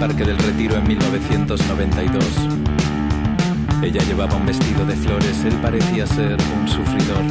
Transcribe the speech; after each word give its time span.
Parque 0.00 0.24
del 0.24 0.38
Retiro 0.38 0.76
en 0.76 0.86
1992. 0.86 2.24
Ella 3.82 4.02
llevaba 4.02 4.36
un 4.36 4.44
vestido 4.44 4.84
de 4.84 4.94
flores, 4.94 5.42
él 5.44 5.54
parecía 5.62 6.06
ser 6.06 6.36
un 6.60 6.68
sufridor. 6.68 7.24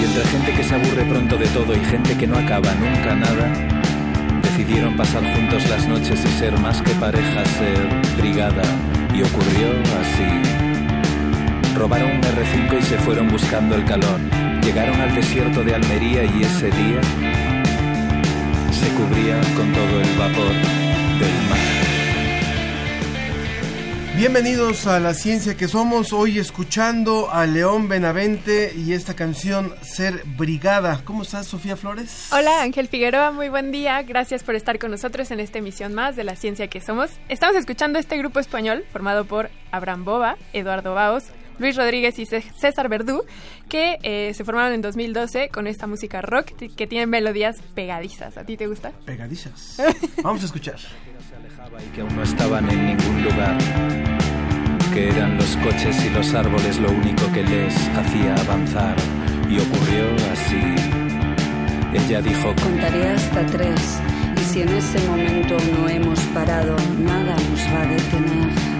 Y 0.00 0.04
entre 0.04 0.24
gente 0.24 0.52
que 0.52 0.62
se 0.62 0.74
aburre 0.74 1.04
pronto 1.04 1.36
de 1.36 1.46
todo 1.48 1.74
y 1.74 1.84
gente 1.84 2.16
que 2.16 2.26
no 2.26 2.38
acaba 2.38 2.72
nunca 2.74 3.16
nada, 3.16 3.52
decidieron 4.42 4.96
pasar 4.96 5.22
juntos 5.34 5.68
las 5.68 5.88
noches 5.88 6.24
y 6.24 6.28
ser 6.38 6.58
más 6.60 6.80
que 6.80 6.92
pareja, 6.92 7.44
ser 7.44 8.16
brigada. 8.16 8.62
Y 9.12 9.22
ocurrió 9.22 9.68
así. 10.00 11.74
Robaron 11.76 12.12
un 12.12 12.20
R5 12.20 12.78
y 12.78 12.82
se 12.82 12.98
fueron 12.98 13.28
buscando 13.28 13.74
el 13.74 13.84
calor. 13.84 14.20
Llegaron 14.62 15.00
al 15.00 15.14
desierto 15.14 15.64
de 15.64 15.74
Almería 15.74 16.24
y 16.24 16.42
ese 16.42 16.70
día 16.70 17.00
se 18.70 18.88
cubría 18.94 19.40
con 19.56 19.72
todo 19.72 20.00
el 20.00 20.18
vapor 20.18 20.81
Bienvenidos 24.22 24.86
a 24.86 25.00
la 25.00 25.14
ciencia 25.14 25.56
que 25.56 25.66
somos, 25.66 26.12
hoy 26.12 26.38
escuchando 26.38 27.30
a 27.32 27.44
León 27.44 27.88
Benavente 27.88 28.72
y 28.76 28.92
esta 28.92 29.14
canción 29.14 29.74
Ser 29.82 30.22
Brigada. 30.38 31.02
¿Cómo 31.04 31.22
estás, 31.22 31.48
Sofía 31.48 31.76
Flores? 31.76 32.28
Hola, 32.30 32.62
Ángel 32.62 32.86
Figueroa, 32.86 33.32
muy 33.32 33.48
buen 33.48 33.72
día. 33.72 34.00
Gracias 34.02 34.44
por 34.44 34.54
estar 34.54 34.78
con 34.78 34.92
nosotros 34.92 35.32
en 35.32 35.40
esta 35.40 35.58
emisión 35.58 35.92
más 35.92 36.14
de 36.14 36.22
la 36.22 36.36
ciencia 36.36 36.68
que 36.68 36.80
somos. 36.80 37.10
Estamos 37.28 37.56
escuchando 37.56 37.98
este 37.98 38.16
grupo 38.16 38.38
español 38.38 38.84
formado 38.92 39.24
por 39.24 39.50
Abraham 39.72 40.04
Boba, 40.04 40.36
Eduardo 40.52 40.94
Baos, 40.94 41.24
Luis 41.58 41.76
Rodríguez 41.76 42.18
y 42.18 42.26
César 42.26 42.88
Verdú, 42.88 43.24
que 43.68 43.98
eh, 44.02 44.32
se 44.34 44.44
formaron 44.44 44.72
en 44.72 44.82
2012 44.82 45.48
con 45.48 45.66
esta 45.66 45.86
música 45.86 46.20
rock 46.22 46.52
que 46.76 46.86
tiene 46.86 47.06
melodías 47.06 47.60
pegadizas. 47.74 48.36
¿A 48.36 48.44
ti 48.44 48.56
te 48.56 48.66
gusta? 48.66 48.92
Pegadizas. 49.04 49.80
Vamos 50.22 50.42
a 50.42 50.46
escuchar. 50.46 50.76
y 51.78 51.94
que 51.94 52.00
aún 52.00 52.14
no 52.16 52.22
estaban 52.22 52.68
en 52.70 52.86
ningún 52.86 53.22
lugar. 53.22 53.58
Que 54.92 55.08
eran 55.08 55.36
los 55.38 55.56
coches 55.58 56.04
y 56.04 56.10
los 56.10 56.34
árboles 56.34 56.78
lo 56.78 56.90
único 56.90 57.30
que 57.32 57.42
les 57.42 57.74
hacía 57.88 58.34
avanzar. 58.34 58.96
Y 59.48 59.58
ocurrió 59.58 60.14
así. 60.32 60.60
Ella 61.94 62.20
dijo: 62.20 62.54
Contaré 62.62 63.08
hasta 63.10 63.46
tres. 63.46 64.00
Y 64.40 64.44
si 64.44 64.62
en 64.62 64.68
ese 64.70 64.98
momento 65.08 65.56
no 65.76 65.88
hemos 65.88 66.20
parado, 66.34 66.76
nada 66.98 67.36
nos 67.36 67.60
va 67.72 67.82
a 67.82 67.86
detener. 67.86 68.71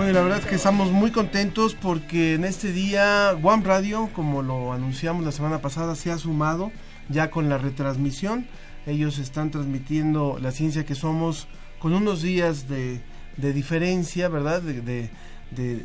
Bueno, 0.00 0.14
la 0.14 0.22
verdad 0.22 0.38
es 0.38 0.46
que 0.46 0.54
estamos 0.54 0.90
muy 0.90 1.10
contentos 1.10 1.74
porque 1.74 2.32
en 2.32 2.46
este 2.46 2.72
día 2.72 3.36
One 3.42 3.62
Radio, 3.62 4.08
como 4.14 4.40
lo 4.40 4.72
anunciamos 4.72 5.26
la 5.26 5.30
semana 5.30 5.60
pasada, 5.60 5.94
se 5.94 6.10
ha 6.10 6.16
sumado 6.16 6.72
ya 7.10 7.30
con 7.30 7.50
la 7.50 7.58
retransmisión. 7.58 8.46
Ellos 8.86 9.18
están 9.18 9.50
transmitiendo 9.50 10.38
la 10.40 10.52
ciencia 10.52 10.86
que 10.86 10.94
somos 10.94 11.48
con 11.80 11.92
unos 11.92 12.22
días 12.22 12.66
de, 12.66 13.02
diferencia, 13.36 14.30
¿verdad? 14.30 14.62
De, 14.62 15.10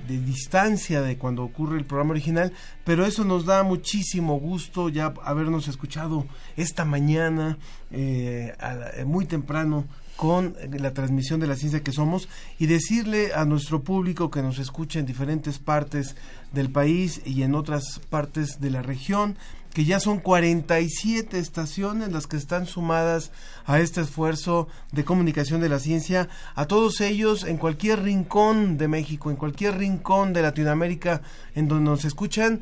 distancia 0.08 1.02
de 1.02 1.18
cuando 1.18 1.44
ocurre 1.44 1.78
el 1.78 1.84
programa 1.84 2.12
original, 2.12 2.54
pero 2.86 3.06
eso 3.06 3.26
nos 3.26 3.46
da 3.46 3.64
muchísimo 3.64 4.40
gusto 4.40 4.88
ya 4.88 5.14
habernos 5.26 5.68
escuchado 5.68 6.26
esta 6.56 6.86
mañana, 6.86 7.58
eh, 7.92 8.54
muy 9.06 9.26
temprano, 9.26 9.84
con 10.16 10.56
la 10.72 10.94
transmisión 10.94 11.40
de 11.40 11.48
la 11.48 11.56
ciencia 11.56 11.84
que 11.84 11.92
somos 11.92 12.30
y 12.58 12.68
decirle 12.68 13.34
a 13.34 13.46
nuestro 13.46 13.84
público 13.84 14.32
que 14.32 14.42
nos 14.42 14.60
escucha 14.60 15.00
en 15.00 15.06
diferentes 15.06 15.60
partes 15.60 16.16
del 16.52 16.70
país 16.70 17.22
y 17.26 17.44
en 17.44 17.56
otras 17.56 18.00
partes 18.10 18.60
de 18.62 18.72
la 18.72 18.82
región 18.82 19.38
que 19.76 19.84
ya 19.84 20.00
son 20.00 20.20
47 20.20 21.38
estaciones 21.38 22.10
las 22.10 22.28
que 22.28 22.38
están 22.38 22.66
sumadas 22.66 23.34
a 23.66 23.82
este 23.82 24.00
esfuerzo 24.00 24.70
de 24.94 25.04
comunicación 25.04 25.60
de 25.60 25.68
la 25.68 25.80
ciencia, 25.80 26.30
a 26.56 26.66
todos 26.66 27.02
ellos 27.02 27.44
en 27.44 27.58
cualquier 27.58 28.02
rincón 28.02 28.78
de 28.78 28.88
México, 28.88 29.32
en 29.32 29.36
cualquier 29.36 29.78
rincón 29.78 30.32
de 30.32 30.44
Latinoamérica 30.44 31.22
en 31.56 31.68
donde 31.68 31.90
nos 31.90 32.06
escuchan, 32.06 32.62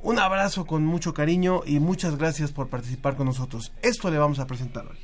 un 0.00 0.18
abrazo 0.18 0.66
con 0.66 0.84
mucho 0.84 1.14
cariño 1.14 1.62
y 1.64 1.80
muchas 1.80 2.16
gracias 2.16 2.52
por 2.52 2.68
participar 2.68 3.16
con 3.16 3.26
nosotros. 3.26 3.72
Esto 3.80 4.10
le 4.10 4.18
vamos 4.18 4.38
a 4.38 4.46
presentar 4.46 4.86
hoy. 4.86 4.98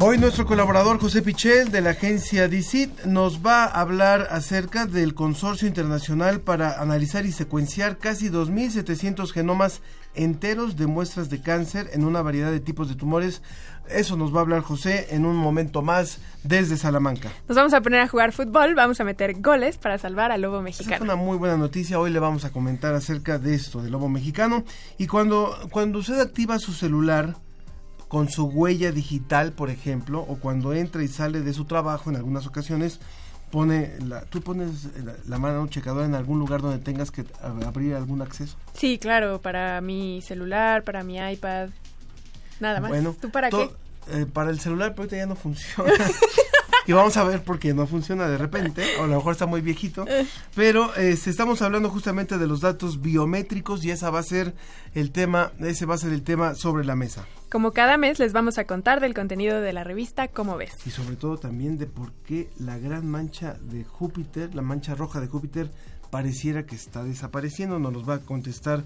Hoy 0.00 0.16
nuestro 0.16 0.46
colaborador 0.46 1.00
José 1.00 1.22
Pichel 1.22 1.72
de 1.72 1.80
la 1.80 1.90
agencia 1.90 2.46
DICIT 2.46 3.06
nos 3.06 3.44
va 3.44 3.64
a 3.64 3.80
hablar 3.80 4.28
acerca 4.30 4.86
del 4.86 5.12
consorcio 5.12 5.66
internacional 5.66 6.40
para 6.40 6.80
analizar 6.80 7.26
y 7.26 7.32
secuenciar 7.32 7.98
casi 7.98 8.30
2.700 8.30 9.32
genomas 9.32 9.82
enteros 10.14 10.76
de 10.76 10.86
muestras 10.86 11.30
de 11.30 11.42
cáncer 11.42 11.90
en 11.94 12.04
una 12.04 12.22
variedad 12.22 12.52
de 12.52 12.60
tipos 12.60 12.88
de 12.88 12.94
tumores. 12.94 13.42
Eso 13.88 14.16
nos 14.16 14.32
va 14.32 14.38
a 14.38 14.42
hablar 14.42 14.60
José 14.60 15.08
en 15.10 15.26
un 15.26 15.34
momento 15.34 15.82
más 15.82 16.20
desde 16.44 16.76
Salamanca. 16.76 17.32
Nos 17.48 17.56
vamos 17.56 17.74
a 17.74 17.80
poner 17.80 18.00
a 18.00 18.06
jugar 18.06 18.30
fútbol, 18.30 18.76
vamos 18.76 19.00
a 19.00 19.04
meter 19.04 19.40
goles 19.40 19.78
para 19.78 19.98
salvar 19.98 20.30
al 20.30 20.42
lobo 20.42 20.62
mexicano. 20.62 20.94
es 20.94 21.00
una 21.00 21.16
muy 21.16 21.38
buena 21.38 21.56
noticia, 21.56 21.98
hoy 21.98 22.12
le 22.12 22.20
vamos 22.20 22.44
a 22.44 22.50
comentar 22.50 22.94
acerca 22.94 23.40
de 23.40 23.56
esto, 23.56 23.82
del 23.82 23.90
lobo 23.90 24.08
mexicano. 24.08 24.62
Y 24.96 25.08
cuando, 25.08 25.58
cuando 25.72 25.98
usted 25.98 26.20
activa 26.20 26.60
su 26.60 26.72
celular, 26.72 27.34
con 28.08 28.28
su 28.30 28.46
huella 28.46 28.90
digital, 28.90 29.52
por 29.52 29.70
ejemplo, 29.70 30.20
o 30.20 30.36
cuando 30.36 30.72
entra 30.72 31.02
y 31.02 31.08
sale 31.08 31.42
de 31.42 31.52
su 31.52 31.66
trabajo 31.66 32.10
en 32.10 32.16
algunas 32.16 32.46
ocasiones, 32.46 33.00
pone 33.50 33.92
la, 34.00 34.22
tú 34.22 34.40
pones 34.42 34.88
la, 35.26 35.38
mano 35.38 35.66
checadora 35.68 36.06
en 36.06 36.14
algún 36.14 36.38
lugar 36.38 36.62
donde 36.62 36.78
tengas 36.78 37.10
que 37.10 37.24
abrir 37.42 37.94
algún 37.94 38.22
acceso. 38.22 38.56
Sí, 38.74 38.98
claro, 38.98 39.40
para 39.40 39.80
mi 39.80 40.22
celular, 40.22 40.84
para 40.84 41.04
mi 41.04 41.18
iPad, 41.18 41.70
nada 42.60 42.80
más. 42.80 42.90
Bueno, 42.90 43.14
¿tú 43.20 43.30
para 43.30 43.50
qué? 43.50 43.70
Eh, 44.10 44.26
para 44.26 44.50
el 44.50 44.58
celular, 44.58 44.92
pero 44.92 45.02
ahorita 45.02 45.16
ya 45.16 45.26
no 45.26 45.36
funciona. 45.36 45.92
y 46.88 46.92
vamos 46.94 47.18
a 47.18 47.24
ver 47.24 47.44
por 47.44 47.58
qué 47.58 47.74
no 47.74 47.86
funciona 47.86 48.26
de 48.28 48.38
repente, 48.38 48.82
o 48.98 49.04
a 49.04 49.06
lo 49.06 49.16
mejor 49.16 49.32
está 49.32 49.44
muy 49.44 49.60
viejito, 49.60 50.06
pero 50.54 50.94
este, 50.94 51.28
estamos 51.28 51.60
hablando 51.60 51.90
justamente 51.90 52.38
de 52.38 52.46
los 52.46 52.62
datos 52.62 53.02
biométricos 53.02 53.84
y 53.84 53.90
esa 53.90 54.08
va 54.08 54.20
a 54.20 54.22
ser 54.22 54.54
el 54.94 55.12
tema, 55.12 55.52
ese 55.58 55.84
va 55.84 55.96
a 55.96 55.98
ser 55.98 56.14
el 56.14 56.22
tema 56.22 56.54
sobre 56.54 56.86
la 56.86 56.96
mesa. 56.96 57.26
Como 57.50 57.72
cada 57.72 57.98
mes 57.98 58.18
les 58.18 58.32
vamos 58.32 58.56
a 58.56 58.64
contar 58.64 59.00
del 59.00 59.12
contenido 59.12 59.60
de 59.60 59.74
la 59.74 59.84
revista 59.84 60.28
Cómo 60.28 60.56
ves. 60.56 60.72
Y 60.86 60.90
sobre 60.90 61.16
todo 61.16 61.36
también 61.36 61.76
de 61.76 61.84
por 61.84 62.12
qué 62.26 62.48
la 62.58 62.78
gran 62.78 63.06
mancha 63.06 63.58
de 63.60 63.84
Júpiter, 63.84 64.54
la 64.54 64.62
mancha 64.62 64.94
roja 64.94 65.20
de 65.20 65.26
Júpiter, 65.26 65.70
pareciera 66.10 66.64
que 66.64 66.76
está 66.76 67.04
desapareciendo. 67.04 67.78
Nos 67.78 67.92
los 67.92 68.08
va 68.08 68.14
a 68.14 68.20
contestar 68.20 68.82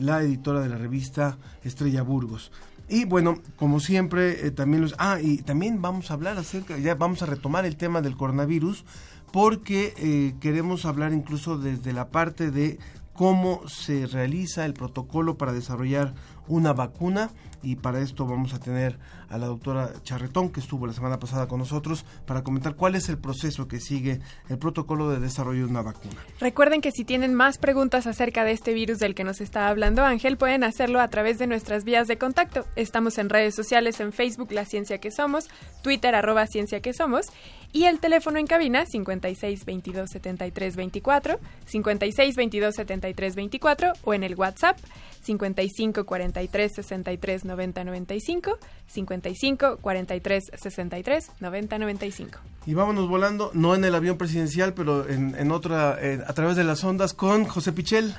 la 0.00 0.20
editora 0.20 0.60
de 0.60 0.68
la 0.68 0.78
revista 0.78 1.38
Estrella 1.62 2.02
Burgos. 2.02 2.50
Y 2.88 3.04
bueno, 3.04 3.38
como 3.56 3.80
siempre, 3.80 4.46
eh, 4.46 4.50
también 4.50 4.82
los... 4.82 4.94
Ah, 4.98 5.18
y 5.20 5.38
también 5.38 5.82
vamos 5.82 6.10
a 6.10 6.14
hablar 6.14 6.38
acerca, 6.38 6.78
ya 6.78 6.94
vamos 6.94 7.22
a 7.22 7.26
retomar 7.26 7.66
el 7.66 7.76
tema 7.76 8.00
del 8.00 8.16
coronavirus, 8.16 8.84
porque 9.32 9.92
eh, 9.96 10.34
queremos 10.40 10.84
hablar 10.86 11.12
incluso 11.12 11.58
desde 11.58 11.92
la 11.92 12.10
parte 12.10 12.50
de 12.50 12.78
cómo 13.12 13.66
se 13.66 14.06
realiza 14.06 14.64
el 14.66 14.74
protocolo 14.74 15.36
para 15.36 15.52
desarrollar 15.52 16.14
una 16.48 16.72
vacuna 16.72 17.30
y 17.62 17.76
para 17.76 18.00
esto 18.00 18.26
vamos 18.26 18.54
a 18.54 18.60
tener 18.60 18.98
a 19.28 19.38
la 19.38 19.46
doctora 19.46 19.90
Charretón 20.02 20.50
que 20.50 20.60
estuvo 20.60 20.86
la 20.86 20.92
semana 20.92 21.18
pasada 21.18 21.48
con 21.48 21.58
nosotros 21.58 22.04
para 22.24 22.44
comentar 22.44 22.76
cuál 22.76 22.94
es 22.94 23.08
el 23.08 23.18
proceso 23.18 23.66
que 23.66 23.80
sigue 23.80 24.20
el 24.48 24.58
protocolo 24.58 25.10
de 25.10 25.18
desarrollo 25.18 25.64
de 25.64 25.70
una 25.70 25.82
vacuna. 25.82 26.14
Recuerden 26.38 26.80
que 26.80 26.92
si 26.92 27.04
tienen 27.04 27.34
más 27.34 27.58
preguntas 27.58 28.06
acerca 28.06 28.44
de 28.44 28.52
este 28.52 28.72
virus 28.72 28.98
del 28.98 29.14
que 29.14 29.24
nos 29.24 29.40
está 29.40 29.68
hablando 29.68 30.04
Ángel, 30.04 30.36
pueden 30.36 30.62
hacerlo 30.62 31.00
a 31.00 31.08
través 31.08 31.38
de 31.38 31.46
nuestras 31.46 31.84
vías 31.84 32.06
de 32.06 32.18
contacto. 32.18 32.64
Estamos 32.76 33.18
en 33.18 33.30
redes 33.30 33.54
sociales, 33.54 33.98
en 34.00 34.12
Facebook 34.12 34.52
La 34.52 34.64
Ciencia 34.64 34.98
que 34.98 35.10
Somos, 35.10 35.48
Twitter 35.82 36.14
arroba 36.14 36.46
Ciencia 36.46 36.80
que 36.80 36.92
Somos 36.92 37.26
y 37.72 37.84
el 37.84 38.00
teléfono 38.00 38.38
en 38.38 38.46
cabina 38.46 38.86
56 38.86 39.64
22 39.64 40.10
73 40.10 40.76
24, 40.76 41.40
56 41.66 42.36
22 42.36 42.74
73 42.74 43.34
24 43.34 43.92
o 44.04 44.14
en 44.14 44.22
el 44.22 44.34
WhatsApp 44.34 44.78
55 45.26 46.04
40 46.04 46.26
43 46.36 46.72
63 46.74 47.44
90 47.44 47.84
95, 47.84 48.58
55 48.86 49.78
43 49.78 50.44
63 50.56 51.30
90 51.40 51.78
95. 51.78 52.38
Y 52.66 52.74
vámonos 52.74 53.08
volando, 53.08 53.50
no 53.54 53.74
en 53.74 53.84
el 53.84 53.94
avión 53.94 54.18
presidencial, 54.18 54.74
pero 54.74 55.08
en, 55.08 55.34
en 55.36 55.52
otra, 55.52 55.98
eh, 56.00 56.20
a 56.26 56.32
través 56.32 56.56
de 56.56 56.64
las 56.64 56.82
ondas 56.84 57.14
con 57.14 57.44
José 57.44 57.72
Pichel. 57.72 58.14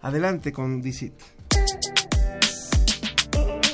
Adelante 0.00 0.50
con 0.52 0.82
DICIT. 0.82 1.12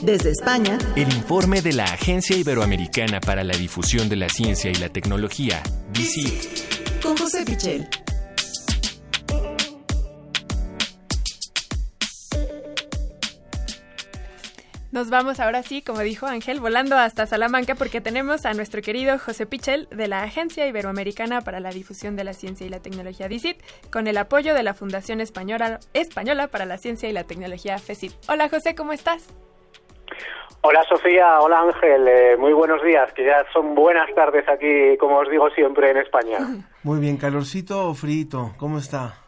Desde 0.03 0.31
España, 0.31 0.79
El 0.95 1.13
informe 1.15 1.63
de 1.63 1.73
la 1.73 1.85
Agencia 1.85 2.37
Iberoamericana 2.37 3.21
para 3.21 3.43
la 3.43 3.57
Difusión 3.57 4.09
de 4.09 4.17
la 4.17 4.29
Ciencia 4.29 4.71
y 4.71 4.75
la 4.75 4.91
Tecnología, 4.91 5.63
DICIT. 5.93 7.01
con 7.03 7.17
José 7.17 7.45
Pichel. 7.45 7.89
Nos 14.99 15.11
vamos 15.11 15.39
ahora 15.39 15.63
sí, 15.63 15.81
como 15.81 16.01
dijo 16.01 16.27
Ángel, 16.27 16.59
volando 16.59 16.97
hasta 16.97 17.25
Salamanca 17.25 17.77
porque 17.77 18.01
tenemos 18.01 18.45
a 18.45 18.53
nuestro 18.53 18.83
querido 18.83 19.17
José 19.17 19.47
Pichel 19.47 19.87
de 19.91 20.09
la 20.09 20.25
Agencia 20.25 20.67
Iberoamericana 20.67 21.41
para 21.41 21.61
la 21.61 21.71
Difusión 21.71 22.17
de 22.17 22.25
la 22.25 22.33
Ciencia 22.33 22.67
y 22.67 22.69
la 22.69 22.83
Tecnología 22.83 23.29
DICIT 23.29 23.63
con 23.93 24.09
el 24.09 24.19
apoyo 24.19 24.55
de 24.55 24.65
la 24.65 24.75
Fundación 24.75 25.21
Española, 25.21 25.79
Española 25.95 26.49
para 26.49 26.65
la 26.65 26.79
Ciencia 26.79 27.09
y 27.09 27.13
la 27.13 27.23
Tecnología 27.23 27.79
FECIT. 27.79 28.11
Hola 28.29 28.49
José, 28.49 28.75
¿cómo 28.75 28.93
estás? 28.93 29.33
Hola 30.63 30.83
Sofía, 30.89 31.39
hola 31.43 31.61
Ángel, 31.61 32.09
eh, 32.09 32.37
muy 32.37 32.53
buenos 32.53 32.83
días, 32.83 33.13
que 33.13 33.25
ya 33.25 33.47
son 33.53 33.77
buenas 33.77 34.13
tardes 34.17 34.49
aquí, 34.49 34.97
como 34.99 35.19
os 35.19 35.31
digo 35.31 35.49
siempre, 35.51 35.93
en 35.93 35.99
España. 35.99 36.39
Muy 36.83 36.99
bien, 36.99 37.19
calorcito 37.19 37.89
o 37.89 37.95
frito, 37.95 38.55
¿cómo 38.59 38.79
está? 38.79 39.28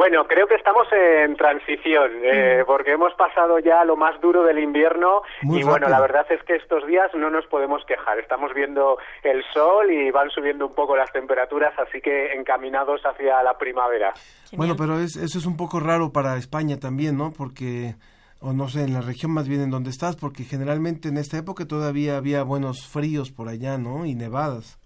Bueno, 0.00 0.26
creo 0.26 0.46
que 0.46 0.54
estamos 0.54 0.86
en 0.92 1.36
transición, 1.36 2.10
eh, 2.24 2.64
porque 2.66 2.92
hemos 2.92 3.12
pasado 3.16 3.58
ya 3.58 3.84
lo 3.84 3.96
más 3.96 4.18
duro 4.22 4.44
del 4.44 4.58
invierno 4.58 5.20
Muy 5.42 5.60
y 5.60 5.62
bueno, 5.62 5.80
rápido. 5.80 5.90
la 5.90 6.00
verdad 6.00 6.26
es 6.30 6.42
que 6.44 6.56
estos 6.56 6.86
días 6.86 7.10
no 7.14 7.28
nos 7.28 7.44
podemos 7.48 7.84
quejar. 7.84 8.18
Estamos 8.18 8.54
viendo 8.54 8.96
el 9.22 9.44
sol 9.52 9.92
y 9.92 10.10
van 10.10 10.30
subiendo 10.30 10.68
un 10.68 10.74
poco 10.74 10.96
las 10.96 11.12
temperaturas, 11.12 11.74
así 11.78 12.00
que 12.00 12.32
encaminados 12.32 13.02
hacia 13.04 13.42
la 13.42 13.58
primavera. 13.58 14.14
Bueno, 14.56 14.74
pero 14.74 14.98
es, 14.98 15.16
eso 15.16 15.38
es 15.38 15.44
un 15.44 15.58
poco 15.58 15.80
raro 15.80 16.10
para 16.14 16.38
España 16.38 16.78
también, 16.80 17.18
¿no? 17.18 17.34
Porque, 17.36 17.94
o 18.40 18.54
no 18.54 18.68
sé, 18.68 18.84
en 18.84 18.94
la 18.94 19.02
región 19.02 19.32
más 19.32 19.48
bien 19.48 19.60
en 19.60 19.70
donde 19.70 19.90
estás, 19.90 20.16
porque 20.16 20.44
generalmente 20.44 21.10
en 21.10 21.18
esta 21.18 21.36
época 21.36 21.66
todavía 21.66 22.16
había 22.16 22.42
buenos 22.42 22.88
fríos 22.88 23.30
por 23.30 23.50
allá, 23.50 23.76
¿no? 23.76 24.06
Y 24.06 24.14
nevadas. 24.14 24.79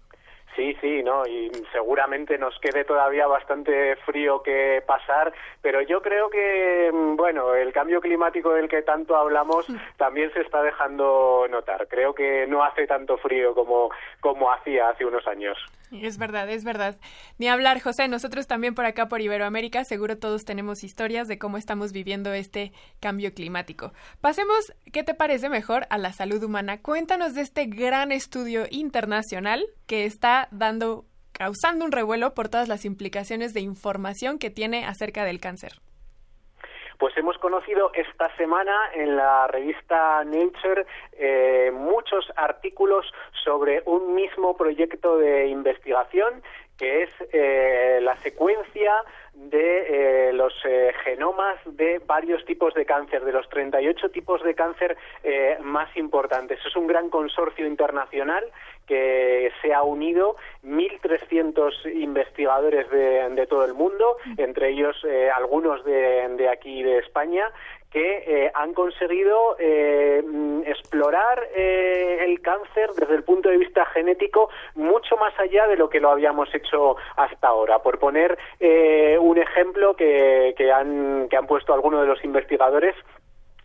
Sí, 0.55 0.75
sí, 0.79 1.03
no, 1.03 1.27
y 1.27 1.51
seguramente 1.73 2.37
nos 2.37 2.57
quede 2.59 2.85
todavía 2.85 3.27
bastante 3.27 3.95
frío 3.97 4.41
que 4.41 4.81
pasar, 4.87 5.33
pero 5.61 5.81
yo 5.81 6.01
creo 6.01 6.29
que, 6.29 6.89
mm, 6.93 7.15
bueno, 7.17 7.53
el 7.53 7.73
cambio 7.73 7.99
climático 7.99 8.53
del 8.53 8.69
que 8.69 8.81
tanto 8.81 9.17
hablamos 9.17 9.67
también 9.97 10.31
se 10.33 10.41
está 10.41 10.61
dejando 10.61 11.45
notar. 11.49 11.87
Creo 11.87 12.15
que 12.15 12.47
no 12.47 12.63
hace 12.63 12.87
tanto 12.87 13.17
frío 13.17 13.53
como, 13.53 13.89
como 14.21 14.51
hacía 14.51 14.89
hace 14.89 15.05
unos 15.05 15.27
años. 15.27 15.57
Es 15.91 16.17
verdad, 16.17 16.49
es 16.49 16.63
verdad. 16.63 16.97
Ni 17.37 17.47
hablar, 17.47 17.79
José, 17.79 18.07
nosotros 18.07 18.47
también 18.47 18.75
por 18.75 18.85
acá 18.85 19.07
por 19.07 19.21
Iberoamérica, 19.21 19.83
seguro 19.83 20.17
todos 20.17 20.45
tenemos 20.45 20.83
historias 20.83 21.27
de 21.27 21.37
cómo 21.37 21.57
estamos 21.57 21.91
viviendo 21.91 22.33
este 22.33 22.71
cambio 22.99 23.33
climático. 23.33 23.91
Pasemos, 24.21 24.73
¿qué 24.91 25.03
te 25.03 25.13
parece 25.13 25.49
mejor 25.49 25.85
a 25.89 25.97
la 25.97 26.11
salud 26.11 26.41
humana? 26.43 26.81
Cuéntanos 26.81 27.35
de 27.35 27.41
este 27.41 27.65
gran 27.65 28.11
estudio 28.11 28.63
internacional 28.69 29.65
que 29.87 30.05
está 30.05 30.44
dando 30.51 31.05
causando 31.31 31.83
un 31.85 31.91
revuelo 31.91 32.33
por 32.33 32.49
todas 32.49 32.67
las 32.67 32.85
implicaciones 32.85 33.53
de 33.53 33.59
información 33.59 34.39
que 34.39 34.49
tiene 34.49 34.85
acerca 34.85 35.25
del 35.25 35.41
cáncer. 35.41 35.73
Pues 36.97 37.15
hemos 37.17 37.37
conocido 37.39 37.91
esta 37.93 38.33
semana 38.37 38.73
en 38.93 39.17
la 39.17 39.47
revista 39.47 40.23
Nature 40.23 40.85
eh, 41.11 41.71
muchos 41.73 42.31
artículos 42.37 43.05
sobre 43.43 43.83
un 43.85 44.15
mismo 44.15 44.55
proyecto 44.55 45.17
de 45.17 45.47
investigación 45.47 46.41
que 46.77 47.03
es 47.03 47.09
eh, 47.33 47.99
la 48.01 48.15
secuencia 48.17 48.93
de 49.35 50.29
eh, 50.29 50.33
los 50.33 50.53
eh, 50.63 50.93
genomas 51.03 51.57
de 51.65 51.99
varios 52.05 52.43
tipos 52.45 52.73
de 52.73 52.85
cáncer, 52.85 53.23
de 53.23 53.33
los 53.33 53.47
38 53.49 54.09
tipos 54.09 54.41
de 54.43 54.55
cáncer 54.55 54.97
eh, 55.23 55.57
más 55.61 55.95
importantes. 55.97 56.59
Es 56.65 56.75
un 56.75 56.87
gran 56.87 57.09
consorcio 57.09 57.67
internacional 57.67 58.45
que 58.87 59.51
se 59.61 59.73
ha 59.73 59.83
unido 59.83 60.35
1.300 60.63 61.91
investigadores 61.93 62.89
de, 62.89 63.29
de 63.29 63.47
todo 63.47 63.65
el 63.65 63.73
mundo, 63.73 64.17
entre 64.37 64.69
ellos 64.69 64.95
eh, 65.03 65.29
algunos 65.35 65.83
de, 65.83 66.27
de 66.37 66.49
aquí 66.49 66.83
de 66.83 66.99
España, 66.99 67.51
que 67.95 68.23
eh, 68.27 68.51
han 68.53 68.73
conseguido 68.73 69.55
eh, 69.57 70.21
mm, 70.21 70.63
explorar 70.65 71.47
eh, 71.55 72.25
el 72.25 72.41
cáncer 72.41 72.89
desde 72.91 73.15
el 73.15 73.23
punto 73.23 73.47
de 73.47 73.57
vista 73.57 73.85
genético 73.85 74.49
mucho 74.73 75.15
más 75.15 75.33
allá 75.39 75.65
de 75.67 75.77
lo 75.77 75.89
que 75.89 76.01
lo 76.01 76.09
habíamos 76.09 76.53
hecho 76.53 76.97
hasta 77.15 77.47
ahora. 77.47 77.79
Por 77.79 77.97
poner 77.97 78.37
eh, 78.59 79.17
un 79.17 79.37
ejemplo 79.37 79.95
que, 79.95 80.53
que, 80.57 80.73
han, 80.73 81.29
que 81.29 81.37
han 81.37 81.47
puesto 81.47 81.73
algunos 81.73 82.01
de 82.01 82.07
los 82.07 82.21
investigadores, 82.25 82.95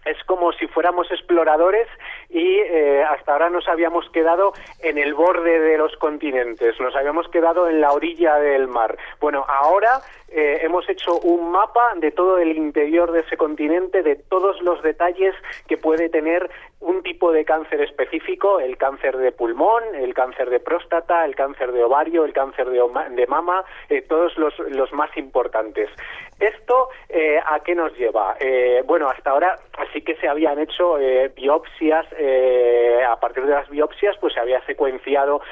es 0.05 0.23
como 0.25 0.53
si 0.53 0.67
fuéramos 0.67 1.11
exploradores 1.11 1.87
y 2.29 2.59
eh, 2.59 3.03
hasta 3.03 3.33
ahora 3.33 3.51
nos 3.51 3.69
habíamos 3.69 4.09
quedado 4.11 4.53
en 4.83 4.99
el 4.99 5.15
borde 5.15 5.61
de 5.61 5.77
los 5.77 5.95
continentes, 5.97 6.81
nos 6.81 6.95
habíamos 6.97 7.29
quedado 7.29 7.69
en 7.69 7.81
la 7.81 7.93
orilla 7.93 8.37
del 8.37 8.69
mar. 8.69 8.97
Bueno, 9.21 9.45
ahora 9.49 10.01
eh, 10.29 10.61
hemos 10.63 10.89
hecho 10.89 11.19
un 11.19 11.51
mapa 11.51 11.95
de 11.97 12.13
todo 12.13 12.39
el 12.39 12.57
interior 12.57 13.13
de 13.13 13.21
ese 13.21 13.37
continente, 13.37 14.03
de 14.03 14.17
todos 14.17 14.61
los 14.63 14.83
detalles 14.83 15.35
que 15.67 15.77
puede 15.77 16.09
tener 16.09 16.51
un 16.81 17.03
tipo 17.03 17.31
de 17.31 17.45
cáncer 17.45 17.83
específico, 17.83 18.59
el 18.59 18.77
cáncer 18.79 19.17
de 19.19 19.33
pulmón, 19.33 19.83
el 19.95 20.15
cáncer 20.15 20.49
de 20.49 20.61
próstata, 20.61 21.25
el 21.25 21.37
cáncer 21.37 21.73
de 21.73 21.85
ovario, 21.85 22.25
el 22.25 22.33
cáncer 22.33 22.69
de, 22.71 23.27
mama, 23.27 23.65
eh, 23.89 24.03
todos 24.03 24.37
los, 24.39 24.59
los 24.59 24.93
más 24.93 25.15
importantes. 25.17 25.91
¿Esto 26.39 26.89
eh, 27.11 27.39
a 27.45 27.61
qué 27.61 27.75
nos 27.75 27.95
lleva? 27.99 28.35
Eh, 28.41 28.83
bueno, 28.87 29.09
hasta 29.09 29.31
ahora 29.31 29.59
sí 29.93 30.01
que 30.01 30.17
se 30.17 30.27
habían 30.27 30.59
hecho 30.59 30.99
eh, 30.99 31.31
biopsias, 31.37 32.07
eh, 32.17 33.03
a 33.07 33.17
partir 33.21 33.45
de 33.45 33.53
las 33.53 33.69
biopsias 33.69 34.17
pues 34.19 34.33
se 34.33 34.41
había 34.41 34.65
secuenciado 34.65 35.43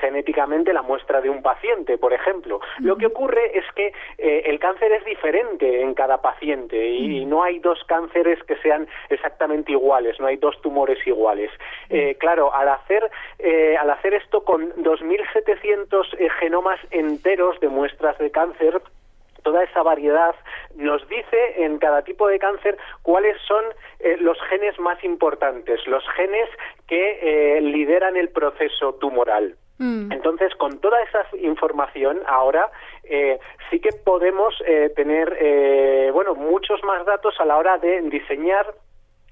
genéticamente 0.00 0.72
la 0.72 0.82
muestra 0.82 1.20
de 1.20 1.30
un 1.30 1.42
paciente, 1.42 1.98
por 1.98 2.12
ejemplo. 2.12 2.60
Lo 2.78 2.96
que 2.96 3.06
ocurre 3.06 3.58
es 3.58 3.64
que 3.74 3.92
el 4.18 4.58
cáncer 4.58 4.92
es 4.92 5.04
diferente 5.04 5.80
en 5.82 5.94
cada 5.94 6.20
paciente 6.20 6.88
y, 6.88 7.22
y 7.22 7.24
no 7.24 7.42
hay 7.42 7.58
dos 7.58 7.82
cánceres 7.86 8.42
que 8.44 8.56
sean 8.56 8.86
exactamente 9.08 9.72
iguales, 9.72 10.20
no 10.20 10.26
hay 10.26 10.36
dos 10.36 10.60
tumores 10.60 10.75
iguales. 11.06 11.50
Eh, 11.88 12.16
claro, 12.18 12.54
al 12.54 12.68
hacer, 12.68 13.10
eh, 13.38 13.76
al 13.76 13.90
hacer 13.90 14.14
esto 14.14 14.44
con 14.44 14.72
2.700 14.74 16.06
eh, 16.18 16.28
genomas 16.40 16.78
enteros 16.90 17.58
de 17.60 17.68
muestras 17.68 18.18
de 18.18 18.30
cáncer, 18.30 18.80
toda 19.42 19.62
esa 19.62 19.82
variedad 19.82 20.34
nos 20.74 21.08
dice 21.08 21.64
en 21.64 21.78
cada 21.78 22.02
tipo 22.02 22.26
de 22.26 22.38
cáncer 22.38 22.76
cuáles 23.02 23.36
son 23.46 23.64
eh, 24.00 24.16
los 24.18 24.36
genes 24.50 24.78
más 24.80 25.02
importantes, 25.04 25.86
los 25.86 26.02
genes 26.16 26.48
que 26.88 27.20
eh, 27.22 27.60
lideran 27.60 28.16
el 28.16 28.28
proceso 28.30 28.94
tumoral. 28.94 29.54
Mm. 29.78 30.10
Entonces, 30.10 30.54
con 30.56 30.80
toda 30.80 31.00
esa 31.02 31.24
información 31.38 32.22
ahora 32.26 32.70
eh, 33.04 33.38
sí 33.70 33.78
que 33.78 33.90
podemos 33.92 34.54
eh, 34.66 34.90
tener 34.96 35.36
eh, 35.38 36.10
bueno 36.12 36.34
muchos 36.34 36.82
más 36.82 37.04
datos 37.06 37.34
a 37.38 37.44
la 37.44 37.56
hora 37.56 37.78
de 37.78 38.00
diseñar 38.02 38.74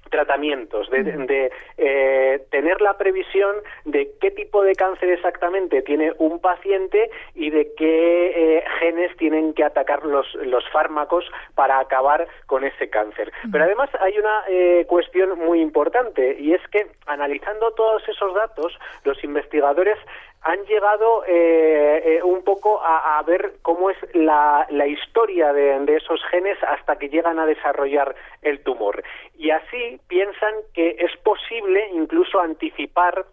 tratamientos, 0.09 0.89
de, 0.89 1.03
de, 1.03 1.51
eh, 1.77 2.45
tener 2.51 2.81
la 2.81 2.97
previsión 2.97 3.55
de 3.85 4.11
qué 4.21 4.31
tipo 4.31 4.63
de 4.63 4.75
cáncer 4.75 5.09
exactamente 5.09 5.81
tiene 5.81 6.13
un 6.17 6.39
paciente 6.39 7.09
y 7.33 7.49
de 7.49 7.73
qué 7.75 8.57
eh, 8.57 8.63
genes 8.79 9.15
tienen 9.17 9.53
que 9.53 9.63
atacar 9.63 10.05
los, 10.05 10.33
los 10.35 10.67
fármacos 10.69 11.25
para 11.55 11.79
acabar 11.79 12.27
con 12.45 12.63
ese 12.63 12.89
cáncer. 12.89 13.31
Pero 13.51 13.63
además 13.63 13.89
hay 13.99 14.17
una 14.17 14.43
eh, 14.47 14.85
cuestión 14.87 15.37
muy 15.39 15.61
importante 15.61 16.37
y 16.39 16.53
es 16.53 16.61
que 16.71 16.87
analizando 17.05 17.71
todos 17.71 18.07
esos 18.07 18.33
datos, 18.33 18.77
los 19.03 19.23
investigadores 19.23 19.97
han 20.45 20.63
llegado 20.65 21.23
eh, 21.25 22.03
eh, 22.05 22.23
un 22.23 22.43
poco 22.43 22.79
a, 22.79 23.17
a 23.17 23.23
ver 23.23 23.53
cómo 23.63 23.89
es 23.89 23.97
la, 24.13 24.67
la 24.69 24.85
historia 24.85 25.51
de, 25.51 25.95
esos 25.95 26.23
genes 26.29 26.57
hasta 26.63 26.97
que 26.97 27.09
llegan 27.09 27.39
a 27.39 27.47
desarrollar 27.47 28.15
el 28.43 28.61
tumor. 28.61 29.03
Y 29.39 29.49
así 29.49 29.99
piensan 30.07 30.53
que 30.75 30.97
es 30.99 31.17
posible 31.23 31.89
incluso 31.93 32.39
anticipar 32.39 33.25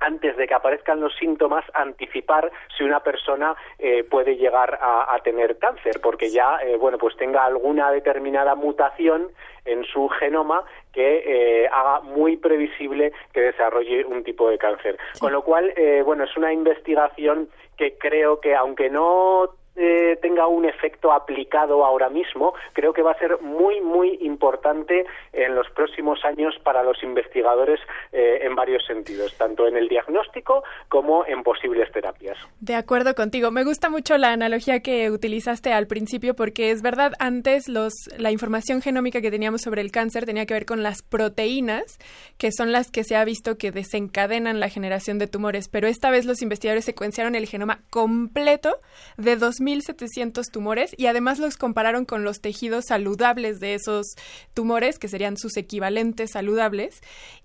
antes 0.00 0.36
de 0.38 0.46
que 0.46 0.54
aparezcan 0.54 1.00
los 1.00 1.14
síntomas, 1.16 1.64
anticipar 1.74 2.50
si 2.76 2.84
una 2.84 3.00
persona 3.00 3.54
eh, 3.78 4.04
puede 4.04 4.36
llegar 4.36 4.78
a, 4.80 5.14
a, 5.14 5.18
tener 5.20 5.58
cáncer, 5.58 6.00
porque 6.02 6.30
ya, 6.30 6.58
eh, 6.62 6.76
bueno, 6.76 6.96
pues 6.96 7.16
tenga 7.16 7.44
alguna 7.44 7.90
determinada 7.90 8.54
mutación 8.54 9.28
en 9.66 9.84
su 9.84 10.08
genoma 10.08 10.64
que 10.96 11.24
eh, 11.26 11.68
haga 11.70 12.00
muy 12.00 12.38
previsible 12.38 13.12
que 13.34 13.42
desarrolle 13.42 14.06
un 14.06 14.24
tipo 14.24 14.48
de 14.48 14.56
cáncer. 14.56 14.96
Sí. 15.12 15.20
Con 15.20 15.32
lo 15.32 15.42
cual, 15.42 15.74
eh, 15.76 16.02
bueno, 16.02 16.24
es 16.24 16.34
una 16.38 16.54
investigación 16.54 17.50
que 17.76 17.98
creo 17.98 18.40
que, 18.40 18.54
aunque 18.54 18.88
no 18.88 19.50
eh, 19.76 20.18
tenga 20.22 20.46
un 20.46 20.64
efecto 20.64 21.12
aplicado 21.12 21.84
ahora 21.84 22.08
mismo, 22.08 22.54
creo 22.72 22.92
que 22.92 23.02
va 23.02 23.12
a 23.12 23.18
ser 23.18 23.40
muy, 23.40 23.80
muy 23.80 24.18
importante 24.22 25.04
en 25.32 25.54
los 25.54 25.68
próximos 25.70 26.24
años 26.24 26.54
para 26.62 26.82
los 26.82 27.02
investigadores 27.02 27.80
eh, 28.12 28.40
en 28.42 28.54
varios 28.54 28.84
sentidos, 28.86 29.36
tanto 29.36 29.66
en 29.66 29.76
el 29.76 29.88
diagnóstico 29.88 30.64
como 30.88 31.26
en 31.26 31.42
posibles 31.42 31.90
terapias. 31.92 32.38
De 32.60 32.74
acuerdo 32.74 33.14
contigo. 33.14 33.50
Me 33.50 33.64
gusta 33.64 33.90
mucho 33.90 34.16
la 34.18 34.32
analogía 34.32 34.80
que 34.80 35.10
utilizaste 35.10 35.72
al 35.72 35.86
principio 35.86 36.34
porque 36.34 36.70
es 36.70 36.82
verdad, 36.82 37.12
antes 37.18 37.68
los, 37.68 37.92
la 38.18 38.30
información 38.30 38.80
genómica 38.80 39.20
que 39.20 39.30
teníamos 39.30 39.62
sobre 39.62 39.82
el 39.82 39.90
cáncer 39.90 40.24
tenía 40.26 40.46
que 40.46 40.54
ver 40.54 40.66
con 40.66 40.82
las 40.82 41.02
proteínas, 41.02 41.98
que 42.38 42.50
son 42.52 42.72
las 42.72 42.90
que 42.90 43.04
se 43.04 43.16
ha 43.16 43.24
visto 43.24 43.58
que 43.58 43.72
desencadenan 43.72 44.60
la 44.60 44.68
generación 44.68 45.18
de 45.18 45.26
tumores, 45.26 45.68
pero 45.68 45.88
esta 45.88 46.10
vez 46.10 46.24
los 46.24 46.42
investigadores 46.42 46.84
secuenciaron 46.84 47.34
el 47.34 47.46
genoma 47.46 47.80
completo 47.90 48.78
de 49.16 49.36
2.700 49.66 50.50
tumores 50.50 50.94
y 50.96 51.06
además 51.06 51.38
los 51.38 51.56
compararon 51.56 52.04
con 52.04 52.24
los 52.24 52.40
tejidos 52.40 52.86
saludables 52.88 53.60
de 53.60 53.74
esos 53.74 54.06
tumores, 54.54 54.98
que 54.98 55.08
serían 55.08 55.36
sus 55.36 55.56
equivalentes 55.56 56.30
saludables. 56.32 57.00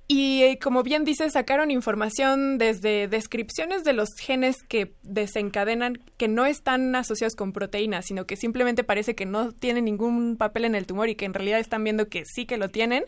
Y 0.07 0.43
eh, 0.43 0.59
como 0.61 0.83
bien 0.83 1.05
dice, 1.05 1.29
sacaron 1.29 1.71
información 1.71 2.57
desde 2.57 3.07
descripciones 3.07 3.85
de 3.85 3.93
los 3.93 4.09
genes 4.19 4.57
que 4.67 4.93
desencadenan, 5.03 5.99
que 6.17 6.27
no 6.27 6.45
están 6.45 6.93
asociados 6.95 7.35
con 7.35 7.53
proteínas, 7.53 8.07
sino 8.07 8.25
que 8.25 8.35
simplemente 8.35 8.83
parece 8.83 9.15
que 9.15 9.25
no 9.25 9.53
tienen 9.53 9.85
ningún 9.85 10.35
papel 10.35 10.65
en 10.65 10.75
el 10.75 10.85
tumor 10.85 11.07
y 11.07 11.15
que 11.15 11.23
en 11.23 11.33
realidad 11.33 11.59
están 11.59 11.85
viendo 11.85 12.09
que 12.09 12.23
sí 12.25 12.45
que 12.45 12.57
lo 12.57 12.67
tienen, 12.67 13.05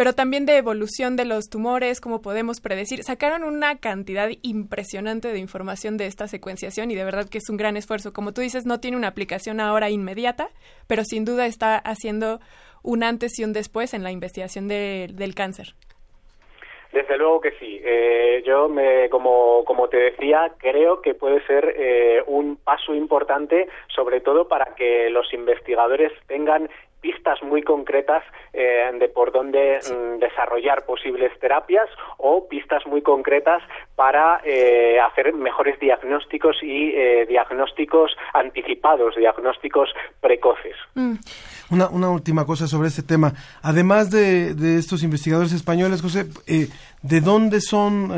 pero 0.00 0.14
también 0.14 0.46
de 0.46 0.56
evolución 0.56 1.14
de 1.14 1.26
los 1.26 1.50
tumores, 1.50 2.00
cómo 2.00 2.22
podemos 2.22 2.62
predecir. 2.62 3.02
Sacaron 3.02 3.44
una 3.44 3.80
cantidad 3.80 4.30
impresionante 4.40 5.28
de 5.28 5.38
información 5.38 5.98
de 5.98 6.06
esta 6.06 6.26
secuenciación 6.26 6.90
y 6.90 6.94
de 6.94 7.04
verdad 7.04 7.28
que 7.28 7.36
es 7.36 7.50
un 7.50 7.58
gran 7.58 7.76
esfuerzo. 7.76 8.14
Como 8.14 8.32
tú 8.32 8.40
dices, 8.40 8.64
no 8.64 8.80
tiene 8.80 8.96
una 8.96 9.08
aplicación 9.08 9.60
ahora 9.60 9.90
inmediata, 9.90 10.48
pero 10.86 11.04
sin 11.04 11.26
duda 11.26 11.44
está 11.44 11.76
haciendo 11.76 12.40
un 12.82 13.04
antes 13.04 13.38
y 13.38 13.44
un 13.44 13.52
después 13.52 13.92
en 13.92 14.02
la 14.02 14.10
investigación 14.10 14.68
del 14.68 15.34
cáncer. 15.34 15.74
Desde 16.94 17.18
luego 17.18 17.42
que 17.42 17.52
sí. 17.60 17.78
Eh, 17.84 18.42
yo, 18.46 18.70
me, 18.70 19.10
como, 19.10 19.66
como 19.66 19.88
te 19.88 19.98
decía, 19.98 20.50
creo 20.56 21.02
que 21.02 21.12
puede 21.12 21.44
ser 21.46 21.74
eh, 21.76 22.22
un 22.26 22.56
paso 22.56 22.94
importante, 22.94 23.68
sobre 23.94 24.22
todo 24.22 24.48
para 24.48 24.74
que 24.74 25.10
los 25.10 25.30
investigadores 25.34 26.10
tengan 26.26 26.70
pistas 27.00 27.42
muy 27.42 27.62
concretas 27.62 28.22
eh, 28.52 28.90
de 28.98 29.08
por 29.08 29.32
dónde 29.32 29.78
mm, 29.78 30.18
desarrollar 30.18 30.84
posibles 30.84 31.32
terapias 31.40 31.88
o 32.18 32.46
pistas 32.48 32.86
muy 32.86 33.02
concretas 33.02 33.62
para 33.96 34.40
eh, 34.44 34.98
hacer 35.00 35.32
mejores 35.34 35.78
diagnósticos 35.80 36.56
y 36.62 36.92
eh, 36.94 37.26
diagnósticos 37.26 38.12
anticipados, 38.34 39.16
diagnósticos 39.16 39.90
precoces. 40.20 40.76
Mm. 40.94 41.14
Una, 41.70 41.88
una, 41.88 42.10
última 42.10 42.44
cosa 42.44 42.66
sobre 42.66 42.88
este 42.88 43.02
tema. 43.02 43.32
Además 43.62 44.10
de, 44.10 44.54
de 44.54 44.76
estos 44.76 45.04
investigadores 45.04 45.52
españoles, 45.52 46.02
José, 46.02 46.24
¿de 47.02 47.20
dónde 47.20 47.60
son 47.60 48.08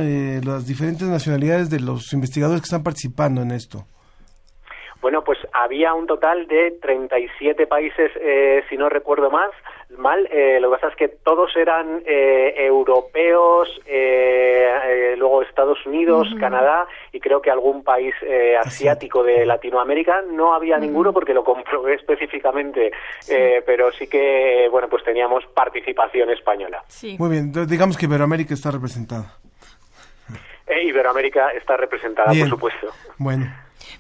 las 0.42 0.66
diferentes 0.66 1.06
nacionalidades 1.06 1.68
de 1.68 1.80
los 1.80 2.14
investigadores 2.14 2.62
que 2.62 2.66
están 2.66 2.82
participando 2.82 3.42
en 3.42 3.50
esto? 3.50 3.84
Bueno, 5.02 5.24
pues 5.24 5.36
había 5.52 5.94
un 5.94 6.06
total 6.06 6.46
de 6.46 6.78
37 6.80 7.66
países, 7.66 8.12
eh, 8.20 8.62
si 8.70 8.76
no 8.76 8.88
recuerdo 8.88 9.32
más, 9.32 9.50
mal. 9.98 10.28
Eh, 10.30 10.60
lo 10.60 10.70
que 10.70 10.76
pasa 10.76 10.88
es 10.90 10.96
que 10.96 11.08
todos 11.08 11.56
eran 11.56 12.04
eh, 12.06 12.54
europeos, 12.56 13.68
luego 15.16 15.42
Estados 15.42 15.84
Unidos, 15.86 16.28
Canadá 16.38 16.86
y 17.12 17.18
creo 17.18 17.42
que 17.42 17.50
algún 17.50 17.82
país 17.82 18.14
asiático 18.60 19.24
de 19.24 19.44
Latinoamérica. 19.44 20.22
No 20.32 20.54
había 20.54 20.78
ninguno 20.78 21.12
porque 21.12 21.34
lo 21.34 21.42
comprobé 21.42 21.94
específicamente, 22.00 22.92
pero 23.66 23.90
sí 23.92 24.06
que, 24.06 24.68
bueno, 24.70 24.88
pues 24.88 25.02
teníamos 25.02 25.44
participación 25.46 26.30
española. 26.30 26.84
Muy 27.18 27.30
bien, 27.30 27.52
digamos 27.66 27.98
que 27.98 28.06
Iberoamérica 28.06 28.54
está 28.54 28.70
representada. 28.70 29.36
Iberoamérica 30.68 31.50
está 31.50 31.76
representada, 31.76 32.32
por 32.32 32.48
supuesto. 32.48 32.86
Bueno. 33.18 33.46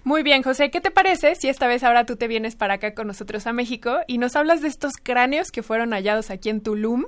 Muy 0.04 0.24
bien, 0.24 0.42
José, 0.42 0.70
¿qué 0.70 0.80
te 0.80 0.90
parece 0.90 1.36
si 1.36 1.48
esta 1.48 1.68
vez 1.68 1.84
ahora 1.84 2.04
tú 2.06 2.16
te 2.16 2.26
vienes 2.26 2.56
para 2.56 2.74
acá 2.74 2.92
con 2.92 3.06
nosotros 3.06 3.46
a 3.46 3.52
México 3.52 4.00
y 4.08 4.18
nos 4.18 4.34
hablas 4.34 4.60
de 4.60 4.68
estos 4.68 4.94
cráneos 5.00 5.52
que 5.52 5.62
fueron 5.62 5.92
hallados 5.92 6.30
aquí 6.30 6.50
en 6.50 6.60
Tulum 6.60 7.04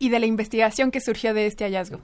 y 0.00 0.08
de 0.08 0.18
la 0.18 0.26
investigación 0.26 0.90
que 0.90 1.00
surgió 1.00 1.32
de 1.32 1.46
este 1.46 1.64
hallazgo? 1.64 2.00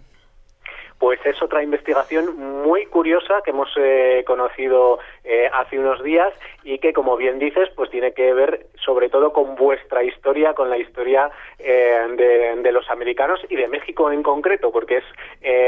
pues 1.01 1.19
es 1.25 1.43
otra 1.43 1.63
investigación 1.63 2.37
muy 2.63 2.85
curiosa 2.85 3.41
que 3.43 3.53
hemos 3.53 3.71
eh, 3.77 4.23
conocido 4.27 4.99
eh, 5.31 5.49
hace 5.53 5.79
unos 5.79 6.03
días 6.03 6.33
y 6.65 6.79
que, 6.79 6.93
como 6.93 7.17
bien 7.17 7.39
dices, 7.39 7.69
pues 7.77 7.89
tiene 7.89 8.13
que 8.13 8.35
ver 8.35 8.67
sobre 8.85 9.09
todo 9.09 9.33
con 9.33 9.55
vuestra 9.55 10.03
historia, 10.03 10.55
con 10.55 10.69
la 10.69 10.77
historia 10.77 11.31
eh, 11.59 12.57
de, 12.63 12.73
los 12.73 12.89
americanos 12.91 13.41
y 13.49 13.57
de 13.57 13.67
México 13.67 14.13
en 14.13 14.23
concreto, 14.23 14.71
porque 14.71 14.99
es 14.99 15.05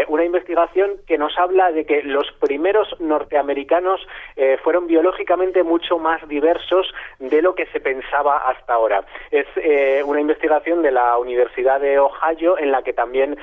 una 0.08 0.24
investigación 0.24 0.98
que 1.06 1.18
nos 1.18 1.36
habla 1.36 1.72
de 1.72 1.84
que 1.84 2.02
los 2.02 2.30
primeros 2.40 2.88
norteamericanos 3.00 4.00
fueron 4.62 4.86
biológicamente 4.86 5.64
mucho 5.64 5.98
más 5.98 6.26
diversos 6.28 6.86
de 7.18 7.42
lo 7.42 7.56
que 7.56 7.66
se 7.66 7.80
pensaba 7.80 8.48
hasta 8.48 8.74
ahora. 8.74 9.04
Es 9.32 9.46
una 10.04 10.20
investigación 10.20 10.82
de 10.82 10.92
la 10.92 11.18
Universidad 11.18 11.80
de 11.80 11.98
Ohio 11.98 12.56
en 12.56 12.70
la 12.70 12.82
que 12.82 12.92
también 12.92 13.36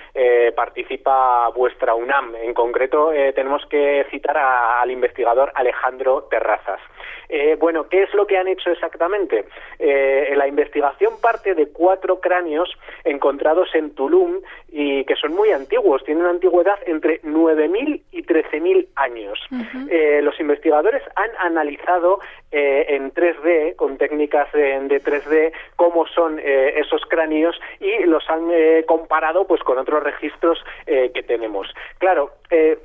participa 0.56 1.50
vuestra 1.50 1.96
UNAM. 1.96 2.36
En 2.36 2.54
concreto, 2.54 3.12
eh, 3.12 3.34
tenemos 3.34 3.66
que 3.68 4.06
citar 4.12 4.38
al 4.38 4.90
investigador 4.92 5.52
Alejandro 5.56 6.09
Terrazas. 6.30 6.80
Eh, 7.30 7.56
bueno, 7.60 7.88
¿qué 7.88 8.04
es 8.04 8.14
lo 8.14 8.26
que 8.26 8.38
han 8.38 8.48
hecho 8.48 8.72
exactamente? 8.72 9.46
Eh, 9.78 10.34
la 10.36 10.48
investigación 10.48 11.22
parte 11.22 11.54
de 11.54 11.70
cuatro 11.70 12.20
cráneos 12.20 12.70
encontrados 13.04 13.70
en 13.76 13.94
Tulum 13.94 14.42
y 14.68 15.04
que 15.06 15.16
son 15.16 15.34
muy 15.34 15.52
antiguos, 15.52 16.04
tienen 16.04 16.24
una 16.24 16.32
antigüedad 16.32 16.80
entre 16.88 17.22
9.000 17.22 18.02
y 18.12 18.24
13.000 18.24 18.88
años. 18.96 19.40
los 20.24 20.40
investigadores 20.40 21.04
han 21.16 21.30
analizado 21.40 22.20
en 22.52 23.14
3D, 23.14 23.76
con 23.76 23.98
técnicas 23.98 24.52
de, 24.52 24.80
de 24.88 25.02
3D, 25.02 25.52
cómo 25.76 26.08
son 26.08 26.40
esos 26.40 27.02
cráneos 27.06 27.60
y 27.80 28.06
los 28.06 28.28
han 28.30 28.50
comparado 28.86 29.46
pues 29.46 29.62
con 29.62 29.78
otros 29.78 30.04
registros 30.04 30.64
que 30.86 31.24
tenemos. 31.24 31.68
Claro, 32.00 32.32
eh, 32.50 32.78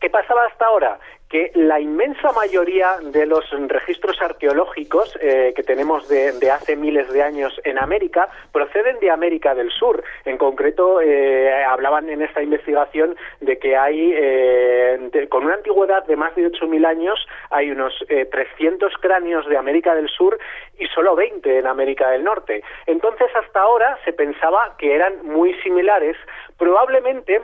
¿qué 0.00 0.10
pasaba 0.10 0.46
hasta 0.46 0.66
ahora? 0.66 0.98
Que 1.32 1.50
la 1.54 1.80
inmensa 1.80 2.30
mayoría 2.32 2.96
de 3.00 3.24
los 3.24 3.42
registros 3.68 4.20
arqueológicos 4.20 5.18
eh, 5.18 5.54
que 5.56 5.62
tenemos 5.62 6.06
de, 6.06 6.50
hace 6.50 6.76
miles 6.76 7.10
de 7.10 7.22
años 7.22 7.58
en 7.64 7.78
América 7.78 8.28
proceden 8.52 9.00
de 9.00 9.10
América 9.10 9.54
del 9.54 9.70
Sur. 9.70 10.04
En 10.26 10.36
concreto, 10.36 11.00
eh, 11.00 11.64
hablaban 11.64 12.10
en 12.10 12.20
esta 12.20 12.42
investigación 12.42 13.16
de 13.40 13.58
que 13.58 13.74
hay, 13.74 14.12
con 15.30 15.46
una 15.46 15.54
antigüedad 15.54 16.04
de 16.04 16.16
más 16.16 16.34
de 16.36 16.52
8.000 16.52 16.86
años, 16.86 17.26
hay 17.48 17.70
unos 17.70 17.94
300 18.08 18.92
cráneos 19.00 19.48
de 19.48 19.56
América 19.56 19.94
del 19.94 20.10
Sur 20.10 20.38
y 20.78 20.84
solo 20.88 21.16
20 21.16 21.60
en 21.60 21.66
América 21.66 22.10
del 22.10 22.24
Norte. 22.24 22.62
Entonces, 22.86 23.28
hasta 23.34 23.60
ahora 23.60 23.98
se 24.04 24.12
pensaba 24.12 24.76
que 24.76 24.94
eran 24.94 25.24
muy 25.24 25.54
similares, 25.62 26.16
probablemente 26.58 27.40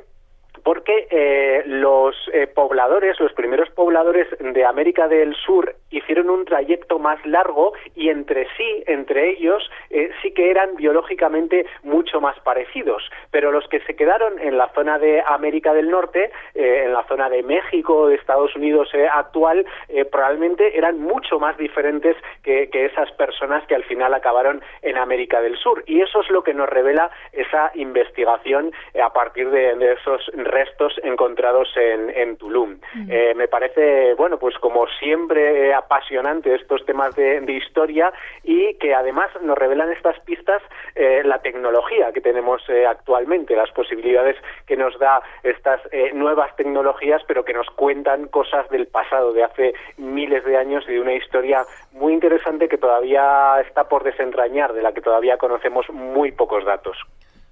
porque 0.62 1.06
eh, 1.10 1.62
los 1.66 2.14
eh, 2.32 2.46
pobladores, 2.46 3.18
los 3.20 3.32
primeros 3.32 3.70
pobladores 3.70 4.26
de 4.40 4.64
América 4.64 5.08
del 5.08 5.34
Sur 5.34 5.74
hicieron 5.90 6.30
un 6.30 6.44
trayecto 6.44 6.98
más 6.98 7.24
largo 7.24 7.72
y 7.94 8.08
entre 8.08 8.46
sí, 8.56 8.84
entre 8.86 9.30
ellos, 9.30 9.70
eh, 9.90 10.10
sí 10.22 10.32
que 10.32 10.50
eran 10.50 10.76
biológicamente 10.76 11.66
mucho 11.82 12.20
más 12.20 12.38
parecidos. 12.40 13.02
Pero 13.30 13.52
los 13.52 13.66
que 13.68 13.80
se 13.80 13.96
quedaron 13.96 14.38
en 14.38 14.58
la 14.58 14.68
zona 14.74 14.98
de 14.98 15.22
América 15.26 15.72
del 15.72 15.90
Norte, 15.90 16.30
en 16.54 16.92
la 16.92 17.04
zona 17.04 17.28
de 17.28 17.42
México, 17.42 18.08
de 18.08 18.16
Estados 18.16 18.54
Unidos 18.56 18.90
actual, 19.12 19.66
probablemente 20.10 20.76
eran 20.76 20.98
mucho 20.98 21.38
más 21.38 21.56
diferentes 21.56 22.16
que, 22.42 22.68
esas 22.72 23.10
personas 23.12 23.66
que 23.66 23.74
al 23.74 23.84
final 23.84 24.14
acabaron 24.14 24.62
en 24.82 24.96
América 24.96 25.40
del 25.40 25.56
Sur. 25.56 25.82
Y 25.86 26.00
eso 26.00 26.20
es 26.22 26.30
lo 26.30 26.42
que 26.42 26.54
nos 26.54 26.68
revela 26.68 27.10
esa 27.32 27.70
investigación 27.74 28.72
a 29.02 29.12
partir 29.12 29.50
de, 29.50 29.74
de 29.76 29.92
esos 29.92 30.30
restos 30.48 30.94
encontrados 31.02 31.68
en, 31.76 32.10
en 32.10 32.36
Tulum. 32.36 32.78
Eh, 33.08 33.34
me 33.36 33.48
parece, 33.48 34.14
bueno, 34.14 34.38
pues 34.38 34.56
como 34.58 34.86
siempre 34.98 35.72
apasionante 35.74 36.54
estos 36.54 36.84
temas 36.84 37.14
de, 37.14 37.38
historia 37.48 38.12
y 38.44 38.74
que 38.74 38.94
además 38.94 39.30
nos 39.42 39.56
revelan 39.56 39.90
estas 39.90 40.18
pistas 40.20 40.62
eh, 40.94 41.22
la 41.24 41.40
tecnología 41.40 42.12
que 42.12 42.20
tenemos 42.20 42.62
eh, 42.68 42.86
actualmente, 42.86 43.56
las 43.56 43.70
posibilidades 43.70 44.36
que 44.66 44.76
nos 44.76 44.98
da 44.98 45.22
estas 45.42 45.80
nuevas 46.12 46.54
tecnologías, 46.56 47.22
pero 47.26 47.44
que 47.44 47.52
nos 47.52 47.68
cuentan 47.70 48.28
cosas 48.28 48.68
del 48.70 48.86
pasado, 48.86 49.32
de 49.32 49.44
hace 49.44 49.74
miles 49.96 50.44
de 50.44 50.56
años 50.56 50.84
y 50.88 50.92
de 50.92 51.00
una 51.00 51.14
historia 51.14 51.64
muy 51.92 52.12
interesante 52.12 52.68
que 52.68 52.78
todavía 52.78 53.60
está 53.66 53.88
por 53.88 54.04
desentrañar, 54.04 54.72
de 54.72 54.82
la 54.82 54.92
que 54.92 55.00
todavía 55.00 55.36
conocemos 55.36 55.88
muy 55.90 56.32
pocos 56.32 56.64
datos. 56.64 56.96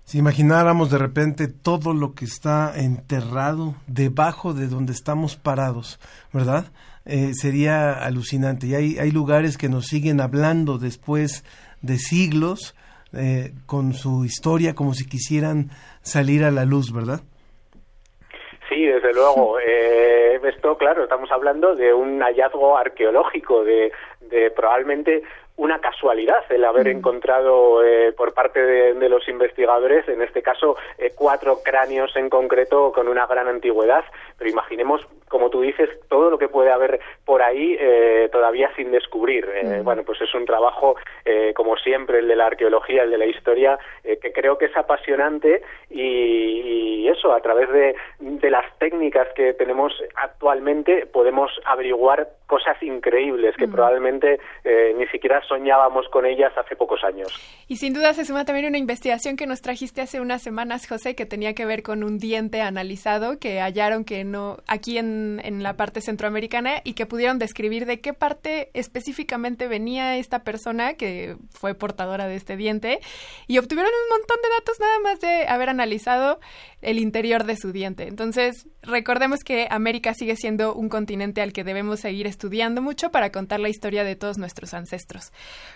Si 0.07 0.19
imagináramos 0.19 0.91
de 0.91 0.99
repente 0.99 1.49
todo 1.49 1.93
lo 1.93 2.15
que 2.15 2.25
está 2.25 2.73
enterrado 2.77 3.75
debajo 3.87 4.55
de 4.55 4.69
donde 4.69 4.93
estamos 4.93 5.37
parados, 5.37 6.01
¿verdad? 6.33 6.67
eh, 7.07 7.33
sería 7.35 7.93
alucinante. 7.93 8.67
Y 8.67 8.75
hay, 8.75 8.99
hay 8.99 9.11
lugares 9.11 9.57
que 9.57 9.69
nos 9.69 9.87
siguen 9.87 10.21
hablando 10.21 10.79
después 10.79 11.45
de 11.81 11.97
siglos 11.97 12.75
eh, 13.17 13.53
con 13.67 13.93
su 13.93 14.25
historia 14.25 14.75
como 14.75 14.93
si 14.93 15.09
quisieran 15.09 15.71
salir 16.03 16.45
a 16.45 16.51
la 16.51 16.65
luz, 16.65 16.93
¿verdad? 16.93 17.21
Sí, 18.69 18.85
desde 18.85 19.15
luego. 19.15 19.59
Eh, 19.61 20.41
esto, 20.45 20.77
claro, 20.77 21.05
estamos 21.05 21.31
hablando 21.31 21.75
de 21.77 21.95
un 21.95 22.21
hallazgo 22.21 22.77
arqueológico, 22.77 23.65
de, 23.65 23.93
de 24.21 24.51
probablemente 24.51 25.23
una 25.57 25.81
casualidad 25.81 26.45
el 26.51 26.65
haber 26.65 26.89
encontrado 26.89 27.83
eh, 27.83 28.13
por 28.13 28.35
parte 28.35 28.61
de, 28.63 29.09
los 29.09 29.27
investigadores, 29.29 30.07
en 30.09 30.21
este 30.21 30.43
caso, 30.43 30.77
eh, 30.99 31.13
cuatro 31.15 31.61
cráneos 31.63 32.15
en 32.17 32.29
concreto 32.29 32.93
con 32.93 33.09
una 33.09 33.27
gran 33.27 33.49
antigüedad. 33.49 34.05
Pero 34.37 34.51
imaginemos, 34.51 35.01
como 35.29 35.49
tú 35.49 35.63
dices, 35.63 35.89
todo 36.09 36.29
lo 36.29 36.39
que 36.39 36.49
puede 36.49 36.71
haber 36.71 37.01
por 37.25 37.43
ahí 37.43 37.77
eh, 37.79 38.29
todavía 38.31 38.71
sin 38.77 38.91
descubrir. 38.91 39.47
Bueno, 39.83 40.03
pues 40.03 40.21
es 40.21 40.35
un 40.35 40.45
trabajo, 40.45 40.97
como 41.55 41.77
siempre, 41.77 42.19
el 42.19 42.29
de 42.29 42.37
la 42.37 42.47
arqueología, 42.47 43.05
el 43.05 43.11
de 43.11 43.19
la 43.19 43.27
historia, 43.27 43.79
que 44.03 44.33
creo 44.33 44.59
que 44.59 44.67
es 44.67 44.77
apasionante 44.77 45.63
y, 45.91 47.09
eso, 47.09 47.33
a 47.33 47.41
través 47.41 47.71
de, 47.71 47.95
de 48.19 48.51
las 48.51 48.67
técnicas 48.79 49.29
que 49.35 49.55
tenemos 49.55 49.93
actualmente, 50.17 51.07
podemos 51.07 51.51
averiguar 51.65 52.29
cosas 52.47 52.81
increíbles 52.83 53.57
que 53.57 53.69
probablemente 53.69 54.41
ni 54.97 55.07
siquiera 55.07 55.41
soñábamos 55.49 56.09
con 56.11 56.26
ellas 56.26 56.53
hace 56.57 56.76
pocos 56.76 57.03
años. 57.05 57.29
Y 57.69 57.76
sin 57.76 57.93
duda 57.93 58.15
se 58.15 58.25
suma 58.25 58.45
también 58.45 58.67
una 58.67 58.79
investigación 58.79 59.37
que 59.37 59.47
nos 59.47 59.62
trajiste 59.62 60.00
hace 60.00 60.21
unas 60.21 60.43
semanas, 60.43 60.87
José, 60.87 61.15
que 61.15 61.26
tenía 61.26 61.55
que 61.55 61.67
ver 61.67 61.83
con 61.83 62.05
un 62.05 62.19
diente 62.19 62.62
analizado 62.62 63.38
que 63.38 63.61
hallaron 63.61 64.05
que 64.05 64.25
no 64.25 64.59
aquí 64.67 64.99
en, 64.99 65.41
en 65.45 65.62
la 65.62 65.76
parte 65.76 66.00
centroamericana 66.00 66.81
y 66.85 66.95
que 66.95 67.07
pudieron 67.07 67.38
describir 67.38 67.87
de 67.87 68.00
qué 68.00 68.12
parte 68.12 68.71
específicamente 68.75 69.69
venía 69.69 70.17
esta 70.17 70.45
persona 70.45 70.95
que 70.95 71.37
fue 71.50 71.75
portadora 71.75 72.29
de 72.29 72.37
este 72.37 72.57
diente 72.57 73.00
y 73.47 73.59
obtuvieron 73.59 73.91
un 73.91 74.19
montón 74.19 74.37
de 74.43 74.49
datos 74.50 74.81
nada 74.81 74.99
más 75.00 75.21
de 75.21 75.49
haber 75.49 75.69
analizado 75.69 76.38
el 76.87 77.00
interior 77.00 77.45
de 77.45 77.57
su 77.57 77.73
diente. 77.73 78.07
Entonces, 78.07 78.69
recordemos 78.81 79.40
que 79.40 79.66
América 79.71 80.14
sigue 80.14 80.37
siendo 80.37 80.73
un 80.73 80.88
continente 80.88 81.43
al 81.43 81.52
que 81.52 81.64
debemos 81.64 81.99
seguir 81.99 82.28
estudiando 82.28 82.81
mucho 82.81 83.11
para 83.11 83.33
contar 83.33 83.59
la 83.59 83.69
historia 83.69 84.05
de 84.05 84.14
todos 84.14 84.38
nuestros 84.38 84.73
ancestros. 84.73 85.33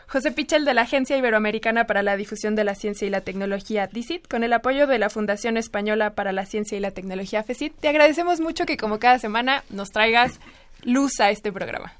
José 0.07 0.31
Pichel 0.31 0.64
de 0.64 0.73
la 0.73 0.83
Agencia 0.83 1.17
Iberoamericana 1.17 1.85
para 1.88 2.05
la 2.05 2.17
Difusión 2.17 2.55
de 2.55 2.62
la 2.62 2.76
Ciencia 2.76 3.09
y 3.09 3.11
la 3.11 3.23
Tecnología, 3.23 3.88
DICIT, 3.88 4.29
con 4.29 4.45
el 4.45 4.52
apoyo 4.52 4.87
de 4.87 5.00
la 5.00 5.11
Fundación 5.11 5.57
Española 5.57 6.14
para 6.14 6.31
la 6.31 6.47
Ciencia 6.47 6.79
y 6.79 6.81
la 6.81 6.93
Tecnología, 6.93 7.43
FECIT, 7.43 7.75
te 7.81 7.88
agradecemos 7.88 8.40
mucho 8.40 8.64
que 8.64 8.76
como 8.76 9.00
cada 9.00 9.19
semana 9.19 9.64
nos 9.69 9.90
traigas 9.90 10.38
luz 10.85 11.19
a 11.19 11.31
este 11.31 11.50
programa. 11.50 11.93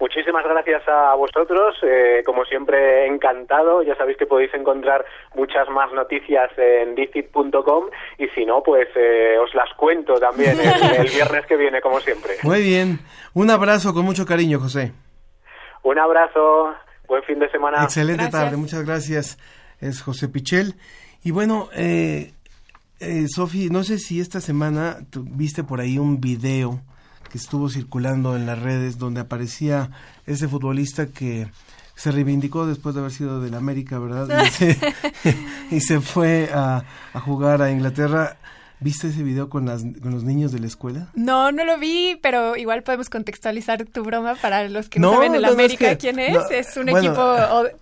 Muchísimas 0.00 0.44
gracias 0.44 0.82
a 0.88 1.14
vosotros, 1.14 1.76
eh, 1.82 2.22
como 2.26 2.44
siempre 2.44 3.06
encantado, 3.06 3.82
ya 3.82 3.96
sabéis 3.96 4.18
que 4.18 4.26
podéis 4.26 4.52
encontrar 4.54 5.04
muchas 5.34 5.68
más 5.70 5.92
noticias 5.92 6.50
en 6.56 6.94
dicit.com 6.94 7.84
y 8.18 8.26
si 8.28 8.44
no, 8.44 8.62
pues 8.62 8.88
eh, 8.96 9.36
os 9.38 9.54
las 9.54 9.72
cuento 9.74 10.14
también 10.14 10.58
el, 10.60 11.00
el 11.00 11.08
viernes 11.08 11.46
que 11.46 11.56
viene, 11.56 11.80
como 11.80 12.00
siempre. 12.00 12.34
Muy 12.42 12.62
bien, 12.62 12.98
un 13.34 13.50
abrazo 13.50 13.94
con 13.94 14.04
mucho 14.04 14.26
cariño, 14.26 14.58
José. 14.58 14.92
Un 15.84 15.98
abrazo, 15.98 16.74
buen 17.06 17.22
fin 17.22 17.38
de 17.38 17.50
semana. 17.50 17.84
Excelente 17.84 18.28
tarde, 18.28 18.56
muchas 18.56 18.84
gracias. 18.84 19.38
Es 19.80 20.02
José 20.02 20.28
Pichel. 20.28 20.74
Y 21.22 21.30
bueno, 21.30 21.68
eh, 21.74 22.32
eh, 23.00 23.26
Sofi, 23.28 23.68
no 23.70 23.84
sé 23.84 23.98
si 23.98 24.20
esta 24.20 24.40
semana 24.40 24.98
viste 25.14 25.62
por 25.62 25.80
ahí 25.80 25.98
un 25.98 26.20
video 26.20 26.80
que 27.34 27.38
estuvo 27.38 27.68
circulando 27.68 28.36
en 28.36 28.46
las 28.46 28.60
redes 28.60 28.96
donde 28.96 29.20
aparecía 29.20 29.90
ese 30.24 30.46
futbolista 30.46 31.08
que 31.08 31.48
se 31.96 32.12
reivindicó 32.12 32.64
después 32.64 32.94
de 32.94 33.00
haber 33.00 33.10
sido 33.10 33.40
del 33.40 33.54
América, 33.54 33.98
¿verdad? 33.98 34.28
Y 35.72 35.80
se, 35.80 36.00
fue 36.00 36.48
a, 36.54 36.84
a, 37.12 37.18
jugar 37.18 37.60
a 37.60 37.72
Inglaterra. 37.72 38.36
¿Viste 38.84 39.08
ese 39.08 39.22
video 39.22 39.48
con, 39.48 39.64
las, 39.64 39.82
con 40.02 40.10
los 40.10 40.24
niños 40.24 40.52
de 40.52 40.58
la 40.58 40.66
escuela? 40.66 41.08
No, 41.14 41.50
no 41.52 41.64
lo 41.64 41.78
vi, 41.78 42.18
pero 42.20 42.54
igual 42.54 42.82
podemos 42.82 43.08
contextualizar 43.08 43.86
tu 43.86 44.02
broma 44.02 44.34
para 44.34 44.68
los 44.68 44.90
que 44.90 45.00
no, 45.00 45.14
saben 45.14 45.34
el 45.34 45.46
América 45.46 45.96
quién 45.96 46.18
es. 46.18 46.36
es 46.50 46.76
un 46.76 46.90
equipo 46.90 47.34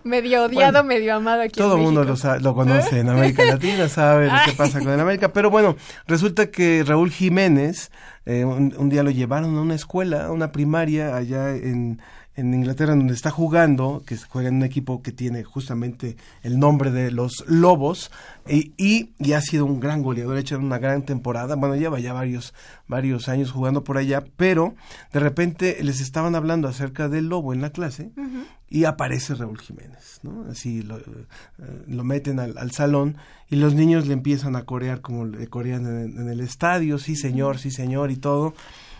medio 0.04 0.44
odiado, 0.44 0.84
medio 0.84 1.16
amado 1.16 1.42
aquí 1.42 1.58
Todo 1.58 1.74
el 1.74 1.82
mundo 1.82 2.04
lo, 2.04 2.14
lo, 2.38 2.54
conoce 2.54 3.00
en 3.00 3.08
América 3.08 3.44
Latina, 3.46 3.88
sabe 3.88 4.28
lo 4.28 4.36
que 4.44 4.52
pasa 4.52 4.78
con 4.78 4.90
el 4.92 5.00
América. 5.00 5.32
Pero 5.32 5.50
bueno, 5.50 5.74
resulta 6.06 6.52
que 6.52 6.84
Raúl 6.86 7.10
Jiménez, 7.10 7.90
eh, 8.24 8.44
un, 8.44 8.72
un 8.78 8.88
día 8.88 9.02
lo 9.02 9.10
llevaron 9.10 9.56
a 9.56 9.60
una 9.60 9.74
escuela, 9.74 10.26
a 10.26 10.30
una 10.30 10.52
primaria 10.52 11.16
allá 11.16 11.50
en 11.50 12.00
en 12.34 12.54
Inglaterra 12.54 12.94
donde 12.94 13.12
está 13.12 13.30
jugando, 13.30 14.02
que 14.06 14.16
juega 14.16 14.48
en 14.48 14.56
un 14.56 14.62
equipo 14.62 15.02
que 15.02 15.12
tiene 15.12 15.44
justamente 15.44 16.16
el 16.42 16.58
nombre 16.58 16.90
de 16.90 17.10
los 17.10 17.44
Lobos 17.46 18.10
y, 18.48 18.72
y, 18.78 19.32
ha 19.32 19.40
sido 19.42 19.66
un 19.66 19.80
gran 19.80 20.02
goleador, 20.02 20.36
ha 20.36 20.40
hecho 20.40 20.58
una 20.58 20.78
gran 20.78 21.02
temporada, 21.02 21.56
bueno, 21.56 21.76
lleva 21.76 22.00
ya 22.00 22.12
varios, 22.12 22.54
varios 22.88 23.28
años 23.28 23.52
jugando 23.52 23.84
por 23.84 23.98
allá, 23.98 24.24
pero 24.36 24.74
de 25.12 25.20
repente 25.20 25.76
les 25.82 26.00
estaban 26.00 26.34
hablando 26.34 26.68
acerca 26.68 27.08
del 27.08 27.28
Lobo 27.28 27.52
en 27.52 27.60
la 27.60 27.70
clase 27.70 28.12
y 28.68 28.84
aparece 28.84 29.34
Raúl 29.34 29.60
Jiménez, 29.60 30.20
¿no? 30.22 30.46
Así 30.50 30.82
lo, 30.82 30.98
eh, 30.98 31.04
lo 31.86 32.04
meten 32.04 32.40
al, 32.40 32.56
al, 32.56 32.70
salón 32.70 33.18
y 33.50 33.56
los 33.56 33.74
niños 33.74 34.06
le 34.06 34.14
empiezan 34.14 34.56
a 34.56 34.64
corear 34.64 35.02
como 35.02 35.26
le 35.26 35.46
corean 35.48 35.86
en, 35.86 36.18
en 36.18 36.28
el 36.30 36.40
estadio, 36.40 36.98
sí 36.98 37.14
señor, 37.14 37.58
sí 37.58 37.70
señor 37.70 38.10
y 38.10 38.16
todo. 38.16 38.54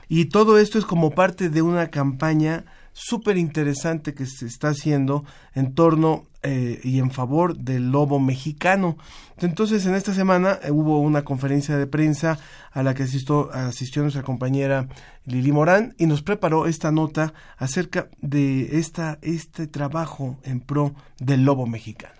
Y 0.09 0.27
todo 0.27 0.59
esto 0.59 0.79
es 0.79 0.85
como 0.85 1.13
parte 1.13 1.49
de 1.49 1.63
una 1.63 1.89
campaña 1.89 2.67
súper 2.93 3.37
interesante 3.37 4.15
que 4.15 4.27
se 4.27 4.47
está 4.47 4.69
haciendo 4.69 5.25
en 5.55 5.75
torno 5.75 6.27
eh, 6.43 6.81
y 6.83 6.99
en 6.99 7.11
favor 7.11 7.57
del 7.57 7.93
lobo 7.93 8.19
mexicano. 8.19 8.97
Entonces, 9.39 9.87
en 9.87 9.95
esta 9.95 10.13
semana 10.13 10.59
eh, 10.63 10.71
hubo 10.71 10.99
una 11.01 11.25
conferencia 11.25 11.77
de 11.77 11.87
prensa 11.87 12.39
a 12.73 12.83
la 12.83 12.95
que 12.95 13.05
asistió, 13.05 14.03
nuestra 14.03 14.23
compañera 14.23 14.89
Lili 15.25 15.53
Morán 15.53 15.95
y 15.99 16.07
nos 16.07 16.23
preparó 16.23 16.67
esta 16.67 16.91
nota 16.91 17.33
acerca 17.57 18.09
de 18.21 18.79
esta, 18.79 19.19
este 19.23 19.67
trabajo 19.67 20.39
en 20.43 20.61
pro 20.61 20.95
del 21.19 21.45
lobo 21.45 21.67
mexicano. 21.67 22.15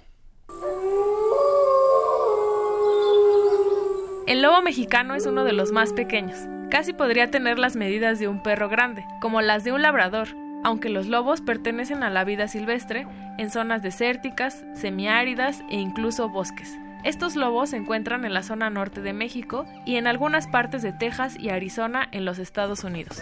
El 4.29 4.41
lobo 4.41 4.63
mexicano 4.63 5.17
es 5.17 5.27
uno 5.27 5.43
de 5.43 5.53
los 5.53 5.73
más 5.73 5.93
pequeños. 5.93 6.39
Casi 6.71 6.93
podría 6.93 7.31
tener 7.31 7.59
las 7.59 7.75
medidas 7.75 8.21
de 8.21 8.29
un 8.29 8.43
perro 8.43 8.69
grande, 8.69 9.05
como 9.21 9.43
las 9.43 9.65
de 9.65 9.73
un 9.73 9.83
labrador, 9.83 10.29
aunque 10.63 10.89
los 10.89 11.07
lobos 11.07 11.41
pertenecen 11.41 12.03
a 12.03 12.11
la 12.11 12.25
vida 12.25 12.49
silvestre 12.49 13.07
en 13.39 13.51
zonas 13.51 13.83
desérticas, 13.83 14.65
semiáridas 14.75 15.63
e 15.71 15.77
incluso 15.77 16.29
bosques. 16.29 16.79
Estos 17.05 17.35
lobos 17.35 17.71
se 17.71 17.77
encuentran 17.77 18.25
en 18.25 18.33
la 18.33 18.45
zona 18.45 18.71
norte 18.71 19.01
de 19.01 19.13
México 19.13 19.67
y 19.85 19.97
en 19.97 20.07
algunas 20.07 20.47
partes 20.47 20.83
de 20.83 20.93
Texas 20.93 21.37
y 21.37 21.51
Arizona 21.51 22.09
en 22.13 22.25
los 22.25 22.39
Estados 22.39 22.85
Unidos. 22.85 23.21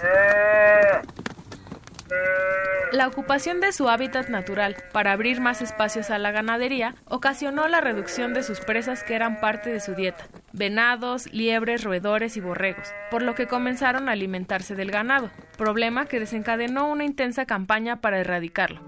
La 2.92 3.06
ocupación 3.06 3.60
de 3.60 3.72
su 3.72 3.88
hábitat 3.88 4.28
natural 4.28 4.76
para 4.92 5.12
abrir 5.12 5.40
más 5.40 5.62
espacios 5.62 6.10
a 6.10 6.18
la 6.18 6.32
ganadería 6.32 6.96
ocasionó 7.04 7.68
la 7.68 7.80
reducción 7.80 8.34
de 8.34 8.42
sus 8.42 8.58
presas 8.60 9.04
que 9.04 9.14
eran 9.14 9.38
parte 9.38 9.70
de 9.70 9.78
su 9.78 9.94
dieta, 9.94 10.26
venados, 10.52 11.32
liebres, 11.32 11.84
roedores 11.84 12.36
y 12.36 12.40
borregos, 12.40 12.92
por 13.10 13.22
lo 13.22 13.36
que 13.36 13.46
comenzaron 13.46 14.08
a 14.08 14.12
alimentarse 14.12 14.74
del 14.74 14.90
ganado, 14.90 15.30
problema 15.56 16.06
que 16.06 16.18
desencadenó 16.18 16.90
una 16.90 17.04
intensa 17.04 17.46
campaña 17.46 18.00
para 18.00 18.18
erradicarlo. 18.18 18.80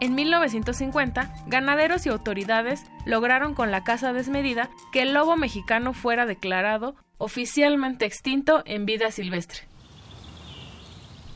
En 0.00 0.14
1950, 0.14 1.30
ganaderos 1.46 2.06
y 2.06 2.08
autoridades 2.08 2.84
lograron 3.04 3.54
con 3.54 3.70
la 3.70 3.84
caza 3.84 4.12
desmedida 4.12 4.70
que 4.92 5.02
el 5.02 5.12
lobo 5.12 5.36
mexicano 5.36 5.92
fuera 5.92 6.24
declarado 6.24 6.94
oficialmente 7.18 8.06
extinto 8.06 8.62
en 8.64 8.86
vida 8.86 9.10
silvestre. 9.10 9.68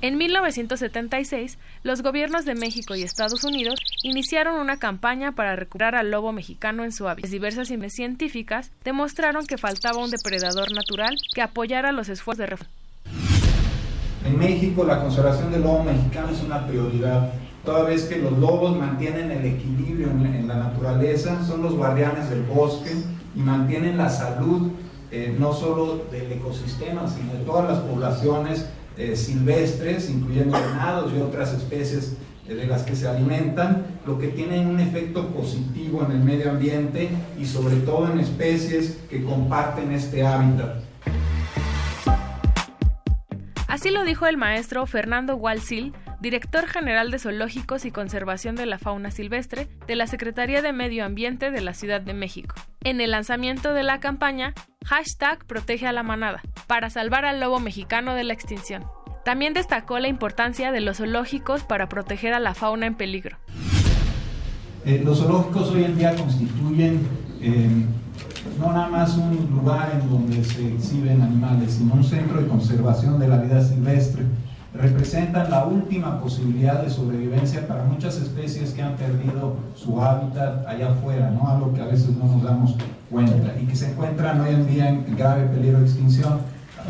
En 0.02 0.18
1976, 0.18 1.58
los 1.84 2.02
gobiernos 2.02 2.44
de 2.44 2.56
México 2.56 2.96
y 2.96 3.04
Estados 3.04 3.44
Unidos 3.44 3.78
iniciaron 4.02 4.58
una 4.58 4.76
campaña 4.78 5.30
para 5.30 5.54
recuperar 5.54 5.94
al 5.94 6.10
lobo 6.10 6.32
mexicano 6.32 6.82
en 6.82 6.90
su 6.90 7.06
hábitat. 7.06 7.30
Diversas 7.30 7.70
investigaciones 7.70 7.92
científicas 7.92 8.72
demostraron 8.84 9.46
que 9.46 9.58
faltaba 9.58 10.02
un 10.02 10.10
depredador 10.10 10.72
natural 10.72 11.14
que 11.32 11.40
apoyara 11.40 11.92
los 11.92 12.08
esfuerzos 12.08 12.38
de 12.38 12.46
reforma. 12.46 12.72
En 14.24 14.36
México, 14.36 14.82
la 14.82 15.00
conservación 15.00 15.52
del 15.52 15.62
lobo 15.62 15.84
mexicano 15.84 16.30
es 16.30 16.42
una 16.42 16.66
prioridad, 16.66 17.32
toda 17.64 17.84
vez 17.84 18.06
que 18.06 18.18
los 18.18 18.36
lobos 18.36 18.76
mantienen 18.76 19.30
el 19.30 19.44
equilibrio 19.44 20.10
en 20.10 20.48
la 20.48 20.56
naturaleza, 20.56 21.44
son 21.44 21.62
los 21.62 21.74
guardianes 21.74 22.28
del 22.28 22.42
bosque 22.42 22.90
y 23.36 23.38
mantienen 23.38 23.98
la 23.98 24.08
salud 24.08 24.72
eh, 25.12 25.36
no 25.38 25.52
solo 25.52 26.06
del 26.10 26.32
ecosistema, 26.32 27.06
sino 27.06 27.34
de 27.34 27.44
todas 27.44 27.68
las 27.68 27.78
poblaciones 27.80 28.66
eh, 28.96 29.16
silvestres, 29.16 30.10
incluyendo 30.10 30.58
venados 30.60 31.12
y 31.12 31.20
otras 31.20 31.52
especies 31.54 32.16
eh, 32.46 32.54
de 32.54 32.66
las 32.66 32.82
que 32.82 32.94
se 32.94 33.08
alimentan, 33.08 33.86
lo 34.06 34.18
que 34.18 34.28
tiene 34.28 34.66
un 34.66 34.80
efecto 34.80 35.28
positivo 35.28 36.04
en 36.04 36.12
el 36.12 36.24
medio 36.24 36.50
ambiente 36.50 37.08
y 37.38 37.46
sobre 37.46 37.76
todo 37.76 38.12
en 38.12 38.20
especies 38.20 38.98
que 39.08 39.22
comparten 39.24 39.92
este 39.92 40.26
hábitat. 40.26 40.82
Así 43.68 43.90
lo 43.90 44.04
dijo 44.04 44.26
el 44.26 44.36
maestro 44.36 44.84
Fernando 44.86 45.36
Walsil, 45.36 45.94
director 46.22 46.68
general 46.68 47.10
de 47.10 47.18
Zoológicos 47.18 47.84
y 47.84 47.90
Conservación 47.90 48.54
de 48.54 48.64
la 48.64 48.78
Fauna 48.78 49.10
Silvestre 49.10 49.68
de 49.88 49.96
la 49.96 50.06
Secretaría 50.06 50.62
de 50.62 50.72
Medio 50.72 51.04
Ambiente 51.04 51.50
de 51.50 51.60
la 51.60 51.74
Ciudad 51.74 52.00
de 52.00 52.14
México, 52.14 52.54
en 52.84 53.00
el 53.00 53.10
lanzamiento 53.10 53.74
de 53.74 53.82
la 53.82 53.98
campaña 53.98 54.54
Hashtag 54.84 55.44
Protege 55.44 55.88
a 55.88 55.92
la 55.92 56.04
Manada, 56.04 56.40
para 56.68 56.90
salvar 56.90 57.24
al 57.24 57.40
lobo 57.40 57.58
mexicano 57.58 58.14
de 58.14 58.22
la 58.22 58.34
extinción. 58.34 58.84
También 59.24 59.52
destacó 59.52 59.98
la 59.98 60.06
importancia 60.06 60.70
de 60.70 60.80
los 60.80 60.98
zoológicos 60.98 61.64
para 61.64 61.88
proteger 61.88 62.34
a 62.34 62.40
la 62.40 62.54
fauna 62.54 62.86
en 62.86 62.94
peligro. 62.94 63.36
Eh, 64.84 65.02
los 65.04 65.18
zoológicos 65.18 65.70
hoy 65.70 65.84
en 65.84 65.98
día 65.98 66.14
constituyen 66.14 67.00
eh, 67.40 67.68
no 68.60 68.72
nada 68.72 68.88
más 68.88 69.16
un 69.16 69.48
lugar 69.50 69.90
en 70.00 70.08
donde 70.08 70.44
se 70.44 70.72
exhiben 70.72 71.20
animales, 71.20 71.74
sino 71.74 71.94
un 71.94 72.04
centro 72.04 72.40
de 72.40 72.46
conservación 72.46 73.18
de 73.18 73.26
la 73.26 73.38
vida 73.38 73.60
silvestre. 73.60 74.22
Representan 74.74 75.50
la 75.50 75.66
última 75.66 76.18
posibilidad 76.18 76.82
de 76.82 76.88
sobrevivencia 76.88 77.68
para 77.68 77.84
muchas 77.84 78.16
especies 78.16 78.70
que 78.72 78.82
han 78.82 78.96
perdido 78.96 79.56
su 79.74 80.00
hábitat 80.00 80.66
allá 80.66 80.92
afuera, 80.92 81.30
¿no? 81.30 81.46
algo 81.46 81.74
que 81.74 81.82
a 81.82 81.86
veces 81.86 82.16
no 82.16 82.24
nos 82.24 82.42
damos 82.42 82.76
cuenta 83.10 83.54
y 83.60 83.66
que 83.66 83.76
se 83.76 83.90
encuentran 83.90 84.40
hoy 84.40 84.54
en 84.54 84.66
día 84.66 84.88
en 84.88 85.14
grave 85.14 85.44
peligro 85.48 85.80
de 85.80 85.84
extinción. 85.84 86.40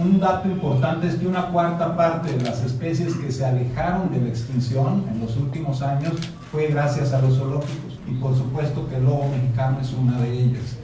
Un 0.01 0.21
dato 0.21 0.49
importante 0.49 1.09
es 1.09 1.17
que 1.17 1.27
una 1.27 1.49
cuarta 1.49 1.97
parte 1.97 2.33
de 2.33 2.45
las 2.45 2.63
especies 2.65 3.15
que 3.17 3.33
se 3.33 3.45
alejaron 3.45 4.13
de 4.13 4.21
la 4.21 4.29
extinción 4.29 5.05
en 5.11 5.21
los 5.21 5.37
últimos 5.37 5.83
años 5.83 6.15
fue 6.53 6.69
gracias 6.69 7.13
a 7.13 7.21
los 7.21 7.37
zoológicos 7.37 7.99
y 8.09 8.15
por 8.15 8.37
supuesto 8.37 8.89
que 8.89 8.97
el 8.97 9.05
lobo 9.05 9.29
mexicano 9.29 9.79
es 9.81 9.93
una 9.93 10.21
de 10.21 10.33
ellas. 10.33 10.82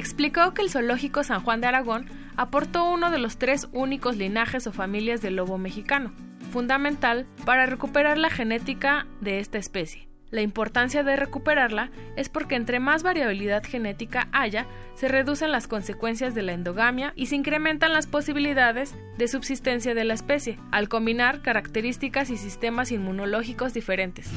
Explicó 0.00 0.54
que 0.54 0.62
el 0.62 0.70
zoológico 0.70 1.22
San 1.22 1.42
Juan 1.42 1.60
de 1.60 1.68
Aragón 1.68 2.06
aportó 2.36 2.90
uno 2.90 3.10
de 3.10 3.18
los 3.18 3.38
tres 3.38 3.68
únicos 3.72 4.16
linajes 4.16 4.66
o 4.66 4.72
familias 4.72 5.20
del 5.20 5.36
lobo 5.36 5.58
mexicano, 5.58 6.12
fundamental 6.50 7.26
para 7.44 7.66
recuperar 7.66 8.18
la 8.18 8.30
genética 8.30 9.06
de 9.20 9.38
esta 9.38 9.58
especie. 9.58 10.08
La 10.30 10.42
importancia 10.42 11.02
de 11.02 11.16
recuperarla 11.16 11.90
es 12.16 12.28
porque 12.28 12.54
entre 12.54 12.78
más 12.78 13.02
variabilidad 13.02 13.64
genética 13.64 14.28
haya, 14.32 14.66
se 14.94 15.08
reducen 15.08 15.50
las 15.50 15.66
consecuencias 15.66 16.34
de 16.34 16.42
la 16.42 16.52
endogamia 16.52 17.12
y 17.16 17.26
se 17.26 17.36
incrementan 17.36 17.92
las 17.92 18.06
posibilidades 18.06 18.94
de 19.18 19.28
subsistencia 19.28 19.94
de 19.94 20.04
la 20.04 20.14
especie, 20.14 20.58
al 20.70 20.88
combinar 20.88 21.42
características 21.42 22.30
y 22.30 22.36
sistemas 22.36 22.92
inmunológicos 22.92 23.74
diferentes. 23.74 24.30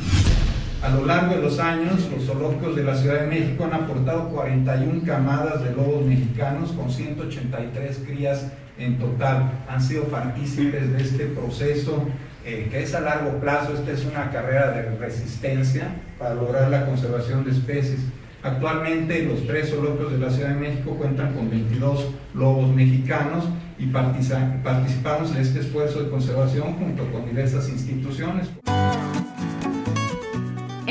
A 0.83 0.89
lo 0.89 1.05
largo 1.05 1.35
de 1.35 1.41
los 1.41 1.59
años, 1.59 2.09
los 2.13 2.25
zoológicos 2.25 2.75
de 2.75 2.83
la 2.83 2.93
Ciudad 2.93 3.21
de 3.21 3.27
México 3.27 3.63
han 3.63 3.73
aportado 3.73 4.27
41 4.27 5.03
camadas 5.05 5.63
de 5.63 5.71
lobos 5.71 6.05
mexicanos 6.05 6.73
con 6.73 6.91
183 6.91 8.03
crías 8.05 8.51
en 8.77 8.99
total. 8.99 9.63
Han 9.69 9.81
sido 9.81 10.03
partícipes 10.03 10.91
de 10.91 11.01
este 11.01 11.27
proceso 11.27 12.05
eh, 12.43 12.67
que 12.69 12.83
es 12.83 12.93
a 12.93 12.99
largo 12.99 13.39
plazo. 13.39 13.73
Esta 13.73 13.93
es 13.93 14.03
una 14.03 14.29
carrera 14.29 14.71
de 14.73 14.97
resistencia 14.97 15.87
para 16.19 16.35
lograr 16.35 16.69
la 16.69 16.85
conservación 16.85 17.45
de 17.45 17.51
especies. 17.51 18.01
Actualmente 18.43 19.23
los 19.23 19.47
tres 19.47 19.69
zoológicos 19.69 20.11
de 20.11 20.17
la 20.17 20.31
Ciudad 20.31 20.49
de 20.49 20.55
México 20.55 20.97
cuentan 20.97 21.33
con 21.33 21.49
22 21.49 22.09
lobos 22.33 22.75
mexicanos 22.75 23.45
y 23.79 23.85
participamos 23.85 25.31
en 25.31 25.37
este 25.37 25.61
esfuerzo 25.61 26.03
de 26.03 26.09
conservación 26.09 26.73
junto 26.73 27.09
con 27.09 27.25
diversas 27.25 27.69
instituciones. 27.69 28.49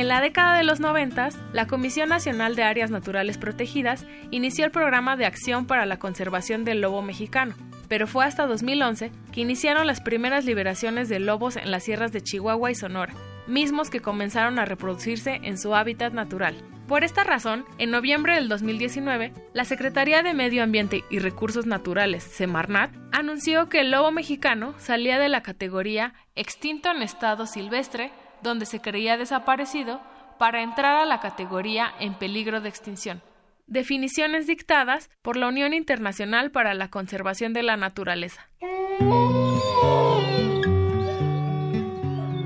En 0.02 0.08
la 0.08 0.20
década 0.20 0.58
de 0.58 0.64
los 0.64 0.80
90, 0.80 1.28
la 1.52 1.68
Comisión 1.68 2.08
Nacional 2.08 2.56
de 2.56 2.64
Áreas 2.64 2.90
Naturales 2.90 3.38
Protegidas 3.38 4.04
inició 4.32 4.64
el 4.64 4.72
programa 4.72 5.16
de 5.16 5.26
acción 5.26 5.64
para 5.64 5.86
la 5.86 6.00
conservación 6.00 6.64
del 6.64 6.80
lobo 6.80 7.02
mexicano, 7.02 7.54
pero 7.86 8.08
fue 8.08 8.24
hasta 8.24 8.48
2011 8.48 9.12
que 9.30 9.40
iniciaron 9.40 9.86
las 9.86 10.00
primeras 10.00 10.44
liberaciones 10.44 11.08
de 11.08 11.20
lobos 11.20 11.56
en 11.56 11.70
las 11.70 11.84
sierras 11.84 12.10
de 12.10 12.20
Chihuahua 12.20 12.72
y 12.72 12.74
Sonora, 12.74 13.14
mismos 13.46 13.90
que 13.90 14.00
comenzaron 14.00 14.58
a 14.58 14.64
reproducirse 14.64 15.38
en 15.44 15.56
su 15.56 15.72
hábitat 15.72 16.12
natural. 16.12 16.56
Por 16.88 17.04
esta 17.04 17.22
razón, 17.22 17.64
en 17.78 17.92
noviembre 17.92 18.34
del 18.34 18.48
2019, 18.48 19.32
la 19.52 19.64
Secretaría 19.64 20.24
de 20.24 20.34
Medio 20.34 20.64
Ambiente 20.64 21.04
y 21.10 21.20
Recursos 21.20 21.64
Naturales, 21.64 22.24
Semarnat, 22.24 22.90
anunció 23.12 23.68
que 23.68 23.78
el 23.78 23.92
lobo 23.92 24.10
mexicano 24.10 24.74
salía 24.78 25.20
de 25.20 25.28
la 25.28 25.44
categoría 25.44 26.12
extinto 26.34 26.90
en 26.90 27.02
estado 27.02 27.46
silvestre 27.46 28.10
donde 28.42 28.66
se 28.66 28.80
creía 28.80 29.16
desaparecido, 29.16 30.00
para 30.38 30.62
entrar 30.62 30.96
a 30.96 31.06
la 31.06 31.20
categoría 31.20 31.92
en 32.00 32.14
peligro 32.14 32.60
de 32.60 32.68
extinción. 32.68 33.22
Definiciones 33.66 34.46
dictadas 34.46 35.08
por 35.22 35.36
la 35.36 35.48
Unión 35.48 35.72
Internacional 35.72 36.50
para 36.50 36.74
la 36.74 36.88
Conservación 36.88 37.52
de 37.52 37.62
la 37.62 37.76
Naturaleza. 37.76 38.48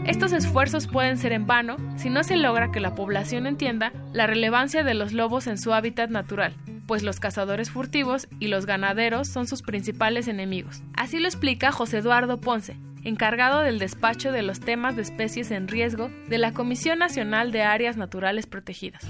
Estos 0.06 0.32
esfuerzos 0.32 0.86
pueden 0.86 1.18
ser 1.18 1.32
en 1.32 1.46
vano 1.46 1.78
si 1.96 2.10
no 2.10 2.22
se 2.22 2.36
logra 2.36 2.70
que 2.70 2.78
la 2.78 2.94
población 2.94 3.46
entienda 3.46 3.92
la 4.12 4.28
relevancia 4.28 4.84
de 4.84 4.94
los 4.94 5.12
lobos 5.12 5.48
en 5.48 5.58
su 5.58 5.74
hábitat 5.74 6.10
natural, 6.10 6.54
pues 6.86 7.02
los 7.02 7.18
cazadores 7.18 7.70
furtivos 7.70 8.28
y 8.38 8.46
los 8.46 8.66
ganaderos 8.66 9.26
son 9.26 9.48
sus 9.48 9.62
principales 9.62 10.28
enemigos. 10.28 10.82
Así 10.96 11.18
lo 11.18 11.26
explica 11.26 11.72
José 11.72 11.98
Eduardo 11.98 12.40
Ponce, 12.40 12.78
encargado 13.06 13.60
del 13.60 13.78
despacho 13.78 14.32
de 14.32 14.42
los 14.42 14.58
temas 14.58 14.96
de 14.96 15.02
especies 15.02 15.52
en 15.52 15.68
riesgo 15.68 16.10
de 16.28 16.38
la 16.38 16.52
Comisión 16.52 16.98
Nacional 16.98 17.52
de 17.52 17.62
Áreas 17.62 17.96
Naturales 17.96 18.46
Protegidas. 18.46 19.04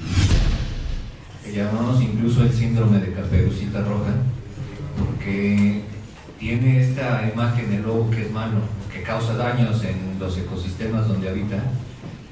llamamos 1.51 2.03
incluso 2.03 2.43
el 2.43 2.53
síndrome 2.53 2.99
de 2.99 3.15
caperucita 3.15 3.81
roja, 3.81 4.13
porque 4.99 5.81
tiene 6.39 6.83
esta 6.83 7.27
imagen 7.33 7.71
del 7.71 7.85
lobo 7.85 8.11
que 8.11 8.27
es 8.27 8.31
malo, 8.31 8.59
que 8.93 9.03
causa 9.03 9.35
daños 9.35 9.83
en 9.83 10.19
los 10.21 10.37
ecosistemas 10.37 11.09
donde 11.09 11.31
habita, 11.31 11.63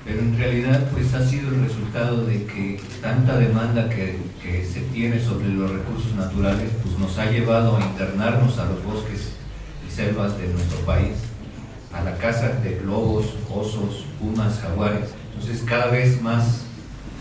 pero 0.04 0.20
en 0.20 0.36
realidad 0.36 0.90
pues 0.92 1.14
ha 1.14 1.26
sido 1.26 1.48
el 1.48 1.62
resultado 1.62 2.26
de 2.26 2.44
que 2.44 2.78
tanta 3.00 3.38
demanda 3.38 3.88
que, 3.88 4.18
que 4.42 4.66
se 4.66 4.80
tiene 4.92 5.18
sobre 5.18 5.48
los 5.48 5.70
recursos 5.70 6.12
naturales 6.14 6.68
pues 6.82 6.98
nos 6.98 7.16
ha 7.16 7.30
llevado 7.30 7.78
a 7.78 7.80
internarnos 7.80 8.58
a 8.58 8.66
los 8.66 8.84
bosques 8.84 9.32
y 9.88 9.90
selvas 9.90 10.36
de 10.36 10.48
nuestro 10.48 10.80
país 10.80 11.14
a 11.94 12.02
la 12.02 12.16
caza 12.16 12.48
de 12.48 12.80
lobos, 12.84 13.26
osos, 13.50 14.04
pumas, 14.20 14.58
jaguares. 14.60 15.10
Entonces 15.34 15.62
cada 15.64 15.86
vez 15.86 16.20
más 16.20 16.64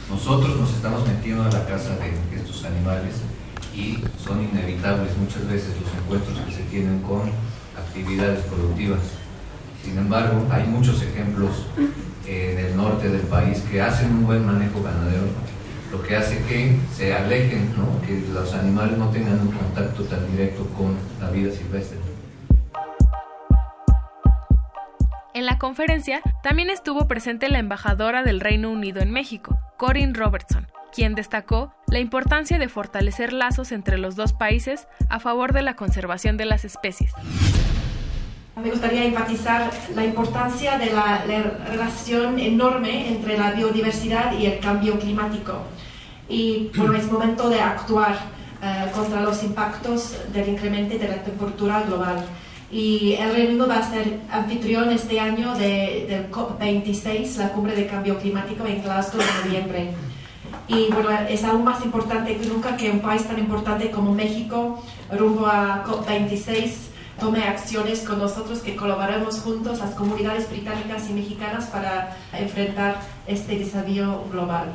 nosotros 0.10 0.60
nos 0.60 0.74
estamos 0.74 1.08
metiendo 1.08 1.44
a 1.44 1.52
la 1.52 1.66
caza 1.66 1.96
de 1.98 2.38
estos 2.38 2.66
animales 2.66 3.16
y 3.76 4.04
son 4.24 4.44
inevitables 4.44 5.18
muchas 5.18 5.48
veces 5.48 5.70
los 5.82 5.94
encuentros 6.04 6.38
que 6.46 6.52
se 6.54 6.64
tienen 6.64 7.02
con 7.02 7.22
actividades 7.78 8.44
productivas. 8.46 9.00
Sin 9.84 9.98
embargo, 9.98 10.46
hay 10.50 10.66
muchos 10.66 11.02
ejemplos 11.02 11.52
en 12.26 12.58
el 12.58 12.78
norte 12.78 13.10
del 13.10 13.22
país 13.22 13.64
que 13.70 13.82
hacen 13.82 14.12
un 14.12 14.26
buen 14.26 14.46
manejo 14.46 14.82
ganadero, 14.82 15.26
lo 15.92 16.02
que 16.02 16.16
hace 16.16 16.38
que 16.44 16.78
se 16.96 17.14
alejen, 17.14 17.74
que 18.06 18.24
los 18.34 18.54
animales 18.54 18.98
no 18.98 19.10
tengan 19.10 19.40
un 19.40 19.52
contacto 19.52 20.04
tan 20.04 20.30
directo 20.32 20.66
con 20.78 20.96
la 21.20 21.30
vida 21.30 21.52
silvestre. 21.52 22.03
En 25.36 25.48
la 25.48 25.58
conferencia 25.58 26.22
también 26.43 26.69
estuvo 26.69 27.08
presente 27.08 27.50
la 27.50 27.58
embajadora 27.58 28.22
del 28.22 28.39
Reino 28.39 28.69
Unido 28.69 29.02
en 29.02 29.10
México, 29.10 29.58
Corinne 29.78 30.13
Robertson, 30.13 30.67
quien 30.93 31.15
destacó 31.15 31.74
la 31.88 31.98
importancia 31.98 32.60
de 32.60 32.69
fortalecer 32.69 33.34
lazos 33.34 33.72
entre 33.72 33.98
los 33.98 34.15
dos 34.15 34.34
países 34.34 34.88
a 35.10 35.19
favor 35.19 35.52
de 35.52 35.63
la 35.63 35.76
conservación 35.76 36.38
de 36.38 36.46
las 36.46 36.65
especies. 36.65 37.13
Me 38.62 38.69
gustaría 38.69 39.06
enfatizar 39.06 39.72
la 39.96 40.06
importancia 40.06 40.78
de 40.78 40.91
la, 40.91 41.24
relación 41.67 42.38
enorme 42.38 43.08
entre 43.08 43.36
la 43.36 43.54
biodiversidad 43.54 44.38
y 44.38 44.46
el 44.46 44.60
cambio 44.60 45.00
climático. 45.00 45.63
Y 46.30 46.69
bueno, 46.78 46.93
es 46.93 47.12
momento 47.12 47.50
de 47.50 47.60
actuar 47.60 48.19
eh, 48.62 48.91
contra 48.93 49.22
los 49.22 49.41
impactos 49.43 50.15
del 50.32 50.50
incremento 50.50 50.96
de 50.96 51.08
la 51.08 51.24
temperatura 51.24 51.82
global 51.82 52.24
y 52.74 53.14
el 53.20 53.32
Reino 53.32 53.50
Unido 53.52 53.68
va 53.68 53.78
a 53.78 53.90
ser 53.90 54.22
anfitrión 54.32 54.90
este 54.92 55.20
año 55.20 55.54
de, 55.54 56.08
del 56.10 56.32
COP26, 56.32 57.38
la 57.38 57.50
cumbre 57.50 57.76
de 57.76 57.86
cambio 57.86 58.18
climático 58.18 58.66
en 58.66 58.82
Glasgow 58.82 59.22
en 59.22 59.48
noviembre. 59.48 59.90
Y 60.68 60.92
bueno, 60.92 61.10
es 61.30 61.44
aún 61.44 61.64
más 61.64 61.86
importante 61.86 62.36
que 62.36 62.48
nunca 62.48 62.76
que 62.76 62.90
un 62.90 63.02
país 63.02 63.26
tan 63.26 63.38
importante 63.38 63.92
como 63.92 64.12
México, 64.16 64.82
rumbo 65.12 65.46
a 65.46 65.84
COP26, 65.86 66.72
tome 67.20 67.44
acciones 67.44 68.00
con 68.00 68.18
nosotros, 68.18 68.60
que 68.60 68.76
colaboremos 68.76 69.40
juntos, 69.42 69.78
las 69.78 69.92
comunidades 69.92 70.50
británicas 70.50 71.08
y 71.12 71.14
mexicanas, 71.14 71.68
para 71.68 72.18
enfrentar 72.34 72.96
este 73.28 73.60
desafío 73.60 74.24
global. 74.32 74.72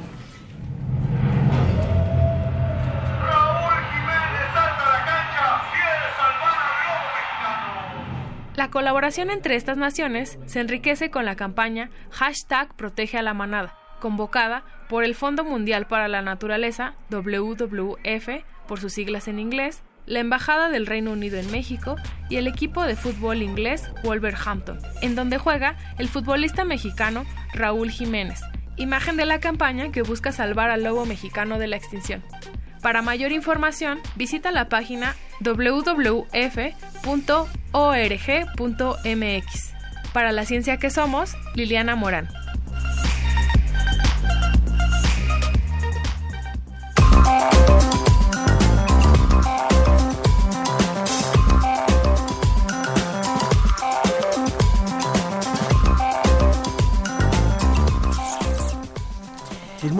La 8.59 8.71
colaboración 8.71 9.31
entre 9.31 9.55
estas 9.55 9.77
naciones 9.77 10.37
se 10.47 10.59
enriquece 10.59 11.13
con 11.13 11.25
la 11.25 11.37
campaña 11.37 11.91
Hashtag 12.11 12.75
Protege 12.75 13.17
a 13.17 13.23
la 13.23 13.33
Manada, 13.33 13.79
convocada 14.01 14.65
por 14.89 15.05
el 15.05 15.15
Fondo 15.15 15.45
Mundial 15.45 15.87
para 15.87 16.09
la 16.09 16.23
Naturaleza, 16.23 16.95
WWF, 17.09 18.29
por 18.67 18.81
sus 18.81 18.95
siglas 18.95 19.29
en 19.29 19.39
inglés, 19.39 19.85
la 20.07 20.19
Embajada 20.19 20.71
del 20.71 20.87
Reino 20.87 21.13
Unido 21.13 21.39
en 21.39 21.49
México 21.53 21.95
y 22.29 22.35
el 22.35 22.49
equipo 22.49 22.83
de 22.83 22.97
fútbol 22.97 23.43
inglés 23.43 23.89
Wolverhampton, 24.03 24.81
en 25.03 25.15
donde 25.15 25.39
juega 25.39 25.77
el 25.97 26.09
futbolista 26.09 26.65
mexicano 26.65 27.27
Raúl 27.55 27.93
Jiménez, 27.93 28.41
imagen 28.77 29.17
de 29.17 29.27
la 29.27 29.39
campaña 29.39 29.93
que 29.93 30.03
busca 30.03 30.33
salvar 30.33 30.71
al 30.71 30.83
lobo 30.83 31.07
mexicano 31.07 31.61
de 31.61 31.69
la 31.69 31.77
extinción. 31.77 32.25
Para 32.83 33.03
mayor 33.03 33.31
información, 33.31 34.01
visita 34.17 34.51
la 34.51 34.69
página 34.69 35.15
www.org.mx. 37.73 39.69
Para 40.13 40.33
la 40.33 40.45
ciencia 40.45 40.79
que 40.79 40.91
somos, 40.91 41.37
Liliana 41.55 41.97
Morán. 41.97 42.29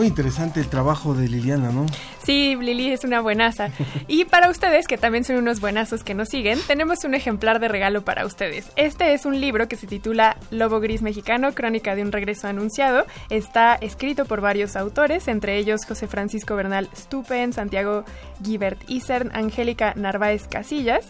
Interesante 0.09 0.61
el 0.61 0.69
trabajo 0.69 1.15
de 1.15 1.29
Liliana, 1.29 1.71
¿no? 1.71 1.87
Sí, 2.23 2.57
Lili 2.57 2.91
es 2.91 3.05
una 3.05 3.21
buenaza. 3.21 3.71
Y 4.09 4.25
para 4.25 4.51
ustedes, 4.51 4.87
que 4.87 4.97
también 4.97 5.25
son 5.25 5.37
unos 5.37 5.61
buenazos 5.61 6.03
que 6.03 6.15
nos 6.15 6.29
siguen, 6.29 6.59
tenemos 6.67 7.05
un 7.05 7.15
ejemplar 7.15 7.61
de 7.61 7.69
regalo 7.69 8.03
para 8.03 8.25
ustedes. 8.27 8.71
Este 8.77 9.13
es 9.13 9.27
un 9.27 9.41
libro 9.41 9.69
que 9.69 9.77
se 9.77 9.87
titula 9.87 10.37
Lobo 10.51 10.81
Gris 10.81 11.03
Mexicano, 11.03 11.53
Crónica 11.53 11.95
de 11.95 12.03
un 12.03 12.13
Regreso 12.13 12.49
Anunciado. 12.49 13.07
Está 13.29 13.75
escrito 13.75 14.25
por 14.25 14.41
varios 14.41 14.77
autores, 14.77 15.29
entre 15.29 15.59
ellos 15.59 15.85
José 15.87 16.07
Francisco 16.07 16.57
Bernal 16.57 16.89
Stupen, 16.97 17.53
Santiago 17.53 18.05
Guibert 18.41 18.79
Isern, 18.89 19.31
Angélica 19.35 19.93
Narváez 19.95 20.49
Casillas 20.49 21.05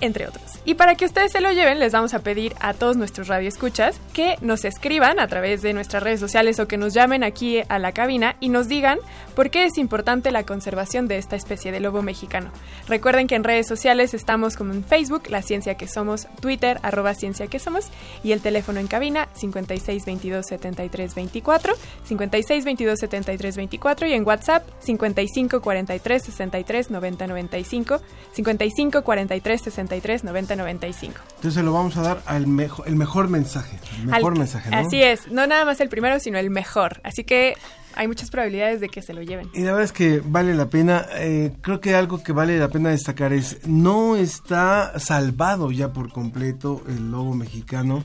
entre 0.00 0.26
otros. 0.26 0.60
Y 0.64 0.74
para 0.74 0.94
que 0.94 1.04
ustedes 1.04 1.32
se 1.32 1.40
lo 1.40 1.52
lleven, 1.52 1.78
les 1.78 1.92
vamos 1.92 2.14
a 2.14 2.20
pedir 2.20 2.54
a 2.60 2.74
todos 2.74 2.96
nuestros 2.96 3.28
radioescuchas 3.28 4.00
que 4.12 4.36
nos 4.40 4.64
escriban 4.64 5.18
a 5.18 5.26
través 5.26 5.62
de 5.62 5.72
nuestras 5.72 6.02
redes 6.02 6.20
sociales 6.20 6.60
o 6.60 6.68
que 6.68 6.76
nos 6.76 6.94
llamen 6.94 7.24
aquí 7.24 7.62
a 7.68 7.78
la 7.78 7.92
cabina 7.92 8.36
y 8.40 8.50
nos 8.50 8.68
digan 8.68 8.98
por 9.34 9.50
qué 9.50 9.64
es 9.64 9.78
importante 9.78 10.30
la 10.30 10.44
conservación 10.44 11.08
de 11.08 11.18
esta 11.18 11.36
especie 11.36 11.72
de 11.72 11.80
lobo 11.80 12.02
mexicano. 12.02 12.50
Recuerden 12.88 13.26
que 13.26 13.34
en 13.34 13.44
redes 13.44 13.66
sociales 13.66 14.14
estamos 14.14 14.56
como 14.56 14.72
en 14.72 14.84
Facebook, 14.84 15.24
La 15.28 15.42
Ciencia 15.42 15.76
que 15.76 15.88
Somos, 15.88 16.28
Twitter, 16.40 16.78
arroba 16.82 17.14
Ciencia 17.14 17.46
que 17.46 17.58
Somos 17.58 17.88
y 18.22 18.32
el 18.32 18.40
teléfono 18.40 18.80
en 18.80 18.86
cabina 18.86 19.28
56 19.34 20.04
22 20.04 20.46
73 20.46 21.14
24, 21.14 21.74
56 22.04 22.64
22 22.64 22.98
73 22.98 23.56
24 23.56 24.06
y 24.06 24.12
en 24.12 24.26
WhatsApp 24.26 24.66
55 24.80 25.60
43 25.60 26.22
63 26.22 26.90
90 26.90 27.26
95, 27.26 28.00
55 28.32 29.02
43 29.02 29.60
63 29.60 29.89
90 30.22 30.56
95. 30.56 31.14
Entonces 31.36 31.64
lo 31.64 31.72
vamos 31.72 31.96
a 31.96 32.02
dar 32.02 32.22
al 32.26 32.46
mejor, 32.46 32.86
el 32.88 32.96
mejor 32.96 33.28
mensaje. 33.28 33.78
El 34.00 34.06
mejor 34.06 34.32
Al- 34.32 34.38
mensaje, 34.38 34.70
¿no? 34.70 34.76
Así 34.76 35.02
es, 35.02 35.30
no 35.30 35.46
nada 35.46 35.64
más 35.64 35.80
el 35.80 35.88
primero, 35.88 36.18
sino 36.20 36.38
el 36.38 36.50
mejor. 36.50 37.00
Así 37.04 37.24
que 37.24 37.54
hay 37.94 38.06
muchas 38.06 38.30
probabilidades 38.30 38.80
de 38.80 38.88
que 38.88 39.02
se 39.02 39.12
lo 39.12 39.22
lleven. 39.22 39.50
Y 39.52 39.60
la 39.60 39.72
verdad 39.72 39.82
es 39.84 39.92
que 39.92 40.22
vale 40.24 40.54
la 40.54 40.66
pena, 40.70 41.06
eh, 41.16 41.52
creo 41.60 41.80
que 41.80 41.94
algo 41.96 42.22
que 42.22 42.32
vale 42.32 42.58
la 42.58 42.68
pena 42.68 42.90
destacar 42.90 43.32
es, 43.32 43.66
no 43.66 44.16
está 44.16 44.98
salvado 45.00 45.70
ya 45.72 45.92
por 45.92 46.12
completo 46.12 46.82
el 46.88 47.10
lobo 47.10 47.34
mexicano, 47.34 48.04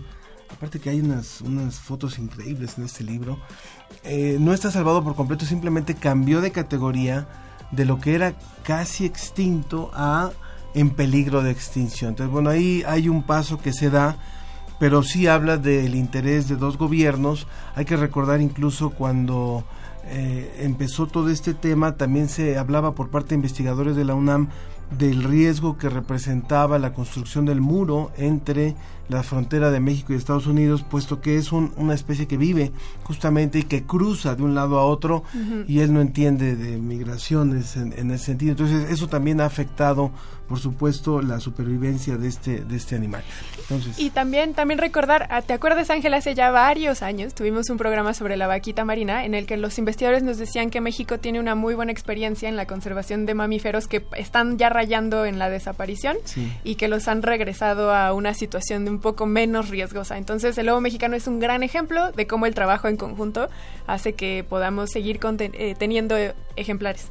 aparte 0.52 0.80
que 0.80 0.90
hay 0.90 1.02
unas, 1.02 1.42
unas 1.42 1.76
fotos 1.80 2.18
increíbles 2.18 2.78
en 2.78 2.86
este 2.86 3.04
libro, 3.04 3.40
Eh, 4.04 4.38
no 4.40 4.54
está 4.54 4.70
salvado 4.72 5.04
por 5.04 5.16
completo, 5.16 5.46
simplemente 5.46 5.96
cambió 5.96 6.40
de 6.42 6.52
categoría 6.52 7.28
de 7.72 7.86
lo 7.86 8.00
que 8.00 8.14
era 8.14 8.34
casi 8.64 9.06
extinto 9.06 9.90
a 9.94 10.32
en 10.76 10.92
peligro 10.92 11.42
de 11.42 11.50
extinción. 11.50 12.10
Entonces, 12.10 12.32
bueno, 12.32 12.52
ahí 12.52 12.84
hay 12.86 13.10
un 13.10 13.24
paso 13.24 13.58
que 13.58 13.74
se 13.74 13.90
da 13.90 14.18
pero 14.80 15.04
sí 15.04 15.28
habla 15.28 15.58
del 15.58 15.96
interés 15.96 16.48
de 16.48 16.56
dos 16.56 16.78
gobiernos. 16.78 17.48
Hay 17.76 17.86
que 17.86 17.98
recordar 17.98 18.42
incluso 18.42 18.90
cuando 18.90 19.64
eh, 20.06 20.54
empezó 20.60 21.08
todo 21.08 21.30
este 21.30 21.54
tema, 21.54 21.96
también 21.96 22.30
se 22.30 22.58
hablaba 22.58 22.94
por 22.94 23.10
parte 23.10 23.30
de 23.30 23.36
investigadores 23.36 23.96
de 23.96 24.06
la 24.06 24.16
UNAM 24.16 24.50
del 24.98 25.24
riesgo 25.24 25.78
que 25.78 25.90
representaba 25.90 26.78
la 26.78 26.94
construcción 26.94 27.46
del 27.46 27.62
muro 27.62 28.12
entre 28.18 28.76
la 29.10 29.22
frontera 29.24 29.70
de 29.72 29.80
México 29.80 30.14
y 30.14 30.16
Estados 30.16 30.48
Unidos, 30.48 30.84
puesto 30.90 31.22
que 31.22 31.38
es 31.38 31.52
un- 31.52 31.72
una 31.78 31.94
especie 31.94 32.28
que 32.28 32.38
vive 32.38 32.72
justamente 33.04 33.60
y 33.60 33.64
que 33.64 33.84
cruza 33.84 34.36
de 34.36 34.44
un 34.44 34.56
lado 34.56 34.80
a 34.80 34.86
otro 34.86 35.24
y 35.68 35.80
él 35.80 35.94
no 35.94 36.02
entiende 36.02 36.56
de 36.56 36.78
migraciones 36.78 37.76
en, 37.78 37.94
en 37.98 38.12
ese 38.12 38.26
sentido. 38.26 38.52
Entonces 38.52 38.90
eso 38.90 39.08
también 39.08 39.42
ha 39.42 39.46
afectado, 39.46 40.12
por 40.48 40.60
supuesto, 40.60 41.22
la 41.22 41.40
supervivencia 41.40 42.18
de 42.18 42.28
este, 42.28 42.60
de 42.66 42.76
este 42.76 42.96
animal. 42.96 43.24
Entonces, 43.62 43.98
Y 44.00 44.10
también, 44.12 44.54
también 44.54 44.80
recordar, 44.80 45.28
ah, 45.32 45.42
¿te 45.42 45.54
acuerdas 45.54 45.90
Ángel? 45.90 46.14
Hace 46.14 46.36
ya 46.36 46.52
varios 46.52 47.02
años 47.02 47.34
tuvimos 47.34 47.70
un 47.70 47.78
programa 47.78 48.14
sobre 48.14 48.38
la 48.38 48.48
vaquita 48.48 48.86
marina 48.86 49.26
en 49.26 49.34
el 49.34 49.46
que 49.46 49.58
los 49.58 49.78
investigadores 49.80 50.24
nos 50.24 50.38
decían 50.38 50.70
que 50.70 50.82
México 50.82 51.20
tiene 51.20 51.40
una 51.40 51.56
muy 51.56 51.74
buena 51.76 51.92
experiencia 51.92 52.50
en 52.50 52.56
la 52.56 52.66
conservación 52.68 53.26
de 53.26 53.34
mamíferos 53.34 53.88
que 53.88 54.06
están 54.18 54.58
ya 54.58 54.70
rayando 54.70 55.26
en 55.26 55.40
la 55.40 55.50
desaparición 55.50 56.18
Sí. 56.26 56.52
y 56.64 56.76
que 56.76 56.88
los 56.88 57.08
han 57.08 57.22
regresado 57.22 57.94
a 57.94 58.14
una 58.14 58.34
situación 58.34 58.86
de 58.86 58.92
un 58.96 59.02
poco 59.02 59.26
menos 59.26 59.70
riesgosa. 59.70 60.18
Entonces 60.18 60.58
el 60.58 60.66
lobo 60.68 60.82
mexicano 60.82 61.16
es 61.16 61.28
un 61.28 61.40
gran 61.40 61.62
ejemplo 61.64 62.12
de 62.14 62.26
cómo 62.28 62.46
el 62.46 62.56
trabajo 62.56 62.88
en 62.88 62.98
conjunto 62.98 63.50
hace 63.88 64.14
que 64.14 64.44
podamos 64.48 64.90
seguir 64.92 65.20
eh, 65.40 65.76
teniendo 65.78 66.16
ejemplares. 66.56 67.08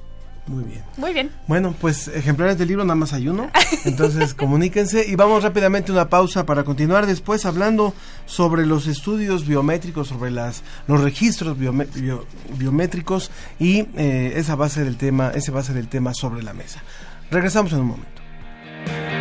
muy 0.46 0.64
bien. 0.64 0.82
Muy 0.96 1.12
bien. 1.12 1.30
Bueno, 1.46 1.74
pues 1.80 2.08
ejemplares 2.08 2.58
del 2.58 2.68
libro 2.68 2.84
nada 2.84 2.94
más 2.96 3.12
hay 3.12 3.28
uno. 3.28 3.50
Entonces 3.84 4.34
comuníquense 4.42 5.06
y 5.08 5.14
vamos 5.14 5.42
rápidamente 5.42 5.90
a 5.90 5.94
una 5.94 6.08
pausa 6.08 6.44
para 6.46 6.64
continuar 6.64 7.06
después 7.06 7.46
hablando 7.46 7.94
sobre 8.26 8.66
los 8.66 8.86
estudios 8.86 9.46
biométricos, 9.46 10.08
sobre 10.08 10.30
las 10.30 10.62
los 10.86 11.00
registros 11.02 11.56
bio- 11.58 12.26
biométricos 12.58 13.30
y 13.58 13.86
eh, 13.96 14.32
esa 14.36 14.54
base 14.56 14.84
del 14.84 14.96
tema, 14.96 15.30
ese 15.34 15.50
va 15.52 15.60
a 15.60 15.64
ser 15.64 15.76
el 15.76 15.88
tema 15.88 16.12
sobre 16.14 16.42
la 16.42 16.52
mesa. 16.52 16.82
Regresamos 17.30 17.72
en 17.72 17.80
un 17.80 17.86
momento. 17.86 19.13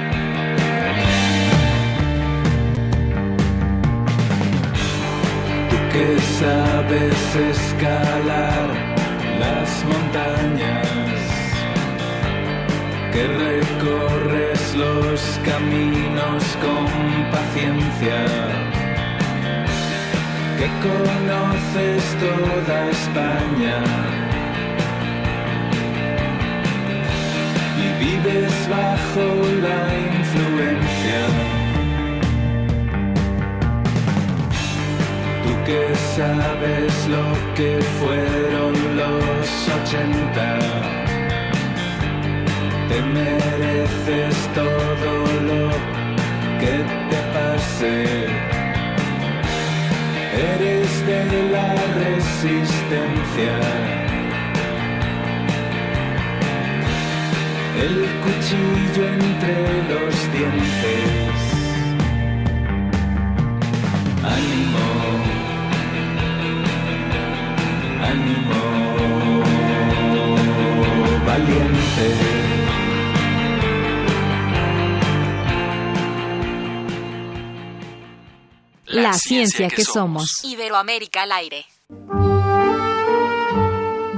Que 5.94 6.20
sabes 6.40 7.36
escalar 7.36 8.68
las 9.40 9.70
montañas, 9.86 11.18
que 13.12 13.24
recorres 13.28 14.76
los 14.76 15.22
caminos 15.46 16.44
con 16.64 16.88
paciencia, 17.32 18.20
que 20.58 20.68
conoces 20.88 22.04
toda 22.26 22.90
España 22.90 23.78
y 27.84 28.04
vives 28.04 28.56
bajo 28.68 29.26
la 29.62 29.80
influencia. 30.18 31.53
Tú 35.44 35.52
que 35.66 35.94
sabes 36.16 37.08
lo 37.08 37.26
que 37.56 37.80
fueron 38.00 38.74
los 38.96 39.70
ochenta, 39.76 40.60
te 42.90 43.02
mereces 43.02 44.36
todo 44.54 45.14
lo 45.50 45.70
que 46.60 46.76
te 47.10 47.20
pase. 47.34 47.96
Eres 50.54 50.92
de 51.08 51.22
la 51.52 51.70
resistencia. 52.04 53.56
El 57.84 57.96
cuchillo 58.24 59.04
entre 59.10 59.56
los 59.90 60.16
dientes. 60.32 61.43
Ánimo, 64.26 64.80
ánimo, 68.02 68.62
valiente. 71.26 72.44
La, 78.86 79.14
ciencia, 79.14 79.68
que, 79.70 79.84
somos. 79.84 80.44
Iberoamérica 80.44 81.24
al 81.24 81.32
aire. 81.34 81.66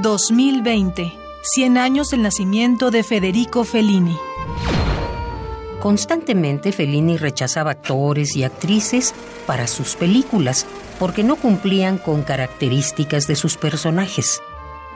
2020. 0.01 1.11
100 1.41 1.77
años 1.77 2.09
del 2.09 2.21
nacimiento 2.21 2.91
de 2.91 3.03
Federico 3.03 3.63
Fellini. 3.63 4.15
Constantemente 5.85 6.71
Fellini 6.71 7.15
rechazaba 7.15 7.69
actores 7.69 8.35
y 8.35 8.43
actrices 8.43 9.13
para 9.45 9.67
sus 9.67 9.95
películas 9.95 10.65
porque 10.97 11.23
no 11.23 11.35
cumplían 11.35 11.99
con 11.99 12.23
características 12.23 13.27
de 13.27 13.35
sus 13.35 13.55
personajes. 13.55 14.41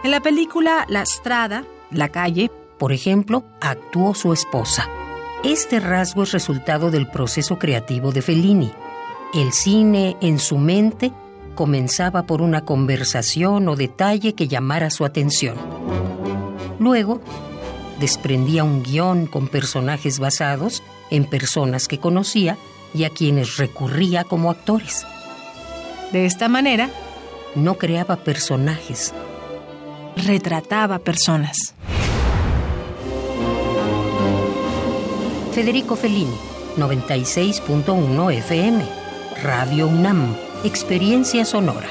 En 0.03 0.09
la 0.09 0.19
película 0.19 0.87
La 0.89 1.05
Strada, 1.05 1.63
La 1.91 2.09
Calle, 2.09 2.49
Por 2.79 2.91
ejemplo, 2.91 3.43
actuó 3.61 4.15
su 4.15 4.33
esposa. 4.33 4.89
Este 5.43 5.79
rasgo 5.79 6.23
es 6.23 6.31
resultado 6.31 6.89
del 6.89 7.07
proceso 7.07 7.59
creativo 7.59 8.11
de 8.11 8.23
Fellini. 8.23 8.71
El 9.35 9.53
cine 9.53 10.17
en 10.21 10.39
su 10.39 10.57
mente 10.57 11.13
comenzaba 11.53 12.23
por 12.23 12.41
una 12.41 12.65
conversación 12.65 13.69
o 13.69 13.75
detalle 13.75 14.33
que 14.33 14.47
llamara 14.47 14.89
su 14.89 15.05
atención. 15.05 15.55
Luego, 16.79 17.21
desprendía 17.99 18.63
un 18.63 18.83
guion 18.83 19.27
con 19.27 19.47
personajes 19.47 20.19
basados 20.19 20.81
en 21.09 21.25
personas 21.25 21.87
que 21.87 21.99
conocía 21.99 22.57
y 22.93 23.03
a 23.03 23.09
quienes 23.09 23.57
recurría 23.57 24.23
como 24.23 24.49
actores. 24.49 25.05
De 26.11 26.25
esta 26.25 26.47
manera, 26.47 26.89
no 27.55 27.77
creaba 27.77 28.17
personajes, 28.17 29.13
retrataba 30.15 30.99
personas. 30.99 31.75
Federico 35.51 35.95
Fellini, 35.95 36.35
96.1 36.77 38.33
FM, 38.33 38.85
Radio 39.43 39.87
UNAM, 39.87 40.35
Experiencia 40.63 41.43
Sonora. 41.43 41.87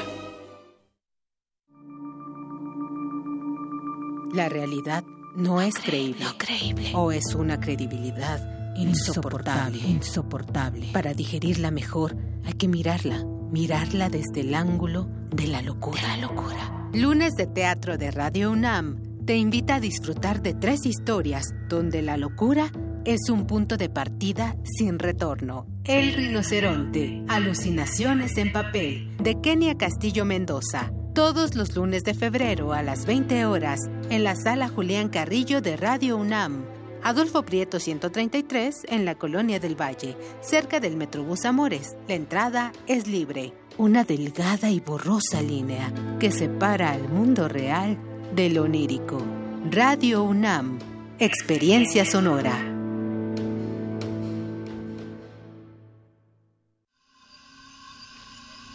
La 4.33 4.47
realidad 4.47 5.03
no 5.35 5.61
es 5.61 5.75
creíble. 5.75 6.25
creíble. 6.37 6.91
O 6.93 7.11
es 7.11 7.35
una 7.35 7.59
credibilidad 7.59 8.75
insoportable. 8.75 9.79
Insoportable. 9.79 10.87
Para 10.93 11.13
digerirla 11.13 11.71
mejor, 11.71 12.15
hay 12.45 12.53
que 12.53 12.67
mirarla. 12.67 13.23
Mirarla 13.51 14.09
desde 14.09 14.41
el 14.41 14.53
ángulo 14.53 15.09
de 15.31 15.47
la 15.47 15.61
locura. 15.61 16.01
la 16.01 16.17
locura. 16.17 16.89
Lunes 16.93 17.35
de 17.35 17.47
Teatro 17.47 17.97
de 17.97 18.11
Radio 18.11 18.51
UNAM 18.51 19.01
te 19.25 19.37
invita 19.37 19.75
a 19.75 19.79
disfrutar 19.79 20.41
de 20.41 20.53
tres 20.53 20.85
historias 20.85 21.53
donde 21.67 22.01
la 22.01 22.17
locura 22.17 22.71
es 23.05 23.29
un 23.29 23.47
punto 23.47 23.77
de 23.77 23.89
partida 23.89 24.55
sin 24.63 24.99
retorno. 24.99 25.67
El 25.83 26.13
rinoceronte, 26.13 27.23
alucinaciones 27.27 28.37
en 28.37 28.51
papel, 28.51 29.15
de 29.17 29.39
Kenia 29.39 29.75
Castillo 29.77 30.25
Mendoza. 30.25 30.91
Todos 31.19 31.55
los 31.55 31.75
lunes 31.75 32.05
de 32.05 32.13
febrero 32.13 32.71
a 32.71 32.81
las 32.81 33.05
20 33.05 33.45
horas 33.45 33.81
en 34.09 34.23
la 34.23 34.37
sala 34.37 34.69
Julián 34.69 35.09
Carrillo 35.09 35.59
de 35.59 35.75
Radio 35.75 36.15
UNAM. 36.15 36.63
Adolfo 37.03 37.43
Prieto 37.43 37.77
133 37.77 38.85
en 38.87 39.03
la 39.03 39.15
Colonia 39.15 39.59
del 39.59 39.75
Valle, 39.75 40.15
cerca 40.39 40.79
del 40.79 40.95
Metrobús 40.95 41.43
Amores. 41.43 41.97
La 42.07 42.13
entrada 42.13 42.71
es 42.87 43.07
libre. 43.07 43.53
Una 43.77 44.05
delgada 44.05 44.69
y 44.69 44.79
borrosa 44.79 45.41
línea 45.41 45.91
que 46.21 46.31
separa 46.31 46.91
al 46.91 47.09
mundo 47.09 47.49
real 47.49 47.97
de 48.33 48.49
lo 48.49 48.63
onírico. 48.63 49.21
Radio 49.69 50.23
UNAM. 50.23 50.79
Experiencia 51.19 52.05
sonora. 52.05 52.57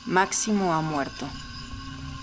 Máximo 0.05 0.75
ha 0.75 0.83
muerto. 0.83 1.27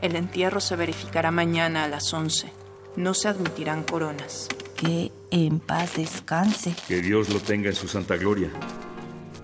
El 0.00 0.16
entierro 0.16 0.60
se 0.60 0.76
verificará 0.76 1.30
mañana 1.30 1.84
a 1.84 1.88
las 1.88 2.12
11. 2.12 2.50
No 2.96 3.12
se 3.12 3.28
admitirán 3.28 3.82
coronas. 3.82 4.48
Que 4.76 5.12
en 5.30 5.60
paz 5.60 5.96
descanse. 5.96 6.74
Que 6.88 7.02
Dios 7.02 7.28
lo 7.28 7.40
tenga 7.40 7.68
en 7.68 7.74
su 7.74 7.86
santa 7.86 8.16
gloria. 8.16 8.50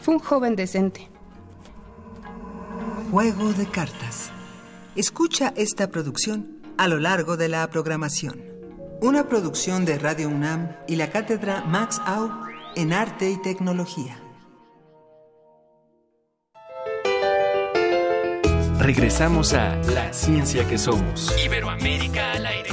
Fue 0.01 0.15
un 0.15 0.21
joven 0.21 0.57
decente. 0.57 1.09
Juego 3.11 3.53
de 3.53 3.67
cartas. 3.67 4.31
Escucha 4.95 5.53
esta 5.57 5.91
producción 5.91 6.63
a 6.79 6.89
lo 6.89 6.99
largo 6.99 7.37
de 7.37 7.49
la 7.49 7.69
programación. 7.69 8.43
Una 9.03 9.29
producción 9.29 9.85
de 9.85 9.99
Radio 9.99 10.29
UNAM 10.29 10.75
y 10.89 10.97
la 10.97 11.11
cátedra 11.11 11.65
Max 11.67 12.01
Au 12.07 12.31
en 12.77 12.95
Arte 12.95 13.31
y 13.31 13.41
Tecnología. 13.43 14.26
Regresamos 18.87 19.53
a 19.53 19.75
La 19.95 20.13
Ciencia 20.13 20.65
que 20.69 20.79
Somos. 20.79 21.35
Iberoamérica 21.45 22.35
al 22.35 22.47
aire. 22.47 22.71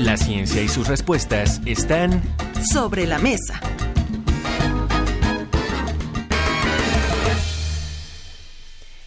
La 0.00 0.16
ciencia 0.16 0.60
y 0.60 0.66
sus 0.66 0.88
respuestas 0.88 1.60
están 1.64 2.20
sobre 2.72 3.06
la 3.06 3.20
mesa. 3.20 3.60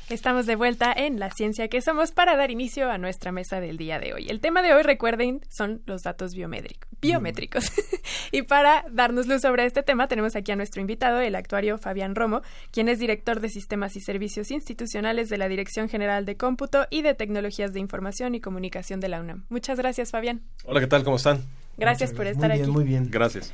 Estamos 0.10 0.46
de 0.46 0.56
vuelta 0.56 0.94
en 0.96 1.20
La 1.20 1.32
Ciencia 1.32 1.68
que 1.68 1.82
Somos 1.82 2.14
para 2.14 2.38
dar 2.38 2.50
inicio 2.50 2.90
a 2.90 2.98
nuestra 2.98 3.34
mesa 3.34 3.60
del 3.60 3.76
día 3.76 4.00
de 4.00 4.14
hoy. 4.14 4.28
El 4.30 4.40
tema 4.40 4.62
de 4.62 4.74
hoy, 4.74 4.82
recuerden, 4.82 5.42
son 5.50 5.82
los 5.86 6.04
datos 6.04 6.32
biométricos. 6.34 7.74
y 8.32 8.44
para 8.44 8.86
darnos 8.90 9.28
luz 9.28 9.42
sobre 9.42 9.66
este 9.66 9.84
tema, 9.84 10.08
tenemos 10.08 10.38
aquí 10.38 10.54
a 10.54 10.56
nuestro 10.56 10.80
invitado, 10.80 11.20
el 11.20 11.36
actuario 11.36 11.78
Fabián 11.78 12.16
Romo, 12.16 12.42
quien 12.72 12.88
es 12.88 13.00
director 13.00 13.42
de 13.42 13.50
Sistemas 13.50 13.98
y 13.98 14.00
Servicios 14.00 14.50
Institucionales 14.50 15.28
de 15.28 15.40
la 15.40 15.50
Dirección 15.50 15.90
General 15.90 16.24
de 16.24 16.38
Cómputo 16.38 16.88
y 16.90 17.02
de 17.02 17.14
Tecnologías 17.14 17.74
de 17.74 17.82
Información 17.82 18.34
y 18.34 18.40
Comunicación 18.40 19.02
de 19.02 19.10
la 19.10 19.20
UNAM. 19.20 19.44
Muchas 19.50 19.78
gracias, 19.78 20.12
Fabián. 20.12 20.42
Hola, 20.64 20.80
¿qué 20.80 20.88
tal? 20.88 21.04
¿Cómo 21.04 21.18
están? 21.18 21.44
Gracias 21.78 22.14
por 22.14 22.28
estar 22.28 22.50
muy 22.50 22.58
bien, 22.58 22.64
aquí. 22.64 22.72
Muy 22.72 22.84
bien. 22.86 23.12
Gracias. 23.12 23.54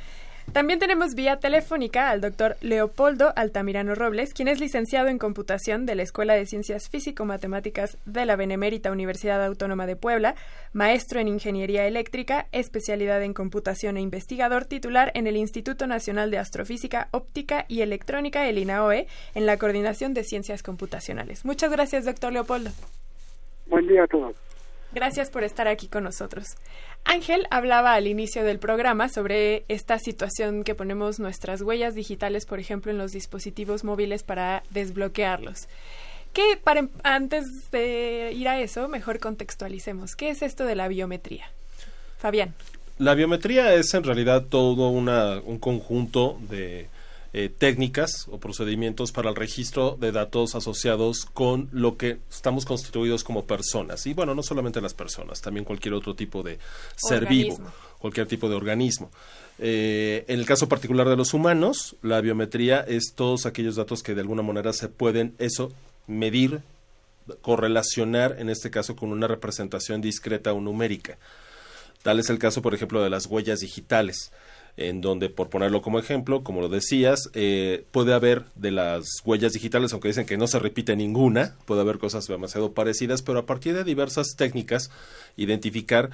También 0.52 0.78
tenemos 0.78 1.14
vía 1.14 1.40
telefónica 1.40 2.10
al 2.10 2.20
doctor 2.20 2.56
Leopoldo 2.60 3.32
Altamirano 3.34 3.96
Robles, 3.96 4.32
quien 4.34 4.46
es 4.46 4.60
licenciado 4.60 5.08
en 5.08 5.18
computación 5.18 5.84
de 5.84 5.96
la 5.96 6.04
Escuela 6.04 6.34
de 6.34 6.46
Ciencias 6.46 6.88
Físico-Matemáticas 6.88 7.98
de 8.04 8.24
la 8.24 8.36
Benemérita 8.36 8.92
Universidad 8.92 9.44
Autónoma 9.44 9.86
de 9.86 9.96
Puebla, 9.96 10.36
maestro 10.72 11.18
en 11.18 11.26
Ingeniería 11.26 11.86
Eléctrica, 11.86 12.46
especialidad 12.52 13.22
en 13.24 13.34
computación 13.34 13.96
e 13.96 14.00
investigador 14.00 14.64
titular 14.64 15.10
en 15.14 15.26
el 15.26 15.36
Instituto 15.36 15.88
Nacional 15.88 16.30
de 16.30 16.38
Astrofísica, 16.38 17.08
Óptica 17.10 17.64
y 17.66 17.80
Electrónica, 17.80 18.48
el 18.48 18.58
INAOE, 18.58 19.08
en 19.34 19.46
la 19.46 19.56
Coordinación 19.56 20.14
de 20.14 20.22
Ciencias 20.22 20.62
Computacionales. 20.62 21.44
Muchas 21.44 21.72
gracias, 21.72 22.04
doctor 22.04 22.32
Leopoldo. 22.32 22.70
Buen 23.66 23.88
día 23.88 24.04
a 24.04 24.06
todos. 24.06 24.36
Gracias 24.94 25.28
por 25.28 25.42
estar 25.42 25.66
aquí 25.66 25.88
con 25.88 26.04
nosotros. 26.04 26.56
Ángel 27.04 27.46
hablaba 27.50 27.94
al 27.94 28.06
inicio 28.06 28.44
del 28.44 28.58
programa 28.58 29.08
sobre 29.08 29.64
esta 29.68 29.98
situación 29.98 30.64
que 30.64 30.74
ponemos 30.74 31.20
nuestras 31.20 31.60
huellas 31.62 31.94
digitales, 31.94 32.46
por 32.46 32.58
ejemplo, 32.58 32.90
en 32.90 32.98
los 32.98 33.12
dispositivos 33.12 33.84
móviles 33.84 34.22
para 34.22 34.62
desbloquearlos. 34.70 35.68
¿Qué, 36.32 36.58
para, 36.62 36.88
antes 37.04 37.44
de 37.70 38.32
ir 38.34 38.48
a 38.48 38.60
eso, 38.60 38.88
mejor 38.88 39.20
contextualicemos. 39.20 40.16
¿Qué 40.16 40.30
es 40.30 40.42
esto 40.42 40.64
de 40.64 40.74
la 40.74 40.88
biometría? 40.88 41.44
Fabián. 42.18 42.54
La 42.98 43.14
biometría 43.14 43.74
es 43.74 43.92
en 43.94 44.02
realidad 44.02 44.44
todo 44.48 44.88
una, 44.88 45.40
un 45.44 45.58
conjunto 45.58 46.38
de 46.48 46.88
eh, 47.36 47.48
técnicas 47.48 48.28
o 48.30 48.38
procedimientos 48.38 49.10
para 49.10 49.28
el 49.28 49.34
registro 49.34 49.96
de 49.98 50.12
datos 50.12 50.54
asociados 50.54 51.24
con 51.24 51.68
lo 51.72 51.96
que 51.96 52.18
estamos 52.30 52.64
constituidos 52.64 53.24
como 53.24 53.44
personas. 53.44 54.06
Y 54.06 54.14
bueno, 54.14 54.36
no 54.36 54.44
solamente 54.44 54.80
las 54.80 54.94
personas, 54.94 55.40
también 55.40 55.64
cualquier 55.64 55.94
otro 55.94 56.14
tipo 56.14 56.44
de 56.44 56.60
ser 56.94 57.26
vivo, 57.26 57.58
cualquier 57.98 58.28
tipo 58.28 58.48
de 58.48 58.54
organismo. 58.54 59.10
Eh, 59.58 60.24
en 60.28 60.38
el 60.38 60.46
caso 60.46 60.68
particular 60.68 61.08
de 61.08 61.16
los 61.16 61.34
humanos, 61.34 61.96
la 62.02 62.20
biometría 62.20 62.82
es 62.82 63.14
todos 63.16 63.46
aquellos 63.46 63.74
datos 63.74 64.04
que 64.04 64.14
de 64.14 64.20
alguna 64.20 64.42
manera 64.42 64.72
se 64.72 64.88
pueden 64.88 65.34
eso 65.38 65.72
medir, 66.06 66.60
correlacionar, 67.42 68.36
en 68.38 68.48
este 68.48 68.70
caso 68.70 68.94
con 68.94 69.10
una 69.10 69.26
representación 69.26 70.00
discreta 70.00 70.52
o 70.52 70.60
numérica. 70.60 71.18
Tal 72.04 72.20
es 72.20 72.30
el 72.30 72.38
caso, 72.38 72.62
por 72.62 72.74
ejemplo, 72.74 73.02
de 73.02 73.10
las 73.10 73.26
huellas 73.26 73.58
digitales 73.58 74.30
en 74.76 75.00
donde, 75.00 75.28
por 75.28 75.50
ponerlo 75.50 75.82
como 75.82 75.98
ejemplo, 75.98 76.42
como 76.42 76.60
lo 76.60 76.68
decías, 76.68 77.30
eh, 77.34 77.84
puede 77.90 78.12
haber 78.12 78.44
de 78.56 78.72
las 78.72 79.04
huellas 79.24 79.52
digitales, 79.52 79.92
aunque 79.92 80.08
dicen 80.08 80.26
que 80.26 80.36
no 80.36 80.46
se 80.46 80.58
repite 80.58 80.96
ninguna, 80.96 81.56
puede 81.64 81.80
haber 81.80 81.98
cosas 81.98 82.26
demasiado 82.26 82.72
parecidas, 82.72 83.22
pero 83.22 83.38
a 83.38 83.46
partir 83.46 83.74
de 83.74 83.84
diversas 83.84 84.34
técnicas, 84.36 84.90
identificar 85.36 86.10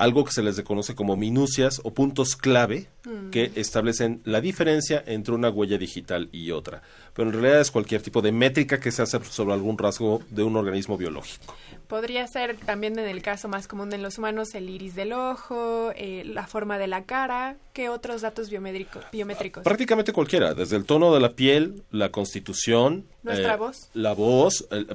algo 0.00 0.24
que 0.24 0.32
se 0.32 0.42
les 0.42 0.58
conoce 0.62 0.94
como 0.94 1.14
minucias 1.16 1.80
o 1.84 1.92
puntos 1.92 2.34
clave 2.34 2.88
mm. 3.04 3.30
que 3.30 3.52
establecen 3.56 4.22
la 4.24 4.40
diferencia 4.40 5.04
entre 5.06 5.34
una 5.34 5.50
huella 5.50 5.76
digital 5.76 6.30
y 6.32 6.52
otra. 6.52 6.82
Pero 7.14 7.28
en 7.28 7.34
realidad 7.34 7.60
es 7.60 7.70
cualquier 7.70 8.00
tipo 8.00 8.22
de 8.22 8.32
métrica 8.32 8.80
que 8.80 8.92
se 8.92 9.02
hace 9.02 9.22
sobre 9.24 9.52
algún 9.52 9.76
rasgo 9.76 10.22
de 10.30 10.42
un 10.42 10.56
organismo 10.56 10.96
biológico. 10.96 11.54
Podría 11.90 12.26
ser 12.28 12.56
también 12.56 12.96
en 13.00 13.08
el 13.08 13.20
caso 13.20 13.48
más 13.48 13.66
común 13.66 13.92
en 13.92 14.00
los 14.02 14.16
humanos 14.16 14.54
el 14.54 14.70
iris 14.70 14.94
del 14.94 15.12
ojo, 15.12 15.90
eh, 15.96 16.22
la 16.24 16.46
forma 16.46 16.78
de 16.78 16.86
la 16.86 17.02
cara. 17.04 17.56
¿Qué 17.72 17.88
otros 17.88 18.22
datos 18.22 18.48
biométrico- 18.50 19.00
biométricos? 19.10 19.64
Prácticamente 19.64 20.12
cualquiera, 20.12 20.54
desde 20.54 20.76
el 20.76 20.84
tono 20.84 21.12
de 21.12 21.18
la 21.20 21.32
piel, 21.32 21.82
la 21.90 22.10
constitución, 22.10 23.06
Nuestra 23.24 23.54
eh, 23.54 23.56
voz. 23.56 23.90
la 23.92 24.12
voz, 24.14 24.66
el- 24.70 24.86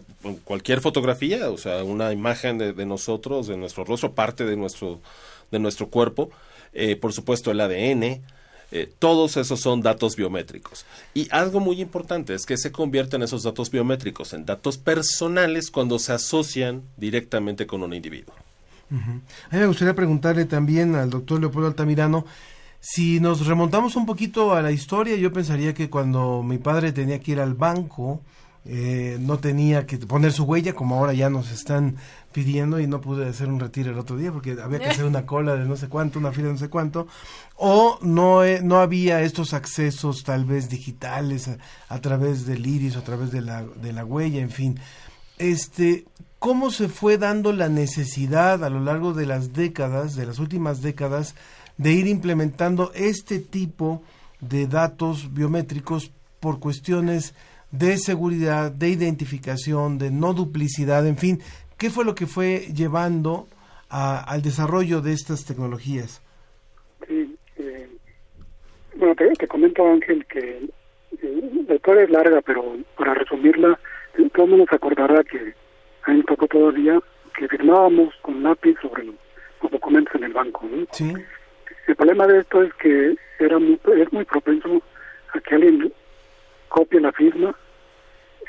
cualquier 0.45 0.79
fotografía, 0.79 1.51
o 1.51 1.57
sea, 1.57 1.83
una 1.83 2.13
imagen 2.13 2.57
de, 2.57 2.71
de 2.71 2.85
nosotros, 2.85 3.47
de 3.47 3.57
nuestro 3.57 3.83
rostro, 3.83 4.13
parte 4.15 4.45
de 4.45 4.55
nuestro, 4.55 5.01
de 5.51 5.59
nuestro 5.59 5.89
cuerpo, 5.89 6.29
eh, 6.73 6.95
por 6.95 7.11
supuesto 7.11 7.51
el 7.51 7.59
ADN, 7.59 8.21
eh, 8.77 8.91
todos 8.99 9.37
esos 9.37 9.61
son 9.61 9.79
datos 9.79 10.17
biométricos. 10.17 10.85
Y 11.13 11.29
algo 11.31 11.61
muy 11.61 11.79
importante 11.79 12.33
es 12.33 12.45
que 12.45 12.57
se 12.57 12.73
convierten 12.73 13.21
esos 13.21 13.43
datos 13.43 13.71
biométricos 13.71 14.33
en 14.33 14.45
datos 14.45 14.77
personales 14.77 15.71
cuando 15.71 15.97
se 15.97 16.11
asocian 16.11 16.83
directamente 16.97 17.65
con 17.65 17.83
un 17.83 17.93
individuo. 17.93 18.35
A 18.91 18.95
mí 19.55 19.59
me 19.59 19.67
gustaría 19.67 19.95
preguntarle 19.95 20.43
también 20.43 20.95
al 20.95 21.09
doctor 21.09 21.39
Leopoldo 21.39 21.69
Altamirano, 21.69 22.25
si 22.81 23.21
nos 23.21 23.47
remontamos 23.47 23.95
un 23.95 24.05
poquito 24.05 24.53
a 24.53 24.61
la 24.61 24.73
historia, 24.73 25.15
yo 25.15 25.31
pensaría 25.31 25.73
que 25.73 25.89
cuando 25.89 26.43
mi 26.43 26.57
padre 26.57 26.91
tenía 26.91 27.21
que 27.21 27.31
ir 27.31 27.39
al 27.39 27.53
banco, 27.53 28.19
eh, 28.67 29.17
no 29.21 29.37
tenía 29.37 29.85
que 29.85 29.97
poner 29.99 30.31
su 30.33 30.43
huella, 30.43 30.73
como 30.73 30.95
ahora 30.95 31.13
ya 31.13 31.29
nos 31.29 31.51
están 31.51 31.97
pidiendo, 32.31 32.79
y 32.79 32.87
no 32.87 32.99
pude 32.99 33.29
hacer 33.29 33.47
un 33.47 33.59
retiro 33.59 33.91
el 33.91 33.99
otro 33.99 34.17
día 34.17 34.31
porque 34.31 34.57
había 34.61 34.79
que 34.79 34.89
hacer 34.89 35.05
una 35.05 35.25
cola 35.25 35.55
de 35.55 35.65
no 35.65 35.75
sé 35.75 35.87
cuánto, 35.87 36.17
una 36.17 36.31
fila 36.31 36.47
de 36.47 36.53
no 36.53 36.59
sé 36.59 36.69
cuánto, 36.69 37.07
o 37.55 37.99
no, 38.01 38.43
eh, 38.43 38.61
no 38.63 38.79
había 38.79 39.21
estos 39.21 39.53
accesos 39.53 40.23
tal 40.23 40.45
vez 40.45 40.69
digitales 40.69 41.47
a, 41.47 41.57
a 41.89 42.01
través 42.01 42.45
del 42.45 42.65
iris, 42.65 42.95
a 42.95 43.03
través 43.03 43.31
de 43.31 43.41
la, 43.41 43.63
de 43.63 43.93
la 43.93 44.03
huella, 44.03 44.41
en 44.41 44.49
fin. 44.49 44.79
Este, 45.37 46.05
¿cómo 46.39 46.71
se 46.71 46.89
fue 46.89 47.17
dando 47.17 47.53
la 47.53 47.69
necesidad 47.69 48.63
a 48.63 48.69
lo 48.69 48.79
largo 48.79 49.13
de 49.13 49.25
las 49.25 49.53
décadas, 49.53 50.15
de 50.15 50.25
las 50.25 50.39
últimas 50.39 50.81
décadas, 50.81 51.35
de 51.77 51.91
ir 51.91 52.07
implementando 52.07 52.91
este 52.95 53.39
tipo 53.39 54.01
de 54.39 54.67
datos 54.67 55.33
biométricos 55.33 56.11
por 56.39 56.59
cuestiones 56.59 57.33
de 57.71 57.97
seguridad, 57.97 58.71
de 58.71 58.89
identificación, 58.89 59.97
de 59.97 60.11
no 60.11 60.33
duplicidad, 60.33 61.05
en 61.07 61.17
fin, 61.17 61.41
¿qué 61.77 61.89
fue 61.89 62.05
lo 62.05 62.15
que 62.15 62.25
fue 62.27 62.67
llevando 62.73 63.47
a- 63.89 64.19
al 64.31 64.41
desarrollo 64.41 65.01
de 65.01 65.13
estas 65.13 65.45
tecnologías? 65.45 66.21
Sí, 67.07 67.35
eh, 67.57 67.89
bueno, 68.97 69.15
te, 69.15 69.29
te 69.33 69.47
comento, 69.47 69.85
Ángel, 69.87 70.25
que 70.25 70.69
eh, 71.21 71.51
la 71.67 71.75
historia 71.75 72.03
es 72.03 72.09
larga, 72.09 72.41
pero 72.41 72.77
para 72.97 73.13
resumirla, 73.13 73.77
eh, 74.17 74.29
todo 74.33 74.45
el 74.45 74.51
mundo 74.51 74.65
se 74.69 74.75
acordará 74.75 75.23
que 75.23 75.53
a 76.05 76.11
mí 76.11 76.23
tocó 76.23 76.47
todavía 76.47 76.99
que 77.37 77.47
firmábamos 77.49 78.13
con 78.21 78.41
lápiz 78.43 78.75
sobre 78.81 79.03
los, 79.03 79.15
los 79.61 79.71
documentos 79.71 80.15
en 80.15 80.23
el 80.23 80.33
banco. 80.33 80.65
¿no? 80.71 80.85
Sí. 80.91 81.13
El 81.87 81.95
problema 81.95 82.25
de 82.27 82.39
esto 82.39 82.63
es 82.63 82.73
que 82.75 83.15
era 83.39 83.59
muy, 83.59 83.79
es 83.97 84.13
muy 84.13 84.23
propenso 84.23 84.81
a 85.33 85.39
que 85.41 85.55
alguien 85.55 85.91
copie 86.69 86.99
la 86.99 87.11
firma 87.11 87.55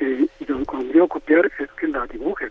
eh, 0.01 0.27
y 0.41 0.45
lo- 0.47 0.65
cuando 0.65 0.93
digo 0.93 1.09
copiar 1.09 1.51
es 1.59 1.71
que 1.73 1.89
la 1.89 2.07
dibuje. 2.07 2.49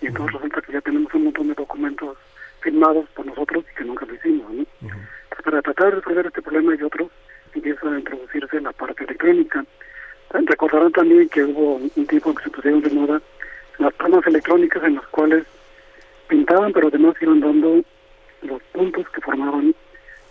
Y 0.00 0.06
entonces 0.08 0.34
resulta 0.34 0.60
que 0.62 0.72
ya 0.72 0.80
tenemos 0.80 1.12
un 1.14 1.24
montón 1.24 1.48
de 1.48 1.54
documentos 1.54 2.16
firmados 2.60 3.08
por 3.10 3.24
nosotros 3.26 3.64
y 3.70 3.74
que 3.76 3.84
nunca 3.84 4.04
lo 4.06 4.14
hicimos. 4.14 4.50
¿no? 4.52 4.66
Entonces, 4.82 5.44
para 5.44 5.62
tratar 5.62 5.86
de 5.90 5.96
resolver 5.96 6.26
este 6.26 6.42
problema 6.42 6.74
y 6.74 6.82
otros, 6.82 7.10
empieza 7.54 7.88
a 7.88 7.98
introducirse 7.98 8.60
la 8.60 8.72
parte 8.72 9.04
electrónica. 9.04 9.64
Recordarán 10.30 10.92
también 10.92 11.28
que 11.28 11.44
hubo 11.44 11.76
un 11.76 12.06
tiempo 12.06 12.30
en 12.30 12.36
que 12.36 12.42
se 12.44 12.50
pusieron 12.50 12.82
de 12.82 12.90
moda 12.90 13.22
las 13.78 13.92
palmas 13.94 14.26
electrónicas 14.26 14.82
en 14.84 14.96
las 14.96 15.06
cuales 15.08 15.44
pintaban, 16.28 16.72
pero 16.72 16.88
además 16.88 17.14
iban 17.20 17.40
dando 17.40 17.82
los 18.42 18.62
puntos 18.72 19.08
que 19.10 19.20
formaban 19.20 19.74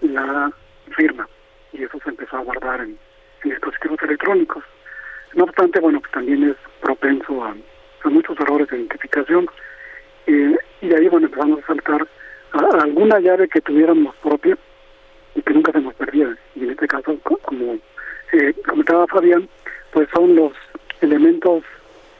la 0.02 0.52
firma. 0.96 1.28
Y 1.74 1.84
eso 1.84 1.98
se 2.04 2.10
empezó 2.10 2.38
a 2.38 2.42
guardar 2.42 2.82
en, 2.82 2.90
en 2.90 2.98
dispositivos 3.50 4.02
electrónicos. 4.04 4.64
No 5.34 5.44
obstante, 5.46 5.80
bueno, 5.80 6.00
pues 6.00 6.12
también 6.12 6.44
es 6.50 6.56
propenso 6.82 7.44
a, 7.44 7.56
a 8.04 8.10
muchos 8.10 8.40
errores 8.40 8.68
de 8.70 8.78
identificación. 8.78 9.48
Eh, 10.28 10.58
y 10.82 10.88
de 10.88 10.96
ahí, 10.96 11.08
bueno, 11.08 11.28
empezamos 11.28 11.64
a 11.64 11.68
saltar 11.68 12.08
a, 12.54 12.78
a 12.78 12.82
alguna 12.84 13.20
llave 13.20 13.48
que 13.48 13.62
tuviéramos 13.62 14.16
propia 14.18 14.58
y 15.36 15.42
que 15.42 15.54
nunca 15.54 15.72
se 15.72 15.82
nos 15.82 15.94
perdía. 15.96 16.36
Y 16.56 16.64
en 16.64 16.72
este 16.72 16.88
caso, 16.88 17.18
co- 17.24 17.38
como 17.40 17.78
eh, 18.32 18.54
comentaba 18.68 19.08
Fabián, 19.08 19.48
pues 19.92 20.08
son 20.14 20.36
los 20.36 20.54
elementos 21.02 21.64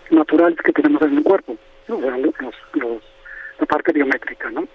naturales 0.10 0.58
que 0.64 0.72
tenemos 0.72 1.02
en 1.02 1.18
el 1.18 1.24
cuerpo, 1.24 1.58
o 1.88 2.00
sea, 2.00 2.18
los, 2.18 2.34
los, 2.74 3.04
la 3.60 3.66
parte 3.66 3.92
biométrica, 3.94 4.52
¿no? 4.52 4.68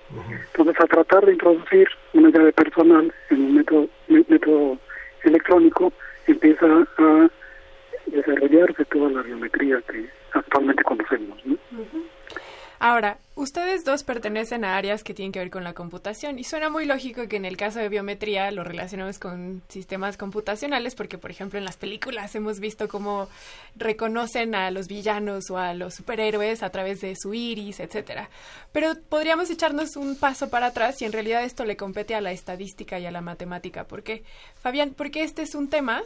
Entonces, 0.46 0.80
a 0.80 0.86
tratar 0.86 1.24
de 1.26 1.32
introducir 1.32 1.86
una 2.14 2.30
llave 2.30 2.52
personal 2.52 3.12
en 3.30 3.40
un 3.40 3.54
método, 3.54 3.88
mé- 4.08 4.24
método 4.28 4.78
electrónico, 5.22 5.92
empieza 6.30 6.66
a 6.66 7.28
desarrollarse 8.06 8.84
toda 8.86 9.10
la 9.10 9.22
biometría 9.22 9.80
que 9.82 10.08
actualmente 10.32 10.82
conocemos, 10.82 11.38
¿no? 11.44 11.56
Ahora, 12.82 13.18
ustedes 13.34 13.84
dos 13.84 14.04
pertenecen 14.04 14.64
a 14.64 14.78
áreas 14.78 15.04
que 15.04 15.12
tienen 15.12 15.32
que 15.32 15.38
ver 15.38 15.50
con 15.50 15.64
la 15.64 15.74
computación 15.74 16.38
y 16.38 16.44
suena 16.44 16.70
muy 16.70 16.86
lógico 16.86 17.28
que 17.28 17.36
en 17.36 17.44
el 17.44 17.58
caso 17.58 17.78
de 17.78 17.90
biometría 17.90 18.50
lo 18.52 18.64
relacionemos 18.64 19.18
con 19.18 19.60
sistemas 19.68 20.16
computacionales 20.16 20.94
porque, 20.94 21.18
por 21.18 21.30
ejemplo, 21.30 21.58
en 21.58 21.66
las 21.66 21.76
películas 21.76 22.34
hemos 22.34 22.58
visto 22.58 22.88
cómo 22.88 23.28
reconocen 23.76 24.54
a 24.54 24.70
los 24.70 24.88
villanos 24.88 25.50
o 25.50 25.58
a 25.58 25.74
los 25.74 25.96
superhéroes 25.96 26.62
a 26.62 26.70
través 26.70 27.02
de 27.02 27.16
su 27.20 27.34
iris, 27.34 27.80
etcétera. 27.80 28.30
Pero 28.72 28.94
podríamos 29.10 29.50
echarnos 29.50 29.96
un 29.96 30.18
paso 30.18 30.48
para 30.48 30.68
atrás 30.68 31.02
y 31.02 31.04
en 31.04 31.12
realidad 31.12 31.44
esto 31.44 31.66
le 31.66 31.76
compete 31.76 32.14
a 32.14 32.22
la 32.22 32.32
estadística 32.32 32.98
y 32.98 33.04
a 33.04 33.10
la 33.10 33.20
matemática. 33.20 33.84
¿Por 33.84 34.02
qué? 34.02 34.22
Fabián, 34.62 34.94
porque 34.96 35.22
este 35.22 35.42
es 35.42 35.54
un 35.54 35.68
tema 35.68 36.00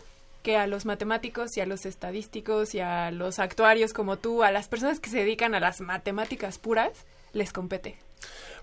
que 0.44 0.58
a 0.58 0.66
los 0.68 0.84
matemáticos 0.84 1.56
y 1.56 1.62
a 1.62 1.66
los 1.66 1.86
estadísticos 1.86 2.74
y 2.74 2.80
a 2.80 3.10
los 3.10 3.38
actuarios 3.38 3.94
como 3.94 4.18
tú, 4.18 4.44
a 4.44 4.52
las 4.52 4.68
personas 4.68 5.00
que 5.00 5.08
se 5.08 5.18
dedican 5.18 5.54
a 5.54 5.60
las 5.60 5.80
matemáticas 5.80 6.58
puras, 6.58 6.90
les 7.32 7.50
compete. 7.50 7.96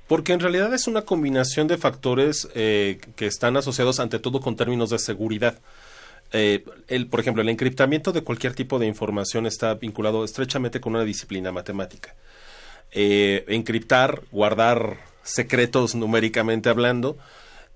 Porque 0.08 0.32
en 0.32 0.40
realidad 0.40 0.72
es 0.74 0.88
una 0.88 1.02
combinación 1.02 1.68
de 1.68 1.78
factores 1.78 2.48
eh, 2.54 3.02
que 3.16 3.26
están 3.26 3.58
asociados 3.58 4.00
ante 4.00 4.20
todo 4.20 4.42
con 4.42 4.56
términos 4.56 4.92
de 4.92 5.00
seguridad. 5.00 5.58
Eh, 6.32 6.64
el, 6.88 7.08
por 7.08 7.20
ejemplo, 7.20 7.42
el 7.42 7.50
encriptamiento 7.50 8.12
de 8.12 8.24
cualquier 8.24 8.54
tipo 8.54 8.78
de 8.78 8.86
información 8.86 9.48
está 9.48 9.74
vinculado 9.74 10.24
estrechamente 10.24 10.80
con 10.80 10.94
una 10.96 11.04
disciplina 11.04 11.52
matemática. 11.52 12.16
Eh, 12.92 13.44
encriptar, 13.48 14.22
guardar 14.32 14.98
secretos 15.24 15.96
numéricamente 15.96 16.70
hablando, 16.70 17.18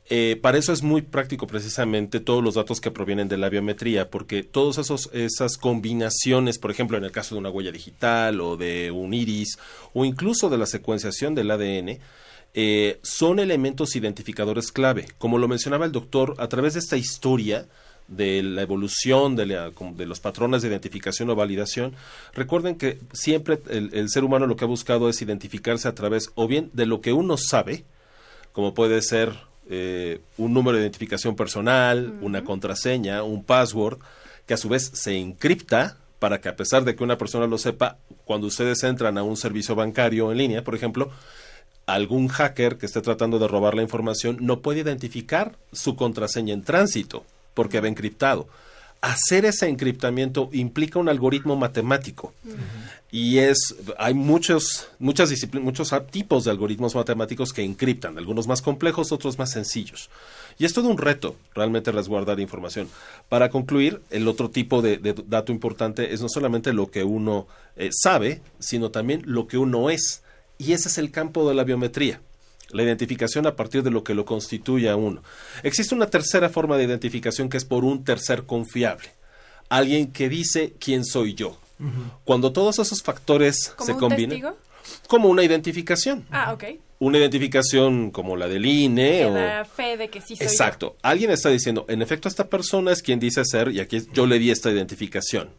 eh, 0.09 0.37
para 0.41 0.57
eso 0.59 0.71
es 0.71 0.83
muy 0.83 1.01
práctico 1.01 1.47
precisamente 1.47 2.19
todos 2.19 2.43
los 2.43 2.53
datos 2.55 2.79
que 2.79 2.91
provienen 2.91 3.27
de 3.27 3.37
la 3.37 3.49
biometría, 3.49 4.09
porque 4.11 4.43
todas 4.43 4.77
esas 5.13 5.57
combinaciones, 5.57 6.59
por 6.59 6.69
ejemplo, 6.71 6.97
en 6.97 7.03
el 7.05 7.11
caso 7.11 7.33
de 7.35 7.39
una 7.39 7.49
huella 7.49 7.71
digital 7.71 8.39
o 8.41 8.55
de 8.57 8.91
un 8.91 9.13
iris 9.13 9.57
o 9.93 10.05
incluso 10.05 10.49
de 10.49 10.57
la 10.59 10.65
secuenciación 10.67 11.33
del 11.33 11.49
ADN, 11.49 11.99
eh, 12.53 12.99
son 13.01 13.39
elementos 13.39 13.95
identificadores 13.95 14.71
clave. 14.71 15.07
Como 15.17 15.37
lo 15.39 15.47
mencionaba 15.47 15.85
el 15.85 15.91
doctor, 15.91 16.35
a 16.37 16.47
través 16.47 16.73
de 16.75 16.79
esta 16.81 16.97
historia 16.97 17.65
de 18.07 18.43
la 18.43 18.61
evolución 18.61 19.35
de, 19.35 19.47
la- 19.47 19.71
de 19.71 20.05
los 20.05 20.19
patrones 20.19 20.61
de 20.61 20.67
identificación 20.67 21.29
o 21.31 21.35
validación, 21.35 21.95
recuerden 22.33 22.75
que 22.75 22.99
siempre 23.11 23.59
el 23.69 24.09
ser 24.09 24.23
humano 24.23 24.45
lo 24.45 24.55
que 24.55 24.63
ha 24.65 24.67
buscado 24.67 25.09
es 25.09 25.21
identificarse 25.23 25.87
a 25.87 25.95
través 25.95 26.29
o 26.35 26.47
bien 26.47 26.69
de 26.73 26.85
lo 26.85 27.01
que 27.01 27.11
uno 27.13 27.35
sabe, 27.37 27.83
como 28.53 28.75
puede 28.75 29.01
ser 29.01 29.33
eh, 29.69 30.21
un 30.37 30.53
número 30.53 30.77
de 30.77 30.83
identificación 30.83 31.35
personal, 31.35 32.17
una 32.21 32.43
contraseña, 32.43 33.23
un 33.23 33.43
password, 33.43 33.99
que 34.45 34.53
a 34.53 34.57
su 34.57 34.69
vez 34.69 34.91
se 34.93 35.17
encripta 35.17 35.97
para 36.19 36.39
que 36.39 36.49
a 36.49 36.55
pesar 36.55 36.83
de 36.83 36.95
que 36.95 37.03
una 37.03 37.17
persona 37.17 37.47
lo 37.47 37.57
sepa, 37.57 37.97
cuando 38.23 38.47
ustedes 38.47 38.83
entran 38.83 39.17
a 39.17 39.23
un 39.23 39.37
servicio 39.37 39.75
bancario 39.75 40.31
en 40.31 40.37
línea, 40.37 40.63
por 40.63 40.75
ejemplo, 40.75 41.11
algún 41.85 42.27
hacker 42.27 42.77
que 42.77 42.85
esté 42.85 43.01
tratando 43.01 43.37
de 43.37 43.47
robar 43.47 43.75
la 43.75 43.83
información 43.83 44.37
no 44.41 44.61
puede 44.61 44.79
identificar 44.79 45.57
su 45.71 45.95
contraseña 45.95 46.53
en 46.53 46.63
tránsito 46.63 47.25
porque 47.53 47.79
va 47.79 47.87
encriptado. 47.87 48.47
Hacer 49.01 49.45
ese 49.45 49.67
encriptamiento 49.67 50.49
implica 50.51 50.99
un 50.99 51.09
algoritmo 51.09 51.55
matemático. 51.55 52.33
Y 53.11 53.37
es 53.37 53.75
hay 53.97 54.13
muchos 54.13 54.87
muchas 54.99 55.31
muchos 55.53 55.93
tipos 56.11 56.43
de 56.43 56.51
algoritmos 56.51 56.95
matemáticos 56.95 57.53
que 57.53 57.63
encriptan 57.63 58.17
algunos 58.17 58.47
más 58.47 58.61
complejos 58.61 59.11
otros 59.11 59.37
más 59.37 59.51
sencillos. 59.51 60.09
Y 60.57 60.65
es 60.65 60.73
todo 60.73 60.89
un 60.89 60.97
reto 60.97 61.35
realmente 61.53 61.91
resguardar 61.91 62.39
información. 62.39 62.89
Para 63.29 63.49
concluir 63.49 64.01
el 64.09 64.27
otro 64.27 64.49
tipo 64.49 64.81
de, 64.81 64.97
de 64.97 65.13
dato 65.27 65.51
importante 65.51 66.13
es 66.13 66.21
no 66.21 66.29
solamente 66.29 66.73
lo 66.73 66.89
que 66.89 67.03
uno 67.03 67.47
eh, 67.75 67.89
sabe 67.91 68.41
sino 68.59 68.89
también 68.91 69.21
lo 69.25 69.47
que 69.47 69.57
uno 69.57 69.89
es. 69.89 70.23
Y 70.57 70.73
ese 70.73 70.89
es 70.89 70.97
el 70.97 71.11
campo 71.11 71.47
de 71.47 71.55
la 71.55 71.63
biometría 71.63 72.19
la 72.75 72.83
identificación 72.83 73.47
a 73.47 73.55
partir 73.55 73.83
de 73.83 73.91
lo 73.91 74.03
que 74.03 74.13
lo 74.13 74.25
constituye 74.25 74.89
a 74.89 74.95
uno. 74.97 75.23
Existe 75.63 75.95
una 75.95 76.07
tercera 76.09 76.49
forma 76.49 76.77
de 76.77 76.83
identificación 76.83 77.47
que 77.49 77.57
es 77.57 77.65
por 77.65 77.85
un 77.85 78.03
tercer 78.03 78.43
confiable. 78.43 79.09
Alguien 79.69 80.11
que 80.11 80.29
dice 80.29 80.73
quién 80.79 81.05
soy 81.05 81.33
yo. 81.33 81.57
Cuando 82.23 82.51
todos 82.51 82.79
esos 82.79 83.01
factores 83.01 83.73
¿Como 83.75 83.85
se 83.85 83.93
un 83.93 83.99
combinan, 83.99 84.29
testigo? 84.29 84.57
como 85.07 85.29
una 85.29 85.43
identificación. 85.43 86.25
Ah, 86.31 86.53
ok. 86.53 86.63
Una 86.99 87.17
identificación 87.17 88.11
como 88.11 88.37
la 88.37 88.47
del 88.47 88.65
INE 88.65 89.19
Que 89.19 89.25
o... 89.25 89.33
da 89.33 89.65
fe 89.65 89.97
de 89.97 90.09
que 90.09 90.21
sí 90.21 90.35
soy 90.35 90.45
yo. 90.47 90.51
Exacto. 90.51 90.95
Alguien 91.01 91.31
está 91.31 91.49
diciendo, 91.49 91.85
en 91.89 92.01
efecto, 92.01 92.27
esta 92.27 92.47
persona 92.47 92.91
es 92.91 93.01
quien 93.01 93.19
dice 93.19 93.43
ser 93.45 93.69
y 93.71 93.79
aquí 93.79 94.01
yo 94.13 94.25
le 94.25 94.39
di 94.39 94.51
esta 94.51 94.71
identificación. 94.71 95.49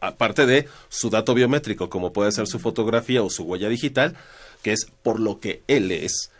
Aparte 0.00 0.46
de 0.46 0.66
su 0.88 1.10
dato 1.10 1.34
biométrico, 1.34 1.90
como 1.90 2.12
puede 2.12 2.32
ser 2.32 2.46
su 2.46 2.58
fotografía 2.58 3.22
o 3.22 3.30
su 3.30 3.44
huella 3.44 3.68
digital, 3.68 4.16
que 4.62 4.72
es 4.72 4.86
por 5.02 5.20
lo 5.20 5.40
que 5.40 5.62
él 5.68 5.90
es 5.92 6.30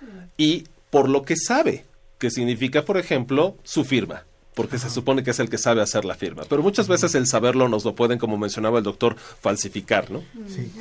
y 0.40 0.64
por 0.88 1.10
lo 1.10 1.22
que 1.22 1.36
sabe, 1.36 1.84
que 2.18 2.30
significa, 2.30 2.86
por 2.86 2.96
ejemplo, 2.96 3.56
su 3.62 3.84
firma. 3.84 4.24
Porque 4.54 4.78
se 4.78 4.88
supone 4.88 5.22
que 5.22 5.32
es 5.32 5.38
el 5.38 5.50
que 5.50 5.58
sabe 5.58 5.82
hacer 5.82 6.06
la 6.06 6.14
firma. 6.14 6.44
Pero 6.48 6.62
muchas 6.62 6.88
veces 6.88 7.14
el 7.14 7.26
saberlo 7.26 7.68
nos 7.68 7.84
lo 7.84 7.94
pueden, 7.94 8.18
como 8.18 8.38
mencionaba 8.38 8.78
el 8.78 8.84
doctor, 8.84 9.16
falsificar, 9.16 10.10
¿no? 10.10 10.22
Sí. 10.48 10.72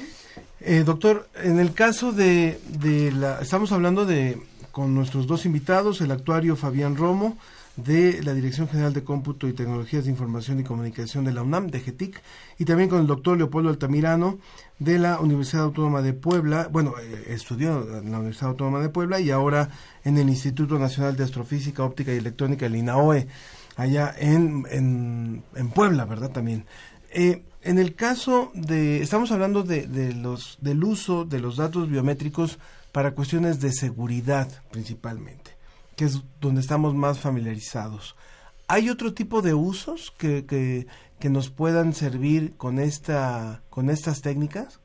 Eh, 0.61 0.83
doctor, 0.85 1.27
en 1.43 1.59
el 1.59 1.73
caso 1.73 2.13
de, 2.13 2.57
de 2.69 3.11
la... 3.11 3.39
Estamos 3.41 3.73
hablando 3.73 4.05
de 4.05 4.41
con 4.71 4.95
nuestros 4.95 5.27
dos 5.27 5.45
invitados, 5.45 5.99
el 5.99 6.11
actuario 6.11 6.55
Fabián 6.55 6.95
Romo, 6.95 7.37
de 7.75 8.23
la 8.23 8.33
Dirección 8.33 8.69
General 8.69 8.93
de 8.93 9.03
Cómputo 9.03 9.47
y 9.47 9.53
Tecnologías 9.53 10.05
de 10.05 10.11
Información 10.11 10.59
y 10.59 10.63
Comunicación 10.63 11.25
de 11.25 11.33
la 11.33 11.43
UNAM, 11.43 11.67
de 11.67 11.81
GETIC, 11.81 12.21
y 12.57 12.65
también 12.65 12.89
con 12.89 12.99
el 12.99 13.07
doctor 13.07 13.37
Leopoldo 13.37 13.69
Altamirano, 13.69 14.39
de 14.79 14.97
la 14.97 15.19
Universidad 15.19 15.63
Autónoma 15.65 16.01
de 16.01 16.13
Puebla, 16.13 16.69
bueno, 16.71 16.93
eh, 17.01 17.25
estudió 17.27 17.99
en 17.99 18.11
la 18.11 18.17
Universidad 18.19 18.51
Autónoma 18.51 18.79
de 18.79 18.89
Puebla 18.89 19.19
y 19.19 19.29
ahora 19.29 19.69
en 20.03 20.17
el 20.17 20.29
Instituto 20.29 20.79
Nacional 20.79 21.15
de 21.17 21.25
Astrofísica, 21.25 21.83
Óptica 21.83 22.13
y 22.13 22.17
Electrónica, 22.17 22.65
el 22.65 22.77
INAOE, 22.77 23.27
allá 23.75 24.15
en, 24.17 24.65
en, 24.71 25.43
en 25.55 25.69
Puebla, 25.69 26.05
¿verdad? 26.05 26.31
También. 26.31 26.65
Eh, 27.11 27.43
en 27.61 27.77
el 27.77 27.95
caso 27.95 28.51
de, 28.53 29.01
estamos 29.01 29.31
hablando 29.31 29.63
de, 29.63 29.85
de 29.85 30.13
los, 30.13 30.57
del 30.61 30.83
uso 30.83 31.25
de 31.25 31.39
los 31.39 31.57
datos 31.57 31.89
biométricos 31.89 32.57
para 32.91 33.11
cuestiones 33.11 33.59
de 33.59 33.73
seguridad 33.73 34.47
principalmente, 34.71 35.51
que 35.95 36.05
es 36.05 36.21
donde 36.39 36.61
estamos 36.61 36.95
más 36.95 37.19
familiarizados. 37.19 38.15
¿Hay 38.67 38.89
otro 38.89 39.13
tipo 39.13 39.41
de 39.41 39.53
usos 39.53 40.13
que, 40.17 40.45
que, 40.45 40.87
que 41.19 41.29
nos 41.29 41.49
puedan 41.49 41.93
servir 41.93 42.55
con, 42.57 42.79
esta, 42.79 43.61
con 43.69 43.89
estas 43.89 44.21
técnicas? 44.21 44.79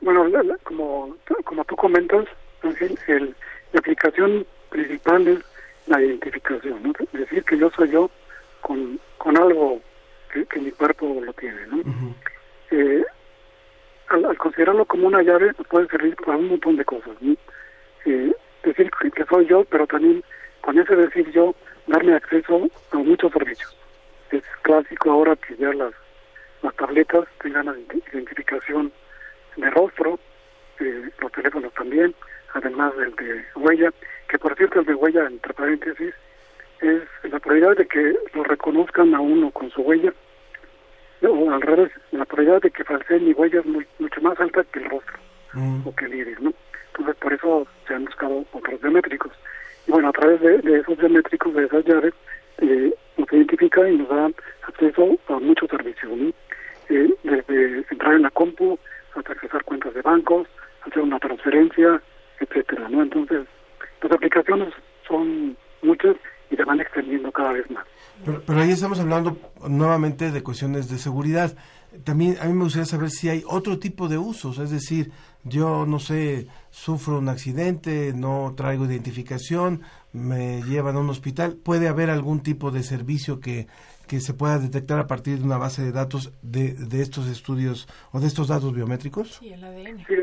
Bueno, 0.00 0.26
como, 0.64 1.16
como 1.44 1.64
tú 1.64 1.76
comentas, 1.76 2.26
Ángel, 2.62 2.98
el- 3.08 3.34
la 3.72 3.78
aplicación 3.80 4.46
principal 4.70 5.28
es 5.28 5.38
la 5.86 6.02
identificación, 6.02 6.82
¿no? 6.82 6.92
decir 7.12 7.44
que 7.44 7.56
yo 7.58 7.70
soy 7.70 7.90
yo 7.90 8.10
con, 8.60 8.98
con 9.18 9.36
algo 9.36 9.80
que, 10.32 10.44
que 10.46 10.58
mi 10.60 10.70
cuerpo 10.72 11.20
lo 11.24 11.32
tiene. 11.34 11.66
¿no? 11.68 11.82
Eh, 12.70 13.04
al, 14.08 14.24
al 14.24 14.38
considerarlo 14.38 14.84
como 14.86 15.06
una 15.06 15.22
llave, 15.22 15.52
nos 15.58 15.66
puede 15.68 15.86
servir 15.88 16.16
para 16.16 16.36
un 16.38 16.48
montón 16.48 16.76
de 16.76 16.84
cosas. 16.84 17.12
¿no? 17.20 17.34
Eh, 18.06 18.32
decir 18.64 18.90
que, 19.00 19.10
que 19.10 19.24
soy 19.26 19.46
yo, 19.46 19.64
pero 19.64 19.86
también 19.86 20.24
con 20.62 20.78
ese 20.78 20.96
decir 20.96 21.30
yo, 21.32 21.54
darme 21.86 22.14
acceso 22.14 22.68
a 22.92 22.96
muchos 22.98 23.32
servicios. 23.32 23.76
Es 24.30 24.42
clásico 24.62 25.10
ahora 25.10 25.36
que 25.36 25.56
ya 25.56 25.72
las, 25.72 25.92
las 26.62 26.74
tabletas 26.76 27.24
tengan 27.42 27.66
la 27.66 27.72
ident- 27.72 28.12
identificación 28.12 28.92
de 29.56 29.70
rostro, 29.70 30.18
eh, 30.78 31.10
los 31.20 31.32
teléfonos 31.32 31.72
también, 31.74 32.14
además 32.54 32.96
del 32.96 33.14
de 33.16 33.44
huella, 33.56 33.90
que 34.28 34.38
por 34.38 34.54
cierto 34.56 34.80
el 34.80 34.86
de 34.86 34.94
huella, 34.94 35.26
entre 35.26 35.52
paréntesis, 35.54 36.14
es 36.80 37.02
la 37.24 37.38
probabilidad 37.40 37.76
de 37.76 37.86
que 37.86 38.16
lo 38.34 38.44
reconozcan 38.44 39.14
a 39.14 39.20
uno 39.20 39.50
con 39.50 39.70
su 39.70 39.82
huella, 39.82 40.12
o 41.22 41.50
al 41.52 41.60
revés, 41.60 41.90
la 42.12 42.24
probabilidad 42.24 42.62
de 42.62 42.70
que 42.70 42.84
falseen 42.84 43.26
mi 43.26 43.32
huella 43.32 43.60
es 43.60 43.66
muy, 43.66 43.86
mucho 43.98 44.20
más 44.22 44.38
alta 44.40 44.64
que 44.64 44.78
el 44.78 44.88
rostro 44.88 45.18
o 45.84 45.94
que 45.94 46.04
el 46.06 46.14
iris, 46.14 46.40
¿no? 46.40 46.52
Entonces 46.92 47.16
por 47.16 47.32
eso 47.32 47.66
se 47.86 47.94
han 47.94 48.04
buscado 48.04 48.44
otros 48.52 48.80
biométricos. 48.80 49.32
Y 49.86 49.90
bueno, 49.90 50.08
a 50.08 50.12
través 50.12 50.40
de, 50.40 50.58
de 50.58 50.78
esos 50.78 50.96
biométricos, 50.96 51.52
de 51.54 51.64
esas 51.64 51.84
llaves, 51.84 52.14
eh, 52.60 52.94
nos 53.16 53.32
identifica 53.32 53.88
y 53.88 53.96
nos 53.96 54.08
da 54.08 54.30
acceso 54.68 55.16
a 55.28 55.38
muchos 55.38 55.68
servicios. 55.70 56.12
Eh, 56.88 57.14
desde 57.22 57.84
entrar 57.90 58.14
en 58.14 58.22
la 58.22 58.30
compu 58.30 58.78
hasta 59.14 59.32
accesar 59.32 59.64
cuentas 59.64 59.94
de 59.94 60.02
bancos, 60.02 60.48
hacer 60.86 61.02
una 61.02 61.18
transferencia, 61.18 62.02
etcétera, 62.40 62.88
¿no? 62.88 63.02
Entonces, 63.02 63.46
las 64.02 64.12
aplicaciones 64.12 64.72
son 65.06 65.56
muchas 65.82 66.16
y 66.50 66.56
se 66.56 66.64
van 66.64 66.80
extendiendo 66.80 67.30
cada 67.30 67.52
vez 67.52 67.70
más. 67.70 67.84
Pero, 68.24 68.42
pero 68.44 68.60
ahí 68.60 68.70
estamos 68.70 68.98
hablando 69.00 69.36
nuevamente 69.68 70.30
de 70.30 70.42
cuestiones 70.42 70.90
de 70.90 70.98
seguridad. 70.98 71.56
También 72.04 72.36
a 72.40 72.46
mí 72.46 72.52
me 72.52 72.64
gustaría 72.64 72.86
saber 72.86 73.10
si 73.10 73.28
hay 73.28 73.42
otro 73.46 73.78
tipo 73.78 74.08
de 74.08 74.18
usos, 74.18 74.58
es 74.58 74.70
decir, 74.70 75.10
yo 75.44 75.86
no 75.86 75.98
sé, 75.98 76.46
sufro 76.70 77.18
un 77.18 77.28
accidente, 77.28 78.12
no 78.14 78.54
traigo 78.56 78.84
identificación, 78.84 79.82
me 80.12 80.62
llevan 80.62 80.96
a 80.96 81.00
un 81.00 81.10
hospital, 81.10 81.56
¿puede 81.62 81.88
haber 81.88 82.10
algún 82.10 82.42
tipo 82.42 82.70
de 82.70 82.82
servicio 82.82 83.40
que, 83.40 83.66
que 84.08 84.20
se 84.20 84.34
pueda 84.34 84.58
detectar 84.58 84.98
a 84.98 85.06
partir 85.06 85.38
de 85.38 85.44
una 85.44 85.56
base 85.58 85.82
de 85.82 85.92
datos 85.92 86.32
de, 86.42 86.74
de 86.74 87.00
estos 87.02 87.28
estudios 87.28 87.88
o 88.12 88.20
de 88.20 88.26
estos 88.26 88.48
datos 88.48 88.74
biométricos? 88.74 89.36
Sí, 89.40 89.52
el 89.52 89.62
ADN. 89.64 90.04
Sí, 90.06 90.14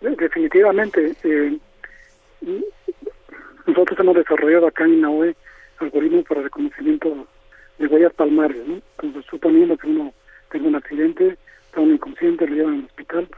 de- 0.00 0.16
definitivamente. 0.16 1.14
eh, 1.24 1.58
nosotros 3.66 3.98
hemos 4.00 4.16
desarrollado 4.16 4.66
acá 4.66 4.84
en 4.84 4.94
INAOE 4.94 5.36
algoritmos 5.78 6.24
para 6.26 6.42
reconocimiento 6.42 7.26
de 7.78 7.86
huellas 7.86 8.12
palmares, 8.14 8.66
¿no? 8.66 8.80
Entonces, 9.00 9.24
suponiendo 9.30 9.76
que 9.76 9.86
uno 9.88 10.12
tenga 10.50 10.68
un 10.68 10.76
accidente, 10.76 11.38
está 11.66 11.80
uno 11.80 11.94
inconsciente, 11.94 12.46
lo 12.46 12.54
llevan 12.56 12.74
al 12.80 12.84
hospital, 12.84 13.28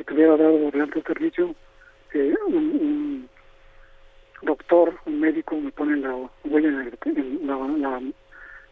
si 0.00 0.04
tuviera 0.04 0.34
dado 0.34 0.70
de 0.70 0.80
alto 0.80 1.02
servicio, 1.06 1.54
un, 2.14 2.54
un 2.56 3.28
doctor, 4.40 4.98
un 5.04 5.20
médico 5.20 5.54
me 5.60 5.70
pone 5.72 5.96
la 5.98 6.14
huella 6.44 6.68
en, 6.68 7.16
el- 7.18 7.46
la, 7.46 7.56
la 7.58 8.00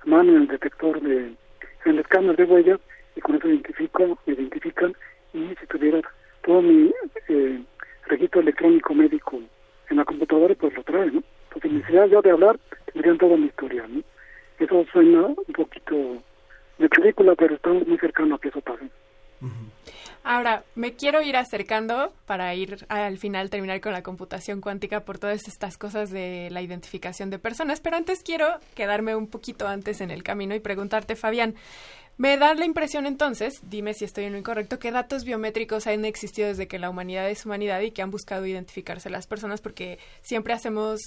mano 0.07 0.31
en 0.33 0.43
el 0.43 0.49
detector 0.49 0.99
de, 1.03 1.17
en 1.27 1.37
el 1.85 1.99
escáner 1.99 2.35
de 2.35 2.45
huellas 2.45 2.81
y 3.15 3.21
con 3.21 3.37
eso 3.37 3.47
identifico, 3.47 4.19
me 4.25 4.33
identifican 4.33 4.95
y 5.35 5.55
si 5.61 5.67
tuviera 5.67 6.01
todo 6.45 6.63
mi 6.63 6.91
eh, 7.29 7.63
registro 8.07 8.41
electrónico 8.41 8.95
médico 8.95 9.39
en 9.91 9.97
la 9.99 10.07
computadora, 10.07 10.55
pues 10.55 10.75
lo 10.75 10.83
trae, 10.83 11.11
¿no? 11.11 11.23
Sin 11.61 11.75
necesidad 11.75 12.07
yo 12.07 12.23
de 12.23 12.31
hablar, 12.31 12.59
tendrían 12.91 13.19
toda 13.19 13.37
mi 13.37 13.47
historia, 13.49 13.85
¿no? 13.87 14.03
Eso 14.59 14.87
suena 14.91 15.27
un 15.27 15.53
poquito 15.55 16.23
de 16.79 16.89
película, 16.89 17.35
pero 17.35 17.55
estamos 17.57 17.87
muy 17.87 17.99
cercanos 17.99 18.39
a 18.39 18.41
que 18.41 18.49
eso 18.49 18.63
pase. 18.63 18.89
Ahora, 20.31 20.63
me 20.75 20.93
quiero 20.93 21.23
ir 21.23 21.39
acercando 21.39 22.13
para 22.27 22.55
ir 22.55 22.85
al 22.91 23.17
final 23.17 23.49
terminar 23.49 23.81
con 23.81 23.95
la 23.95 24.03
computación 24.03 24.61
cuántica 24.61 25.01
por 25.07 25.19
todas 25.19 25.49
estas 25.49 25.79
cosas 25.79 26.11
de 26.11 26.49
la 26.51 26.61
identificación 26.61 27.31
de 27.31 27.39
personas, 27.39 27.81
pero 27.81 27.97
antes 27.97 28.23
quiero 28.23 28.47
quedarme 28.75 29.17
un 29.17 29.29
poquito 29.29 29.67
antes 29.67 30.03
en 30.03 30.11
el 30.11 30.23
camino 30.23 30.55
y 30.55 30.61
preguntarte, 30.61 31.17
Fabián, 31.17 31.55
me 32.19 32.37
da 32.37 32.53
la 32.53 32.67
impresión 32.67 33.07
entonces, 33.07 33.55
dime 33.63 33.95
si 33.95 34.05
estoy 34.05 34.25
en 34.25 34.33
lo 34.33 34.39
incorrecto, 34.39 34.79
que 34.79 34.91
datos 34.93 35.25
biométricos 35.25 35.87
han 35.87 36.05
existido 36.05 36.49
desde 36.49 36.69
que 36.69 36.79
la 36.79 36.91
humanidad 36.91 37.31
es 37.31 37.47
humanidad 37.47 37.81
y 37.81 37.93
que 37.93 38.03
han 38.03 38.11
buscado 38.11 38.45
identificarse 38.45 39.09
las 39.09 39.27
personas 39.27 39.63
porque 39.63 39.99
siempre 40.21 40.53
hacemos 40.53 41.01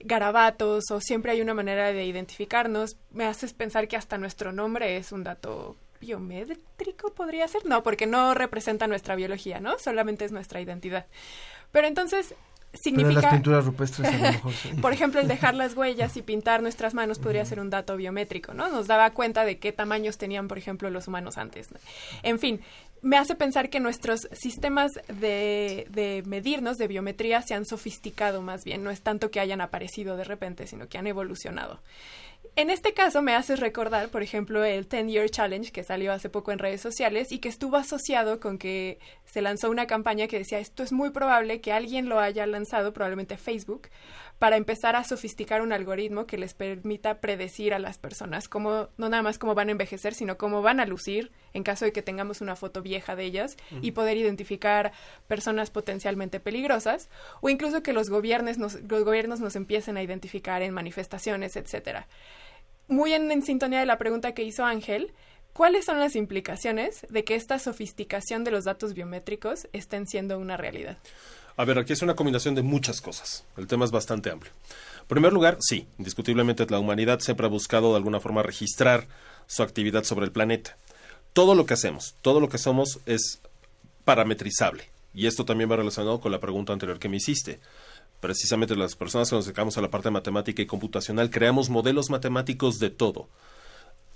garabatos 0.00 0.90
o 0.90 1.00
siempre 1.00 1.30
hay 1.30 1.40
una 1.40 1.54
manera 1.54 1.92
de 1.92 2.04
identificarnos. 2.04 2.96
Me 3.12 3.24
haces 3.24 3.52
pensar 3.52 3.86
que 3.86 3.96
hasta 3.96 4.18
nuestro 4.18 4.50
nombre 4.50 4.96
es 4.96 5.12
un 5.12 5.22
dato 5.22 5.76
biométrico, 6.04 7.12
podría 7.14 7.48
ser. 7.48 7.64
No, 7.66 7.82
porque 7.82 8.06
no 8.06 8.34
representa 8.34 8.86
nuestra 8.86 9.14
biología, 9.14 9.60
¿no? 9.60 9.78
Solamente 9.78 10.24
es 10.24 10.32
nuestra 10.32 10.60
identidad. 10.60 11.06
Pero 11.72 11.86
entonces 11.86 12.34
significa... 12.74 13.08
Pero 13.08 13.22
las 13.22 13.32
pinturas 13.32 13.64
rupestres 13.64 14.08
a 14.08 14.16
lo 14.16 14.18
mejor 14.18 14.52
sí. 14.52 14.68
Por 14.82 14.92
ejemplo, 14.92 15.20
el 15.20 15.28
dejar 15.28 15.54
las 15.54 15.76
huellas 15.76 16.16
y 16.16 16.22
pintar 16.22 16.62
nuestras 16.62 16.94
manos 16.94 17.18
podría 17.18 17.44
ser 17.44 17.60
un 17.60 17.70
dato 17.70 17.96
biométrico, 17.96 18.54
¿no? 18.54 18.68
Nos 18.68 18.86
daba 18.86 19.10
cuenta 19.10 19.44
de 19.44 19.58
qué 19.58 19.72
tamaños 19.72 20.18
tenían, 20.18 20.48
por 20.48 20.58
ejemplo, 20.58 20.90
los 20.90 21.08
humanos 21.08 21.38
antes. 21.38 21.70
¿no? 21.72 21.78
En 22.22 22.38
fin, 22.38 22.60
me 23.02 23.16
hace 23.16 23.34
pensar 23.34 23.70
que 23.70 23.80
nuestros 23.80 24.28
sistemas 24.32 24.92
de, 25.08 25.86
de 25.90 26.22
medirnos, 26.26 26.78
de 26.78 26.88
biometría, 26.88 27.42
se 27.42 27.54
han 27.54 27.64
sofisticado 27.64 28.42
más 28.42 28.64
bien. 28.64 28.82
No 28.82 28.90
es 28.90 29.00
tanto 29.00 29.30
que 29.30 29.40
hayan 29.40 29.60
aparecido 29.60 30.16
de 30.16 30.24
repente, 30.24 30.66
sino 30.66 30.88
que 30.88 30.98
han 30.98 31.06
evolucionado. 31.06 31.80
En 32.56 32.70
este 32.70 32.94
caso 32.94 33.20
me 33.20 33.34
haces 33.34 33.58
recordar, 33.58 34.10
por 34.10 34.22
ejemplo, 34.22 34.62
el 34.62 34.88
10 34.88 35.08
Year 35.08 35.28
Challenge 35.28 35.72
que 35.72 35.82
salió 35.82 36.12
hace 36.12 36.28
poco 36.28 36.52
en 36.52 36.60
redes 36.60 36.80
sociales 36.80 37.32
y 37.32 37.40
que 37.40 37.48
estuvo 37.48 37.76
asociado 37.76 38.38
con 38.38 38.58
que 38.58 39.00
se 39.24 39.42
lanzó 39.42 39.70
una 39.70 39.88
campaña 39.88 40.28
que 40.28 40.38
decía 40.38 40.60
esto 40.60 40.84
es 40.84 40.92
muy 40.92 41.10
probable 41.10 41.60
que 41.60 41.72
alguien 41.72 42.08
lo 42.08 42.20
haya 42.20 42.46
lanzado, 42.46 42.92
probablemente 42.92 43.38
Facebook, 43.38 43.88
para 44.38 44.56
empezar 44.56 44.94
a 44.94 45.02
sofisticar 45.02 45.62
un 45.62 45.72
algoritmo 45.72 46.28
que 46.28 46.38
les 46.38 46.54
permita 46.54 47.20
predecir 47.20 47.74
a 47.74 47.80
las 47.80 47.98
personas 47.98 48.48
cómo, 48.48 48.88
no 48.98 49.08
nada 49.08 49.24
más 49.24 49.36
cómo 49.38 49.56
van 49.56 49.68
a 49.68 49.72
envejecer, 49.72 50.14
sino 50.14 50.36
cómo 50.36 50.62
van 50.62 50.78
a 50.78 50.86
lucir 50.86 51.32
en 51.54 51.64
caso 51.64 51.86
de 51.86 51.92
que 51.92 52.02
tengamos 52.02 52.40
una 52.40 52.54
foto 52.54 52.82
vieja 52.82 53.16
de 53.16 53.24
ellas 53.24 53.56
y 53.82 53.90
poder 53.90 54.16
identificar 54.16 54.92
personas 55.26 55.70
potencialmente 55.70 56.38
peligrosas 56.38 57.08
o 57.40 57.48
incluso 57.48 57.82
que 57.82 57.92
los 57.92 58.10
gobiernos 58.10 58.58
nos, 58.58 58.74
los 58.74 59.02
gobiernos 59.02 59.40
nos 59.40 59.56
empiecen 59.56 59.96
a 59.96 60.04
identificar 60.04 60.62
en 60.62 60.72
manifestaciones, 60.72 61.56
etcétera. 61.56 62.06
Muy 62.88 63.12
en, 63.12 63.42
sintonía 63.42 63.80
de 63.80 63.86
la 63.86 63.98
pregunta 63.98 64.32
que 64.32 64.42
hizo 64.42 64.64
Ángel, 64.64 65.12
¿Cuáles 65.54 65.84
son 65.84 66.00
las 66.00 66.16
implicaciones 66.16 67.06
de 67.10 67.22
que 67.22 67.36
esta 67.36 67.60
sofisticación 67.60 68.42
de 68.42 68.50
los 68.50 68.64
datos 68.64 68.92
biométricos 68.92 69.68
estén 69.72 70.08
siendo 70.08 70.36
una 70.36 70.56
realidad? 70.56 70.98
A 71.56 71.64
ver, 71.64 71.78
aquí 71.78 71.92
es 71.92 72.02
una 72.02 72.16
combinación 72.16 72.56
de 72.56 72.62
muchas 72.62 73.00
cosas. 73.00 73.44
El 73.56 73.68
tema 73.68 73.84
es 73.84 73.92
bastante 73.92 74.30
amplio. 74.30 74.52
En 75.02 75.06
primer 75.06 75.32
lugar, 75.32 75.58
sí, 75.60 75.86
indiscutiblemente 75.96 76.66
la 76.68 76.80
humanidad 76.80 77.20
siempre 77.20 77.46
ha 77.46 77.50
buscado 77.50 77.90
de 77.90 77.98
alguna 77.98 78.18
forma 78.18 78.42
registrar 78.42 79.06
su 79.46 79.62
actividad 79.62 80.02
sobre 80.02 80.26
el 80.26 80.32
planeta. 80.32 80.76
Todo 81.32 81.54
lo 81.54 81.66
que 81.66 81.74
hacemos, 81.74 82.16
todo 82.20 82.40
lo 82.40 82.48
que 82.48 82.58
somos 82.58 82.98
es 83.06 83.40
parametrizable. 84.04 84.88
Y 85.14 85.28
esto 85.28 85.44
también 85.44 85.70
va 85.70 85.76
relacionado 85.76 86.20
con 86.20 86.32
la 86.32 86.40
pregunta 86.40 86.72
anterior 86.72 86.98
que 86.98 87.08
me 87.08 87.18
hiciste. 87.18 87.60
Precisamente 88.28 88.74
las 88.74 88.96
personas 88.96 89.28
que 89.28 89.36
nos 89.36 89.44
dedicamos 89.44 89.76
a 89.76 89.82
la 89.82 89.90
parte 89.90 90.10
matemática 90.10 90.62
y 90.62 90.66
computacional 90.66 91.28
creamos 91.28 91.68
modelos 91.68 92.08
matemáticos 92.08 92.78
de 92.78 92.88
todo. 92.88 93.28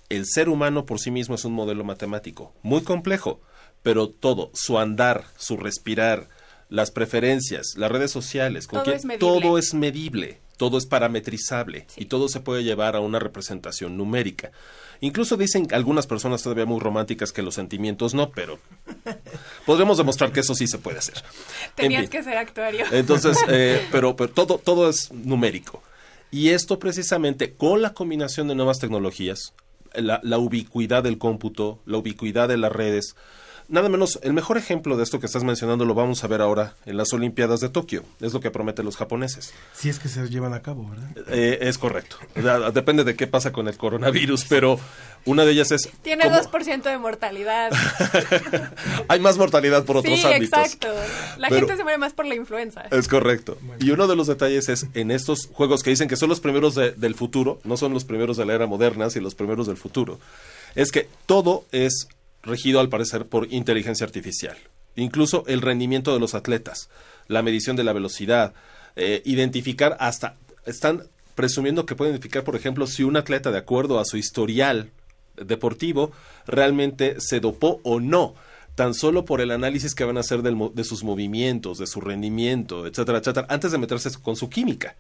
El 0.09 0.25
ser 0.25 0.49
humano 0.49 0.87
por 0.87 0.99
sí 0.99 1.11
mismo 1.11 1.35
es 1.35 1.45
un 1.45 1.53
modelo 1.53 1.85
matemático, 1.85 2.55
muy 2.63 2.81
complejo, 2.81 3.43
pero 3.83 4.09
todo, 4.09 4.51
su 4.55 4.79
andar, 4.79 5.25
su 5.37 5.59
respirar, 5.59 6.27
las 6.71 6.91
preferencias, 6.91 7.75
las 7.77 7.93
redes 7.93 8.11
sociales, 8.11 8.67
Todo 8.67 8.81
cualquier- 8.83 8.97
es 8.97 9.05
medible. 9.05 9.29
todo 9.43 9.59
es 9.59 9.75
medible, 9.75 10.39
todo 10.57 10.79
es 10.79 10.87
parametrizable 10.87 11.87
y 11.99 12.07
todo 12.07 12.31
se 12.31 12.41
puede 12.41 12.65
llevar 12.65 12.97
a 12.97 13.01
una 13.01 13.19
representación 13.19 13.99
numérica. 13.99 14.53
Incluso 15.01 15.37
dicen 15.37 15.69
algunas 15.73 16.07
personas 16.07 16.43
todavía 16.43 16.67
muy 16.67 16.81
románticas 16.81 17.33
que 17.33 17.43
los 17.43 17.55
sentimientos 17.55 18.15
no, 18.15 18.31
pero 18.31 18.59
podremos 19.67 19.99
demostrar 19.99 20.33
que 20.33 20.41
eso 20.41 20.55
sí 20.55 20.67
se 20.67 20.79
puede 20.79 20.99
hacer. 20.99 21.17
En 21.19 21.75
Tenías 21.77 22.03
fin. 22.03 22.11
que 22.11 22.23
ser 22.23 22.37
actuario. 22.37 22.85
Entonces, 22.91 23.39
eh, 23.49 23.87
pero, 23.93 24.17
pero 24.17 24.33
todo, 24.33 24.59
todo 24.59 24.89
es 24.91 25.13
numérico. 25.13 25.83
Y 26.31 26.51
esto 26.51 26.79
precisamente 26.79 27.55
con 27.55 27.81
la 27.81 27.95
combinación 27.95 28.49
de 28.49 28.55
nuevas 28.55 28.79
tecnologías, 28.79 29.55
la, 29.95 30.21
la 30.23 30.39
ubicuidad 30.39 31.03
del 31.03 31.19
cómputo, 31.19 31.81
la 31.87 31.99
ubicuidad 31.99 32.49
de 32.49 32.59
las 32.59 32.73
redes, 32.73 33.15
nada 33.69 33.89
menos, 33.89 34.19
el 34.23 34.33
mejor 34.33 34.57
ejemplo 34.59 34.97
de 34.97 35.03
esto 35.05 35.21
que 35.21 35.27
estás 35.27 35.45
mencionando 35.45 35.85
lo 35.85 35.95
vamos 35.95 36.25
a 36.25 36.27
ver 36.27 36.41
ahora 36.41 36.75
en 36.87 36.97
las 36.97 37.13
Olimpiadas 37.13 37.61
de 37.61 37.69
Tokio, 37.69 38.03
es 38.21 38.33
lo 38.33 38.41
que 38.41 38.51
prometen 38.51 38.85
los 38.85 38.97
japoneses. 38.97 39.53
Si 39.75 39.89
es 39.89 39.99
que 39.99 40.09
se 40.09 40.27
llevan 40.29 40.55
a 40.55 40.63
cabo, 40.63 40.89
¿verdad? 40.89 41.11
Eh, 41.29 41.59
es 41.63 41.79
correcto. 41.79 42.17
Depende 42.73 43.05
de 43.05 43.15
qué 43.17 43.27
pasa 43.27 43.53
con 43.53 43.69
el 43.69 43.77
coronavirus, 43.77 44.45
pero 44.47 44.81
una 45.25 45.45
de 45.45 45.53
ellas 45.53 45.71
es... 45.73 45.89
Tiene 46.03 46.25
cómo- 46.25 46.37
2% 46.37 46.83
de 46.83 46.99
mortalidad. 46.99 47.71
Hay 49.09 49.21
más 49.21 49.37
mortalidad 49.39 49.85
por 49.85 49.99
otros 49.99 50.19
sí, 50.19 50.27
ámbitos. 50.27 50.59
exacto. 50.59 50.89
La 51.39 51.49
Pero- 51.49 51.61
gente 51.61 51.77
se 51.77 51.83
muere 51.83 51.99
más 51.99 52.13
por 52.13 52.27
la 52.27 52.35
influenza. 52.35 52.83
Es 52.91 53.09
correcto. 53.09 53.59
Y 53.81 53.91
uno 53.91 54.07
de 54.07 54.17
los 54.17 54.27
detalles 54.27 54.69
es 54.69 54.87
en 54.95 55.11
estos 55.11 55.49
juegos 55.53 55.83
que 55.83 55.91
dicen 55.91 56.09
que 56.09 56.17
son 56.17 56.29
los 56.29 56.41
primeros 56.41 56.75
de- 56.75 56.93
del 56.93 57.15
futuro, 57.15 57.61
no 57.65 57.77
son 57.77 57.93
los 57.93 58.05
primeros 58.05 58.37
de 58.37 58.45
la 58.47 58.55
era 58.55 58.67
moderna, 58.67 59.11
sino 59.11 59.25
los 59.25 59.35
primeros 59.35 59.67
del 59.67 59.77
futuro, 59.77 60.19
es 60.75 60.93
que 60.93 61.09
todo 61.27 61.65
es 61.73 62.09
regido 62.43 62.81
al 62.81 62.89
parecer 62.89 63.27
por 63.27 63.53
inteligencia 63.53 64.07
artificial. 64.07 64.57
Incluso 64.97 65.45
el 65.47 65.61
rendimiento 65.61 66.13
de 66.13 66.21
los 66.21 66.35
atletas, 66.35 66.89
la 67.29 67.43
medición 67.43 67.77
de 67.77 67.85
la 67.85 67.93
velocidad, 67.93 68.55
eh, 68.97 69.23
identificar 69.25 69.97
hasta, 70.01 70.37
están 70.67 71.05
presumiendo 71.35 71.87
que 71.87 71.95
pueden 71.95 72.15
identificar, 72.15 72.43
por 72.43 72.57
ejemplo, 72.57 72.87
si 72.87 73.05
un 73.05 73.17
atleta, 73.17 73.51
de 73.51 73.59
acuerdo 73.59 74.01
a 74.01 74.05
su 74.05 74.17
historial 74.17 74.91
deportivo, 75.37 76.11
realmente 76.47 77.17
se 77.21 77.39
dopó 77.39 77.81
o 77.85 78.01
no 78.01 78.35
tan 78.79 78.95
solo 78.95 79.25
por 79.25 79.41
el 79.41 79.51
análisis 79.51 79.93
que 79.93 80.05
van 80.05 80.19
a 80.19 80.21
hacer 80.21 80.41
de 80.41 80.85
sus 80.85 81.03
movimientos, 81.03 81.79
de 81.79 81.89
su 81.89 82.01
rendimiento, 82.01 82.87
etcétera, 82.87 83.19
etcétera, 83.19 83.47
antes 83.51 83.73
de 83.73 83.79
meterse 83.79 84.09
con 84.23 84.37
su 84.37 84.49
química. 84.49 84.95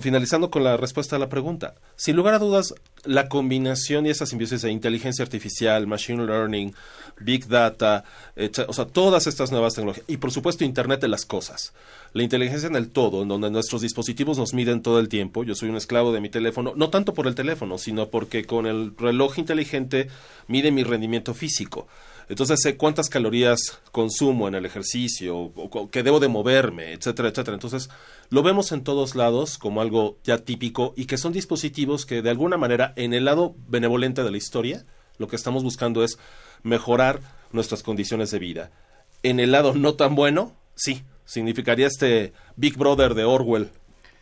Finalizando 0.00 0.50
con 0.50 0.64
la 0.64 0.76
respuesta 0.76 1.16
a 1.16 1.18
la 1.18 1.28
pregunta, 1.28 1.74
sin 1.96 2.16
lugar 2.16 2.34
a 2.34 2.38
dudas, 2.38 2.74
la 3.04 3.28
combinación 3.28 4.06
y 4.06 4.10
esa 4.10 4.26
simbiosis 4.26 4.62
de 4.62 4.70
inteligencia 4.70 5.22
artificial, 5.22 5.86
machine 5.86 6.24
learning, 6.24 6.74
big 7.20 7.46
data, 7.48 8.04
o 8.68 8.72
sea, 8.72 8.86
todas 8.86 9.26
estas 9.26 9.50
nuevas 9.50 9.74
tecnologías, 9.74 10.06
y 10.08 10.16
por 10.16 10.30
supuesto 10.30 10.64
Internet 10.64 11.00
de 11.00 11.08
las 11.08 11.24
cosas, 11.24 11.72
la 12.12 12.22
inteligencia 12.22 12.68
en 12.68 12.76
el 12.76 12.90
todo, 12.90 13.22
en 13.22 13.28
donde 13.28 13.50
nuestros 13.50 13.82
dispositivos 13.82 14.38
nos 14.38 14.54
miden 14.54 14.82
todo 14.82 14.98
el 14.98 15.08
tiempo, 15.08 15.44
yo 15.44 15.54
soy 15.54 15.68
un 15.68 15.76
esclavo 15.76 16.12
de 16.12 16.20
mi 16.20 16.28
teléfono, 16.28 16.72
no 16.76 16.90
tanto 16.90 17.14
por 17.14 17.26
el 17.26 17.34
teléfono, 17.34 17.78
sino 17.78 18.08
porque 18.08 18.44
con 18.44 18.66
el 18.66 18.96
reloj 18.96 19.38
inteligente 19.38 20.08
mide 20.48 20.70
mi 20.70 20.84
rendimiento 20.84 21.34
físico. 21.34 21.86
Entonces 22.28 22.60
sé 22.62 22.76
cuántas 22.76 23.08
calorías 23.08 23.80
consumo 23.92 24.48
en 24.48 24.54
el 24.54 24.66
ejercicio, 24.66 25.36
o, 25.36 25.52
o 25.54 25.90
que 25.90 26.02
debo 26.02 26.20
de 26.20 26.28
moverme, 26.28 26.92
etcétera, 26.92 27.28
etcétera. 27.28 27.54
Entonces 27.54 27.90
lo 28.30 28.42
vemos 28.42 28.72
en 28.72 28.82
todos 28.82 29.14
lados 29.14 29.58
como 29.58 29.80
algo 29.80 30.18
ya 30.24 30.38
típico 30.38 30.94
y 30.96 31.06
que 31.06 31.18
son 31.18 31.32
dispositivos 31.32 32.06
que 32.06 32.22
de 32.22 32.30
alguna 32.30 32.56
manera 32.56 32.92
en 32.96 33.14
el 33.14 33.24
lado 33.24 33.54
benevolente 33.68 34.22
de 34.22 34.30
la 34.30 34.36
historia 34.36 34.84
lo 35.18 35.28
que 35.28 35.36
estamos 35.36 35.62
buscando 35.62 36.02
es 36.02 36.18
mejorar 36.62 37.20
nuestras 37.52 37.82
condiciones 37.82 38.30
de 38.30 38.38
vida. 38.38 38.70
En 39.22 39.40
el 39.40 39.52
lado 39.52 39.74
no 39.74 39.94
tan 39.94 40.14
bueno, 40.14 40.54
sí, 40.74 41.02
significaría 41.24 41.86
este 41.86 42.32
Big 42.56 42.76
Brother 42.76 43.14
de 43.14 43.24
Orwell, 43.24 43.70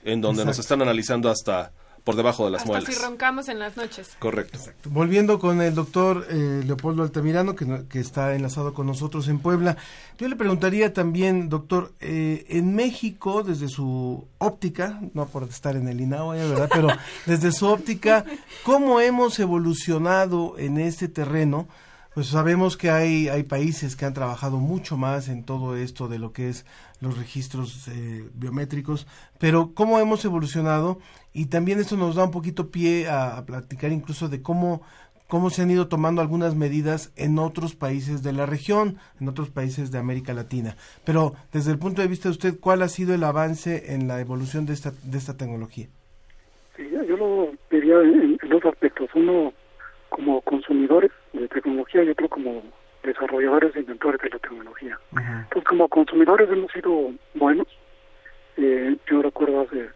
en 0.05 0.21
donde 0.21 0.45
nos 0.45 0.59
están 0.59 0.83
analizando 0.83 1.31
hasta 1.31 1.73
por 2.05 2.17
debajo 2.17 2.45
de 2.45 2.51
las 2.51 2.63
Hasta 2.63 2.73
muelas. 2.73 2.95
si 2.95 3.01
roncamos 3.01 3.49
en 3.49 3.59
las 3.61 3.77
noches. 3.77 4.11
Correcto. 4.19 4.59
Volviendo 4.87 5.39
con 5.39 5.61
el 5.63 5.75
doctor 5.75 6.27
eh, 6.31 6.63
Leopoldo 6.67 7.03
Altamirano, 7.05 7.55
que, 7.55 7.65
no- 7.65 7.87
que 7.89 8.01
está 8.01 8.35
enlazado 8.35 8.75
con 8.75 8.87
nosotros 8.87 9.29
en 9.29 9.39
Puebla, 9.39 9.77
yo 10.19 10.27
le 10.29 10.35
preguntaría 10.37 10.93
también, 10.93 11.49
doctor, 11.49 11.93
eh, 12.01 12.45
en 12.49 12.75
México, 12.75 13.43
desde 13.45 13.69
su 13.69 14.27
óptica, 14.39 15.01
no 15.15 15.27
por 15.27 15.45
estar 15.45 15.77
en 15.77 15.87
el 15.89 16.01
INAO, 16.01 16.35
eh, 16.35 16.49
¿verdad? 16.49 16.69
Pero 16.73 16.89
desde 17.27 17.53
su 17.53 17.67
óptica, 17.67 18.25
¿cómo 18.65 19.01
hemos 19.01 19.39
evolucionado 19.39 20.55
en 20.59 20.79
este 20.79 21.09
terreno? 21.09 21.69
Pues 22.15 22.27
sabemos 22.27 22.77
que 22.77 22.91
hay, 22.91 23.29
hay 23.29 23.43
países 23.43 23.97
que 23.97 24.05
han 24.05 24.13
trabajado 24.13 24.59
mucho 24.59 24.99
más 24.99 25.29
en 25.29 25.45
todo 25.45 25.77
esto 25.77 26.09
de 26.09 26.19
lo 26.19 26.33
que 26.33 26.51
es 26.51 26.67
los 27.01 27.17
registros 27.17 27.89
eh, 27.89 28.29
biométricos, 28.35 29.07
pero 29.39 29.73
cómo 29.73 29.99
hemos 29.99 30.23
evolucionado 30.27 30.99
y 31.33 31.47
también 31.47 31.79
esto 31.79 31.97
nos 31.97 32.17
da 32.17 32.25
un 32.25 32.31
poquito 32.31 32.71
pie 32.71 33.09
a, 33.09 33.37
a 33.37 33.47
platicar 33.47 33.93
incluso 33.93 34.29
de 34.29 34.43
cómo 34.43 34.83
cómo 35.33 35.49
se 35.49 35.63
han 35.63 35.71
ido 35.71 35.89
tomando 35.89 36.21
algunas 36.21 36.55
medidas 36.55 37.11
en 37.17 37.39
otros 37.39 37.75
países 37.75 38.23
de 38.23 38.35
la 38.35 38.45
región, 38.45 38.99
en 39.19 39.31
otros 39.31 39.49
países 39.49 39.91
de 39.91 39.99
América 39.99 40.35
Latina. 40.35 40.77
Pero 41.07 41.33
desde 41.55 41.73
el 41.73 41.79
punto 41.79 42.03
de 42.03 42.09
vista 42.09 42.29
de 42.29 42.33
usted, 42.33 42.61
¿cuál 42.61 42.83
ha 42.83 42.89
sido 42.89 43.15
el 43.15 43.25
avance 43.25 43.95
en 43.95 44.09
la 44.09 44.21
evolución 44.21 44.67
de 44.67 44.75
esta, 44.75 44.91
de 44.91 45.17
esta 45.17 45.35
tecnología? 45.35 45.87
Sí, 46.77 46.87
yo 47.09 47.17
lo 47.17 47.49
diría 47.71 47.95
en, 48.01 48.39
en 48.43 48.49
dos 48.51 48.63
aspectos. 48.67 49.09
Uno 49.15 49.55
como 50.11 50.43
consumidores 50.43 51.11
de 51.33 51.49
tecnología 51.49 52.05
y 52.05 52.11
otro 52.11 52.29
como 52.29 52.63
desarrolladores 53.03 53.75
e 53.75 53.81
inventores 53.81 54.21
de 54.21 54.29
la 54.29 54.39
tecnología. 54.39 54.99
Entonces, 55.13 55.65
como 55.65 55.89
consumidores 55.89 56.51
hemos 56.51 56.71
sido 56.73 57.11
buenos. 57.35 57.69
Eh, 58.59 58.99
yo 59.11 59.23
recuerdo 59.23 59.63
hace 59.63 59.89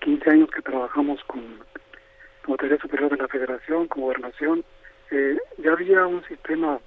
15 0.00 0.30
años 0.30 0.50
que 0.50 0.62
trabajamos 0.62 1.22
con 1.24 1.42
Autoridad 2.46 2.80
Superior 2.80 3.10
de 3.10 3.18
la 3.18 3.28
Federación, 3.28 3.88
con 3.88 4.02
Gobernación. 4.02 4.64
Eh, 5.10 5.38
ya 5.58 5.72
había 5.72 6.06
un 6.06 6.24
sistema 6.24 6.78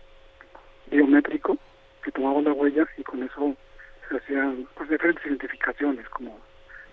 biométrico 0.89 1.57
que 2.03 2.12
tomaba 2.12 2.41
la 2.41 2.53
huella 2.53 2.88
y 2.97 3.03
con 3.03 3.24
eso 3.24 3.55
se 4.09 4.18
hacían 4.18 4.68
pues, 4.76 4.89
diferentes 4.89 5.26
identificaciones, 5.26 6.07
como 6.09 6.39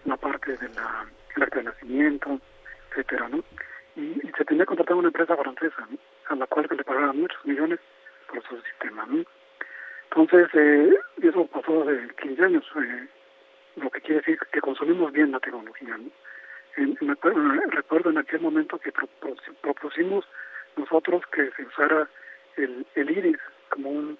la 0.04 0.16
parte 0.16 0.56
de 0.56 0.68
la, 0.70 1.06
de 1.36 1.62
nacimiento, 1.62 2.40
etcétera, 2.90 3.28
¿no? 3.28 3.42
Y, 3.96 4.20
se 4.36 4.44
tenía 4.44 4.64
contratado 4.64 4.98
una 4.98 5.08
empresa 5.08 5.36
francesa, 5.36 5.88
a 6.28 6.34
la 6.36 6.46
cual 6.46 6.68
se 6.68 6.76
le 6.76 6.84
pagaban 6.84 7.20
muchos 7.20 7.44
millones 7.44 7.80
por 8.28 8.42
su 8.44 8.60
sistema, 8.62 9.04
¿no? 9.06 9.24
Entonces, 10.10 10.48
eh, 10.54 10.90
eso 11.22 11.46
pasó 11.46 11.82
hace 11.82 12.08
15 12.22 12.44
años, 12.44 12.64
eh, 12.76 13.08
lo 13.82 13.90
que 13.90 14.00
quiere 14.00 14.16
decir 14.20 14.38
que 14.52 14.60
consumimos 14.60 15.12
bien 15.12 15.32
la 15.32 15.40
tecnología, 15.40 15.96
¿no? 15.96 16.10
En- 16.76 16.96
me 17.00 17.12
acuerdo- 17.12 17.40
recuerdo 17.70 18.10
en 18.10 18.18
aquel 18.18 18.40
momento 18.40 18.78
que 18.78 18.92
propus- 18.92 19.40
propusimos 19.60 20.24
nosotros 20.76 21.22
que 21.32 21.50
se 21.56 21.64
usara 21.64 22.08
el, 22.56 22.86
el 22.94 23.10
iris 23.10 23.38
como 23.70 23.90
un 23.90 24.18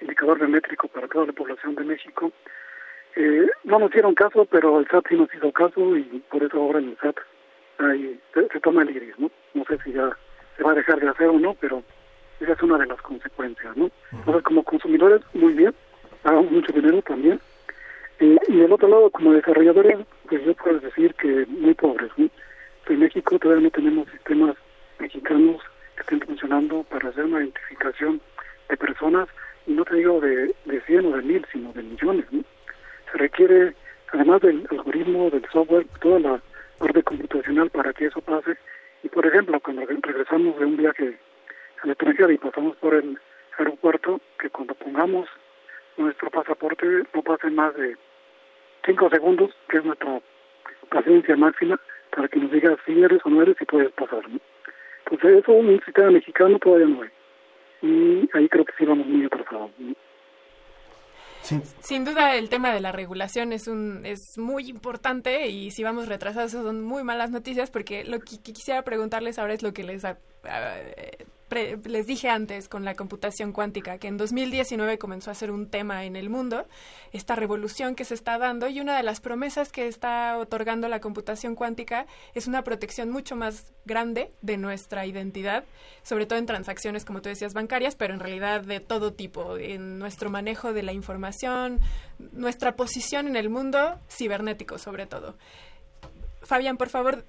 indicador 0.00 0.38
biométrico 0.38 0.88
para 0.88 1.08
toda 1.08 1.26
la 1.26 1.32
población 1.32 1.74
de 1.74 1.84
México. 1.84 2.32
Eh, 3.16 3.46
no 3.64 3.78
nos 3.78 3.90
hicieron 3.90 4.14
caso, 4.14 4.44
pero 4.46 4.78
el 4.80 4.86
SAT 4.88 5.08
sí 5.08 5.16
nos 5.16 5.32
hizo 5.34 5.52
caso 5.52 5.96
y 5.96 6.22
por 6.30 6.42
eso 6.42 6.56
ahora 6.58 6.78
en 6.78 6.90
el 6.90 6.98
SAT 6.98 7.16
ahí 7.78 8.20
se, 8.34 8.48
se 8.48 8.60
toma 8.60 8.82
el 8.82 8.96
iris, 8.96 9.18
¿no? 9.18 9.30
No 9.54 9.64
sé 9.64 9.78
si 9.84 9.92
ya 9.92 10.10
se 10.56 10.62
va 10.62 10.72
a 10.72 10.74
dejar 10.74 11.00
de 11.00 11.08
hacer 11.08 11.26
o 11.28 11.38
no, 11.38 11.54
pero 11.54 11.82
esa 12.38 12.52
es 12.52 12.62
una 12.62 12.78
de 12.78 12.86
las 12.86 13.00
consecuencias, 13.02 13.76
¿no? 13.76 13.90
Entonces, 14.12 14.42
como 14.42 14.62
consumidores, 14.62 15.20
muy 15.34 15.52
bien, 15.54 15.74
hagamos 16.24 16.50
mucho 16.50 16.72
dinero 16.72 17.02
también. 17.02 17.40
Y 18.20 18.56
del 18.58 18.70
otro 18.70 18.86
lado, 18.86 19.10
como 19.10 19.32
desarrolladores, 19.32 19.96
pues 20.28 20.44
yo 20.44 20.54
puedo 20.54 20.78
decir 20.78 21.14
que 21.14 21.46
muy 21.48 21.72
pobres. 21.72 22.10
En 22.18 22.98
México 22.98 23.38
todavía 23.38 23.64
no 23.64 23.70
tenemos 23.70 24.08
sistemas 24.10 24.56
mexicanos 24.98 25.62
que 25.94 26.02
estén 26.02 26.20
funcionando 26.20 26.82
para 26.84 27.08
hacer 27.08 27.24
una 27.24 27.40
identificación 27.40 28.20
de 28.68 28.76
personas, 28.76 29.26
y 29.66 29.72
no 29.72 29.84
te 29.86 29.96
digo 29.96 30.20
de, 30.20 30.54
de 30.66 30.80
100 30.82 31.06
o 31.06 31.16
de 31.16 31.22
1000, 31.22 31.46
sino 31.50 31.72
de 31.72 31.82
millones, 31.82 32.26
¿no? 32.30 32.44
Se 33.10 33.18
requiere, 33.18 33.74
además 34.12 34.42
del 34.42 34.66
algoritmo, 34.70 35.30
del 35.30 35.46
software, 35.50 35.86
toda 36.00 36.20
la 36.20 36.42
parte 36.78 37.02
computacional 37.02 37.70
para 37.70 37.92
que 37.94 38.06
eso 38.06 38.20
pase, 38.20 38.56
Y 39.02 39.08
por 39.08 39.26
ejemplo, 39.26 39.58
cuando 39.60 39.86
regresamos 39.86 40.58
de 40.58 40.66
un 40.66 40.76
viaje 40.76 41.18
al 41.82 41.90
extranjero 41.90 42.30
y 42.30 42.38
pasamos 42.38 42.76
por 42.76 42.94
el 42.94 43.18
aeropuerto, 43.56 44.20
que 44.38 44.50
cuando 44.50 44.74
pongamos 44.74 45.26
nuestro 45.96 46.28
pasaporte 46.30 46.86
no 47.14 47.22
pase 47.22 47.48
más 47.50 47.74
de 47.76 47.96
cinco 48.84 49.08
segundos, 49.10 49.50
que 49.68 49.78
es 49.78 49.84
nuestra 49.84 50.20
paciencia 50.90 51.36
máxima, 51.36 51.80
para 52.14 52.28
que 52.28 52.38
nos 52.38 52.50
diga 52.50 52.76
si 52.84 53.02
eres 53.02 53.20
o 53.24 53.30
no 53.30 53.42
eres 53.42 53.56
y 53.60 53.64
puedes 53.64 53.92
pasar. 53.92 54.28
¿no? 54.28 54.40
Entonces 55.06 55.42
eso 55.42 55.52
un 55.52 55.80
sistema 55.84 56.10
mexicano 56.10 56.58
todavía 56.58 56.86
no 56.86 57.02
hay. 57.02 57.10
Y 57.82 58.28
ahí 58.34 58.48
creo 58.48 58.64
que 58.64 58.72
sí 58.78 58.84
vamos 58.84 59.06
muy 59.06 59.24
atrasados. 59.24 59.70
Sin 61.80 62.04
duda 62.04 62.36
el 62.36 62.48
tema 62.50 62.72
de 62.72 62.80
la 62.80 62.92
regulación 62.92 63.52
es 63.52 63.66
un 63.66 64.04
es 64.04 64.36
muy 64.36 64.68
importante 64.68 65.48
y 65.48 65.70
si 65.70 65.82
vamos 65.82 66.06
retrasados 66.06 66.52
son 66.52 66.82
muy 66.82 67.02
malas 67.02 67.30
noticias 67.30 67.70
porque 67.70 68.04
lo 68.04 68.20
que, 68.20 68.38
quisiera 68.42 68.82
preguntarles 68.82 69.38
ahora 69.38 69.54
es 69.54 69.62
lo 69.62 69.72
que 69.72 69.82
les 69.82 70.04
les 71.50 72.06
dije 72.06 72.28
antes 72.28 72.68
con 72.68 72.84
la 72.84 72.94
computación 72.94 73.52
cuántica, 73.52 73.98
que 73.98 74.08
en 74.08 74.16
2019 74.16 74.98
comenzó 74.98 75.30
a 75.30 75.34
ser 75.34 75.50
un 75.50 75.68
tema 75.68 76.04
en 76.04 76.16
el 76.16 76.30
mundo, 76.30 76.66
esta 77.12 77.34
revolución 77.34 77.94
que 77.94 78.04
se 78.04 78.14
está 78.14 78.38
dando 78.38 78.68
y 78.68 78.80
una 78.80 78.96
de 78.96 79.02
las 79.02 79.20
promesas 79.20 79.72
que 79.72 79.88
está 79.88 80.38
otorgando 80.38 80.88
la 80.88 81.00
computación 81.00 81.54
cuántica 81.54 82.06
es 82.34 82.46
una 82.46 82.62
protección 82.62 83.10
mucho 83.10 83.36
más 83.36 83.72
grande 83.84 84.30
de 84.42 84.56
nuestra 84.56 85.06
identidad, 85.06 85.64
sobre 86.02 86.26
todo 86.26 86.38
en 86.38 86.46
transacciones, 86.46 87.04
como 87.04 87.22
tú 87.22 87.28
decías, 87.28 87.54
bancarias, 87.54 87.96
pero 87.96 88.14
en 88.14 88.20
realidad 88.20 88.62
de 88.62 88.80
todo 88.80 89.12
tipo, 89.12 89.56
en 89.58 89.98
nuestro 89.98 90.30
manejo 90.30 90.72
de 90.72 90.82
la 90.82 90.92
información, 90.92 91.80
nuestra 92.32 92.76
posición 92.76 93.26
en 93.26 93.36
el 93.36 93.50
mundo 93.50 93.98
cibernético 94.08 94.78
sobre 94.78 95.06
todo. 95.06 95.36
Fabián, 96.42 96.76
por 96.76 96.88
favor, 96.88 97.24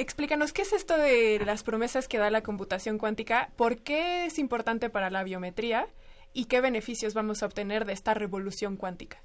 explícanos 0.00 0.52
qué 0.52 0.62
es 0.62 0.72
esto 0.72 0.96
de 0.96 1.40
las 1.44 1.62
promesas 1.62 2.08
que 2.08 2.18
da 2.18 2.30
la 2.30 2.42
computación 2.42 2.98
cuántica, 2.98 3.50
por 3.56 3.78
qué 3.78 4.26
es 4.26 4.38
importante 4.38 4.90
para 4.90 5.10
la 5.10 5.24
biometría 5.24 5.86
y 6.32 6.44
qué 6.44 6.60
beneficios 6.60 7.14
vamos 7.14 7.42
a 7.42 7.46
obtener 7.46 7.84
de 7.84 7.92
esta 7.92 8.14
revolución 8.14 8.76
cuántica. 8.76 9.22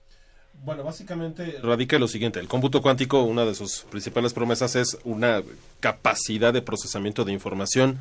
Bueno, 0.63 0.83
básicamente 0.83 1.59
radica 1.61 1.99
lo 1.99 2.07
siguiente. 2.07 2.39
El 2.39 2.47
cómputo 2.47 2.81
cuántico, 2.81 3.23
una 3.23 3.45
de 3.45 3.55
sus 3.55 3.81
principales 3.89 4.33
promesas 4.33 4.75
es 4.75 4.97
una 5.03 5.41
capacidad 5.79 6.53
de 6.53 6.61
procesamiento 6.61 7.25
de 7.25 7.33
información. 7.33 7.99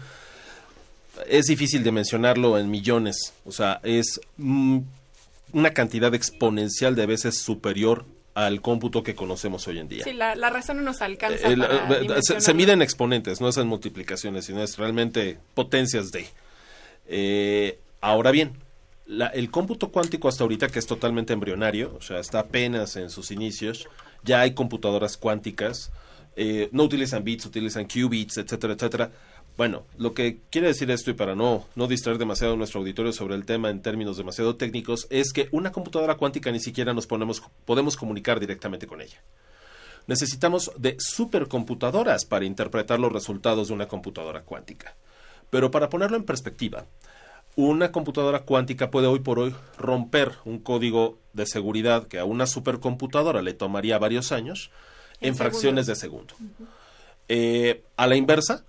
Es 1.28 1.46
difícil 1.46 1.82
de 1.82 1.92
mencionarlo 1.92 2.58
en 2.58 2.70
millones. 2.70 3.32
O 3.44 3.52
sea, 3.52 3.80
es 3.82 4.20
mm, 4.36 4.78
una 5.52 5.70
cantidad 5.70 6.14
exponencial 6.14 6.94
de 6.94 7.06
veces 7.06 7.42
superior 7.42 8.04
al 8.34 8.62
cómputo 8.62 9.02
que 9.02 9.14
conocemos 9.14 9.66
hoy 9.68 9.78
en 9.78 9.88
día. 9.88 10.04
Sí, 10.04 10.12
la, 10.12 10.34
razón 10.34 10.78
no 10.78 10.82
nos 10.82 11.02
alcanza. 11.02 11.50
Eh, 11.50 11.56
se, 12.22 12.40
se, 12.40 12.54
mide 12.54 12.72
en 12.72 12.82
exponentes, 12.82 13.40
no 13.40 13.48
es 13.48 13.56
en 13.58 13.66
multiplicaciones, 13.66 14.46
sino 14.46 14.62
es 14.62 14.78
realmente 14.78 15.38
potencias 15.54 16.10
de. 16.12 16.26
Eh, 17.06 17.78
ahora 18.00 18.30
bien, 18.30 18.52
el 19.06 19.50
cómputo 19.50 19.90
cuántico 19.90 20.28
hasta 20.28 20.44
ahorita, 20.44 20.68
que 20.68 20.78
es 20.78 20.86
totalmente 20.86 21.32
embrionario, 21.32 21.94
o 21.96 22.00
sea, 22.00 22.18
está 22.18 22.40
apenas 22.40 22.96
en 22.96 23.10
sus 23.10 23.30
inicios, 23.30 23.88
ya 24.22 24.40
hay 24.40 24.54
computadoras 24.54 25.16
cuánticas, 25.16 25.90
eh, 26.36 26.68
no 26.72 26.84
utilizan 26.84 27.24
bits, 27.24 27.46
utilizan 27.46 27.86
qubits, 27.86 28.38
etcétera, 28.38 28.74
etcétera. 28.74 29.10
Bueno, 29.62 29.84
lo 29.96 30.12
que 30.12 30.40
quiere 30.50 30.66
decir 30.66 30.90
esto, 30.90 31.12
y 31.12 31.14
para 31.14 31.36
no, 31.36 31.68
no 31.76 31.86
distraer 31.86 32.18
demasiado 32.18 32.54
a 32.54 32.56
nuestro 32.56 32.80
auditorio 32.80 33.12
sobre 33.12 33.36
el 33.36 33.44
tema 33.44 33.70
en 33.70 33.80
términos 33.80 34.16
demasiado 34.16 34.56
técnicos, 34.56 35.06
es 35.08 35.32
que 35.32 35.48
una 35.52 35.70
computadora 35.70 36.16
cuántica 36.16 36.50
ni 36.50 36.58
siquiera 36.58 36.92
nos 36.94 37.06
ponemos, 37.06 37.40
podemos 37.64 37.96
comunicar 37.96 38.40
directamente 38.40 38.88
con 38.88 39.00
ella. 39.00 39.22
Necesitamos 40.08 40.72
de 40.78 40.96
supercomputadoras 40.98 42.24
para 42.24 42.44
interpretar 42.44 42.98
los 42.98 43.12
resultados 43.12 43.68
de 43.68 43.74
una 43.74 43.86
computadora 43.86 44.42
cuántica. 44.42 44.96
Pero 45.48 45.70
para 45.70 45.88
ponerlo 45.88 46.16
en 46.16 46.24
perspectiva, 46.24 46.86
una 47.54 47.92
computadora 47.92 48.40
cuántica 48.40 48.90
puede 48.90 49.06
hoy 49.06 49.20
por 49.20 49.38
hoy 49.38 49.54
romper 49.78 50.32
un 50.44 50.58
código 50.58 51.20
de 51.34 51.46
seguridad 51.46 52.08
que 52.08 52.18
a 52.18 52.24
una 52.24 52.48
supercomputadora 52.48 53.42
le 53.42 53.54
tomaría 53.54 53.96
varios 54.00 54.32
años 54.32 54.72
en, 55.20 55.36
fracciones 55.36 55.86
de 55.86 55.94
segundo. 55.94 56.34
Eh, 57.28 57.84
a 57.96 58.08
la 58.08 58.16
inversa, 58.16 58.64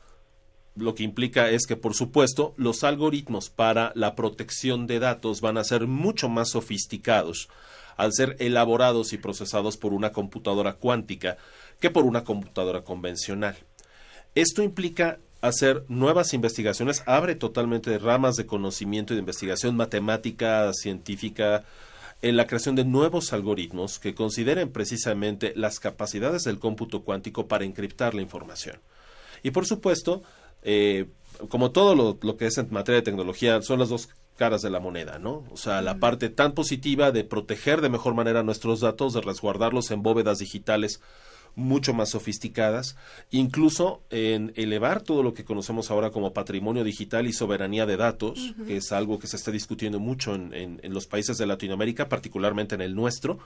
lo 0.76 0.96
que 0.96 1.04
implica 1.04 1.50
es 1.50 1.66
que, 1.68 1.76
por 1.76 1.94
supuesto, 1.94 2.54
los 2.58 2.84
algoritmos 2.84 3.50
para 3.50 3.92
la 3.96 4.16
protección 4.16 4.88
de 4.88 5.00
datos 5.00 5.42
van 5.42 5.58
a 5.58 5.64
ser 5.64 5.88
mucho 5.88 6.30
más 6.30 6.52
sofisticados 6.52 7.50
al 7.96 8.12
ser 8.12 8.36
elaborados 8.40 9.14
y 9.14 9.18
procesados 9.18 9.78
por 9.78 9.94
una 9.94 10.12
computadora 10.12 10.74
cuántica 10.74 11.38
que 11.80 11.92
por 11.92 12.06
una 12.06 12.24
computadora 12.24 12.84
convencional. 12.84 13.56
Esto 14.36 14.64
implica 14.64 15.20
hacer 15.42 15.84
nuevas 15.90 16.34
investigaciones, 16.34 17.04
abre 17.06 17.36
totalmente 17.36 18.00
ramas 18.00 18.36
de 18.36 18.46
conocimiento 18.46 19.14
y 19.14 19.18
de 19.18 19.22
investigación 19.22 19.76
matemática, 19.76 20.72
científica, 20.74 21.66
en 22.22 22.38
la 22.38 22.48
creación 22.48 22.76
de 22.76 22.86
nuevos 22.86 23.34
algoritmos 23.34 24.00
que 24.00 24.16
consideren 24.16 24.72
precisamente 24.72 25.52
las 25.58 25.82
capacidades 25.82 26.46
del 26.46 26.58
cómputo 26.58 27.04
cuántico 27.04 27.48
para 27.48 27.66
encriptar 27.66 28.16
la 28.16 28.22
información. 28.22 28.80
Y 29.44 29.52
por 29.52 29.66
supuesto, 29.66 30.24
eh, 30.64 31.08
como 31.50 31.72
todo 31.72 31.96
lo, 31.96 32.38
que 32.38 32.46
es 32.46 32.58
en 32.58 32.68
materia 32.72 33.02
de 33.02 33.06
tecnología, 33.06 33.62
son 33.62 33.80
las 33.80 33.90
dos 33.90 34.10
caras 34.36 34.62
de 34.62 34.70
la 34.70 34.80
moneda, 34.80 35.20
¿no? 35.20 35.44
O 35.52 35.58
sea, 35.58 35.82
la 35.82 36.00
parte 36.00 36.30
tan 36.30 36.54
positiva 36.54 37.12
de 37.12 37.24
proteger 37.24 37.82
de 37.82 37.90
mejor 37.90 38.14
manera 38.16 38.44
nuestros 38.44 38.80
datos, 38.80 39.14
de 39.14 39.22
resguardarlos 39.22 39.92
en 39.92 40.02
bóvedas 40.02 40.40
digitales 40.40 41.02
mucho 41.56 41.94
más 41.94 42.10
sofisticadas, 42.10 42.96
incluso 43.30 44.02
en 44.10 44.54
elevar 44.56 45.02
todo 45.02 45.22
lo 45.22 45.36
que 45.36 45.46
conocemos 45.46 45.92
ahora 45.92 46.10
como 46.10 46.34
patrimonio 46.34 46.84
digital 46.84 47.28
y 47.28 47.34
soberanía 47.34 47.86
de 47.86 47.96
datos, 47.96 48.56
que 48.66 48.78
es 48.78 48.92
algo 48.92 49.20
que 49.20 49.28
se 49.28 49.36
está 49.36 49.52
discutiendo 49.52 50.00
mucho 50.00 50.34
en 50.34 50.80
los 50.94 51.06
países 51.06 51.38
de 51.38 51.46
Latinoamérica, 51.46 52.10
particularmente 52.10 52.74
en 52.74 52.82
el 52.82 52.96
nuestro, 52.96 53.38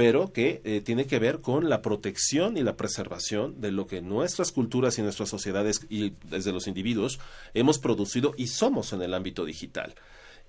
pero 0.00 0.32
que 0.32 0.62
eh, 0.64 0.80
tiene 0.80 1.06
que 1.06 1.18
ver 1.18 1.42
con 1.42 1.68
la 1.68 1.82
protección 1.82 2.56
y 2.56 2.62
la 2.62 2.74
preservación 2.74 3.60
de 3.60 3.70
lo 3.70 3.86
que 3.86 4.00
nuestras 4.00 4.50
culturas 4.50 4.98
y 4.98 5.02
nuestras 5.02 5.28
sociedades 5.28 5.86
y 5.90 6.14
desde 6.24 6.52
los 6.52 6.68
individuos 6.68 7.20
hemos 7.52 7.78
producido 7.78 8.32
y 8.38 8.46
somos 8.46 8.94
en 8.94 9.02
el 9.02 9.12
ámbito 9.12 9.44
digital. 9.44 9.92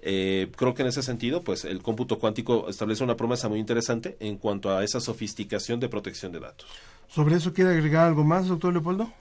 Eh, 0.01 0.47
creo 0.55 0.73
que 0.73 0.83
en 0.83 0.87
ese 0.87 1.03
sentido, 1.03 1.43
pues 1.43 1.65
el 1.65 1.81
cómputo 1.81 2.17
cuántico 2.17 2.69
establece 2.69 3.03
una 3.03 3.17
promesa 3.17 3.49
muy 3.49 3.59
interesante 3.59 4.15
en 4.21 4.37
cuanto 4.37 4.71
a 4.71 4.85
esa 4.85 5.01
sofisticación 5.01 5.81
de 5.81 5.89
protección 5.89 6.31
de 6.31 6.39
datos. 6.39 6.69
¿Sobre 7.09 7.35
eso 7.35 7.53
quiere 7.53 7.71
agregar 7.71 8.07
algo 8.07 8.23
más, 8.23 8.47
doctor 8.47 8.71
Leopoldo? 8.71 9.11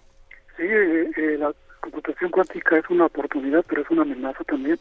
Sí, 0.56 0.62
eh, 0.62 1.38
la 1.40 1.52
computación 1.80 2.30
cuántica 2.30 2.78
es 2.78 2.88
una 2.88 3.06
oportunidad, 3.06 3.64
pero 3.68 3.82
es 3.82 3.90
una 3.90 4.02
amenaza 4.02 4.44
también, 4.44 4.78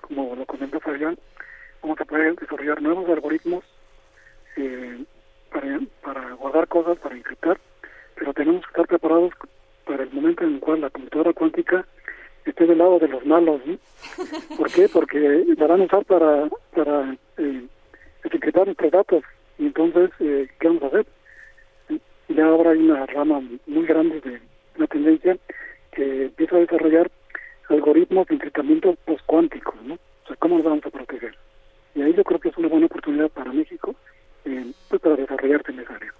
como 0.00 0.34
lo 0.34 0.46
comenta 0.46 0.80
Fabián. 0.80 1.18
Vamos 1.82 2.00
a 2.00 2.06
poder 2.06 2.34
desarrollar 2.36 2.80
nuevos 2.80 3.06
algoritmos 3.10 3.62
eh, 4.56 5.04
para, 5.50 5.80
para 6.02 6.32
guardar 6.34 6.68
cosas, 6.68 6.98
para 6.98 7.16
encriptar, 7.16 7.58
pero 8.14 8.32
tenemos 8.34 8.62
que 8.62 8.70
estar 8.70 8.86
preparados 8.86 9.32
para 9.84 10.02
el 10.02 10.10
momento 10.10 10.44
en 10.44 10.54
el 10.54 10.60
cual 10.60 10.80
la 10.80 10.90
computadora 10.90 11.32
cuántica 11.32 11.86
esté 12.44 12.66
del 12.66 12.78
lado 12.78 12.98
de 12.98 13.08
los 13.08 13.24
malos. 13.24 13.60
¿Por 14.56 14.70
qué? 14.72 14.88
Porque 14.88 15.44
la 15.56 15.66
van 15.66 15.82
a 15.82 15.84
usar 15.84 16.04
para, 16.04 16.48
para 16.74 17.16
eh, 17.38 17.66
etiquetar 18.24 18.66
nuestros 18.66 18.90
datos. 18.90 19.22
Y 19.58 19.66
entonces, 19.66 20.10
eh, 20.20 20.48
¿qué 20.58 20.68
vamos 20.68 20.82
a 20.84 20.86
hacer? 20.86 21.06
Ya 22.28 22.46
ahora 22.46 22.70
hay 22.70 22.78
una 22.78 23.06
rama 23.06 23.40
muy 23.66 23.86
grande 23.86 24.20
de 24.20 24.40
una 24.76 24.86
tendencia 24.88 25.38
que 25.92 26.24
empieza 26.24 26.56
a 26.56 26.60
desarrollar 26.60 27.10
algoritmos 27.68 28.26
de 28.26 28.34
encriptamiento 28.34 28.96
postcuánticos, 29.04 29.74
¿no? 29.82 29.94
O 29.94 30.26
sea, 30.26 30.36
¿cómo 30.36 30.56
nos 30.56 30.64
vamos 30.64 30.86
a 30.86 30.90
proteger? 30.90 31.36
Y 31.94 32.02
ahí 32.02 32.12
yo 32.14 32.24
creo 32.24 32.40
que 32.40 32.48
es 32.48 32.56
una 32.58 32.68
buena 32.68 32.86
oportunidad 32.86 33.30
para 33.30 33.52
México 33.52 33.94
pues, 34.88 35.02
para 35.02 35.16
desarrollarte 35.16 35.72
en 35.72 35.80
esa 35.80 35.94
área. 35.94 36.12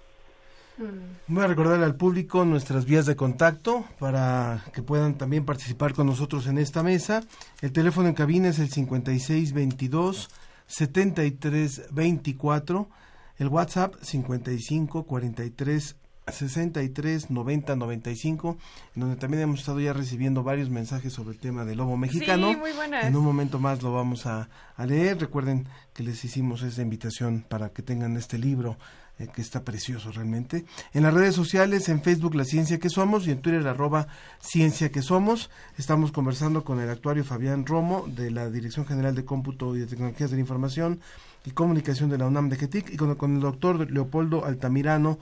Mm. 0.77 1.17
Voy 1.27 1.43
a 1.43 1.47
recordarle 1.47 1.85
al 1.85 1.95
público 1.95 2.45
nuestras 2.45 2.85
vías 2.85 3.05
de 3.05 3.15
contacto 3.15 3.85
para 3.99 4.63
que 4.73 4.83
puedan 4.83 5.17
también 5.17 5.45
participar 5.45 5.93
con 5.93 6.07
nosotros 6.07 6.47
en 6.47 6.57
esta 6.57 6.83
mesa. 6.83 7.23
El 7.61 7.71
teléfono 7.71 8.07
en 8.07 8.13
cabina 8.13 8.49
es 8.49 8.59
el 8.59 8.69
5622 8.69 10.29
7324, 10.67 12.89
el 13.37 13.47
WhatsApp 13.47 13.95
5543 14.01 15.95
63 16.31 17.29
90 17.29 17.75
95, 17.75 18.57
en 18.95 19.01
donde 19.01 19.15
también 19.15 19.43
hemos 19.43 19.59
estado 19.61 19.79
ya 19.79 19.93
recibiendo 19.93 20.43
varios 20.43 20.69
mensajes 20.69 21.13
sobre 21.13 21.31
el 21.31 21.39
tema 21.39 21.65
del 21.65 21.77
lobo 21.77 21.97
mexicano. 21.97 22.49
Sí, 22.51 22.57
muy 22.57 22.71
buenas. 22.73 23.05
En 23.05 23.15
un 23.15 23.23
momento 23.23 23.59
más 23.59 23.81
lo 23.81 23.93
vamos 23.93 24.25
a, 24.25 24.49
leer. 24.85 25.19
Recuerden 25.19 25.67
que 25.93 26.03
les 26.03 26.23
hicimos 26.23 26.61
esta 26.61 26.81
invitación 26.81 27.45
para 27.47 27.69
que 27.69 27.81
tengan 27.81 28.15
este 28.15 28.37
libro 28.37 28.77
eh, 29.17 29.27
que 29.33 29.41
está 29.41 29.63
precioso 29.63 30.11
realmente. 30.11 30.65
En 30.93 31.03
las 31.03 31.13
redes 31.13 31.33
sociales, 31.33 31.89
en 31.89 32.03
Facebook 32.03 32.35
La 32.35 32.45
Ciencia 32.45 32.77
que 32.77 32.89
Somos 32.89 33.25
y 33.27 33.31
en 33.31 33.41
Twitter 33.41 33.65
arroba 33.67 34.07
Ciencia 34.39 34.91
que 34.91 35.01
Somos. 35.01 35.49
Estamos 35.77 36.11
conversando 36.11 36.63
con 36.63 36.79
el 36.79 36.89
actuario 36.89 37.23
Fabián 37.23 37.65
Romo 37.65 38.05
de 38.07 38.29
la 38.29 38.49
Dirección 38.49 38.85
General 38.85 39.15
de 39.15 39.25
Cómputo 39.25 39.75
y 39.75 39.79
de 39.79 39.87
Tecnologías 39.87 40.29
de 40.29 40.37
la 40.37 40.41
Información 40.41 40.99
y 41.45 41.51
Comunicación 41.51 42.09
de 42.09 42.17
la 42.17 42.27
UNAM 42.27 42.49
de 42.49 42.57
GETIC 42.57 42.93
y 42.93 42.97
con, 42.97 43.15
con 43.15 43.35
el 43.35 43.41
doctor 43.41 43.89
Leopoldo 43.89 44.45
Altamirano 44.45 45.17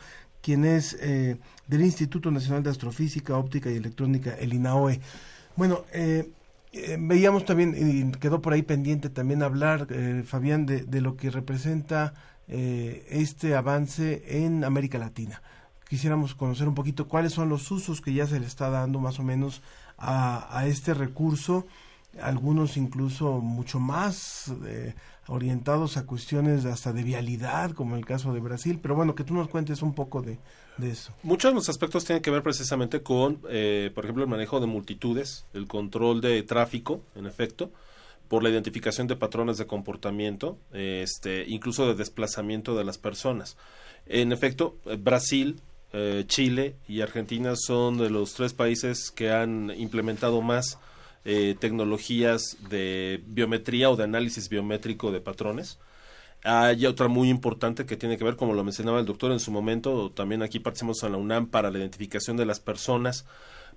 quien 0.46 0.64
es 0.64 0.96
eh, 1.02 1.38
del 1.66 1.82
Instituto 1.82 2.30
Nacional 2.30 2.62
de 2.62 2.70
Astrofísica, 2.70 3.36
Óptica 3.36 3.72
y 3.72 3.78
Electrónica, 3.78 4.36
el 4.36 4.54
INAOE. 4.54 5.02
Bueno, 5.56 5.86
eh, 5.92 6.30
eh, 6.72 6.98
veíamos 7.00 7.46
también, 7.46 7.74
y 7.76 8.12
quedó 8.20 8.44
por 8.44 8.54
ahí 8.54 8.62
pendiente 8.62 9.10
también 9.10 9.42
hablar, 9.42 9.88
eh, 9.90 10.22
Fabián, 10.24 10.68
de, 10.68 11.02
lo 11.02 11.18
que 11.18 11.32
representa 11.32 12.14
eh, 12.48 13.08
este 13.10 13.56
avance 13.56 14.22
en 14.40 14.64
América 14.64 15.00
Latina. 15.00 15.42
Quisiéramos 15.90 16.36
conocer 16.36 16.68
un 16.68 16.76
poquito 16.76 17.08
cuáles 17.08 17.34
son 17.34 17.50
los 17.50 17.72
usos 17.72 18.00
que 18.00 18.14
ya 18.14 18.28
se 18.28 18.40
le 18.40 18.46
está 18.46 18.70
dando 18.70 19.00
más 19.00 19.18
o 19.18 19.24
menos 19.24 19.64
a, 19.98 20.48
a 20.56 20.68
este 20.68 20.94
recurso, 20.94 21.66
algunos 22.22 22.78
incluso 22.78 23.42
mucho 23.42 23.80
más 23.80 24.54
orientados 25.28 25.98
a 25.98 26.06
cuestiones 26.06 26.66
hasta 26.66 26.94
de 26.94 27.04
vialidad, 27.04 27.72
como 27.72 27.96
el 27.96 28.06
caso 28.06 28.34
de 28.34 28.40
Brasil, 28.40 28.80
pero 28.82 28.96
bueno, 28.96 29.16
que 29.16 29.24
tú 29.24 29.34
nos 29.34 29.48
cuentes 29.48 29.82
un 29.82 29.94
poco 29.94 30.22
de, 30.22 30.38
de 30.78 30.92
eso. 30.92 31.14
Muchos 31.24 31.52
de 31.52 31.56
los 31.56 31.70
aspectos 31.70 32.06
tienen 32.06 32.22
que 32.22 32.32
ver 32.32 32.44
precisamente 32.44 33.02
con, 33.02 33.40
eh, 33.50 33.92
por 33.96 34.06
ejemplo, 34.06 34.24
el 34.24 34.30
manejo 34.30 34.60
de 34.60 34.68
multitudes, 34.68 35.46
el 35.54 35.68
control 35.68 36.22
de 36.22 36.44
tráfico, 36.44 37.02
en 37.16 37.26
efecto, 37.26 37.72
por 38.28 38.44
la 38.44 38.50
identificación 38.50 39.08
de 39.08 39.16
patrones 39.16 39.58
de 39.58 39.68
comportamiento, 39.68 40.58
este, 40.72 41.46
incluso 41.48 41.88
de 41.88 41.96
desplazamiento 41.96 42.76
de 42.76 42.84
las 42.84 42.98
personas. 42.98 43.58
En 44.08 44.32
efecto, 44.32 44.78
Brasil, 45.00 45.62
eh, 45.94 46.24
Chile 46.28 46.76
y 46.88 47.02
Argentina 47.02 47.54
son 47.56 47.98
de 47.98 48.10
los 48.10 48.34
tres 48.34 48.54
países 48.54 49.12
que 49.12 49.32
han 49.32 49.72
implementado 49.78 50.42
más 50.42 50.80
eh, 51.26 51.56
tecnologías 51.60 52.58
de 52.70 53.22
biometría 53.26 53.90
o 53.90 53.96
de 53.96 54.04
análisis 54.04 54.48
biométrico 54.48 55.12
de 55.12 55.22
patrones. 55.22 55.80
Hay 56.44 56.86
otra 56.86 57.08
muy 57.08 57.30
importante 57.30 57.88
que 57.88 57.98
tiene 57.98 58.18
que 58.18 58.24
ver, 58.24 58.36
como 58.36 58.54
lo 58.54 58.64
mencionaba 58.64 59.00
el 59.00 59.08
doctor 59.08 59.32
en 59.32 59.40
su 59.40 59.52
momento, 59.52 60.12
también 60.12 60.44
aquí 60.44 60.60
participamos 60.60 61.02
en 61.02 61.14
la 61.14 61.18
UNAM 61.18 61.48
para 61.48 61.72
la 61.72 61.80
identificación 61.80 62.38
de 62.38 62.46
las 62.46 62.60
personas, 62.60 63.26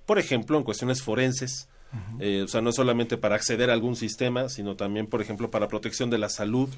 por 0.05 0.19
ejemplo, 0.19 0.57
en 0.57 0.63
cuestiones 0.63 1.01
forenses, 1.01 1.67
uh 1.91 1.95
-huh. 1.95 2.17
eh, 2.21 2.41
o 2.43 2.47
sea, 2.47 2.61
no 2.61 2.71
solamente 2.71 3.17
para 3.17 3.35
acceder 3.35 3.71
a 3.71 3.73
algún 3.73 3.95
sistema, 3.95 4.49
sino 4.49 4.75
también, 4.75 5.07
por 5.07 5.19
ejemplo, 5.19 5.49
para 5.49 5.67
protección 5.67 6.11
de 6.11 6.19
la 6.19 6.29
salud 6.29 6.69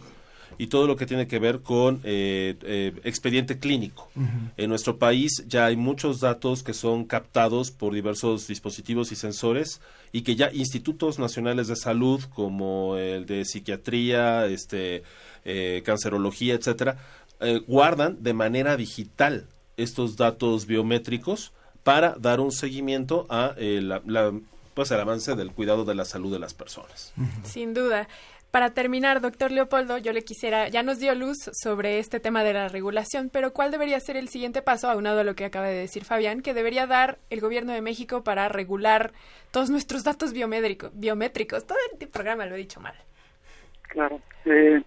y 0.58 0.68
todo 0.68 0.88
lo 0.88 0.96
que 0.96 1.06
tiene 1.06 1.28
que 1.28 1.40
ver 1.40 1.62
con 1.62 2.02
eh, 2.04 2.56
eh, 2.64 2.94
expediente 3.04 3.60
clínico. 3.60 4.10
Uh 4.16 4.22
-huh. 4.22 4.52
En 4.58 4.70
nuestro 4.70 4.98
país 4.98 5.44
ya 5.48 5.66
hay 5.66 5.76
muchos 5.76 6.20
datos 6.20 6.64
que 6.64 6.74
son 6.74 7.06
captados 7.06 7.72
por 7.72 7.94
diversos 7.94 8.48
dispositivos 8.48 9.12
y 9.12 9.16
sensores 9.16 9.82
y 10.12 10.22
que 10.22 10.36
ya 10.36 10.52
institutos 10.52 11.20
nacionales 11.20 11.68
de 11.68 11.76
salud 11.76 12.22
como 12.34 12.98
el 12.98 13.26
de 13.26 13.46
psiquiatría, 13.46 14.46
este, 14.46 15.04
eh, 15.46 15.82
cancerología, 15.86 16.54
etcétera, 16.54 16.98
eh, 17.40 17.62
guardan 17.68 18.22
de 18.22 18.34
manera 18.34 18.78
digital 18.78 19.48
estos 19.78 20.16
datos 20.18 20.68
biométricos 20.68 21.54
para 21.84 22.16
dar 22.20 22.40
un 22.40 22.52
seguimiento 22.52 23.26
a 23.30 23.56
eh, 23.58 23.80
la, 23.82 24.02
la, 24.06 24.32
pues 24.74 24.92
el 24.92 25.00
avance 25.00 25.36
del 25.36 25.52
cuidado 25.52 25.86
de 25.86 25.96
la 25.96 26.06
salud 26.06 26.32
de 26.32 26.40
las 26.40 26.54
personas. 26.54 27.14
Sin 27.44 27.74
duda. 27.74 28.08
Para 28.52 28.74
terminar, 28.74 29.22
doctor 29.22 29.50
Leopoldo, 29.50 29.98
yo 29.98 30.12
le 30.12 30.24
quisiera, 30.24 30.68
ya 30.68 30.84
nos 30.84 31.00
dio 31.00 31.16
luz 31.16 31.38
sobre 31.54 32.00
este 32.00 32.20
tema 32.20 32.44
de 32.44 32.52
la 32.52 32.68
regulación, 32.68 33.30
pero 33.32 33.54
¿cuál 33.54 33.72
debería 33.72 33.98
ser 34.02 34.18
el 34.18 34.28
siguiente 34.28 34.62
paso, 34.62 34.90
aunado 34.90 35.22
a 35.22 35.24
lo 35.24 35.36
que 35.36 35.46
acaba 35.46 35.68
de 35.68 35.80
decir 35.80 36.04
Fabián, 36.04 36.42
que 36.42 36.54
debería 36.54 36.86
dar 36.86 37.18
el 37.30 37.40
gobierno 37.40 37.72
de 37.72 37.82
México 37.82 38.26
para 38.26 38.50
regular 38.50 39.14
todos 39.52 39.70
nuestros 39.70 40.04
datos 40.04 40.34
biométricos? 40.34 40.92
biométricos? 40.94 41.66
Todo 41.66 41.78
el 41.98 42.10
programa 42.10 42.46
lo 42.46 42.56
he 42.56 42.58
dicho 42.58 42.82
mal. 42.82 42.94
Claro. 43.84 44.20
Eh, 44.44 44.82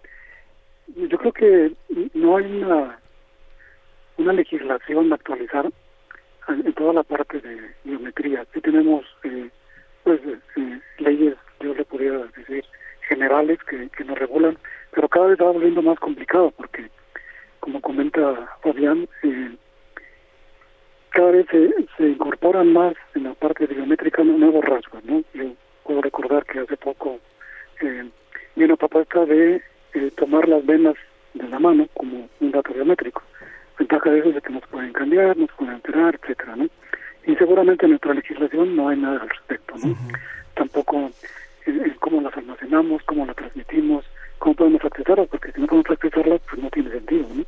yo 0.88 1.16
creo 1.16 1.32
que 1.32 1.72
no 2.12 2.36
hay 2.36 2.44
una, 2.44 2.98
una 4.18 4.32
legislación 4.34 5.10
actualizada 5.10 5.70
en 6.48 6.72
toda 6.74 6.92
la 6.92 7.02
parte 7.02 7.40
de 7.40 7.74
biometría. 7.84 8.44
Sí 8.52 8.60
tenemos 8.60 9.06
eh, 9.22 9.48
pues, 10.02 10.20
eh, 10.56 10.80
leyes, 10.98 11.34
yo 11.60 11.72
le 11.72 11.84
podría 11.86 12.12
decir, 12.36 12.62
generales 13.08 13.58
que, 13.64 13.88
que 13.90 14.04
nos 14.04 14.18
regulan, 14.18 14.56
pero 14.92 15.08
cada 15.08 15.26
vez 15.26 15.38
va 15.40 15.50
volviendo 15.50 15.82
más 15.82 15.98
complicado 15.98 16.52
porque, 16.56 16.88
como 17.60 17.80
comenta 17.80 18.56
Fabián, 18.62 19.08
eh, 19.22 19.56
cada 21.10 21.30
vez 21.30 21.46
se, 21.50 21.70
se, 21.96 22.08
incorporan 22.08 22.72
más 22.72 22.94
en 23.14 23.24
la 23.24 23.34
parte 23.34 23.66
biométrica 23.66 24.24
nuevos 24.24 24.64
rasgos, 24.64 25.04
¿no? 25.04 25.22
Yo 25.32 25.52
puedo 25.84 26.00
recordar 26.02 26.44
que 26.44 26.60
hace 26.60 26.76
poco 26.76 27.20
eh, 27.80 28.08
vi 28.56 28.64
una 28.64 28.76
propuesta 28.76 29.24
de 29.24 29.62
eh, 29.94 30.10
tomar 30.16 30.48
las 30.48 30.64
venas 30.66 30.94
de 31.34 31.48
la 31.48 31.58
mano 31.58 31.88
como 31.94 32.28
un 32.40 32.50
dato 32.50 32.72
biométrico. 32.72 33.22
Ventaja 33.78 34.10
de 34.10 34.20
eso 34.20 34.30
es 34.30 34.42
que 34.42 34.52
nos 34.52 34.66
pueden 34.68 34.92
cambiar, 34.92 35.36
nos 35.36 35.50
pueden 35.52 35.74
alterar, 35.74 36.18
etcétera, 36.20 36.56
¿no? 36.56 36.68
Y 37.26 37.34
seguramente 37.36 37.86
en 37.86 37.90
nuestra 37.90 38.14
legislación 38.14 38.76
no 38.76 38.88
hay 38.88 38.98
nada 38.98 39.22
al 39.22 39.30
respecto, 39.30 39.74
¿no? 39.82 39.90
Uh 39.90 39.94
-huh. 39.94 40.18
Tampoco 40.54 41.10
en, 41.66 41.94
cómo 42.00 42.20
las 42.20 42.36
almacenamos, 42.36 43.02
cómo 43.04 43.26
las 43.26 43.36
transmitimos, 43.36 44.04
cómo 44.38 44.54
podemos 44.54 44.84
accesarlas, 44.84 45.28
porque 45.28 45.52
si 45.52 45.60
no 45.60 45.66
podemos 45.66 45.90
accesarlas, 45.90 46.40
pues 46.48 46.62
no 46.62 46.70
tiene 46.70 46.90
sentido, 46.90 47.26
¿no? 47.34 47.44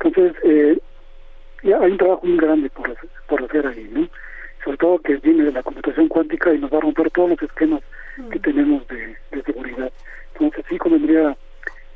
Entonces, 0.00 0.36
eh, 0.44 0.78
ya 1.62 1.78
hay 1.78 1.92
un 1.92 1.98
trabajo 1.98 2.26
muy 2.26 2.38
grande 2.38 2.70
por, 2.70 2.96
por 3.28 3.44
hacer 3.44 3.66
ahí, 3.66 3.88
¿no? 3.92 4.08
Sobre 4.64 4.76
todo 4.76 4.98
que 4.98 5.16
viene 5.16 5.44
de 5.44 5.52
la 5.52 5.62
computación 5.62 6.08
cuántica 6.08 6.52
y 6.52 6.58
nos 6.58 6.72
va 6.72 6.78
a 6.78 6.82
romper 6.82 7.10
todos 7.10 7.30
los 7.30 7.42
esquemas 7.42 7.82
mm. 8.16 8.28
que 8.30 8.38
tenemos 8.38 8.86
de, 8.88 9.16
de, 9.30 9.42
seguridad. 9.42 9.92
Entonces, 10.34 10.64
sí 10.68 10.78
convendría 10.78 11.36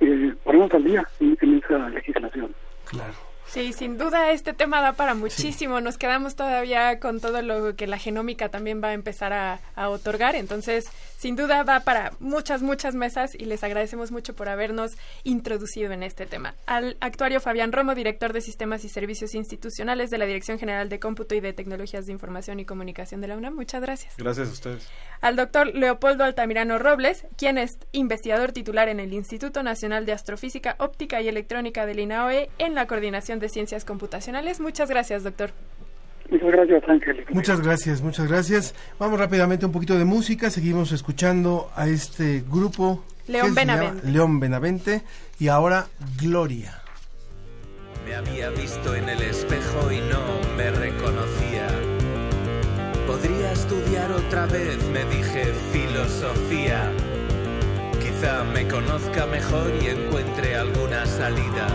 eh, 0.01 0.35
ponernos 0.45 0.73
al 0.75 0.85
día 0.85 1.07
en, 1.21 1.37
en 1.41 1.59
esa 1.59 1.89
legislación. 1.89 2.55
Claro. 2.91 3.34
Sí, 3.47 3.73
sin 3.73 3.99
duda 3.99 4.31
este 4.33 4.53
tema 4.53 4.81
da 4.81 4.95
para 4.95 5.15
muchísimo. 5.15 5.79
Sí. 5.79 5.85
Nos 5.85 5.99
quedamos 5.99 6.35
todavía 6.35 6.99
con 6.99 7.21
todo 7.21 7.43
lo 7.43 7.77
que 7.77 7.87
la 7.87 7.99
genómica 7.99 8.49
también 8.49 8.83
va 8.83 8.89
a 8.89 8.93
empezar 8.95 9.33
a, 9.33 9.61
a, 9.77 9.91
otorgar. 9.91 10.35
Entonces, 10.35 10.87
sin 11.19 11.37
duda 11.37 11.63
va 11.63 11.81
para 11.81 12.13
muchas, 12.21 12.63
muchas 12.63 12.95
mesas 12.95 13.35
y 13.35 13.45
les 13.45 13.63
agradecemos 13.63 14.11
mucho 14.11 14.35
por 14.35 14.49
habernos 14.49 14.97
introducido 15.23 15.93
en 15.93 16.03
este 16.03 16.27
tema. 16.27 16.55
Al 16.67 16.97
actuario 17.01 17.41
Fabián 17.41 17.73
Romo, 17.73 17.95
director 17.95 18.33
de 18.33 18.41
Sistemas 18.41 18.85
y 18.85 18.89
Servicios 18.89 19.35
Institucionales 19.35 20.11
de 20.11 20.19
la 20.19 20.27
Dirección 20.27 20.59
General 20.59 20.89
de 20.89 20.99
Cómputo 20.99 21.35
y 21.35 21.41
de 21.41 21.53
Tecnologías 21.53 22.07
de 22.07 22.13
Información 22.13 22.61
y 22.61 22.65
Comunicación 22.65 23.21
de 23.21 23.29
la 23.29 23.37
UNAM. 23.37 23.55
Muchas 23.55 23.83
gracias. 23.83 24.15
Gracias 24.17 24.49
a 24.49 24.53
ustedes. 24.53 24.89
Al 25.21 25.37
doctor 25.37 25.75
Leopoldo 25.75 26.25
Altamirano 26.25 26.79
Robles, 26.79 27.27
quien 27.39 27.57
es 27.57 27.79
investigador 27.93 28.53
titular 28.53 28.89
en 28.89 29.01
el 29.01 29.13
Instituto 29.13 29.63
Nacional 29.63 30.05
de 30.05 30.13
Astrofísica, 30.13 30.77
Óptica 30.79 31.23
y 31.23 31.29
Electrónica 31.29 31.87
del 31.87 32.01
INAOE 32.01 32.51
en 32.59 32.75
la 32.75 32.87
Coordinación 32.87 33.34
de 33.41 33.49
Ciencias 33.49 33.85
Computacionales. 33.85 34.61
Muchas 34.61 34.89
gracias, 34.89 35.25
doctor. 35.25 35.51
Muchas 36.31 36.51
gracias, 36.51 36.83
Ángel. 36.89 37.25
Muchas 37.31 37.61
gracias, 37.61 38.03
muchas 38.03 38.29
gracias. 38.29 38.75
Vamos 38.99 39.19
rápidamente 39.19 39.67
un 39.67 39.73
poquito 39.73 39.99
de 39.99 40.05
música. 40.05 40.51
Seguimos 40.51 40.93
escuchando 40.93 41.71
a 41.77 41.87
este 41.87 42.43
grupo. 42.51 43.05
León 43.27 43.55
Benavente. 43.55 44.11
León 44.11 44.41
Benavente. 44.41 45.03
Y 45.39 45.49
ahora 45.49 45.87
Gloria. 46.21 46.81
Me 48.07 48.15
había 48.15 48.51
visto 48.51 48.95
en 48.95 49.09
el 49.09 49.23
espejo 49.23 49.91
y 49.91 49.99
no 49.99 50.57
me 50.57 50.71
reconocía. 50.71 51.67
Podría 53.07 53.53
estudiar 53.53 54.13
otra 54.13 54.47
vez, 54.47 54.79
me 54.93 55.05
dije, 55.05 55.45
filosofía. 55.73 56.91
Quizá 58.01 58.45
me 58.45 58.67
conozca 58.69 59.27
mejor 59.27 59.71
y 59.83 59.89
encuentre 59.89 60.57
alguna 60.57 61.07
salida. 61.07 61.67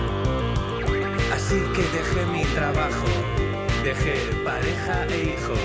Así 1.50 1.62
que 1.74 1.82
dejé 1.82 2.26
mi 2.28 2.43
trabajo, 2.54 3.08
dejé 3.84 4.20
pareja 4.45 5.08
e 5.08 5.34
hijos. 5.34 5.58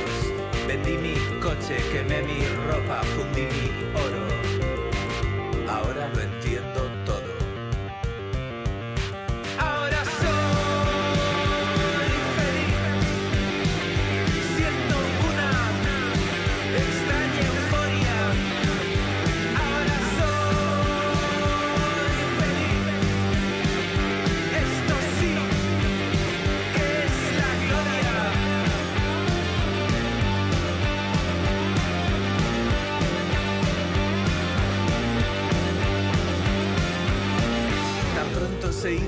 Vendí 0.66 0.96
mi 0.96 1.14
coche, 1.40 1.76
quemé 1.92 2.22
mi 2.22 2.40
ropa, 2.66 3.02
fundí 3.14 3.42
mi 3.42 3.68
oro. 3.94 4.33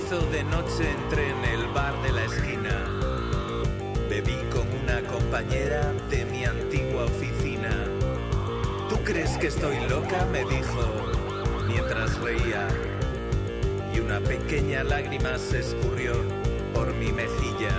De 0.09 0.45
noche, 0.45 0.89
entré 0.89 1.31
en 1.31 1.45
el 1.45 1.67
bar 1.75 2.01
de 2.01 2.13
la 2.13 2.25
esquina. 2.27 2.85
Bebí 4.09 4.37
con 4.53 4.65
una 4.85 5.01
compañera 5.09 5.93
de 6.09 6.25
mi 6.27 6.45
antigua 6.45 7.07
oficina. 7.07 7.71
¿Tú 8.89 9.03
crees 9.03 9.37
que 9.37 9.49
estoy 9.49 9.75
loca? 9.89 10.25
me 10.31 10.45
dijo 10.45 11.13
mientras 11.67 12.17
reía. 12.21 12.69
Y 13.93 13.99
una 13.99 14.21
pequeña 14.21 14.85
lágrima 14.85 15.39
se 15.39 15.59
escurrió 15.59 16.15
por 16.73 16.95
mi 16.95 17.11
mejilla. 17.11 17.75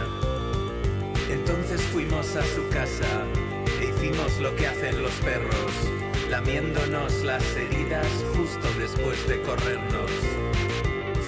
fuimos 1.94 2.36
a 2.36 2.44
su 2.44 2.68
casa 2.70 3.08
e 3.80 3.86
hicimos 3.86 4.38
lo 4.40 4.54
que 4.58 4.68
hacen 4.68 5.02
los 5.02 5.14
perros, 5.24 5.72
lamiéndonos 6.30 7.24
las 7.24 7.56
heridas 7.56 8.08
justo 8.36 8.68
después 8.78 9.26
de 9.30 9.42
corrernos. 9.44 10.12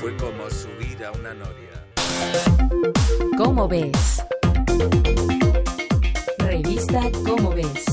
Fue 0.01 0.15
como 0.17 0.49
subir 0.49 0.78
una 1.11 1.33
noria. 1.33 1.85
¿Cómo 3.37 3.67
ves? 3.67 4.23
Revista 6.39 7.01
¿Cómo 7.25 7.51
ves? 7.51 7.85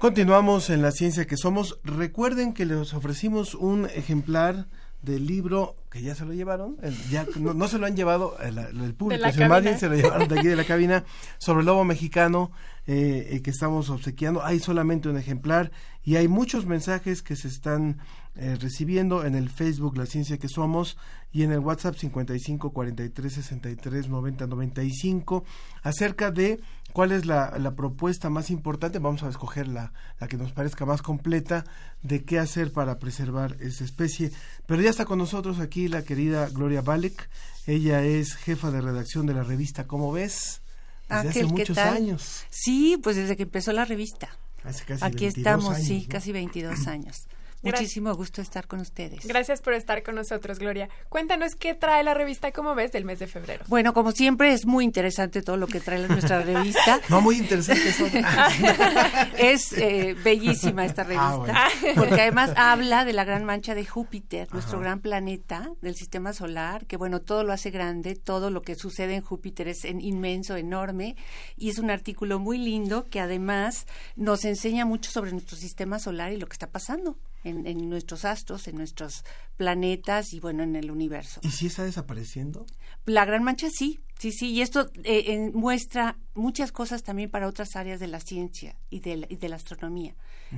Continuamos 0.00 0.70
en 0.70 0.82
la 0.82 0.90
ciencia 0.92 1.26
que 1.26 1.36
somos. 1.36 1.78
Recuerden 1.82 2.52
que 2.52 2.66
les 2.66 2.92
ofrecimos 2.94 3.54
un 3.54 3.86
ejemplar 3.86 4.66
del 5.02 5.26
libro 5.26 5.76
que 5.90 6.02
ya 6.02 6.14
se 6.14 6.24
lo 6.24 6.32
llevaron, 6.32 6.76
el- 6.82 6.96
ya 7.10 7.26
no, 7.38 7.54
no 7.54 7.68
se 7.68 7.78
lo 7.78 7.86
han 7.86 7.96
llevado 7.96 8.36
el, 8.40 8.58
el 8.58 8.94
público, 8.94 9.22
sino 9.32 9.48
más 9.48 9.78
se 9.78 9.88
lo 9.88 9.94
llevaron 9.94 10.26
de 10.28 10.38
aquí 10.38 10.48
de 10.48 10.56
la 10.56 10.64
cabina 10.64 11.04
sobre 11.38 11.60
el 11.60 11.66
lobo 11.66 11.84
mexicano 11.84 12.50
eh, 12.86 13.28
eh, 13.30 13.42
que 13.42 13.50
estamos 13.50 13.88
obsequiando. 13.88 14.44
Hay 14.44 14.58
solamente 14.58 15.08
un 15.08 15.16
ejemplar 15.16 15.70
y 16.02 16.16
hay 16.16 16.28
muchos 16.28 16.66
mensajes 16.66 17.22
que 17.22 17.36
se 17.36 17.46
están 17.48 17.98
eh, 18.38 18.56
recibiendo 18.60 19.24
en 19.24 19.34
el 19.34 19.48
Facebook 19.48 19.96
La 19.96 20.06
Ciencia 20.06 20.38
que 20.38 20.48
Somos 20.48 20.96
y 21.32 21.42
en 21.42 21.52
el 21.52 21.58
WhatsApp 21.60 21.96
55 21.96 22.70
43 22.70 23.32
63 23.32 24.08
90 24.08 24.46
95 24.46 25.44
acerca 25.82 26.30
de 26.30 26.60
cuál 26.92 27.12
es 27.12 27.26
la, 27.26 27.58
la 27.58 27.74
propuesta 27.74 28.30
más 28.30 28.50
importante. 28.50 28.98
Vamos 28.98 29.22
a 29.22 29.28
escoger 29.28 29.68
la, 29.68 29.92
la 30.18 30.28
que 30.28 30.36
nos 30.36 30.52
parezca 30.52 30.86
más 30.86 31.02
completa 31.02 31.64
de 32.02 32.24
qué 32.24 32.38
hacer 32.38 32.72
para 32.72 32.98
preservar 32.98 33.56
esa 33.60 33.84
especie. 33.84 34.32
Pero 34.66 34.82
ya 34.82 34.90
está 34.90 35.04
con 35.04 35.18
nosotros 35.18 35.58
aquí 35.58 35.88
la 35.88 36.02
querida 36.02 36.48
Gloria 36.48 36.82
Balek. 36.82 37.28
Ella 37.66 38.02
es 38.02 38.34
jefa 38.34 38.70
de 38.70 38.80
redacción 38.80 39.26
de 39.26 39.34
la 39.34 39.42
revista 39.42 39.86
¿Cómo 39.86 40.12
ves? 40.12 40.60
Desde 41.08 41.16
hace 41.16 41.28
Ángel, 41.28 41.46
¿qué 41.46 41.52
muchos 41.52 41.78
años. 41.78 42.44
Sí, 42.50 42.98
pues 43.02 43.16
desde 43.16 43.36
que 43.36 43.44
empezó 43.44 43.72
la 43.72 43.84
revista. 43.84 44.28
Hace 44.64 44.84
casi 44.84 45.04
Aquí 45.04 45.24
22 45.24 45.36
estamos, 45.36 45.74
años, 45.76 45.86
sí, 45.86 46.02
¿no? 46.02 46.08
casi 46.08 46.32
22 46.32 46.86
años. 46.88 47.28
Muchísimo 47.72 48.14
gusto 48.14 48.40
estar 48.42 48.66
con 48.66 48.80
ustedes. 48.80 49.26
Gracias 49.26 49.60
por 49.60 49.74
estar 49.74 50.02
con 50.02 50.14
nosotros, 50.14 50.58
Gloria. 50.58 50.88
Cuéntanos 51.08 51.54
qué 51.56 51.74
trae 51.74 52.02
la 52.04 52.14
revista 52.14 52.52
Como 52.52 52.74
ves 52.74 52.92
del 52.92 53.04
mes 53.04 53.18
de 53.18 53.26
febrero. 53.26 53.64
Bueno, 53.68 53.92
como 53.92 54.12
siempre 54.12 54.52
es 54.52 54.66
muy 54.66 54.84
interesante 54.84 55.42
todo 55.42 55.56
lo 55.56 55.66
que 55.66 55.80
trae 55.80 56.06
nuestra 56.08 56.42
revista. 56.42 57.00
No, 57.08 57.20
muy 57.20 57.36
interesante 57.38 57.88
eso. 57.88 58.06
es 59.38 59.72
eh, 59.72 60.14
bellísima 60.24 60.84
esta 60.84 61.04
revista, 61.04 61.26
Ah, 61.28 61.36
bueno. 61.36 61.94
porque 61.96 62.20
además 62.22 62.52
habla 62.56 63.04
de 63.04 63.12
la 63.12 63.24
gran 63.24 63.44
mancha 63.44 63.74
de 63.74 63.84
Júpiter, 63.84 64.48
nuestro 64.52 64.76
Ajá. 64.78 64.84
gran 64.84 65.00
planeta 65.00 65.70
del 65.82 65.94
sistema 65.94 66.32
solar, 66.32 66.86
que 66.86 66.96
bueno, 66.96 67.20
todo 67.20 67.44
lo 67.44 67.52
hace 67.52 67.70
grande, 67.70 68.14
todo 68.16 68.50
lo 68.50 68.62
que 68.62 68.74
sucede 68.74 69.14
en 69.16 69.22
Júpiter 69.22 69.68
es 69.68 69.84
en- 69.84 70.00
inmenso, 70.00 70.56
enorme, 70.56 71.16
y 71.56 71.70
es 71.70 71.78
un 71.78 71.90
artículo 71.90 72.38
muy 72.38 72.58
lindo 72.58 73.04
que 73.10 73.20
además 73.20 73.86
nos 74.16 74.44
enseña 74.44 74.84
mucho 74.84 75.10
sobre 75.10 75.32
nuestro 75.32 75.56
sistema 75.56 75.98
solar 75.98 76.32
y 76.32 76.36
lo 76.36 76.46
que 76.46 76.54
está 76.54 76.66
pasando 76.68 77.16
en, 77.48 77.66
en 77.66 77.88
nuestros 77.88 78.24
astros, 78.24 78.68
en 78.68 78.76
nuestros 78.76 79.24
planetas 79.56 80.32
y 80.32 80.40
bueno, 80.40 80.62
en 80.62 80.76
el 80.76 80.90
universo. 80.90 81.40
¿Y 81.42 81.50
si 81.50 81.66
está 81.66 81.84
desapareciendo? 81.84 82.66
La 83.06 83.24
Gran 83.24 83.42
Mancha 83.42 83.68
sí, 83.70 84.00
sí, 84.18 84.32
sí, 84.32 84.50
y 84.52 84.60
esto 84.62 84.90
eh, 85.04 85.24
en- 85.28 85.52
muestra 85.54 86.16
muchas 86.34 86.72
cosas 86.72 87.02
también 87.02 87.30
para 87.30 87.48
otras 87.48 87.76
áreas 87.76 88.00
de 88.00 88.06
la 88.08 88.20
ciencia 88.20 88.76
y 88.90 89.00
de 89.00 89.16
la, 89.16 89.26
y 89.30 89.36
de 89.36 89.48
la 89.48 89.56
astronomía. 89.56 90.14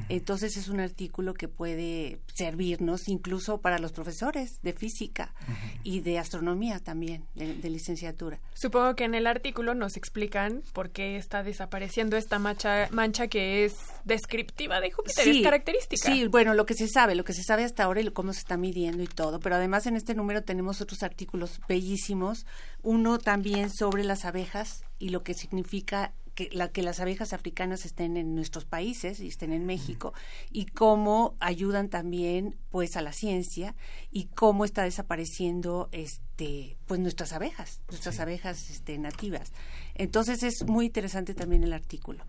Entonces 0.09 0.57
es 0.57 0.69
un 0.69 0.81
artículo 0.81 1.35
que 1.35 1.49
puede 1.49 2.19
servirnos 2.35 3.09
incluso 3.09 3.61
para 3.61 3.79
los 3.79 3.93
profesores 3.93 4.61
de 4.63 4.73
física 4.73 5.35
y 5.83 6.01
de 6.01 6.19
astronomía 6.19 6.79
también, 6.79 7.25
de, 7.35 7.55
de 7.55 7.71
licenciatura. 7.71 8.39
Supongo 8.55 8.95
que 8.97 9.05
en 9.05 9.15
el 9.15 9.27
artículo 9.27 9.75
nos 9.75 9.97
explican 9.97 10.63
por 10.73 10.91
qué 10.91 11.17
está 11.17 11.43
desapareciendo 11.43 12.17
esta 12.17 12.39
mancha, 12.39 12.89
mancha 12.91 13.29
que 13.29 13.65
es 13.65 13.77
descriptiva 14.05 14.81
de 14.81 14.91
Júpiter, 14.91 15.27
es 15.29 15.43
característica. 15.43 16.13
Sí, 16.13 16.27
bueno, 16.27 16.55
lo 16.55 16.67
que 16.67 16.75
se 16.75 16.89
sabe, 16.89 17.15
lo 17.15 17.25
que 17.25 17.33
se 17.33 17.43
sabe 17.43 17.65
hasta 17.65 17.85
ahora 17.85 18.01
y 18.01 18.05
lo- 18.05 18.15
cómo 18.15 18.33
se 18.33 18.41
está 18.41 18.57
midiendo 18.57 19.03
y 19.03 19.07
todo. 19.07 19.41
Pero 19.41 19.57
además 19.57 19.87
en 19.87 19.97
este 19.97 20.15
número 20.15 20.43
tenemos 20.43 20.81
otros 20.81 21.03
artículos 21.03 21.61
bellísimos. 21.69 22.47
Uno 22.83 23.19
también 23.19 23.71
sobre 23.71 24.05
las 24.05 24.25
abejas 24.25 24.83
y 24.99 25.11
lo 25.11 25.23
que 25.23 25.35
significa 25.35 26.13
que, 26.39 26.49
la, 26.53 26.69
que 26.69 26.83
las 26.83 27.01
abejas 27.01 27.33
africanas 27.33 27.85
estén 27.85 28.17
en 28.17 28.37
nuestros 28.37 28.65
países 28.65 29.19
y 29.19 29.27
estén 29.27 29.53
en 29.53 29.67
México 29.67 30.15
y 30.53 30.67
cómo 30.67 31.35
ayudan 31.41 31.89
también 31.89 32.55
pues 32.71 32.97
a 32.97 33.03
la 33.03 33.13
ciencia 33.13 33.75
y 34.11 34.25
cómo 34.35 34.65
está 34.65 34.83
desapareciendo 34.83 35.89
este 35.93 36.77
pues 36.87 37.01
nuestras 37.01 37.33
abejas, 37.33 37.81
nuestras 37.89 38.21
abejas 38.21 38.71
este, 38.71 38.97
nativas. 38.99 39.53
Entonces 39.95 40.43
es 40.45 40.65
muy 40.67 40.87
interesante 40.87 41.35
también 41.35 41.65
el 41.65 41.73
artículo. 41.73 42.25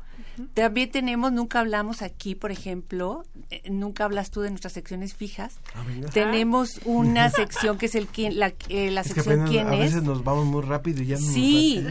También 0.55 0.89
tenemos, 0.91 1.31
nunca 1.31 1.59
hablamos 1.59 2.01
aquí, 2.01 2.33
por 2.33 2.51
ejemplo, 2.51 3.23
eh, 3.51 3.61
nunca 3.69 4.05
hablas 4.05 4.31
tú 4.31 4.41
de 4.41 4.49
nuestras 4.49 4.73
secciones 4.73 5.13
fijas. 5.13 5.59
Ah. 5.75 5.85
Tenemos 6.11 6.81
una 6.85 7.29
sección 7.29 7.77
que 7.77 7.85
es 7.85 7.95
el 7.95 8.07
quién, 8.07 8.39
la, 8.39 8.53
eh, 8.69 8.89
la 8.91 9.01
Es 9.01 9.07
sección 9.07 9.47
quién 9.47 9.67
a 9.67 9.73
es. 9.75 9.79
veces 9.79 10.03
nos 10.03 10.23
vamos 10.23 10.45
muy 10.47 10.61
rápido 10.63 11.03
y 11.03 11.07
ya 11.07 11.15
no 11.17 11.21
Sí, 11.21 11.85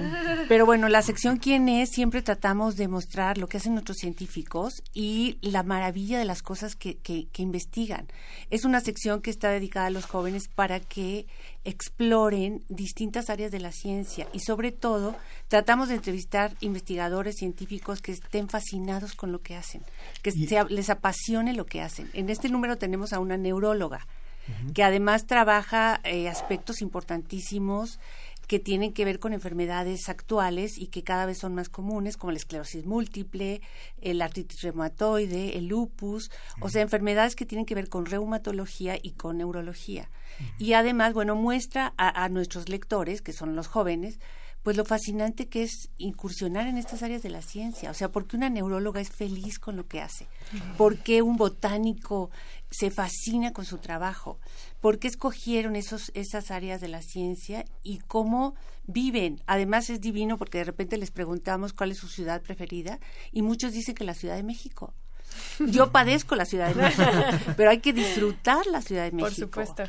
pero 0.49 0.67
bueno, 0.67 0.89
la 0.89 1.03
sección 1.03 1.39
quién 1.39 1.69
es, 1.69 1.91
siempre 1.91 2.21
tratamos 2.23 2.77
de 2.77 2.89
mostrar 2.89 3.39
lo 3.39 3.47
que 3.47 3.59
hacen 3.59 3.73
nuestros 3.75 3.99
científicos 3.99 4.83
y 4.93 5.39
la 5.41 5.63
maravilla 5.63 6.19
de 6.19 6.25
las 6.25 6.43
cosas 6.43 6.75
que, 6.75 6.97
que, 6.99 7.29
que 7.29 7.43
investigan. 7.43 8.09
Es 8.51 8.65
una 8.65 8.81
sección 8.81 9.21
que 9.21 9.31
está 9.31 9.51
dedicada 9.51 9.87
a 9.87 9.91
los 9.91 10.07
jóvenes 10.07 10.49
para 10.49 10.81
que 10.81 11.27
exploren 11.65 12.65
distintas 12.69 13.29
áreas 13.31 13.53
de 13.53 13.61
la 13.61 13.73
ciencia 13.73 14.27
y 14.33 14.41
sobre 14.41 14.73
todo 14.73 15.15
tratamos 15.49 15.89
de 15.89 15.97
entrevistar 15.97 16.55
investigadores 16.61 17.37
científicos 17.37 18.01
que 18.01 18.13
estén 18.13 18.49
fascinados 18.49 19.15
con 19.15 19.33
lo 19.33 19.43
que 19.43 19.55
hacen, 19.57 19.83
que 20.23 20.33
se- 20.33 20.65
les 20.71 20.91
apasione 20.91 21.53
lo 21.53 21.67
que 21.67 21.83
hacen. 21.83 22.09
En 22.15 22.31
este 22.31 22.49
número 22.49 22.77
tenemos 22.79 23.13
a 23.13 23.21
una 23.21 23.37
neuróloga 23.37 24.07
que 24.75 24.83
además 24.83 25.27
trabaja 25.27 26.01
eh, 26.05 26.27
aspectos 26.27 26.81
importantísimos 26.81 28.01
que 28.49 28.59
tienen 28.59 28.95
que 28.95 29.05
ver 29.05 29.21
con 29.21 29.35
enfermedades 29.35 30.09
actuales 30.09 30.79
y 30.79 30.87
que 30.89 31.05
cada 31.05 31.27
vez 31.27 31.39
son 31.39 31.55
más 31.55 31.69
comunes, 31.69 32.17
como 32.17 32.33
la 32.33 32.39
esclerosis 32.39 32.87
múltiple, 32.87 33.61
el 34.01 34.23
artritis 34.23 34.63
reumatoide, 34.63 35.59
el 35.59 35.67
lupus, 35.67 36.31
o 36.61 36.71
sea, 36.71 36.81
enfermedades 36.81 37.37
que 37.37 37.45
tienen 37.45 37.67
que 37.67 37.75
ver 37.75 37.91
con 37.91 38.07
reumatología 38.07 38.99
y 39.01 39.13
con 39.13 39.37
neurología. 39.37 40.11
Y 40.59 40.73
además, 40.73 41.13
bueno, 41.13 41.37
muestra 41.37 41.93
a, 41.99 42.25
a 42.25 42.29
nuestros 42.31 42.71
lectores, 42.71 43.21
que 43.21 43.33
son 43.33 43.55
los 43.55 43.67
jóvenes, 43.67 44.19
pues 44.69 44.77
lo 44.77 44.85
fascinante 44.85 45.49
que 45.49 45.63
es 45.63 45.89
incursionar 45.97 46.67
en 46.67 46.77
estas 46.77 47.03
áreas 47.03 47.23
de 47.23 47.31
la 47.31 47.41
ciencia. 47.41 47.91
O 47.91 47.95
sea, 47.95 48.11
porque 48.11 48.37
una 48.37 48.51
neuróloga 48.51 49.01
es 49.01 49.09
feliz 49.09 49.59
con 49.59 49.77
lo 49.77 49.89
que 49.89 50.03
hace, 50.03 50.27
porque 50.77 51.23
un 51.23 51.39
botánico 51.39 52.31
se 52.71 52.91
fascina 52.91 53.55
con 53.55 53.65
su 53.65 53.79
trabajo, 53.79 54.39
por 54.83 54.99
qué 54.99 55.09
escogieron 55.09 55.75
esos, 55.75 56.13
esas 56.13 56.51
áreas 56.51 56.83
de 56.83 56.89
la 56.89 57.01
ciencia 57.01 57.65
y 57.83 58.01
cómo 58.01 58.57
viven. 58.87 59.41
Además 59.47 59.89
es 59.89 60.03
divino 60.03 60.37
porque 60.37 60.59
de 60.59 60.65
repente 60.65 60.99
les 60.99 61.13
preguntamos 61.13 61.73
cuál 61.73 61.93
es 61.93 61.97
su 61.97 62.09
ciudad 62.09 62.43
preferida 62.43 63.01
y 63.33 63.41
muchos 63.41 63.73
dicen 63.73 63.95
que 63.95 64.05
la 64.05 64.13
Ciudad 64.13 64.37
de 64.37 64.43
México. 64.43 64.93
Yo 65.61 65.93
padezco 65.93 66.37
la 66.37 66.45
Ciudad 66.45 66.69
de 66.69 66.83
México, 66.83 67.11
pero 67.57 67.71
hay 67.71 67.79
que 67.79 67.95
disfrutar 67.95 68.67
la 68.67 68.83
Ciudad 68.83 69.05
de 69.05 69.13
México. 69.13 69.51
Por 69.51 69.65
supuesto. 69.65 69.85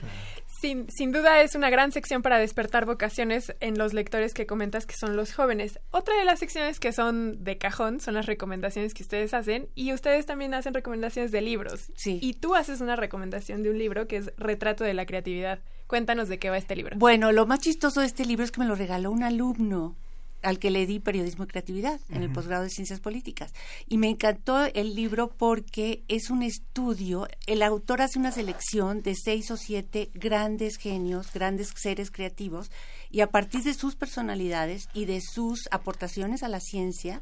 Sin, 0.59 0.91
sin 0.91 1.13
duda 1.13 1.41
es 1.41 1.55
una 1.55 1.69
gran 1.69 1.93
sección 1.93 2.21
para 2.21 2.37
despertar 2.37 2.85
vocaciones 2.85 3.55
en 3.61 3.77
los 3.77 3.93
lectores 3.93 4.33
que 4.33 4.45
comentas 4.45 4.85
que 4.85 4.93
son 4.93 5.15
los 5.15 5.33
jóvenes. 5.33 5.79
Otra 5.91 6.17
de 6.17 6.25
las 6.25 6.39
secciones 6.39 6.81
que 6.81 6.91
son 6.91 7.45
de 7.45 7.57
cajón 7.57 8.01
son 8.01 8.15
las 8.15 8.25
recomendaciones 8.25 8.93
que 8.93 9.03
ustedes 9.03 9.33
hacen 9.33 9.69
y 9.73 9.93
ustedes 9.93 10.25
también 10.25 10.53
hacen 10.53 10.73
recomendaciones 10.73 11.31
de 11.31 11.39
libros. 11.39 11.91
Sí. 11.95 12.19
Y 12.21 12.33
tú 12.33 12.55
haces 12.55 12.81
una 12.81 12.97
recomendación 12.97 13.63
de 13.63 13.69
un 13.69 13.77
libro 13.77 14.07
que 14.09 14.17
es 14.17 14.33
Retrato 14.35 14.83
de 14.83 14.93
la 14.93 15.05
Creatividad. 15.05 15.59
Cuéntanos 15.87 16.27
de 16.27 16.39
qué 16.39 16.49
va 16.49 16.57
este 16.57 16.75
libro. 16.75 16.97
Bueno, 16.97 17.31
lo 17.31 17.45
más 17.45 17.59
chistoso 17.59 18.01
de 18.01 18.07
este 18.07 18.25
libro 18.25 18.43
es 18.43 18.51
que 18.51 18.59
me 18.59 18.67
lo 18.67 18.75
regaló 18.75 19.11
un 19.11 19.23
alumno 19.23 19.95
al 20.41 20.59
que 20.59 20.71
le 20.71 20.85
di 20.85 20.99
periodismo 20.99 21.43
y 21.43 21.47
creatividad 21.47 21.99
en 22.09 22.23
el 22.23 22.31
posgrado 22.31 22.63
de 22.63 22.69
ciencias 22.69 22.99
políticas. 22.99 23.53
Y 23.87 23.97
me 23.97 24.09
encantó 24.09 24.65
el 24.65 24.95
libro 24.95 25.29
porque 25.29 26.03
es 26.07 26.29
un 26.29 26.43
estudio, 26.43 27.27
el 27.47 27.61
autor 27.61 28.01
hace 28.01 28.19
una 28.19 28.31
selección 28.31 29.01
de 29.01 29.15
seis 29.15 29.51
o 29.51 29.57
siete 29.57 30.09
grandes 30.13 30.77
genios, 30.77 31.31
grandes 31.33 31.73
seres 31.75 32.11
creativos, 32.11 32.71
y 33.11 33.21
a 33.21 33.27
partir 33.27 33.63
de 33.63 33.73
sus 33.73 33.95
personalidades 33.95 34.87
y 34.93 35.05
de 35.05 35.21
sus 35.21 35.67
aportaciones 35.71 36.43
a 36.43 36.49
la 36.49 36.59
ciencia, 36.59 37.21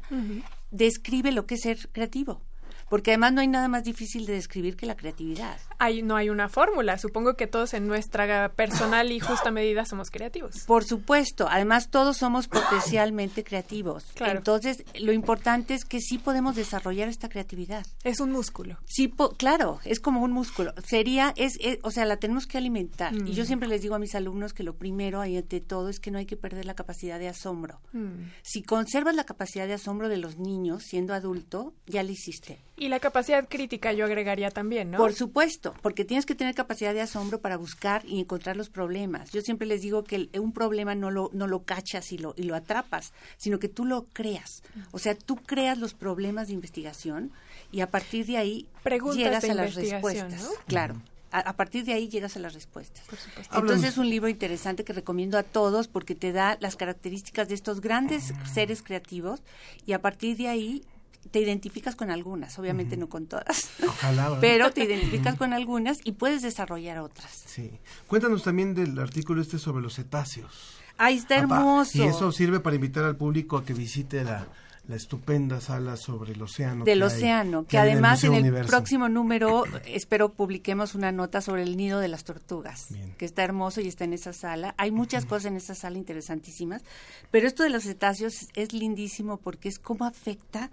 describe 0.70 1.32
lo 1.32 1.46
que 1.46 1.54
es 1.54 1.62
ser 1.62 1.88
creativo 1.92 2.42
porque 2.90 3.12
además 3.12 3.32
no 3.32 3.40
hay 3.40 3.46
nada 3.48 3.68
más 3.68 3.84
difícil 3.84 4.26
de 4.26 4.34
describir 4.34 4.76
que 4.76 4.86
la 4.86 4.96
creatividad. 4.96 5.56
Hay, 5.78 6.02
no 6.02 6.16
hay 6.16 6.30
una 6.30 6.48
fórmula, 6.48 6.98
supongo 6.98 7.34
que 7.34 7.46
todos 7.46 7.74
en 7.74 7.86
nuestra 7.86 8.50
personal 8.52 9.12
y 9.12 9.20
justa 9.20 9.50
medida 9.50 9.84
somos 9.84 10.10
creativos. 10.10 10.64
Por 10.66 10.84
supuesto, 10.84 11.46
además 11.50 11.90
todos 11.90 12.16
somos 12.16 12.48
potencialmente 12.48 13.44
creativos. 13.44 14.04
Claro. 14.14 14.38
Entonces, 14.38 14.84
lo 14.98 15.12
importante 15.12 15.74
es 15.74 15.84
que 15.84 16.00
sí 16.00 16.18
podemos 16.18 16.56
desarrollar 16.56 17.08
esta 17.08 17.28
creatividad. 17.28 17.86
Es 18.04 18.20
un 18.20 18.30
músculo. 18.32 18.78
Sí, 18.86 19.08
po- 19.08 19.30
claro, 19.30 19.80
es 19.84 20.00
como 20.00 20.22
un 20.22 20.32
músculo. 20.32 20.72
Sería, 20.86 21.32
es, 21.36 21.56
es- 21.60 21.78
o 21.82 21.90
sea, 21.90 22.04
la 22.04 22.16
tenemos 22.16 22.46
que 22.46 22.58
alimentar. 22.58 23.14
Y 23.14 23.32
yo 23.32 23.44
Mm. 23.44 23.46
siempre 23.46 23.68
les 23.68 23.82
digo 23.82 23.94
a 23.94 23.98
mis 23.98 24.14
alumnos 24.14 24.52
que 24.52 24.62
lo 24.62 24.76
primero, 24.76 25.24
y 25.24 25.36
ante 25.36 25.60
todo, 25.60 25.88
es 25.88 26.00
que 26.00 26.10
no 26.10 26.18
hay 26.18 26.26
que 26.26 26.36
perder 26.36 26.64
la 26.64 26.74
capacidad 26.74 27.18
de 27.18 27.28
asombro. 27.28 27.80
Mm. 27.92 28.30
Si 28.42 28.62
conservas 28.62 29.14
la 29.14 29.24
capacidad 29.24 29.66
de 29.66 29.74
asombro 29.74 30.08
de 30.08 30.16
los 30.16 30.38
niños 30.38 30.82
siendo 30.84 31.14
adulto, 31.14 31.74
ya 31.86 32.02
lo 32.02 32.10
hiciste. 32.10 32.58
Y 32.78 32.88
la 32.88 33.00
capacidad 33.00 33.48
crítica 33.48 33.92
yo 33.92 34.04
agregaría 34.04 34.50
también, 34.50 34.90
¿no? 34.92 34.98
Por 34.98 35.12
supuesto, 35.12 35.74
porque 35.82 36.04
tienes 36.04 36.26
que 36.26 36.34
tener 36.34 36.54
capacidad 36.54 36.94
de 36.94 37.00
asombro 37.00 37.40
para 37.40 37.56
buscar 37.56 38.04
y 38.06 38.20
encontrar 38.20 38.56
los 38.56 38.70
problemas. 38.70 39.32
Yo 39.32 39.40
siempre 39.42 39.66
les 39.66 39.82
digo 39.82 40.04
que 40.04 40.16
el- 40.16 40.30
un 40.40 40.52
problema 40.52 40.94
no 40.94 41.10
lo, 41.10 41.30
no 41.32 41.46
lo 41.48 41.64
cachas 41.64 42.12
y 42.12 42.18
lo, 42.18 42.34
y 42.36 42.44
lo 42.44 42.54
atrapas, 42.54 43.12
sino 43.36 43.58
que 43.58 43.68
tú 43.68 43.84
lo 43.84 44.06
creas. 44.12 44.62
O 44.92 44.98
sea, 44.98 45.14
tú 45.16 45.36
creas 45.36 45.78
los 45.78 45.94
problemas 45.94 46.46
de 46.48 46.54
investigación 46.54 47.32
y 47.72 47.80
a 47.80 47.90
partir 47.90 48.26
de 48.26 48.36
ahí 48.36 48.66
Preguntas 48.84 49.18
llegas 49.18 49.42
de 49.42 49.50
a 49.50 49.54
las 49.54 49.74
respuestas. 49.74 50.42
¿no? 50.42 50.48
Claro. 50.66 51.02
A, 51.30 51.40
a 51.40 51.56
partir 51.56 51.84
de 51.84 51.92
ahí 51.92 52.08
llegas 52.08 52.36
a 52.36 52.38
las 52.38 52.54
respuestas. 52.54 53.04
Háblanos. 53.50 53.52
Entonces 53.72 53.90
es 53.90 53.98
un 53.98 54.08
libro 54.08 54.28
interesante 54.28 54.84
que 54.84 54.92
recomiendo 54.94 55.36
a 55.36 55.42
todos 55.42 55.86
porque 55.88 56.14
te 56.14 56.32
da 56.32 56.56
las 56.60 56.76
características 56.76 57.48
de 57.48 57.54
estos 57.54 57.80
grandes 57.82 58.32
seres 58.50 58.82
creativos 58.82 59.42
y 59.84 59.92
a 59.92 60.00
partir 60.00 60.36
de 60.38 60.48
ahí 60.48 60.84
te 61.30 61.40
identificas 61.40 61.94
con 61.96 62.10
algunas, 62.10 62.58
obviamente 62.58 62.96
no 62.96 63.08
con 63.08 63.26
todas, 63.26 63.70
Ojalá, 63.86 64.24
¿verdad? 64.30 64.38
pero 64.40 64.70
te 64.72 64.84
identificas 64.84 65.36
con 65.36 65.52
algunas 65.52 65.98
y 66.04 66.12
puedes 66.12 66.42
desarrollar 66.42 66.98
otras. 66.98 67.44
Sí. 67.46 67.70
Cuéntanos 68.06 68.42
también 68.42 68.74
del 68.74 68.98
artículo 68.98 69.42
este 69.42 69.58
sobre 69.58 69.82
los 69.82 69.94
cetáceos. 69.96 70.76
Ahí 70.96 71.16
está 71.16 71.40
Papá, 71.42 71.56
hermoso. 71.58 71.98
Y 71.98 72.02
eso 72.02 72.32
sirve 72.32 72.60
para 72.60 72.76
invitar 72.76 73.04
al 73.04 73.16
público 73.16 73.56
a 73.58 73.64
que 73.64 73.72
visite 73.74 74.24
la, 74.24 74.48
la 74.88 74.96
estupenda 74.96 75.60
sala 75.60 75.96
sobre 75.96 76.32
el 76.32 76.40
océano. 76.42 76.84
del 76.84 76.98
que 76.98 77.04
hay- 77.04 77.12
océano, 77.16 77.66
que, 77.66 77.78
además 77.78 78.24
en 78.24 78.34
el 78.34 78.64
próximo 78.66 79.08
número 79.10 79.64
espero 79.84 80.32
publiquemos 80.32 80.94
una 80.94 81.12
nota 81.12 81.40
sobre 81.42 81.62
el 81.62 81.76
nido 81.76 82.00
de 82.00 82.08
las 82.08 82.24
tortugas, 82.24 82.86
que 83.18 83.26
está 83.26 83.44
hermoso 83.44 83.80
y 83.82 83.86
está 83.88 84.04
en 84.04 84.14
esa 84.14 84.32
sala. 84.32 84.74
Hay 84.78 84.90
muchas 84.90 85.24
cosas 85.26 85.44
en 85.46 85.56
esa 85.56 85.74
sala 85.74 85.98
interesantísimas, 85.98 86.82
pero 87.30 87.46
esto 87.46 87.62
de 87.64 87.70
los 87.70 87.84
cetáceos 87.84 88.34
es, 88.42 88.48
es 88.54 88.72
lindísimo 88.72 89.36
porque 89.36 89.68
es 89.68 89.78
cómo 89.78 90.04
afecta 90.06 90.70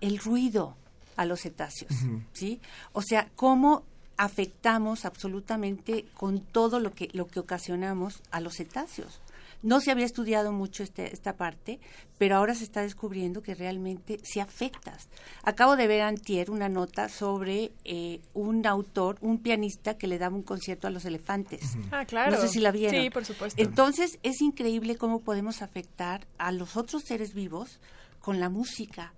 el 0.00 0.18
ruido 0.18 0.76
a 1.16 1.24
los 1.24 1.40
cetáceos. 1.40 1.92
¿sí? 2.32 2.60
O 2.92 3.02
sea, 3.02 3.28
cómo 3.36 3.84
afectamos 4.16 5.04
absolutamente 5.04 6.04
con 6.14 6.40
todo 6.40 6.80
lo 6.80 6.92
que 6.92 7.08
lo 7.12 7.28
que 7.28 7.40
ocasionamos 7.40 8.22
a 8.30 8.40
los 8.40 8.56
cetáceos. 8.56 9.20
No 9.60 9.80
se 9.80 9.90
había 9.90 10.06
estudiado 10.06 10.52
mucho 10.52 10.84
este, 10.84 11.12
esta 11.12 11.32
parte, 11.32 11.80
pero 12.16 12.36
ahora 12.36 12.54
se 12.54 12.62
está 12.62 12.82
descubriendo 12.82 13.42
que 13.42 13.56
realmente 13.56 14.20
sí 14.22 14.38
afectas. 14.38 15.08
Acabo 15.42 15.74
de 15.74 15.88
ver 15.88 16.02
antier 16.02 16.50
una 16.50 16.68
nota 16.68 17.08
sobre 17.08 17.72
eh, 17.84 18.20
un 18.34 18.64
autor, 18.66 19.18
un 19.20 19.38
pianista 19.38 19.98
que 19.98 20.06
le 20.06 20.18
daba 20.18 20.36
un 20.36 20.44
concierto 20.44 20.86
a 20.86 20.90
los 20.90 21.04
elefantes. 21.04 21.76
Ah, 21.90 22.04
claro. 22.04 22.32
No 22.32 22.40
sé 22.40 22.48
si 22.48 22.60
la 22.60 22.70
vieron. 22.70 23.02
Sí, 23.02 23.10
por 23.10 23.24
supuesto. 23.24 23.60
Entonces 23.60 24.20
es 24.22 24.40
increíble 24.40 24.96
cómo 24.96 25.20
podemos 25.20 25.62
afectar 25.62 26.26
a 26.38 26.52
los 26.52 26.76
otros 26.76 27.02
seres 27.02 27.34
vivos 27.34 27.80
con 28.20 28.38
la 28.38 28.48
música, 28.48 29.12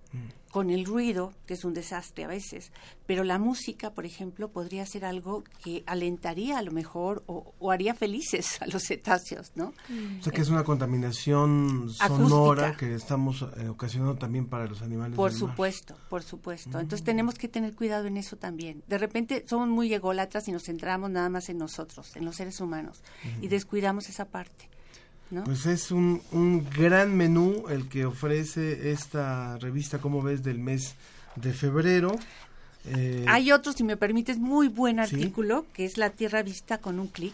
con 0.51 0.69
el 0.69 0.85
ruido, 0.85 1.33
que 1.45 1.53
es 1.53 1.63
un 1.63 1.73
desastre 1.73 2.25
a 2.25 2.27
veces, 2.27 2.71
pero 3.05 3.23
la 3.23 3.39
música, 3.39 3.93
por 3.93 4.05
ejemplo, 4.05 4.49
podría 4.49 4.85
ser 4.85 5.05
algo 5.05 5.43
que 5.63 5.83
alentaría 5.87 6.57
a 6.57 6.61
lo 6.61 6.71
mejor 6.71 7.23
o, 7.25 7.53
o 7.57 7.71
haría 7.71 7.93
felices 7.95 8.61
a 8.61 8.67
los 8.67 8.83
cetáceos, 8.83 9.53
¿no? 9.55 9.73
O 10.19 10.23
sea 10.23 10.33
que 10.33 10.41
es 10.41 10.49
una 10.49 10.65
contaminación 10.65 11.89
sonora 11.89 12.67
Acústica. 12.67 12.77
que 12.77 12.95
estamos 12.95 13.45
eh, 13.57 13.69
ocasionando 13.69 14.15
también 14.15 14.47
para 14.47 14.67
los 14.67 14.81
animales. 14.81 15.15
Por 15.15 15.31
del 15.31 15.41
mar. 15.41 15.49
supuesto, 15.51 15.95
por 16.09 16.23
supuesto. 16.23 16.79
Entonces 16.79 17.03
tenemos 17.05 17.35
que 17.35 17.47
tener 17.47 17.73
cuidado 17.73 18.07
en 18.07 18.17
eso 18.17 18.35
también. 18.35 18.83
De 18.87 18.97
repente 18.97 19.45
somos 19.47 19.69
muy 19.69 19.93
ególatras 19.93 20.47
y 20.49 20.51
nos 20.51 20.63
centramos 20.63 21.09
nada 21.09 21.29
más 21.29 21.47
en 21.47 21.57
nosotros, 21.57 22.13
en 22.17 22.25
los 22.25 22.35
seres 22.35 22.59
humanos, 22.59 23.01
y 23.41 23.47
descuidamos 23.47 24.09
esa 24.09 24.25
parte. 24.25 24.69
¿No? 25.31 25.43
Pues 25.45 25.65
es 25.65 25.91
un, 25.91 26.21
un 26.31 26.67
gran 26.69 27.15
menú 27.15 27.65
el 27.69 27.87
que 27.89 28.05
ofrece 28.05 28.91
esta 28.91 29.57
revista, 29.57 29.99
como 29.99 30.21
ves, 30.21 30.43
del 30.43 30.59
mes 30.59 30.95
de 31.35 31.53
febrero. 31.53 32.15
Eh, 32.85 33.25
Hay 33.27 33.51
otro, 33.51 33.71
si 33.73 33.83
me 33.83 33.95
permites, 33.97 34.37
muy 34.37 34.67
buen 34.67 34.95
Sí. 35.05 35.15
artículo, 35.15 35.65
que 35.73 35.85
es 35.85 35.97
La 35.97 36.09
Tierra 36.09 36.41
vista 36.43 36.79
con 36.79 36.99
un 36.99 37.07
clic. 37.07 37.33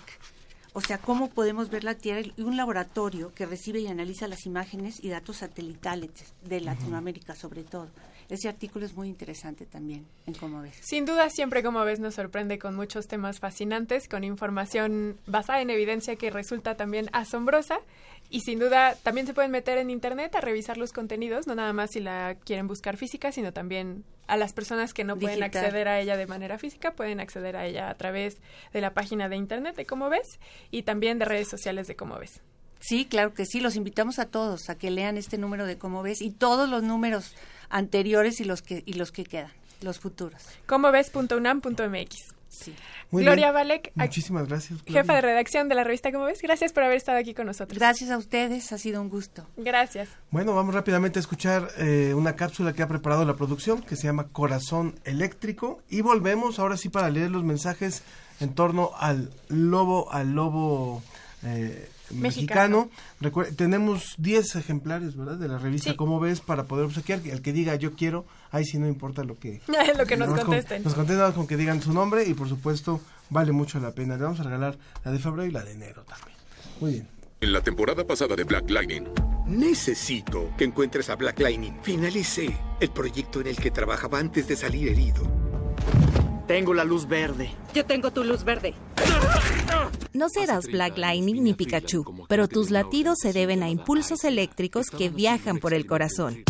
O 0.78 0.82
sea, 0.82 1.00
cómo 1.00 1.32
podemos 1.32 1.72
ver 1.72 1.84
la 1.84 1.96
Tierra 1.96 2.22
y 2.22 2.44
un 2.44 2.56
laboratorio 2.56 3.34
que 3.34 3.48
recibe 3.48 3.80
y 3.80 3.88
analiza 3.88 4.28
las 4.28 4.46
imágenes 4.46 5.04
y 5.04 5.10
datos 5.10 5.38
satelitales 5.38 6.12
de 6.44 6.62
Latinoamérica, 6.62 7.34
sobre 7.34 7.64
todo. 7.64 7.90
Ese 8.30 8.48
artículo 8.48 8.86
es 8.86 8.94
muy 8.94 9.08
interesante 9.08 9.66
también, 9.66 10.06
en 10.28 10.36
cómo 10.36 10.62
ves. 10.62 10.76
Sin 10.82 11.06
duda, 11.06 11.32
siempre 11.32 11.64
como 11.64 11.84
ves 11.84 12.00
nos 12.00 12.14
sorprende 12.14 12.60
con 12.60 12.76
muchos 12.76 13.08
temas 13.08 13.40
fascinantes, 13.40 14.08
con 14.08 14.24
información 14.24 15.18
basada 15.26 15.62
en 15.62 15.72
evidencia 15.72 16.16
que 16.16 16.30
resulta 16.30 16.78
también 16.78 17.10
asombrosa. 17.12 17.80
Y 18.30 18.42
sin 18.42 18.60
duda 18.60 18.96
también 19.02 19.26
se 19.26 19.34
pueden 19.34 19.50
meter 19.50 19.80
en 19.80 19.90
internet 19.90 20.36
a 20.36 20.42
revisar 20.42 20.78
los 20.78 20.94
contenidos, 20.94 21.48
no 21.48 21.56
nada 21.56 21.74
más 21.74 21.90
si 21.90 22.02
la 22.02 22.38
quieren 22.46 22.68
buscar 22.68 22.98
física, 22.98 23.32
sino 23.32 23.52
también 23.52 24.04
a 24.28 24.38
las 24.38 24.54
personas 24.54 24.94
que 24.94 25.04
no 25.04 25.18
pueden 25.18 25.44
acceder 25.44 25.88
a 25.88 26.00
ella 26.00 26.18
de 26.18 26.28
manera 26.28 26.58
física, 26.58 26.92
pueden 26.92 27.20
acceder 27.20 27.56
a 27.56 27.66
ella 27.66 27.90
a 27.90 27.96
través 27.96 28.38
de 28.74 28.82
la 28.82 28.94
página 28.94 29.30
de 29.30 29.38
internet 29.38 29.76
de 29.76 29.86
Cómo 29.86 30.10
ves 30.10 30.40
y 30.72 30.84
también 30.84 31.18
de 31.20 31.26
redes 31.26 31.48
sociales 31.48 31.88
de 31.88 31.96
Cómo 31.96 32.18
ves. 32.20 32.42
Sí, 32.80 33.06
claro 33.06 33.34
que 33.34 33.46
sí. 33.46 33.60
Los 33.60 33.76
invitamos 33.76 34.20
a 34.20 34.26
todos 34.26 34.70
a 34.70 34.78
que 34.78 34.92
lean 34.92 35.18
este 35.18 35.38
número 35.38 35.66
de 35.66 35.78
cómo 35.78 36.04
ves 36.04 36.22
y 36.22 36.30
todos 36.30 36.70
los 36.70 36.84
números 36.84 37.34
anteriores 37.70 38.40
y 38.40 38.44
los 38.44 38.62
que 38.62 38.84
y 38.86 38.94
los 38.94 39.12
que 39.12 39.24
quedan, 39.24 39.52
los 39.82 40.00
futuros. 40.00 40.44
Comoves.unam.mx. 40.68 42.37
Sí. 42.58 42.76
Muy 43.12 43.24
Gloria 43.24 43.52
bien. 43.52 43.54
Valek, 43.54 43.92
Muchísimas 43.96 44.48
gracias. 44.48 44.80
jefa 44.86 45.16
de 45.16 45.22
redacción 45.22 45.70
de 45.70 45.76
la 45.76 45.84
revista 45.84 46.12
Cómo 46.12 46.26
ves, 46.26 46.42
gracias 46.42 46.74
por 46.74 46.84
haber 46.84 46.98
estado 46.98 47.18
aquí 47.18 47.34
con 47.34 47.46
nosotros. 47.46 47.78
Gracias 47.78 48.10
a 48.10 48.18
ustedes, 48.18 48.72
ha 48.72 48.78
sido 48.78 49.02
un 49.02 49.10
gusto. 49.10 49.46
Gracias. 49.58 50.10
Bueno, 50.32 50.56
vamos 50.56 50.74
rápidamente 50.74 51.20
a 51.20 51.22
escuchar 51.22 51.70
eh, 51.78 52.14
una 52.16 52.36
cápsula 52.36 52.74
que 52.74 52.82
ha 52.82 52.88
preparado 52.88 53.26
la 53.26 53.36
producción 53.36 53.82
que 53.82 53.96
se 53.96 54.04
llama 54.04 54.28
Corazón 54.30 55.00
Eléctrico 55.06 55.82
y 55.90 56.02
volvemos 56.02 56.60
ahora 56.60 56.78
sí 56.78 56.90
para 56.90 57.10
leer 57.10 57.32
los 57.32 57.44
mensajes 57.44 58.04
en 58.40 58.54
torno 58.54 58.92
al 58.98 59.32
lobo, 59.50 60.12
al 60.12 60.34
lobo 60.34 61.02
eh, 61.44 61.90
mexicano. 62.12 62.90
Tenemos 63.56 64.16
10 64.18 64.56
ejemplares, 64.56 65.16
¿verdad? 65.16 65.38
De 65.38 65.48
la 65.48 65.58
revista 65.58 65.92
Sí. 65.92 65.96
¿Cómo 65.96 66.20
ves? 66.20 66.40
Para 66.42 66.64
poder 66.66 66.86
obsequiar. 66.86 67.22
El 67.26 67.42
que 67.42 67.54
diga 67.54 67.76
yo 67.76 67.94
quiero, 67.94 68.26
ahí 68.52 68.66
sí 68.66 68.78
no 68.80 68.88
importa 68.88 69.24
lo 69.24 69.38
que... 69.38 69.62
Lo 69.98 70.06
que 70.06 70.18
nos 70.18 70.30
más 70.30 70.40
con- 70.40 70.48
contesten. 70.48 70.84
nos 70.84 70.94
contesten 70.94 71.32
con 71.34 71.48
que 71.48 71.58
digan 71.58 71.82
su 71.82 71.94
nombre 71.94 72.24
y 72.26 72.34
por 72.34 72.48
supuesto 72.50 73.02
vale 73.30 73.52
mucho 73.52 73.80
la 73.80 73.92
pena. 73.92 74.16
Le 74.18 74.24
vamos 74.24 74.40
a 74.40 74.44
regalar 74.44 74.78
la 75.04 75.12
de 75.12 75.20
febrero 75.20 75.46
y 75.46 75.52
la 75.52 75.64
de 75.64 75.72
enero 75.74 76.04
también. 76.04 76.38
Muy 76.80 76.92
bien. 76.94 77.08
En 77.42 77.54
la 77.54 77.62
temporada 77.62 78.06
pasada 78.06 78.36
de 78.36 78.44
Black 78.44 78.70
Lightning. 78.70 79.08
Necesito 79.46 80.50
que 80.58 80.66
encuentres 80.66 81.10
a 81.10 81.16
Black 81.16 81.40
Lightning. 81.40 81.74
Finalicé 81.82 82.56
el 82.80 82.90
proyecto 82.90 83.40
en 83.42 83.48
el 83.48 83.56
que 83.58 83.72
trabajaba 83.72 84.20
antes 84.20 84.48
de 84.48 84.56
salir 84.56 84.90
herido. 84.90 85.24
Tengo 86.48 86.74
la 86.74 86.86
luz 86.86 87.08
verde. 87.08 87.52
Yo 87.74 87.86
tengo 87.86 88.12
tu 88.12 88.24
luz 88.24 88.46
verde. 88.46 88.74
No 90.14 90.30
serás 90.30 90.68
Black 90.68 90.98
Lightning 90.98 91.44
ni 91.44 91.54
Pikachu, 91.54 92.26
pero 92.30 92.48
tus 92.48 92.72
latidos 92.72 93.18
se 93.22 93.34
deben 93.34 93.64
a 93.64 93.70
impulsos 93.70 94.24
eléctricos 94.24 94.90
que 94.90 95.10
viajan 95.10 95.60
por 95.60 95.74
el 95.74 95.86
corazón. 95.86 96.44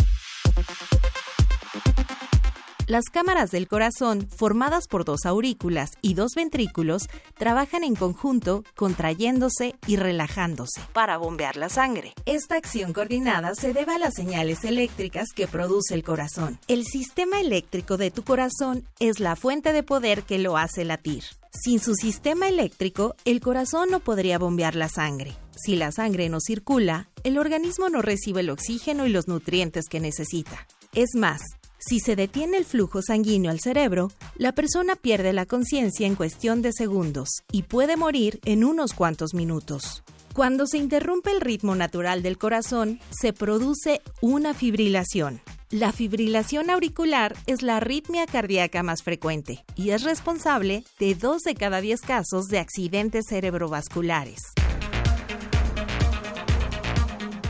Las 2.88 3.10
cámaras 3.12 3.50
del 3.50 3.68
corazón, 3.68 4.26
formadas 4.34 4.88
por 4.88 5.04
dos 5.04 5.26
aurículas 5.26 5.90
y 6.00 6.14
dos 6.14 6.32
ventrículos, 6.34 7.02
trabajan 7.36 7.84
en 7.84 7.94
conjunto, 7.94 8.64
contrayéndose 8.76 9.74
y 9.86 9.96
relajándose 9.96 10.80
para 10.94 11.18
bombear 11.18 11.58
la 11.58 11.68
sangre. 11.68 12.14
Esta 12.24 12.56
acción 12.56 12.94
coordinada 12.94 13.54
se 13.54 13.74
debe 13.74 13.92
a 13.92 13.98
las 13.98 14.14
señales 14.14 14.64
eléctricas 14.64 15.28
que 15.36 15.46
produce 15.46 15.92
el 15.92 16.02
corazón. 16.02 16.58
El 16.66 16.86
sistema 16.86 17.42
eléctrico 17.42 17.98
de 17.98 18.10
tu 18.10 18.24
corazón 18.24 18.84
es 19.00 19.20
la 19.20 19.36
fuente 19.36 19.74
de 19.74 19.82
poder 19.82 20.22
que 20.22 20.38
lo 20.38 20.56
hace 20.56 20.86
latir. 20.86 21.24
Sin 21.50 21.80
su 21.80 21.94
sistema 21.94 22.48
eléctrico, 22.48 23.16
el 23.26 23.42
corazón 23.42 23.90
no 23.90 24.00
podría 24.00 24.38
bombear 24.38 24.74
la 24.74 24.88
sangre. 24.88 25.34
Si 25.62 25.76
la 25.76 25.92
sangre 25.92 26.30
no 26.30 26.40
circula, 26.40 27.10
el 27.22 27.36
organismo 27.36 27.90
no 27.90 28.00
recibe 28.00 28.40
el 28.40 28.48
oxígeno 28.48 29.06
y 29.06 29.10
los 29.10 29.28
nutrientes 29.28 29.90
que 29.90 30.00
necesita. 30.00 30.66
Es 30.94 31.10
más, 31.14 31.42
si 31.78 32.00
se 32.00 32.16
detiene 32.16 32.56
el 32.56 32.64
flujo 32.64 33.02
sanguíneo 33.02 33.50
al 33.50 33.60
cerebro, 33.60 34.10
la 34.36 34.52
persona 34.52 34.96
pierde 34.96 35.32
la 35.32 35.46
conciencia 35.46 36.06
en 36.06 36.16
cuestión 36.16 36.60
de 36.60 36.72
segundos 36.72 37.28
y 37.52 37.62
puede 37.62 37.96
morir 37.96 38.40
en 38.44 38.64
unos 38.64 38.92
cuantos 38.92 39.34
minutos. 39.34 40.02
Cuando 40.34 40.66
se 40.66 40.78
interrumpe 40.78 41.30
el 41.30 41.40
ritmo 41.40 41.74
natural 41.74 42.22
del 42.22 42.38
corazón, 42.38 43.00
se 43.10 43.32
produce 43.32 44.00
una 44.20 44.54
fibrilación. 44.54 45.40
La 45.70 45.92
fibrilación 45.92 46.70
auricular 46.70 47.36
es 47.46 47.62
la 47.62 47.76
arritmia 47.76 48.26
cardíaca 48.26 48.82
más 48.82 49.02
frecuente 49.02 49.64
y 49.76 49.90
es 49.90 50.02
responsable 50.02 50.84
de 50.98 51.14
2 51.14 51.42
de 51.42 51.54
cada 51.54 51.80
10 51.80 52.00
casos 52.00 52.46
de 52.46 52.58
accidentes 52.58 53.26
cerebrovasculares. 53.28 54.40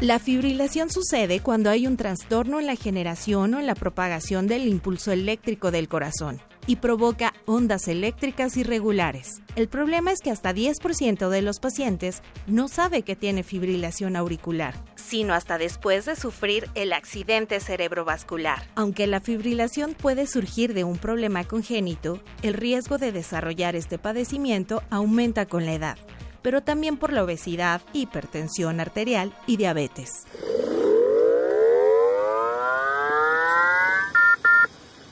La 0.00 0.20
fibrilación 0.20 0.90
sucede 0.90 1.40
cuando 1.40 1.70
hay 1.70 1.88
un 1.88 1.96
trastorno 1.96 2.60
en 2.60 2.68
la 2.68 2.76
generación 2.76 3.54
o 3.54 3.58
en 3.58 3.66
la 3.66 3.74
propagación 3.74 4.46
del 4.46 4.68
impulso 4.68 5.10
eléctrico 5.10 5.72
del 5.72 5.88
corazón 5.88 6.40
y 6.68 6.76
provoca 6.76 7.34
ondas 7.46 7.88
eléctricas 7.88 8.56
irregulares. 8.56 9.42
El 9.56 9.66
problema 9.66 10.12
es 10.12 10.20
que 10.20 10.30
hasta 10.30 10.54
10% 10.54 11.28
de 11.30 11.42
los 11.42 11.58
pacientes 11.58 12.22
no 12.46 12.68
sabe 12.68 13.02
que 13.02 13.16
tiene 13.16 13.42
fibrilación 13.42 14.14
auricular, 14.14 14.76
sino 14.94 15.34
hasta 15.34 15.58
después 15.58 16.04
de 16.04 16.14
sufrir 16.14 16.70
el 16.76 16.92
accidente 16.92 17.58
cerebrovascular. 17.58 18.68
Aunque 18.76 19.08
la 19.08 19.20
fibrilación 19.20 19.94
puede 19.94 20.28
surgir 20.28 20.74
de 20.74 20.84
un 20.84 20.98
problema 20.98 21.42
congénito, 21.42 22.22
el 22.42 22.54
riesgo 22.54 22.98
de 22.98 23.10
desarrollar 23.10 23.74
este 23.74 23.98
padecimiento 23.98 24.80
aumenta 24.90 25.46
con 25.46 25.66
la 25.66 25.72
edad 25.72 25.98
pero 26.42 26.62
también 26.62 26.96
por 26.96 27.12
la 27.12 27.24
obesidad, 27.24 27.80
hipertensión 27.92 28.80
arterial 28.80 29.34
y 29.46 29.56
diabetes. 29.56 30.24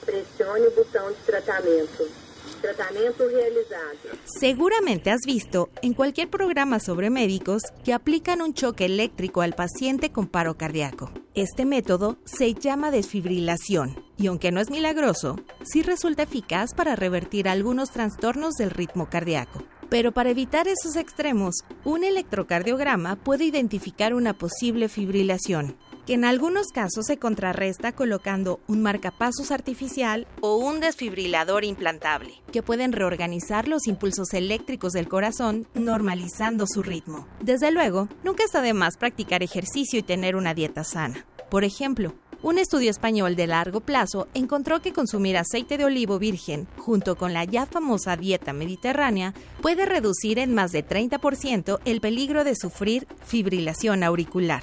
Presione 0.05 0.69
botão 0.71 1.11
de. 1.11 2.27
Tratamento 2.61 3.29
realizado. 3.29 4.19
Seguramente 4.25 5.11
has 5.11 5.21
visto 5.27 5.69
en 5.83 5.95
cualquier 5.95 6.31
programa 6.31 6.81
sobre 6.81 7.11
médicos 7.11 7.63
que 7.85 7.93
aplican 7.93 8.41
un 8.41 8.55
choque 8.55 8.87
eléctrico 8.87 9.43
al 9.43 9.55
paciente 9.55 10.11
con 10.11 10.27
paro 10.27 10.57
cardíaco. 10.57 11.11
Este 11.35 11.65
método 11.65 12.17
se 12.25 12.55
llama 12.55 12.91
desfibrilación 12.91 14.03
y 14.17 14.29
aunque 14.29 14.53
no 14.53 14.61
es 14.61 14.71
milagroso, 14.71 15.37
sí 15.65 15.83
resulta 15.83 16.23
eficaz 16.23 16.75
para 16.75 16.97
revertir 16.97 17.49
algunos 17.49 17.91
trastornos 17.91 18.55
del 18.55 18.71
ritmo 18.71 19.09
cardíaco. 19.11 19.63
Pero 19.89 20.13
para 20.13 20.31
evitar 20.31 20.67
esos 20.69 20.97
extremos, 20.97 21.57
un 21.85 22.05
electrocardiograma 22.05 23.17
puede 23.17 23.45
identificar 23.45 24.15
una 24.15 24.35
posible 24.35 24.89
fibrilación, 24.89 25.77
que 26.07 26.15
en 26.15 26.25
algunos 26.25 26.69
casos 26.69 27.07
se 27.07 27.19
contrarresta 27.19 27.93
colocando 27.93 28.61
un 28.67 28.83
marcapasos 28.83 29.51
artificial 29.51 30.27
o 30.41 30.57
un 30.57 30.81
desfibrilador 30.81 31.65
implantable, 31.65 32.43
que 32.53 32.63
pueden 32.63 32.93
reorganizar 32.93 33.69
los 33.69 33.87
impulsos 33.87 34.35
eléctricos 34.35 34.93
del 34.93 35.09
corazón, 35.09 35.67
normalizando 35.75 36.67
su 36.67 36.83
ritmo. 36.83 37.27
Desde 37.41 37.71
luego, 37.71 38.09
nunca 38.25 38.45
está 38.45 38.63
de 38.63 38.75
más 38.75 38.97
practicar 38.97 39.43
ejercicio 39.43 39.99
y 39.99 40.03
tener 40.03 40.37
una 40.37 40.55
dieta 40.55 40.85
sana. 40.85 41.27
Por 41.51 41.63
ejemplo, 41.63 42.15
un 42.43 42.59
estudio 42.59 42.91
español 42.91 43.35
de 43.35 43.47
largo 43.47 43.81
plazo 43.81 44.29
encontró 44.35 44.83
que 44.83 44.93
consumir 44.93 45.37
aceite 45.37 45.79
de 45.79 45.85
olivo 45.85 46.19
virgen 46.19 46.67
junto 46.77 47.17
con 47.17 47.33
la 47.33 47.45
ya 47.45 47.67
famosa 47.67 48.17
dieta 48.17 48.53
mediterránea 48.53 49.35
puede 49.63 49.87
reducir 49.87 50.39
en 50.39 50.55
más 50.55 50.73
de 50.73 50.87
30% 50.87 51.81
el 51.85 52.01
peligro 52.01 52.45
de 52.45 52.55
sufrir 52.55 53.07
fibrilación 53.25 54.03
auricular. 54.03 54.63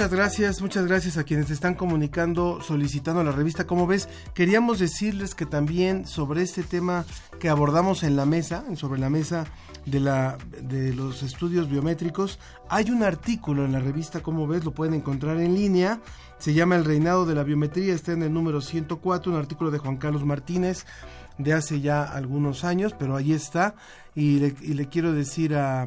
Muchas 0.00 0.16
gracias, 0.16 0.62
muchas 0.62 0.86
gracias 0.86 1.18
a 1.18 1.24
quienes 1.24 1.50
están 1.50 1.74
comunicando, 1.74 2.62
solicitando 2.62 3.22
la 3.22 3.32
revista. 3.32 3.66
Como 3.66 3.86
ves, 3.86 4.08
queríamos 4.32 4.78
decirles 4.78 5.34
que 5.34 5.44
también 5.44 6.06
sobre 6.06 6.40
este 6.40 6.62
tema 6.62 7.04
que 7.38 7.50
abordamos 7.50 8.02
en 8.02 8.16
la 8.16 8.24
mesa, 8.24 8.64
sobre 8.76 8.98
la 8.98 9.10
mesa 9.10 9.44
de, 9.84 10.00
la, 10.00 10.38
de 10.62 10.94
los 10.94 11.22
estudios 11.22 11.68
biométricos, 11.68 12.38
hay 12.70 12.90
un 12.90 13.02
artículo 13.02 13.66
en 13.66 13.72
la 13.72 13.80
revista, 13.80 14.22
como 14.22 14.46
ves, 14.46 14.64
lo 14.64 14.72
pueden 14.72 14.94
encontrar 14.94 15.38
en 15.38 15.54
línea. 15.54 16.00
Se 16.38 16.54
llama 16.54 16.76
El 16.76 16.86
reinado 16.86 17.26
de 17.26 17.34
la 17.34 17.42
biometría, 17.42 17.92
está 17.92 18.12
en 18.12 18.22
el 18.22 18.32
número 18.32 18.62
104, 18.62 19.30
un 19.30 19.36
artículo 19.38 19.70
de 19.70 19.80
Juan 19.80 19.98
Carlos 19.98 20.24
Martínez 20.24 20.86
de 21.36 21.52
hace 21.52 21.82
ya 21.82 22.04
algunos 22.04 22.64
años, 22.64 22.94
pero 22.98 23.16
ahí 23.16 23.34
está. 23.34 23.74
Y 24.14 24.38
le, 24.38 24.86
quiero 24.86 25.12
decir 25.12 25.54
a, 25.56 25.82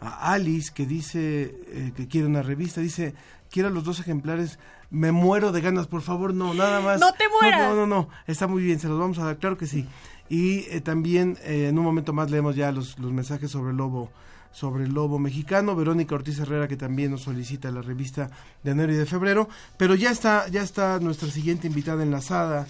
a 0.00 0.32
Alice 0.34 0.70
que 0.74 0.84
dice 0.84 1.54
eh, 1.68 1.92
que 1.96 2.08
quiere 2.08 2.26
una 2.26 2.42
revista, 2.42 2.82
dice, 2.82 3.14
quiero 3.54 3.70
los 3.70 3.84
dos 3.84 4.00
ejemplares, 4.00 4.58
me 4.90 5.12
muero 5.12 5.52
de 5.52 5.60
ganas, 5.60 5.86
por 5.86 6.02
favor, 6.02 6.34
no, 6.34 6.54
nada 6.54 6.80
más. 6.80 6.98
No 6.98 7.12
te 7.12 7.28
mueras. 7.28 7.60
No, 7.60 7.76
no, 7.76 7.86
no, 7.86 8.08
está 8.26 8.48
muy 8.48 8.64
bien, 8.64 8.80
se 8.80 8.88
los 8.88 8.98
vamos 8.98 9.20
a 9.20 9.26
dar, 9.26 9.36
claro 9.36 9.56
que 9.56 9.68
sí. 9.68 9.86
Y 10.28 10.66
eh, 10.70 10.80
también 10.80 11.38
eh, 11.44 11.68
en 11.68 11.78
un 11.78 11.84
momento 11.84 12.12
más 12.12 12.32
leemos 12.32 12.56
ya 12.56 12.72
los, 12.72 12.98
los 12.98 13.12
mensajes 13.12 13.52
sobre 13.52 13.70
el 13.70 13.76
lobo 13.76 14.10
sobre 14.50 14.84
el 14.84 14.94
lobo 14.94 15.18
mexicano, 15.18 15.74
Verónica 15.74 16.14
Ortiz 16.14 16.38
Herrera 16.38 16.68
que 16.68 16.76
también 16.76 17.10
nos 17.10 17.22
solicita 17.22 17.72
la 17.72 17.82
revista 17.82 18.30
de 18.62 18.70
enero 18.70 18.92
y 18.92 18.96
de 18.96 19.04
febrero, 19.04 19.48
pero 19.76 19.96
ya 19.96 20.12
está 20.12 20.46
ya 20.46 20.62
está 20.62 21.00
nuestra 21.00 21.28
siguiente 21.28 21.66
invitada 21.66 22.04
enlazada, 22.04 22.64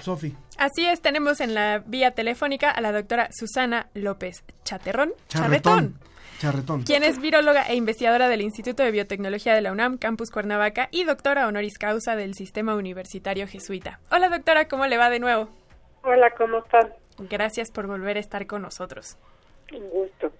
Sofi. 0.00 0.34
Así 0.58 0.86
es, 0.86 1.00
tenemos 1.00 1.40
en 1.40 1.54
la 1.54 1.82
vía 1.86 2.12
telefónica 2.12 2.70
a 2.70 2.80
la 2.80 2.92
doctora 2.92 3.28
Susana 3.32 3.88
López 3.94 4.44
Chaterrón. 4.64 5.12
Charretón. 5.28 5.98
Charretón. 6.38 6.84
Quien 6.84 7.02
es 7.02 7.20
viróloga 7.20 7.64
e 7.68 7.74
investigadora 7.74 8.28
del 8.28 8.40
Instituto 8.40 8.82
de 8.82 8.90
Biotecnología 8.90 9.54
de 9.54 9.60
la 9.60 9.72
UNAM, 9.72 9.98
Campus 9.98 10.30
Cuernavaca, 10.30 10.88
y 10.90 11.04
doctora 11.04 11.46
honoris 11.46 11.76
causa 11.76 12.16
del 12.16 12.34
Sistema 12.34 12.74
Universitario 12.74 13.46
Jesuita. 13.46 14.00
Hola 14.10 14.30
doctora, 14.30 14.66
¿cómo 14.66 14.86
le 14.86 14.96
va 14.96 15.10
de 15.10 15.20
nuevo? 15.20 15.50
Hola, 16.02 16.30
¿cómo 16.36 16.58
están? 16.58 16.94
Gracias 17.18 17.70
por 17.70 17.86
volver 17.86 18.16
a 18.16 18.20
estar 18.20 18.46
con 18.46 18.62
nosotros. 18.62 19.18
Un 19.72 19.90
gusto. 19.90 20.32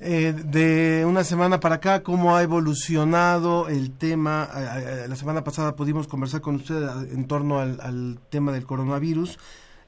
Eh, 0.00 0.32
de 0.32 1.04
una 1.04 1.24
semana 1.24 1.58
para 1.58 1.76
acá, 1.76 2.04
cómo 2.04 2.36
ha 2.36 2.42
evolucionado 2.42 3.68
el 3.68 3.96
tema. 3.98 4.48
Eh, 4.54 5.04
eh, 5.04 5.08
la 5.08 5.16
semana 5.16 5.42
pasada 5.42 5.74
pudimos 5.74 6.06
conversar 6.06 6.40
con 6.40 6.54
usted 6.54 6.76
en 7.12 7.26
torno 7.26 7.58
al, 7.58 8.20
tema 8.30 8.52
del 8.52 8.64
coronavirus 8.64 9.38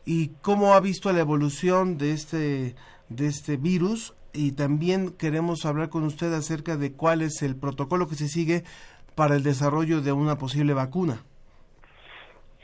y 0.04 0.30
cómo 0.42 0.74
ha 0.74 0.80
visto 0.80 1.12
la 1.12 1.20
evolución 1.20 1.96
de 1.96 2.12
este, 2.12 2.74
de 3.08 3.26
este 3.26 3.56
virus. 3.56 4.14
Y 4.32 4.52
también 4.52 5.10
queremos 5.10 5.64
hablar 5.64 5.90
con 5.90 6.02
usted 6.02 6.32
acerca 6.32 6.76
de 6.76 6.92
cuál 6.92 7.22
es 7.22 7.42
el 7.42 7.54
protocolo 7.54 8.08
que 8.08 8.16
se 8.16 8.26
sigue 8.26 8.64
para 9.14 9.36
el 9.36 9.44
desarrollo 9.44 10.00
de 10.00 10.10
una 10.10 10.38
posible 10.38 10.74
vacuna. 10.74 11.22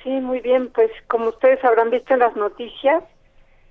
Sí, 0.02 0.10
muy 0.10 0.40
bien. 0.40 0.70
Pues 0.74 0.90
como 1.06 1.28
ustedes 1.28 1.64
habrán 1.64 1.90
visto 1.90 2.12
en 2.14 2.20
las 2.20 2.35
noticias, 2.35 3.05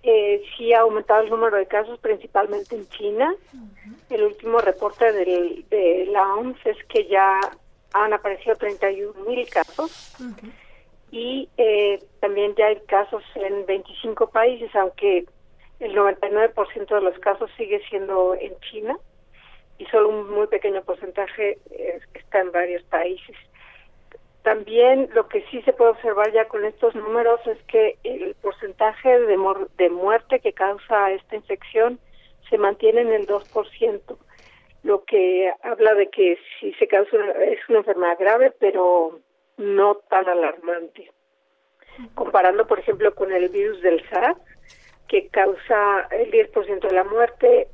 eh, 0.08 0.44
sí 0.56 0.72
ha 0.72 0.82
aumentado 0.82 1.24
el 1.24 1.32
número 1.32 1.58
de 1.58 1.66
casos, 1.66 2.00
principalmente 2.00 2.76
en 2.76 2.88
China. 2.90 3.34
Uh 3.54 3.58
-huh. 3.58 4.16
El 4.16 4.24
último 4.24 4.60
reporte 4.60 5.12
del, 5.12 5.66
de 5.70 6.06
la 6.12 6.36
OMS 6.36 6.64
es 6.66 6.78
que 6.86 7.08
ya 7.08 7.40
han 7.94 8.14
aparecido 8.14 8.56
31 8.56 9.24
mil 9.26 9.50
casos 9.50 10.16
uh 10.20 10.24
-huh. 10.24 10.52
y 11.12 11.50
eh, 11.58 12.00
también 12.20 12.54
ya 12.56 12.68
hay 12.68 12.80
casos 12.88 13.24
en 13.36 13.66
25 13.66 14.30
países, 14.30 14.70
aunque 14.76 15.26
el 15.80 15.96
99% 15.96 16.96
de 16.96 17.02
los 17.02 17.18
casos 17.20 17.50
sigue 17.58 17.82
siendo 17.90 18.36
en 18.36 18.54
China 18.60 18.98
y 19.80 19.86
solo 19.86 20.10
un 20.10 20.30
muy 20.30 20.48
pequeño 20.48 20.84
porcentaje 20.84 21.58
eh, 21.72 22.00
está 22.14 22.42
en 22.42 22.52
varios 22.52 22.84
países. 22.84 23.36
También 24.46 25.10
lo 25.16 25.28
que 25.28 25.42
sí 25.50 25.60
se 25.64 25.74
puede 25.74 25.90
observar 25.90 26.32
ya 26.32 26.48
con 26.48 26.64
estos 26.66 26.94
números 26.94 27.40
es 27.48 27.58
que 27.64 27.98
el 28.04 28.36
porcentaje 28.44 29.20
de, 29.22 29.40
de 29.76 29.90
muerte 29.90 30.40
que 30.40 30.54
causa 30.54 31.10
esta 31.10 31.36
infección 31.36 31.98
se 32.48 32.60
mantiene 32.60 33.02
en 33.02 33.12
el 33.12 33.26
2%, 33.26 34.18
lo 34.84 35.04
que 35.04 35.52
habla 35.64 35.96
de 35.96 36.12
que 36.12 36.38
sí 36.60 36.72
se 36.74 36.88
causa 36.88 37.18
una, 37.18 37.32
es 37.44 37.58
una 37.70 37.80
enfermedad 37.80 38.20
grave, 38.20 38.54
pero 38.60 39.20
no 39.58 39.96
tan 40.12 40.30
alarmante. 40.30 41.12
Comparando, 42.14 42.68
por 42.68 42.78
ejemplo, 42.78 43.16
con 43.16 43.32
el 43.32 43.50
virus 43.50 43.82
del 43.82 44.08
SARS, 44.10 44.38
que 45.08 45.28
causa 45.30 46.08
el 46.12 46.30
10% 46.30 46.88
de 46.88 46.94
la 46.94 47.04
muerte, 47.04 47.68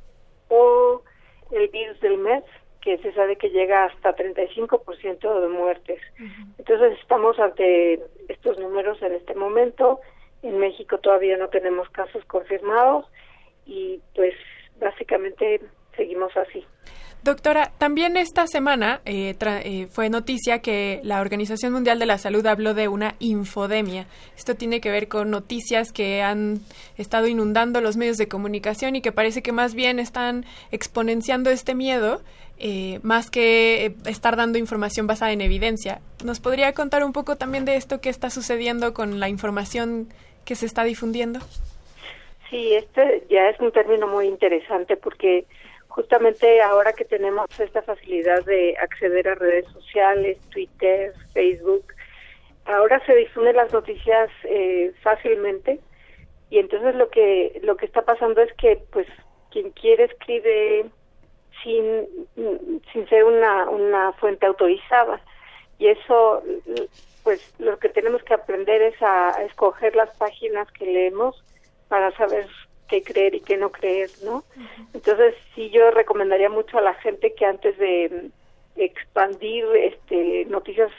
o 0.48 1.02
el 1.50 1.68
virus 1.68 2.00
del 2.00 2.16
MERS, 2.16 2.46
que 2.82 2.98
se 2.98 3.12
sabe 3.12 3.36
que 3.36 3.50
llega 3.50 3.84
hasta 3.84 4.14
35% 4.14 5.40
de 5.40 5.48
muertes. 5.48 6.00
Uh 6.18 6.24
-huh. 6.24 6.54
Entonces 6.58 6.98
estamos 7.00 7.38
ante 7.38 8.00
estos 8.28 8.58
números 8.58 9.00
en 9.02 9.14
este 9.14 9.34
momento. 9.34 10.00
En 10.42 10.58
México 10.58 10.98
todavía 10.98 11.36
no 11.36 11.48
tenemos 11.48 11.88
casos 11.90 12.24
confirmados 12.26 13.06
y 13.64 14.00
pues 14.14 14.34
básicamente 14.80 15.60
seguimos 15.96 16.36
así. 16.36 16.66
Doctora, 17.24 17.70
también 17.78 18.16
esta 18.16 18.48
semana 18.48 19.00
eh, 19.04 19.36
eh, 19.40 19.86
fue 19.92 20.10
noticia 20.10 20.58
que 20.58 21.00
la 21.04 21.20
Organización 21.20 21.72
Mundial 21.72 22.00
de 22.00 22.06
la 22.06 22.18
Salud 22.18 22.44
habló 22.46 22.74
de 22.74 22.88
una 22.88 23.14
infodemia. 23.20 24.08
Esto 24.36 24.56
tiene 24.56 24.80
que 24.80 24.90
ver 24.90 25.06
con 25.06 25.30
noticias 25.30 25.92
que 25.92 26.20
han 26.20 26.58
estado 26.98 27.28
inundando 27.28 27.80
los 27.80 27.96
medios 27.96 28.16
de 28.16 28.26
comunicación 28.26 28.96
y 28.96 29.02
que 29.02 29.12
parece 29.12 29.40
que 29.40 29.52
más 29.52 29.76
bien 29.76 30.00
están 30.00 30.44
exponenciando 30.72 31.50
este 31.50 31.76
miedo, 31.76 32.22
eh, 32.64 33.00
más 33.02 33.28
que 33.28 33.96
estar 34.06 34.36
dando 34.36 34.56
información 34.56 35.08
basada 35.08 35.32
en 35.32 35.40
evidencia. 35.40 36.00
¿Nos 36.24 36.38
podría 36.38 36.72
contar 36.74 37.02
un 37.02 37.12
poco 37.12 37.34
también 37.34 37.64
de 37.64 37.74
esto 37.74 38.00
que 38.00 38.08
está 38.08 38.30
sucediendo 38.30 38.94
con 38.94 39.18
la 39.18 39.28
información 39.28 40.06
que 40.44 40.54
se 40.54 40.66
está 40.66 40.84
difundiendo? 40.84 41.40
Sí, 42.48 42.74
este 42.74 43.24
ya 43.28 43.48
es 43.48 43.58
un 43.58 43.72
término 43.72 44.06
muy 44.06 44.26
interesante 44.26 44.96
porque 44.96 45.44
justamente 45.88 46.62
ahora 46.62 46.92
que 46.92 47.04
tenemos 47.04 47.48
esta 47.58 47.82
facilidad 47.82 48.44
de 48.44 48.76
acceder 48.80 49.26
a 49.26 49.34
redes 49.34 49.66
sociales, 49.72 50.38
Twitter, 50.50 51.12
Facebook, 51.34 51.84
ahora 52.64 53.04
se 53.06 53.16
difunden 53.16 53.56
las 53.56 53.72
noticias 53.72 54.30
eh, 54.44 54.92
fácilmente 55.02 55.80
y 56.48 56.60
entonces 56.60 56.94
lo 56.94 57.08
que 57.10 57.58
lo 57.64 57.76
que 57.76 57.86
está 57.86 58.02
pasando 58.02 58.40
es 58.40 58.52
que 58.52 58.78
pues 58.92 59.08
quien 59.50 59.70
quiere 59.70 60.04
escribe 60.04 60.86
sin 61.62 62.06
sin 62.92 63.08
ser 63.08 63.24
una 63.24 63.68
una 63.68 64.12
fuente 64.14 64.46
autorizada 64.46 65.20
y 65.78 65.88
eso 65.88 66.42
pues 67.22 67.54
lo 67.58 67.78
que 67.78 67.88
tenemos 67.88 68.22
que 68.24 68.34
aprender 68.34 68.82
es 68.82 69.00
a 69.00 69.42
escoger 69.44 69.94
las 69.94 70.10
páginas 70.16 70.70
que 70.72 70.86
leemos 70.86 71.42
para 71.88 72.10
saber 72.16 72.48
qué 72.88 73.02
creer 73.02 73.34
y 73.34 73.40
qué 73.40 73.56
no 73.56 73.70
creer, 73.70 74.10
¿no? 74.24 74.44
Entonces, 74.92 75.34
sí, 75.54 75.70
yo 75.70 75.90
recomendaría 75.92 76.50
mucho 76.50 76.78
a 76.78 76.82
la 76.82 76.94
gente 76.94 77.32
que 77.34 77.46
antes 77.46 77.78
de 77.78 78.30
expandir 78.76 79.64
este, 79.76 80.44
noticias 80.46 80.90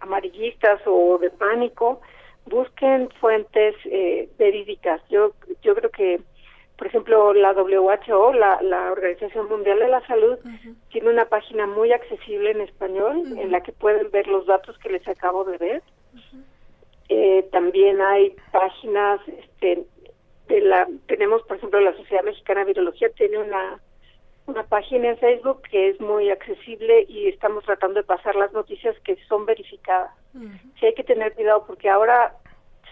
amarillistas 0.00 0.80
o 0.86 1.18
de 1.18 1.30
pánico, 1.30 2.00
busquen 2.46 3.10
fuentes 3.20 3.74
eh, 3.84 4.28
verídicas. 4.38 5.00
Yo, 5.08 5.32
yo 5.62 5.74
creo 5.74 5.90
que, 5.90 6.20
por 6.78 6.86
ejemplo, 6.86 7.34
la 7.34 7.52
WHO, 7.52 8.32
la, 8.34 8.62
la 8.62 8.92
Organización 8.92 9.48
Mundial 9.48 9.80
de 9.80 9.88
la 9.88 10.06
Salud, 10.06 10.38
tiene 10.90 11.10
una 11.10 11.24
página 11.24 11.66
muy 11.66 11.92
accesible 11.92 12.52
en 12.52 12.60
español 12.60 13.36
en 13.36 13.50
la 13.50 13.62
que 13.62 13.72
pueden 13.72 14.12
ver 14.12 14.28
los 14.28 14.46
datos 14.46 14.78
que 14.78 14.88
les 14.88 15.06
acabo 15.08 15.42
de 15.42 15.58
ver. 15.58 15.82
Eh, 17.08 17.48
también 17.50 18.00
hay 18.00 18.36
páginas 18.52 19.20
este, 19.26 19.86
la 20.60 20.86
tenemos 21.06 21.42
por 21.42 21.56
ejemplo 21.56 21.80
la 21.80 21.96
Sociedad 21.96 22.22
Mexicana 22.22 22.60
de 22.60 22.66
Virología 22.66 23.08
tiene 23.10 23.38
una 23.38 23.80
una 24.46 24.62
página 24.62 25.08
en 25.08 25.18
Facebook 25.18 25.62
que 25.70 25.88
es 25.88 26.00
muy 26.00 26.30
accesible 26.30 27.06
y 27.08 27.28
estamos 27.28 27.64
tratando 27.64 28.00
de 28.00 28.06
pasar 28.06 28.36
las 28.36 28.52
noticias 28.52 28.94
que 29.00 29.16
son 29.26 29.46
verificadas. 29.46 30.10
Sí 30.78 30.86
hay 30.86 30.94
que 30.94 31.04
tener 31.04 31.34
cuidado 31.34 31.64
porque 31.66 31.88
ahora 31.88 32.34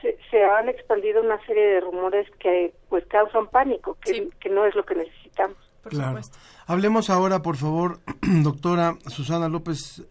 se, 0.03 0.45
han 0.45 0.69
expandido 0.69 1.23
una 1.23 1.39
serie 1.47 1.67
de 1.67 1.81
rumores 1.81 2.29
que 2.39 2.75
pues 2.89 3.05
causan 3.07 3.49
pánico, 3.49 3.97
que, 4.01 4.29
que 4.41 4.49
no 4.49 4.67
es 4.67 4.75
lo 4.75 4.85
que 4.85 4.95
necesitamos. 4.95 5.57
claro. 5.85 6.21
Hablemos 6.67 7.11
ahora, 7.11 7.43
por 7.43 7.57
favor, 7.57 8.01
doctora 8.43 8.97
Susana 9.07 9.49
López 9.49 10.03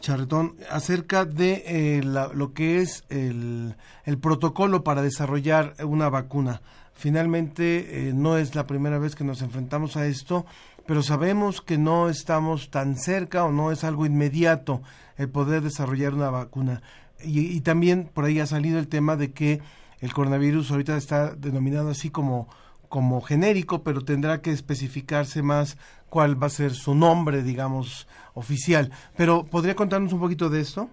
Charretón, 0.00 0.56
acerca 0.68 1.24
de 1.24 1.62
eh, 1.64 2.02
lo 2.02 2.52
que 2.52 2.78
es 2.78 3.04
el, 3.08 3.76
el 4.04 4.18
protocolo 4.18 4.82
para 4.82 5.00
desarrollar 5.00 5.74
una 5.84 6.10
vacuna. 6.10 6.60
Finalmente, 6.92 8.08
eh, 8.08 8.12
no 8.12 8.36
es 8.36 8.54
la 8.54 8.66
primera 8.66 8.98
vez 8.98 9.14
que 9.14 9.24
nos 9.24 9.42
enfrentamos 9.42 9.96
a 9.96 10.06
esto, 10.06 10.44
pero 10.86 11.02
sabemos 11.02 11.60
que 11.62 11.78
no 11.78 12.08
estamos 12.08 12.70
tan 12.70 12.96
cerca 12.96 13.44
o 13.44 13.52
no 13.52 13.72
es 13.72 13.84
algo 13.84 14.04
inmediato 14.04 14.82
el 15.16 15.28
poder 15.30 15.62
desarrollar 15.62 16.14
una 16.14 16.30
vacuna. 16.30 16.82
Y, 17.24 17.60
también 17.60 18.08
por 18.12 18.24
ahí 18.24 18.40
ha 18.40 18.46
salido 18.46 18.78
el 18.78 18.88
tema 18.88 19.16
de 19.16 19.32
que 19.32 19.60
el 20.00 20.12
coronavirus 20.12 20.70
ahorita 20.70 20.96
está 20.96 21.34
denominado 21.34 21.90
así 21.90 22.10
como 22.10 22.48
como 22.88 23.22
genérico, 23.22 23.82
pero 23.82 24.02
tendrá 24.02 24.42
que 24.42 24.50
especificarse 24.50 25.42
más 25.42 25.78
cuál 26.10 26.40
va 26.40 26.48
a 26.48 26.50
ser 26.50 26.72
su 26.72 26.94
nombre, 26.94 27.40
digamos, 27.40 28.06
oficial. 28.34 28.90
Pero 29.16 29.46
¿podría 29.50 29.74
contarnos 29.74 30.12
un 30.12 30.20
poquito 30.20 30.50
de 30.50 30.60
esto? 30.60 30.90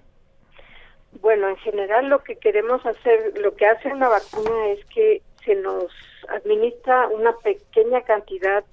Bueno, 1.20 1.50
en 1.50 1.58
general 1.58 2.08
lo 2.08 2.24
que 2.24 2.38
queremos 2.38 2.86
hacer, 2.86 3.38
lo 3.42 3.54
que 3.54 3.66
hace 3.66 3.90
una 3.90 4.08
vacuna 4.08 4.68
es 4.70 4.86
que 4.86 5.22
se 5.44 5.56
nos 5.56 5.92
administra 6.30 7.10
una 7.10 7.34
pequeña 7.44 8.02
cantidad 8.04 8.64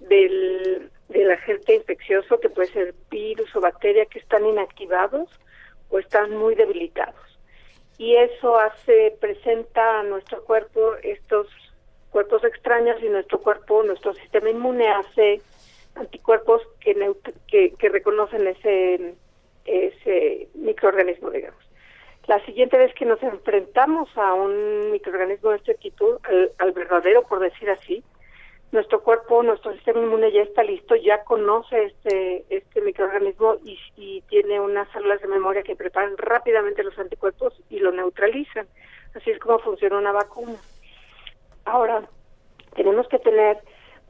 del, 0.00 0.90
del 1.10 1.30
agente 1.30 1.74
infeccioso, 1.74 2.40
que 2.40 2.48
puede 2.48 2.72
ser 2.72 2.94
virus 3.10 3.54
o 3.54 3.60
bacteria, 3.60 4.06
que 4.06 4.18
están 4.18 4.46
inactivados 4.46 5.28
o 5.92 6.00
están 6.00 6.36
muy 6.36 6.56
debilitados. 6.56 7.14
Y 7.98 8.16
eso 8.16 8.58
hace, 8.58 9.16
presenta 9.20 10.00
a 10.00 10.02
nuestro 10.02 10.42
cuerpo 10.42 10.96
estos 11.02 11.46
cuerpos 12.10 12.42
extraños 12.42 13.00
y 13.00 13.08
nuestro 13.08 13.40
cuerpo, 13.40 13.84
nuestro 13.84 14.12
sistema 14.14 14.50
inmune 14.50 14.88
hace 14.88 15.40
anticuerpos 15.94 16.62
que, 16.80 17.14
que, 17.46 17.74
que 17.74 17.88
reconocen 17.88 18.48
ese, 18.48 19.14
ese 19.64 20.48
microorganismo, 20.54 21.30
digamos. 21.30 21.62
La 22.26 22.44
siguiente 22.44 22.78
vez 22.78 22.94
que 22.94 23.04
nos 23.04 23.22
enfrentamos 23.22 24.08
a 24.16 24.34
un 24.34 24.92
microorganismo 24.92 25.50
de 25.50 25.56
este 25.56 25.74
tipo, 25.74 26.20
al, 26.58 26.72
verdadero, 26.72 27.22
por 27.22 27.40
decir 27.40 27.68
así, 27.68 28.02
nuestro 28.72 29.02
cuerpo, 29.02 29.42
nuestro 29.42 29.72
sistema 29.74 30.00
inmune 30.00 30.32
ya 30.32 30.42
está 30.42 30.62
listo, 30.62 30.96
ya 30.96 31.22
conoce 31.24 31.84
este, 31.84 32.44
este 32.48 32.80
microorganismo 32.80 33.56
y, 33.64 33.78
y, 33.96 34.22
tiene 34.22 34.58
unas 34.60 34.90
células 34.92 35.20
de 35.20 35.28
memoria 35.28 35.62
que 35.62 35.76
preparan 35.76 36.16
rápidamente 36.16 36.82
los 36.82 36.98
anticuerpos 36.98 37.54
y 37.68 37.78
lo 37.78 37.92
neutralizan. 37.92 38.66
Así 39.14 39.30
es 39.30 39.38
como 39.38 39.58
funciona 39.58 39.98
una 39.98 40.12
vacuna. 40.12 40.56
Ahora, 41.66 42.02
tenemos 42.74 43.06
que 43.08 43.18
tener 43.18 43.58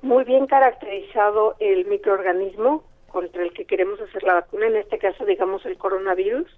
muy 0.01 0.23
bien 0.23 0.47
caracterizado 0.47 1.57
el 1.59 1.85
microorganismo 1.87 2.85
contra 3.09 3.43
el 3.43 3.53
que 3.53 3.67
queremos 3.67 4.01
hacer 4.01 4.23
la 4.23 4.35
vacuna, 4.35 4.69
en 4.69 4.77
este 4.77 4.99
caso, 4.99 5.25
digamos, 5.25 5.67
el 5.67 5.77
coronavirus, 5.77 6.49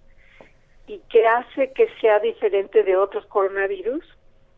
y 0.86 1.00
qué 1.10 1.26
hace 1.26 1.72
que 1.72 1.88
sea 2.00 2.20
diferente 2.20 2.82
de 2.82 2.96
otros 2.96 3.24
coronavirus 3.26 4.04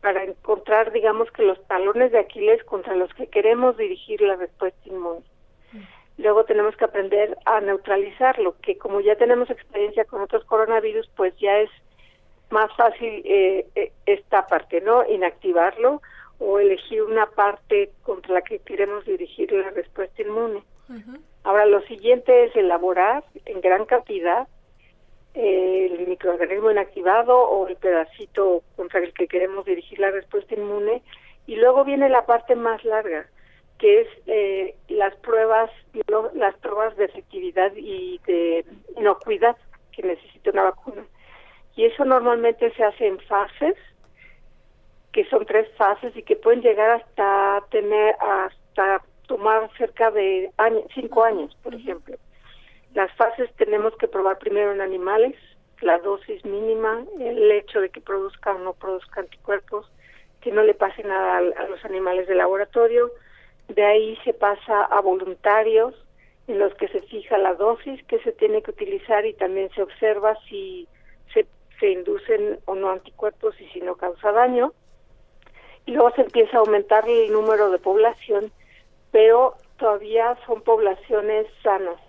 para 0.07 0.23
encontrar, 0.23 0.93
digamos, 0.93 1.29
que 1.31 1.43
los 1.43 1.61
talones 1.67 2.13
de 2.13 2.19
Aquiles 2.19 2.63
contra 2.63 2.95
los 2.95 3.13
que 3.13 3.27
queremos 3.27 3.75
dirigir 3.75 4.21
la 4.21 4.37
respuesta 4.37 4.79
inmune. 4.87 5.19
Luego 6.17 6.45
tenemos 6.45 6.77
que 6.77 6.85
aprender 6.85 7.37
a 7.43 7.59
neutralizarlo, 7.59 8.55
que 8.61 8.77
como 8.77 9.01
ya 9.01 9.17
tenemos 9.17 9.49
experiencia 9.49 10.05
con 10.05 10.21
otros 10.21 10.45
coronavirus, 10.45 11.09
pues 11.17 11.35
ya 11.39 11.57
es 11.57 11.69
más 12.51 12.73
fácil 12.77 13.21
eh, 13.25 13.67
eh, 13.75 13.91
esta 14.05 14.47
parte, 14.47 14.79
¿no? 14.79 15.05
Inactivarlo 15.09 16.01
o 16.39 16.59
elegir 16.59 17.03
una 17.03 17.25
parte 17.25 17.91
contra 18.03 18.35
la 18.35 18.41
que 18.43 18.59
queremos 18.59 19.03
dirigir 19.03 19.51
la 19.51 19.71
respuesta 19.71 20.21
inmune. 20.21 20.63
Ahora, 21.43 21.65
lo 21.65 21.81
siguiente 21.81 22.45
es 22.45 22.55
elaborar 22.55 23.25
en 23.43 23.59
gran 23.59 23.83
cantidad 23.83 24.47
el 25.37 26.07
microorganismo 26.07 26.71
inactivado 26.71 27.37
o 27.37 27.67
el 27.67 27.75
pedacito 27.75 28.63
contra 28.75 28.99
el 28.99 29.13
que 29.13 29.27
queremos 29.27 29.65
dirigir 29.65 29.99
la 29.99 30.11
respuesta 30.11 30.55
inmune. 30.55 31.03
Y 31.45 31.55
luego 31.55 31.85
viene 31.85 32.09
la 32.09 32.25
parte 32.25 32.55
más 32.55 32.83
larga, 32.83 33.27
que 33.77 34.01
es 34.01 34.07
eh, 34.25 34.75
las 34.89 35.15
pruebas, 35.17 35.69
las 36.33 36.55
pruebas 36.57 36.97
de 36.97 37.05
efectividad 37.05 37.71
y 37.75 38.19
de 38.25 38.65
inocuidad 38.97 39.55
que 39.91 40.03
necesita 40.03 40.51
una 40.51 40.63
vacuna. 40.63 41.05
Y 41.75 41.85
eso 41.85 42.03
normalmente 42.03 42.71
se 42.73 42.83
hace 42.83 43.07
en 43.07 43.19
fases, 43.19 43.75
que 45.13 45.25
son 45.25 45.45
tres 45.45 45.69
fases 45.77 46.15
y 46.17 46.23
que 46.23 46.35
pueden 46.35 46.61
llegar 46.61 46.89
hasta 46.89 47.63
tener, 47.69 48.15
hasta 48.19 49.03
tomar 49.27 49.69
cerca 49.77 50.09
de 50.11 50.51
años, 50.57 50.83
cinco 50.93 51.23
años, 51.23 51.55
por 51.63 51.75
ejemplo. 51.75 52.17
Las 52.97 53.13
fases 53.13 53.47
tenemos 53.57 53.95
que 53.97 54.07
probar 54.07 54.39
primero 54.39 54.71
en 54.71 54.81
animales, 54.81 55.35
la 55.81 55.99
dosis 55.99 56.43
mínima, 56.43 57.05
el 57.19 57.51
hecho 57.51 57.79
de 57.79 57.91
que 57.91 58.01
produzca 58.01 58.55
o 58.55 58.57
no 58.57 58.73
produzca 58.73 59.21
anticuerpos, 59.21 59.87
que 60.41 60.51
no 60.51 60.63
le 60.63 60.73
pase 60.73 61.03
nada 61.03 61.37
a, 61.37 61.67
los 61.67 61.85
animales 61.85 62.27
de 62.27 62.33
laboratorio. 62.33 63.11
De 63.67 63.85
ahí 63.85 64.17
se 64.23 64.33
pasa 64.33 64.81
a 64.85 64.99
voluntarios 65.01 65.93
en 66.47 66.57
los 66.57 66.73
que 66.73 66.87
se 66.87 67.01
fija 67.01 67.37
la 67.37 67.53
dosis 67.53 68.03
que 68.05 68.17
se 68.23 68.31
tiene 68.31 68.63
que 68.63 68.71
utilizar 68.71 69.27
y 69.27 69.35
también 69.35 69.69
se 69.75 69.83
observa 69.83 70.35
si 70.49 70.87
se, 71.35 71.45
se 71.79 71.91
inducen 71.91 72.57
o 72.65 72.73
no 72.73 72.89
anticuerpos 72.89 73.61
y 73.61 73.67
si 73.67 73.79
no 73.79 73.93
causa 73.93 74.31
daño. 74.31 74.73
Y 75.85 75.91
luego 75.91 76.09
se 76.15 76.21
empieza 76.21 76.57
a 76.57 76.61
aumentar 76.61 77.07
el 77.07 77.31
número 77.31 77.69
de 77.69 77.77
población, 77.77 78.51
pero 79.11 79.53
todavía 79.77 80.35
son 80.47 80.63
poblaciones 80.63 81.45
sanas 81.61 82.06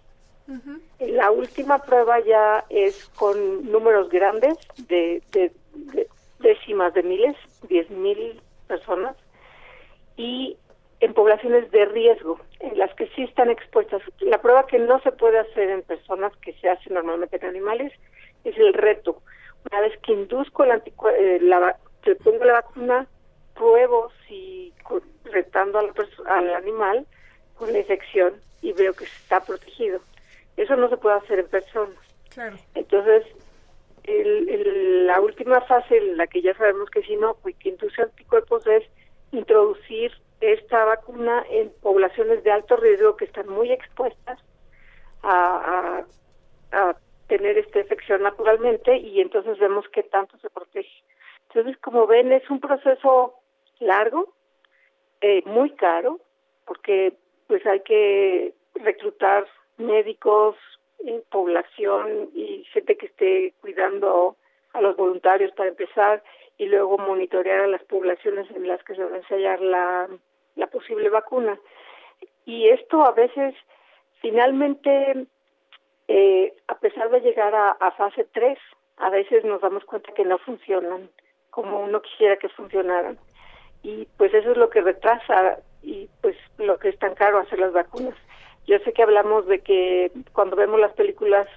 la 1.00 1.30
última 1.30 1.78
prueba 1.78 2.20
ya 2.20 2.64
es 2.70 3.08
con 3.16 3.70
números 3.70 4.08
grandes 4.08 4.56
de, 4.88 5.22
décimas 6.38 6.94
de 6.94 7.02
miles, 7.02 7.36
diez 7.68 7.88
mil 7.90 8.40
personas, 8.66 9.16
y 10.16 10.56
en 11.00 11.14
poblaciones 11.14 11.70
de 11.70 11.84
riesgo, 11.84 12.40
en 12.60 12.78
las 12.78 12.92
que 12.94 13.08
sí 13.08 13.22
están 13.22 13.50
expuestas. 13.50 14.02
La 14.20 14.40
prueba 14.40 14.66
que 14.66 14.78
no 14.78 15.00
se 15.02 15.12
puede 15.12 15.38
hacer 15.38 15.70
en 15.70 15.82
personas 15.82 16.34
que 16.38 16.54
se 16.54 16.68
hace 16.68 16.90
normalmente 16.90 17.36
en 17.36 17.44
animales 17.44 17.92
es 18.44 18.56
el 18.56 18.72
reto. 18.74 19.22
Una 19.70 19.80
vez 19.82 19.98
que 20.00 20.12
induzco 20.12 20.64
el 20.64 20.82
eh, 21.18 21.38
la, 21.42 21.76
pongo 22.24 22.44
la 22.44 22.54
vacuna, 22.54 23.06
pruebo 23.54 24.10
si 24.26 24.72
retando 25.24 25.78
al, 25.78 25.92
al 26.26 26.54
animal 26.54 27.06
con 27.56 27.72
la 27.72 27.78
infección 27.78 28.34
y 28.62 28.72
veo 28.72 28.94
que 28.94 29.04
está 29.04 29.40
protegido. 29.44 30.00
Eso 30.58 30.76
no 30.76 30.88
se 30.88 30.96
puede 30.96 31.16
hacer 31.16 31.38
en 31.38 31.48
personas. 31.48 31.96
Claro. 32.30 32.56
Entonces, 32.74 33.24
el- 34.04 34.48
el- 34.48 35.06
la 35.06 35.20
última 35.20 35.60
fase 35.62 35.96
en 35.96 36.16
la 36.16 36.26
que 36.26 36.42
ya 36.42 36.54
sabemos 36.54 36.90
que 36.90 37.00
es 37.00 37.08
inocua 37.08 37.50
y 37.50 37.54
que 37.54 37.70
induce 37.70 38.02
anticuerpos 38.02 38.66
es 38.66 38.84
introducir 39.32 40.12
esta 40.40 40.84
vacuna 40.84 41.44
en 41.50 41.72
poblaciones 41.80 42.42
de 42.44 42.50
alto 42.50 42.76
riesgo 42.76 43.16
que 43.16 43.24
están 43.26 43.48
muy 43.48 43.70
expuestas 43.72 44.38
a, 45.22 46.04
a, 46.72 46.78
a 46.90 46.96
tener 47.28 47.58
esta 47.58 47.80
infección 47.80 48.22
naturalmente 48.22 48.96
y 48.96 49.20
entonces 49.20 49.58
vemos 49.58 49.86
qué 49.90 50.02
tanto 50.02 50.38
se 50.38 50.50
protege. 50.50 51.02
Entonces, 51.48 51.76
como 51.80 52.06
ven, 52.06 52.32
es 52.32 52.48
un 52.50 52.60
proceso 52.60 53.34
largo, 53.80 54.34
eh, 55.20 55.42
muy 55.44 55.70
caro, 55.70 56.20
porque 56.66 57.14
pues 57.46 57.64
hay 57.66 57.80
que 57.80 58.54
reclutar 58.74 59.46
médicos, 59.78 60.56
población 61.30 62.30
y 62.34 62.64
gente 62.72 62.96
que 62.96 63.06
esté 63.06 63.54
cuidando 63.60 64.36
a 64.72 64.80
los 64.80 64.96
voluntarios 64.96 65.52
para 65.52 65.70
empezar 65.70 66.22
y 66.56 66.66
luego 66.66 66.98
monitorear 66.98 67.60
a 67.60 67.68
las 67.68 67.82
poblaciones 67.84 68.50
en 68.50 68.66
las 68.66 68.82
que 68.84 68.94
se 68.94 69.04
va 69.04 69.14
a 69.14 69.18
ensayar 69.18 69.60
la, 69.60 70.08
la 70.56 70.66
posible 70.66 71.08
vacuna. 71.08 71.58
Y 72.44 72.68
esto 72.68 73.04
a 73.04 73.12
veces, 73.12 73.54
finalmente, 74.20 75.26
eh, 76.08 76.54
a 76.66 76.78
pesar 76.78 77.10
de 77.10 77.20
llegar 77.20 77.54
a, 77.54 77.70
a 77.70 77.90
fase 77.92 78.26
3, 78.32 78.58
a 78.96 79.10
veces 79.10 79.44
nos 79.44 79.60
damos 79.60 79.84
cuenta 79.84 80.12
que 80.12 80.24
no 80.24 80.38
funcionan 80.38 81.08
como 81.50 81.80
uno 81.80 82.02
quisiera 82.02 82.36
que 82.36 82.48
funcionaran. 82.48 83.18
Y 83.82 84.06
pues 84.16 84.34
eso 84.34 84.50
es 84.50 84.56
lo 84.56 84.70
que 84.70 84.80
retrasa 84.80 85.58
y 85.82 86.08
pues 86.20 86.36
lo 86.58 86.78
que 86.78 86.88
es 86.88 86.98
tan 86.98 87.14
caro 87.14 87.38
hacer 87.38 87.60
las 87.60 87.72
vacunas. 87.72 88.14
Yo 88.68 88.78
sé 88.80 88.92
que 88.92 89.02
hablamos 89.02 89.46
de 89.46 89.60
que 89.60 90.12
cuando 90.34 90.54
vemos 90.54 90.78
las 90.78 90.92
películas 90.92 91.48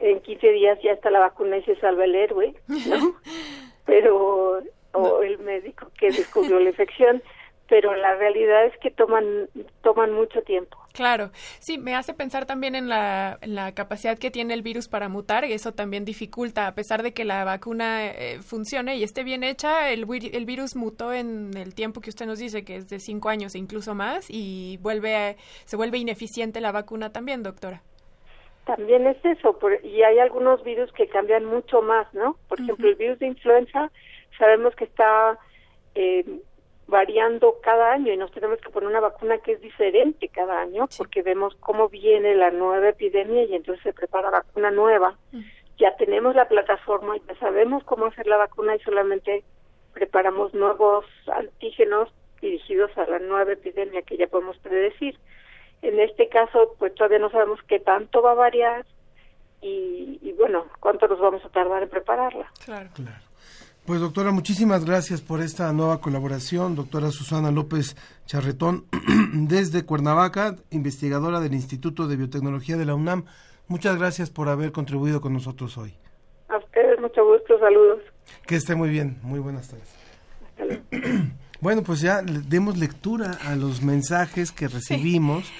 en 0.00 0.20
15 0.20 0.52
días 0.52 0.78
ya 0.82 0.92
está 0.92 1.10
la 1.10 1.18
vacuna 1.18 1.56
y 1.56 1.62
se 1.62 1.76
salva 1.76 2.04
el 2.04 2.14
héroe, 2.14 2.54
¿no? 2.68 3.16
pero 3.86 4.60
o 4.92 5.22
el 5.22 5.38
médico 5.38 5.90
que 5.98 6.10
descubrió 6.10 6.60
la 6.60 6.68
infección, 6.68 7.22
pero 7.68 7.94
la 7.94 8.14
realidad 8.14 8.66
es 8.66 8.76
que 8.78 8.90
toman 8.90 9.48
toman 9.82 10.12
mucho 10.12 10.42
tiempo. 10.42 10.78
Claro, 10.92 11.30
sí, 11.60 11.76
me 11.78 11.94
hace 11.94 12.14
pensar 12.14 12.46
también 12.46 12.74
en 12.74 12.88
la, 12.88 13.38
en 13.42 13.54
la 13.54 13.72
capacidad 13.74 14.18
que 14.18 14.30
tiene 14.30 14.54
el 14.54 14.62
virus 14.62 14.88
para 14.88 15.08
mutar 15.10 15.44
y 15.44 15.52
eso 15.52 15.72
también 15.72 16.04
dificulta, 16.06 16.66
a 16.66 16.74
pesar 16.74 17.02
de 17.02 17.12
que 17.12 17.24
la 17.24 17.44
vacuna 17.44 18.06
eh, 18.06 18.38
funcione 18.40 18.96
y 18.96 19.02
esté 19.02 19.22
bien 19.22 19.42
hecha, 19.44 19.90
el, 19.90 20.06
el 20.32 20.46
virus 20.46 20.74
mutó 20.74 21.12
en 21.12 21.54
el 21.56 21.74
tiempo 21.74 22.00
que 22.00 22.08
usted 22.10 22.24
nos 22.26 22.38
dice, 22.38 22.64
que 22.64 22.76
es 22.76 22.88
de 22.88 22.98
cinco 22.98 23.28
años 23.28 23.54
e 23.54 23.58
incluso 23.58 23.94
más, 23.94 24.26
y 24.30 24.78
vuelve 24.80 25.14
a- 25.16 25.36
se 25.66 25.76
vuelve 25.76 25.98
ineficiente 25.98 26.60
la 26.62 26.72
vacuna 26.72 27.12
también, 27.12 27.42
doctora. 27.42 27.82
También 28.64 29.06
es 29.06 29.22
eso, 29.24 29.58
por- 29.58 29.84
y 29.84 30.02
hay 30.02 30.18
algunos 30.18 30.64
virus 30.64 30.90
que 30.92 31.06
cambian 31.08 31.44
mucho 31.44 31.82
más, 31.82 32.12
¿no? 32.14 32.36
Por 32.48 32.60
ejemplo, 32.60 32.88
el 32.88 32.96
virus 32.96 33.18
de 33.18 33.26
influenza, 33.26 33.92
sabemos 34.38 34.74
que 34.74 34.84
está 34.84 35.38
eh, 35.94 36.24
variando 36.86 37.56
cada 37.62 37.92
año 37.92 38.12
y 38.12 38.16
nos 38.16 38.30
tenemos 38.30 38.60
que 38.60 38.70
poner 38.70 38.88
una 38.88 39.00
vacuna 39.00 39.38
que 39.38 39.52
es 39.52 39.60
diferente 39.60 40.28
cada 40.28 40.60
año 40.60 40.88
porque 40.96 41.22
vemos 41.22 41.56
cómo 41.58 41.88
viene 41.88 42.34
la 42.34 42.50
nueva 42.50 42.90
epidemia 42.90 43.44
y 43.44 43.54
entonces 43.54 43.82
se 43.82 43.92
prepara 43.92 44.30
vacuna 44.30 44.70
nueva. 44.70 45.16
Ya 45.78 45.96
tenemos 45.96 46.34
la 46.34 46.48
plataforma, 46.48 47.16
ya 47.26 47.34
sabemos 47.38 47.82
cómo 47.84 48.06
hacer 48.06 48.26
la 48.26 48.36
vacuna 48.36 48.76
y 48.76 48.80
solamente 48.80 49.44
preparamos 49.92 50.54
nuevos 50.54 51.04
antígenos 51.26 52.10
dirigidos 52.40 52.96
a 52.96 53.06
la 53.06 53.18
nueva 53.18 53.52
epidemia 53.52 54.02
que 54.02 54.16
ya 54.16 54.28
podemos 54.28 54.56
predecir. 54.58 55.18
En 55.82 55.98
este 56.00 56.28
caso, 56.28 56.74
pues 56.78 56.94
todavía 56.94 57.18
no 57.18 57.30
sabemos 57.30 57.60
qué 57.66 57.80
tanto 57.80 58.22
va 58.22 58.32
a 58.32 58.34
variar 58.34 58.86
y, 59.60 60.18
y 60.22 60.32
bueno, 60.32 60.66
cuánto 60.80 61.08
nos 61.08 61.18
vamos 61.18 61.44
a 61.44 61.48
tardar 61.48 61.82
en 61.82 61.88
prepararla. 61.88 62.50
Claro. 62.64 62.90
Pues 63.86 64.00
doctora, 64.00 64.32
muchísimas 64.32 64.84
gracias 64.84 65.20
por 65.20 65.40
esta 65.40 65.72
nueva 65.72 66.00
colaboración. 66.00 66.74
Doctora 66.74 67.10
Susana 67.12 67.52
López 67.52 67.96
Charretón, 68.26 68.84
desde 69.32 69.84
Cuernavaca, 69.84 70.56
investigadora 70.70 71.38
del 71.40 71.54
Instituto 71.54 72.08
de 72.08 72.16
Biotecnología 72.16 72.76
de 72.76 72.84
la 72.84 72.96
UNAM. 72.96 73.24
Muchas 73.68 73.96
gracias 73.96 74.28
por 74.30 74.48
haber 74.48 74.72
contribuido 74.72 75.20
con 75.20 75.32
nosotros 75.32 75.78
hoy. 75.78 75.94
A 76.48 76.58
ustedes 76.58 77.00
mucho 77.00 77.24
gusto, 77.24 77.58
saludos. 77.60 78.00
Que 78.46 78.56
esté 78.56 78.74
muy 78.74 78.88
bien. 78.90 79.18
Muy 79.22 79.38
buenas 79.38 79.68
tardes. 79.68 79.88
Bueno, 81.58 81.82
pues 81.82 82.02
ya 82.02 82.20
le- 82.20 82.40
demos 82.40 82.76
lectura 82.76 83.38
a 83.46 83.56
los 83.56 83.82
mensajes 83.82 84.52
que 84.52 84.68
recibimos 84.68 85.50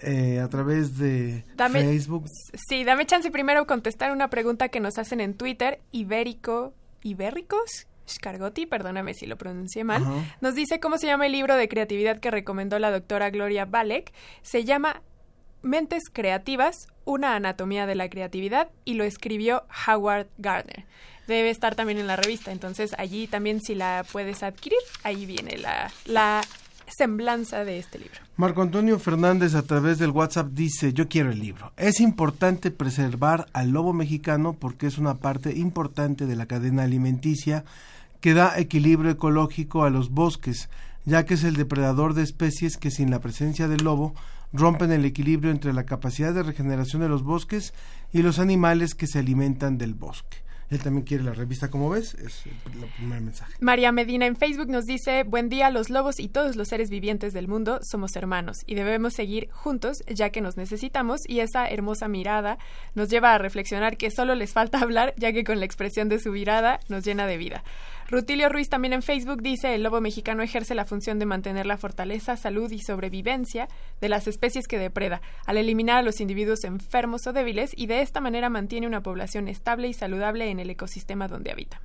eh, 0.00 0.38
a 0.38 0.48
través 0.48 0.96
de 0.96 1.44
Dame- 1.56 1.80
Facebook. 1.82 2.24
Sí, 2.68 2.84
dame 2.84 3.04
chance 3.04 3.32
primero 3.32 3.66
contestar 3.66 4.12
una 4.12 4.30
pregunta 4.30 4.68
que 4.68 4.78
nos 4.78 4.96
hacen 4.96 5.20
en 5.20 5.34
Twitter. 5.34 5.80
Ibérico, 5.90 6.72
Ibéricos, 7.02 7.86
Scargotti, 8.08 8.66
perdóname 8.66 9.14
si 9.14 9.26
lo 9.26 9.36
pronuncié 9.36 9.84
mal, 9.84 10.04
nos 10.40 10.54
dice 10.54 10.80
cómo 10.80 10.98
se 10.98 11.06
llama 11.06 11.26
el 11.26 11.32
libro 11.32 11.56
de 11.56 11.68
creatividad 11.68 12.18
que 12.18 12.30
recomendó 12.30 12.78
la 12.78 12.90
doctora 12.90 13.30
Gloria 13.30 13.64
Balek. 13.64 14.12
Se 14.42 14.64
llama 14.64 15.02
Mentes 15.62 16.04
Creativas, 16.12 16.88
una 17.04 17.36
anatomía 17.36 17.86
de 17.86 17.94
la 17.94 18.08
creatividad 18.08 18.70
y 18.84 18.94
lo 18.94 19.04
escribió 19.04 19.64
Howard 19.86 20.28
Gardner. 20.38 20.84
Debe 21.26 21.50
estar 21.50 21.76
también 21.76 21.98
en 21.98 22.06
la 22.06 22.16
revista, 22.16 22.50
entonces 22.50 22.94
allí 22.98 23.26
también 23.26 23.60
si 23.60 23.74
la 23.74 24.04
puedes 24.10 24.42
adquirir, 24.42 24.80
ahí 25.04 25.26
viene 25.26 25.58
la, 25.58 25.92
la 26.06 26.40
semblanza 26.90 27.64
de 27.64 27.78
este 27.78 27.98
libro. 27.98 28.20
Marco 28.36 28.62
Antonio 28.62 28.98
Fernández 28.98 29.54
a 29.54 29.62
través 29.62 29.98
del 29.98 30.10
WhatsApp 30.10 30.48
dice, 30.52 30.92
yo 30.92 31.08
quiero 31.08 31.30
el 31.30 31.38
libro. 31.38 31.72
Es 31.76 32.00
importante 32.00 32.70
preservar 32.70 33.46
al 33.52 33.70
lobo 33.70 33.92
mexicano 33.92 34.54
porque 34.54 34.86
es 34.86 34.98
una 34.98 35.18
parte 35.18 35.56
importante 35.56 36.26
de 36.26 36.36
la 36.36 36.46
cadena 36.46 36.82
alimenticia 36.82 37.64
que 38.20 38.34
da 38.34 38.58
equilibrio 38.58 39.10
ecológico 39.10 39.84
a 39.84 39.90
los 39.90 40.10
bosques, 40.10 40.68
ya 41.04 41.24
que 41.24 41.34
es 41.34 41.44
el 41.44 41.56
depredador 41.56 42.14
de 42.14 42.22
especies 42.22 42.76
que 42.76 42.90
sin 42.90 43.10
la 43.10 43.20
presencia 43.20 43.68
del 43.68 43.84
lobo 43.84 44.14
rompen 44.52 44.92
el 44.92 45.04
equilibrio 45.04 45.50
entre 45.50 45.72
la 45.72 45.84
capacidad 45.84 46.34
de 46.34 46.42
regeneración 46.42 47.02
de 47.02 47.08
los 47.08 47.22
bosques 47.22 47.72
y 48.12 48.22
los 48.22 48.38
animales 48.38 48.94
que 48.94 49.06
se 49.06 49.18
alimentan 49.18 49.78
del 49.78 49.94
bosque. 49.94 50.38
Él 50.70 50.78
también 50.78 51.04
quiere 51.04 51.24
la 51.24 51.32
revista, 51.32 51.68
como 51.68 51.90
ves, 51.90 52.14
es 52.14 52.46
el, 52.46 52.52
primer 52.96 53.20
mensaje. 53.20 53.52
María 53.60 53.90
Medina 53.90 54.26
en 54.26 54.36
Facebook 54.36 54.68
nos 54.68 54.84
dice, 54.84 55.24
buen 55.24 55.48
día, 55.48 55.70
los 55.70 55.90
lobos 55.90 56.20
y 56.20 56.28
todos 56.28 56.54
los 56.54 56.68
seres 56.68 56.90
vivientes 56.90 57.32
del 57.32 57.48
mundo 57.48 57.80
somos 57.82 58.14
hermanos 58.14 58.58
y 58.66 58.76
debemos 58.76 59.14
seguir 59.14 59.50
juntos 59.50 60.04
ya 60.06 60.30
que 60.30 60.40
nos 60.40 60.56
necesitamos 60.56 61.22
y 61.26 61.40
esa 61.40 61.66
hermosa 61.68 62.06
mirada 62.06 62.58
nos 62.94 63.08
lleva 63.08 63.34
a 63.34 63.38
reflexionar 63.38 63.96
que 63.96 64.12
solo 64.12 64.36
les 64.36 64.52
falta 64.52 64.78
hablar 64.78 65.12
ya 65.16 65.32
que 65.32 65.42
con 65.42 65.58
la 65.58 65.66
expresión 65.66 66.08
de 66.08 66.20
su 66.20 66.30
mirada 66.30 66.78
nos 66.88 67.04
llena 67.04 67.26
de 67.26 67.36
vida. 67.36 67.64
Rutilio 68.10 68.48
Ruiz 68.48 68.68
también 68.68 68.92
en 68.92 69.02
Facebook 69.02 69.40
dice, 69.40 69.72
el 69.72 69.84
lobo 69.84 70.00
mexicano 70.00 70.42
ejerce 70.42 70.74
la 70.74 70.84
función 70.84 71.20
de 71.20 71.26
mantener 71.26 71.64
la 71.64 71.76
fortaleza, 71.76 72.36
salud 72.36 72.68
y 72.72 72.80
sobrevivencia 72.80 73.68
de 74.00 74.08
las 74.08 74.26
especies 74.26 74.66
que 74.66 74.80
depreda, 74.80 75.22
al 75.46 75.58
eliminar 75.58 75.98
a 75.98 76.02
los 76.02 76.20
individuos 76.20 76.64
enfermos 76.64 77.28
o 77.28 77.32
débiles 77.32 77.70
y 77.76 77.86
de 77.86 78.00
esta 78.00 78.20
manera 78.20 78.50
mantiene 78.50 78.88
una 78.88 79.00
población 79.00 79.46
estable 79.46 79.86
y 79.86 79.92
saludable 79.92 80.50
en 80.50 80.58
el 80.58 80.70
ecosistema 80.70 81.28
donde 81.28 81.52
habita. 81.52 81.80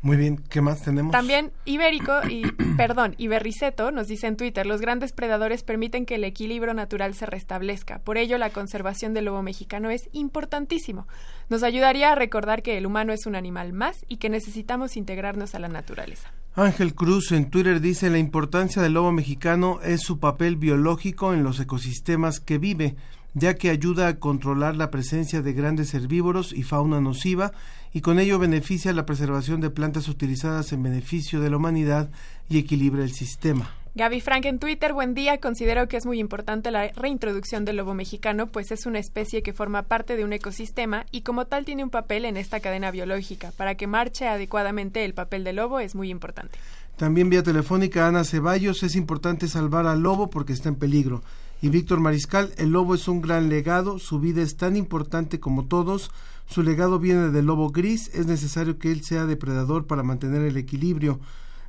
Muy 0.00 0.16
bien, 0.16 0.36
¿qué 0.36 0.60
más 0.60 0.82
tenemos? 0.82 1.12
También 1.12 1.52
Ibérico 1.64 2.26
y 2.28 2.42
perdón, 2.76 3.14
Iberriceto 3.18 3.90
nos 3.90 4.06
dice 4.06 4.26
en 4.26 4.36
Twitter, 4.36 4.66
los 4.66 4.80
grandes 4.80 5.12
predadores 5.12 5.62
permiten 5.62 6.06
que 6.06 6.14
el 6.14 6.24
equilibrio 6.24 6.72
natural 6.74 7.14
se 7.14 7.26
restablezca. 7.26 7.98
Por 7.98 8.16
ello 8.16 8.38
la 8.38 8.50
conservación 8.50 9.14
del 9.14 9.26
lobo 9.26 9.42
mexicano 9.42 9.90
es 9.90 10.08
importantísimo. 10.12 11.08
Nos 11.48 11.62
ayudaría 11.62 12.12
a 12.12 12.14
recordar 12.14 12.62
que 12.62 12.78
el 12.78 12.86
humano 12.86 13.12
es 13.12 13.26
un 13.26 13.34
animal 13.34 13.72
más 13.72 14.04
y 14.08 14.18
que 14.18 14.28
necesitamos 14.28 14.96
integrarnos 14.96 15.54
a 15.54 15.58
la 15.58 15.68
naturaleza. 15.68 16.32
Ángel 16.54 16.94
Cruz 16.94 17.30
en 17.32 17.50
Twitter 17.50 17.80
dice 17.80 18.10
la 18.10 18.18
importancia 18.18 18.82
del 18.82 18.94
lobo 18.94 19.12
mexicano 19.12 19.80
es 19.82 20.00
su 20.02 20.18
papel 20.18 20.56
biológico 20.56 21.32
en 21.32 21.44
los 21.44 21.60
ecosistemas 21.60 22.40
que 22.40 22.58
vive, 22.58 22.96
ya 23.38 23.54
que 23.54 23.70
ayuda 23.70 24.08
a 24.08 24.18
controlar 24.18 24.76
la 24.76 24.90
presencia 24.90 25.42
de 25.42 25.52
grandes 25.52 25.94
herbívoros 25.94 26.52
y 26.52 26.62
fauna 26.62 27.00
nociva 27.00 27.52
y 27.92 28.00
con 28.00 28.18
ello 28.18 28.38
beneficia 28.38 28.92
la 28.92 29.06
preservación 29.06 29.60
de 29.60 29.70
plantas 29.70 30.08
utilizadas 30.08 30.72
en 30.72 30.82
beneficio 30.82 31.40
de 31.40 31.50
la 31.50 31.56
humanidad 31.56 32.10
y 32.48 32.58
equilibra 32.58 33.02
el 33.02 33.12
sistema. 33.12 33.70
Gaby 33.94 34.20
Frank 34.20 34.44
en 34.44 34.60
Twitter, 34.60 34.92
buen 34.92 35.14
día. 35.14 35.38
Considero 35.38 35.88
que 35.88 35.96
es 35.96 36.06
muy 36.06 36.20
importante 36.20 36.70
la 36.70 36.88
reintroducción 36.92 37.64
del 37.64 37.78
lobo 37.78 37.94
mexicano, 37.94 38.46
pues 38.46 38.70
es 38.70 38.86
una 38.86 39.00
especie 39.00 39.42
que 39.42 39.52
forma 39.52 39.82
parte 39.82 40.16
de 40.16 40.22
un 40.22 40.32
ecosistema 40.32 41.04
y 41.10 41.22
como 41.22 41.46
tal 41.46 41.64
tiene 41.64 41.82
un 41.82 41.90
papel 41.90 42.24
en 42.24 42.36
esta 42.36 42.60
cadena 42.60 42.92
biológica. 42.92 43.50
Para 43.56 43.74
que 43.74 43.88
marche 43.88 44.28
adecuadamente 44.28 45.04
el 45.04 45.14
papel 45.14 45.42
del 45.42 45.56
lobo 45.56 45.80
es 45.80 45.96
muy 45.96 46.10
importante. 46.10 46.58
También 46.96 47.30
vía 47.30 47.42
telefónica 47.42 48.06
Ana 48.06 48.22
Ceballos, 48.24 48.82
es 48.82 48.94
importante 48.94 49.48
salvar 49.48 49.86
al 49.86 50.00
lobo 50.00 50.30
porque 50.30 50.52
está 50.52 50.68
en 50.68 50.76
peligro. 50.76 51.22
Y 51.60 51.70
Víctor 51.70 51.98
Mariscal, 51.98 52.52
el 52.56 52.70
lobo 52.70 52.94
es 52.94 53.08
un 53.08 53.20
gran 53.20 53.48
legado, 53.48 53.98
su 53.98 54.20
vida 54.20 54.42
es 54.42 54.56
tan 54.56 54.76
importante 54.76 55.40
como 55.40 55.66
todos, 55.66 56.10
su 56.48 56.62
legado 56.62 56.98
viene 56.98 57.30
del 57.30 57.46
lobo 57.46 57.70
gris, 57.70 58.10
es 58.14 58.26
necesario 58.26 58.78
que 58.78 58.92
él 58.92 59.02
sea 59.02 59.26
depredador 59.26 59.86
para 59.86 60.04
mantener 60.04 60.42
el 60.42 60.56
equilibrio. 60.56 61.18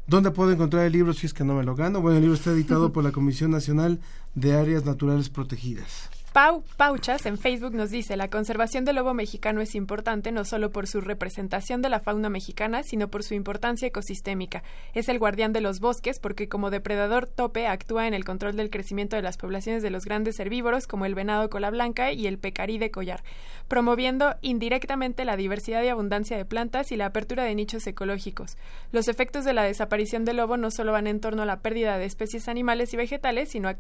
¿Dónde 0.06 0.32
puedo 0.32 0.52
encontrar 0.52 0.86
el 0.86 0.94
libro 0.94 1.14
si 1.14 1.26
es 1.26 1.34
que 1.34 1.44
no 1.44 1.56
me 1.56 1.64
lo 1.64 1.76
gano? 1.76 2.02
Bueno, 2.02 2.18
el 2.18 2.24
libro 2.24 2.38
está 2.38 2.52
editado 2.52 2.94
por 2.94 3.04
la 3.04 3.12
Comisión 3.12 3.52
Nacional 3.52 4.00
de 4.36 4.56
Áreas 4.56 4.86
Naturales 4.86 5.30
Protegidas. 5.30 6.10
Pau 6.42 6.64
Pauchas 6.78 7.26
en 7.26 7.38
Facebook 7.38 7.74
nos 7.74 7.90
dice, 7.90 8.16
la 8.16 8.30
conservación 8.30 8.86
del 8.86 8.96
lobo 8.96 9.14
mexicano 9.14 9.60
es 9.60 9.76
importante 9.76 10.32
no 10.32 10.46
solo 10.46 10.72
por 10.72 10.88
su 10.88 11.02
representación 11.02 11.82
de 11.82 11.90
la 11.90 12.00
fauna 12.00 12.30
mexicana, 12.30 12.82
sino 12.84 13.10
por 13.10 13.24
su 13.24 13.34
importancia 13.34 13.90
ecosistémica. 13.90 14.64
Es 14.94 15.10
el 15.10 15.20
guardián 15.20 15.52
de 15.52 15.60
los 15.60 15.82
bosques 15.82 16.18
porque 16.18 16.48
como 16.48 16.70
depredador 16.70 17.28
tope 17.28 17.68
actúa 17.68 18.08
en 18.08 18.14
el 18.14 18.24
control 18.24 18.56
del 18.56 18.70
crecimiento 18.70 19.18
de 19.18 19.22
las 19.22 19.36
poblaciones 19.36 19.84
de 19.84 19.90
los 19.90 20.06
grandes 20.06 20.40
herbívoros 20.40 20.88
como 20.88 21.06
el 21.06 21.14
venado 21.14 21.50
cola 21.50 21.72
blanca 21.72 22.14
y 22.14 22.26
el 22.26 22.38
pecarí 22.38 22.78
de 22.78 22.90
collar, 22.90 23.22
promoviendo 23.68 24.38
indirectamente 24.40 25.26
la 25.26 25.36
diversidad 25.36 25.84
y 25.84 25.90
abundancia 25.90 26.38
de 26.38 26.46
plantas 26.46 26.94
y 26.94 26.96
la 26.96 27.08
apertura 27.08 27.44
de 27.44 27.54
nichos 27.54 27.86
ecológicos. 27.86 28.56
Los 28.94 29.10
efectos 29.10 29.44
de 29.44 29.52
la 29.52 29.64
desaparición 29.64 30.24
del 30.24 30.38
lobo 30.38 30.56
no 30.56 30.72
solo 30.72 30.94
van 30.94 31.08
en 31.08 31.20
torno 31.20 31.42
a 31.42 31.46
la 31.46 31.60
pérdida 31.60 31.98
de 31.98 32.06
especies 32.06 32.48
animales 32.48 32.94
y 32.94 32.98
vegetales, 32.98 33.50
sino 33.50 33.68
a, 33.68 33.76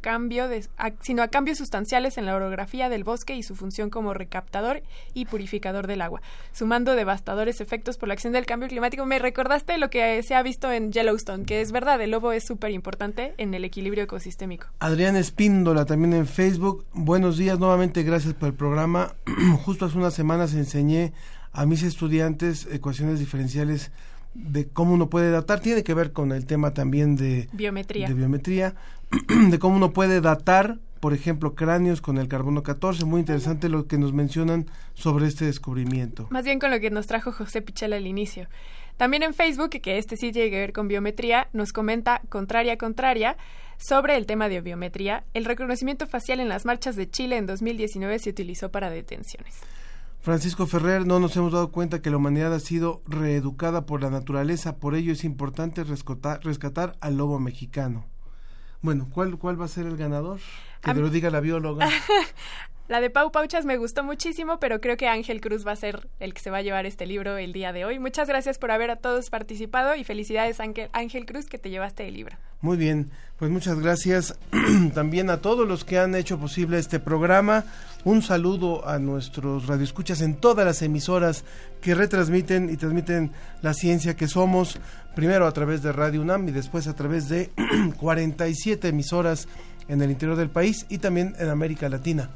sino 0.99 1.23
a 1.23 1.30
cambios 1.30 1.60
sustanciales 1.60 2.18
en 2.18 2.26
la 2.26 2.48
orografía 2.49 2.89
del 2.89 3.03
bosque 3.03 3.35
y 3.35 3.43
su 3.43 3.55
función 3.55 3.89
como 3.89 4.13
recaptador 4.13 4.84
y 5.13 5.26
purificador 5.26 5.88
del 5.88 6.01
agua, 6.01 6.21
sumando 6.51 6.95
devastadores 6.95 7.61
efectos 7.61 7.97
por 7.97 8.07
la 8.07 8.13
acción 8.13 8.34
del 8.34 8.45
cambio 8.45 8.67
climático. 8.67 9.05
Me 9.05 9.19
recordaste 9.19 9.77
lo 9.77 9.89
que 9.89 10.21
se 10.23 10.35
ha 10.35 10.43
visto 10.43 10.71
en 10.71 10.91
Yellowstone, 10.91 11.45
que 11.45 11.61
es 11.61 11.71
verdad, 11.71 12.01
el 12.01 12.11
lobo 12.11 12.31
es 12.31 12.43
súper 12.43 12.71
importante 12.71 13.34
en 13.38 13.53
el 13.53 13.63
equilibrio 13.63 14.03
ecosistémico. 14.03 14.67
Adrián 14.80 15.15
Espíndola 15.15 15.85
también 15.85 16.13
en 16.13 16.27
Facebook. 16.27 16.85
Buenos 16.93 17.38
días, 17.38 17.59
nuevamente 17.59 18.03
gracias 18.03 18.34
por 18.34 18.49
el 18.49 18.55
programa. 18.55 19.13
Justo 19.65 19.85
hace 19.85 19.97
unas 19.97 20.13
semanas 20.13 20.53
enseñé 20.53 21.13
a 21.51 21.65
mis 21.65 21.84
estudiantes 21.84 22.67
ecuaciones 22.71 23.19
diferenciales 23.19 23.91
de 24.34 24.67
cómo 24.67 24.93
uno 24.93 25.09
puede 25.09 25.31
datar, 25.31 25.59
tiene 25.59 25.84
que 25.84 25.93
ver 25.93 26.13
con 26.13 26.31
el 26.31 26.45
tema 26.45 26.73
también 26.73 27.15
de 27.15 27.49
biometría, 27.51 28.07
de, 28.07 28.13
biometría, 28.13 28.76
de 29.49 29.59
cómo 29.59 29.76
uno 29.76 29.91
puede 29.91 30.21
datar 30.21 30.80
por 30.99 31.13
ejemplo, 31.13 31.55
cráneos 31.55 32.01
con 32.01 32.17
el 32.17 32.27
carbono 32.27 32.63
14. 32.63 33.05
Muy 33.05 33.19
interesante 33.19 33.69
lo 33.69 33.88
que 33.88 33.97
nos 33.97 34.13
mencionan 34.13 34.65
sobre 34.93 35.27
este 35.27 35.45
descubrimiento. 35.45 36.27
Más 36.30 36.43
bien 36.43 36.59
con 36.59 36.71
lo 36.71 36.80
que 36.80 36.89
nos 36.89 37.07
trajo 37.07 37.31
José 37.31 37.61
Pichel 37.61 37.93
al 37.93 38.07
inicio. 38.07 38.47
También 38.97 39.23
en 39.23 39.34
Facebook, 39.34 39.69
que 39.69 39.97
este 39.97 40.17
sí 40.17 40.31
tiene 40.31 40.49
que 40.49 40.59
ver 40.59 40.73
con 40.73 40.89
biometría, 40.89 41.47
nos 41.53 41.71
comenta 41.71 42.21
Contraria 42.27 42.77
Contraria 42.77 43.38
sobre 43.77 44.17
el 44.17 44.26
tema 44.26 44.49
de 44.49 44.59
biometría. 44.59 45.23
El 45.34 45.45
reconocimiento 45.45 46.05
facial 46.05 46.41
en 46.41 46.49
las 46.49 46.65
marchas 46.65 46.97
de 46.97 47.09
Chile 47.09 47.38
en 47.38 47.45
2019 47.45 48.19
se 48.19 48.30
utilizó 48.30 48.71
para 48.71 48.89
detenciones. 48.89 49.55
Francisco 50.19 50.67
Ferrer, 50.67 51.07
no 51.07 51.21
nos 51.21 51.38
hemos 51.38 51.53
dado 51.53 51.71
cuenta 51.71 52.01
que 52.01 52.09
la 52.09 52.17
humanidad 52.17 52.53
ha 52.53 52.59
sido 52.59 53.01
reeducada 53.07 53.85
por 53.85 54.01
la 54.01 54.09
naturaleza, 54.09 54.76
por 54.76 54.95
ello 54.95 55.13
es 55.13 55.23
importante 55.23 55.85
rescatar, 55.85 56.43
rescatar 56.43 56.97
al 56.99 57.15
lobo 57.15 57.39
mexicano. 57.39 58.05
Bueno, 58.81 59.07
¿cuál, 59.09 59.38
cuál 59.38 59.59
va 59.59 59.65
a 59.65 59.69
ser 59.69 59.85
el 59.85 59.95
ganador? 59.95 60.39
Que 60.81 60.93
te 60.93 60.99
lo 60.99 61.10
diga 61.10 61.30
la 61.30 61.39
bióloga. 61.39 61.89
La 62.89 63.01
de 63.01 63.11
Pau 63.11 63.31
Pauchas 63.31 63.65
me 63.65 63.77
gustó 63.77 64.03
muchísimo, 64.03 64.60
pero 64.60 64.81
creo 64.81 64.97
que 64.97 65.07
Ángel 65.07 65.41
Cruz 65.41 65.65
va 65.65 65.73
a 65.73 65.76
ser 65.76 66.10
el 66.19 66.34
que 66.34 66.41
se 66.41 66.49
va 66.49 66.57
a 66.57 66.61
llevar 66.64 66.88
este 66.88 67.06
libro 67.06 67.38
el 67.38 67.53
día 67.53 67.72
de 67.72 67.85
hoy. 67.85 67.99
Muchas 67.99 68.27
gracias 68.27 68.57
por 68.57 68.72
haber 68.72 68.89
a 68.89 68.95
todos 68.95 69.30
participado 69.30 69.93
y 69.93 70.03
felicidades 70.03 70.60
Ángel, 70.60 70.89
Ángel 70.91 71.27
Cruz 71.27 71.45
que 71.45 71.60
te 71.60 71.69
llevaste 71.69 72.07
el 72.07 72.15
libro. 72.15 72.35
Muy 72.61 72.77
bien, 72.77 73.11
pues 73.38 73.51
muchas 73.51 73.80
gracias 73.80 74.39
también 74.95 75.30
a 75.30 75.38
todos 75.39 75.68
los 75.68 75.85
que 75.85 75.99
han 75.99 76.15
hecho 76.15 76.39
posible 76.39 76.80
este 76.80 76.99
programa. 76.99 77.64
Un 78.06 78.23
saludo 78.23 78.88
a 78.88 78.97
nuestros 78.97 79.68
radioescuchas 79.68 80.22
en 80.22 80.38
todas 80.38 80.65
las 80.65 80.81
emisoras 80.81 81.45
que 81.81 81.93
retransmiten 81.93 82.72
y 82.72 82.77
transmiten 82.77 83.31
la 83.61 83.76
ciencia 83.76 84.15
que 84.15 84.27
somos, 84.27 84.80
primero 85.15 85.45
a 85.45 85.51
través 85.51 85.84
de 85.84 85.91
Radio 85.91 86.22
UNAM 86.22 86.49
y 86.49 86.53
después 86.53 86.88
a 86.88 86.95
través 86.95 87.30
de 87.30 87.51
47 87.99 88.88
emisoras 88.88 89.47
en 89.89 90.01
el 90.01 90.11
interior 90.11 90.37
del 90.37 90.49
país 90.49 90.85
y 90.87 90.99
también 90.99 91.35
en 91.39 91.49
América 91.49 91.89
Latina. 91.89 92.29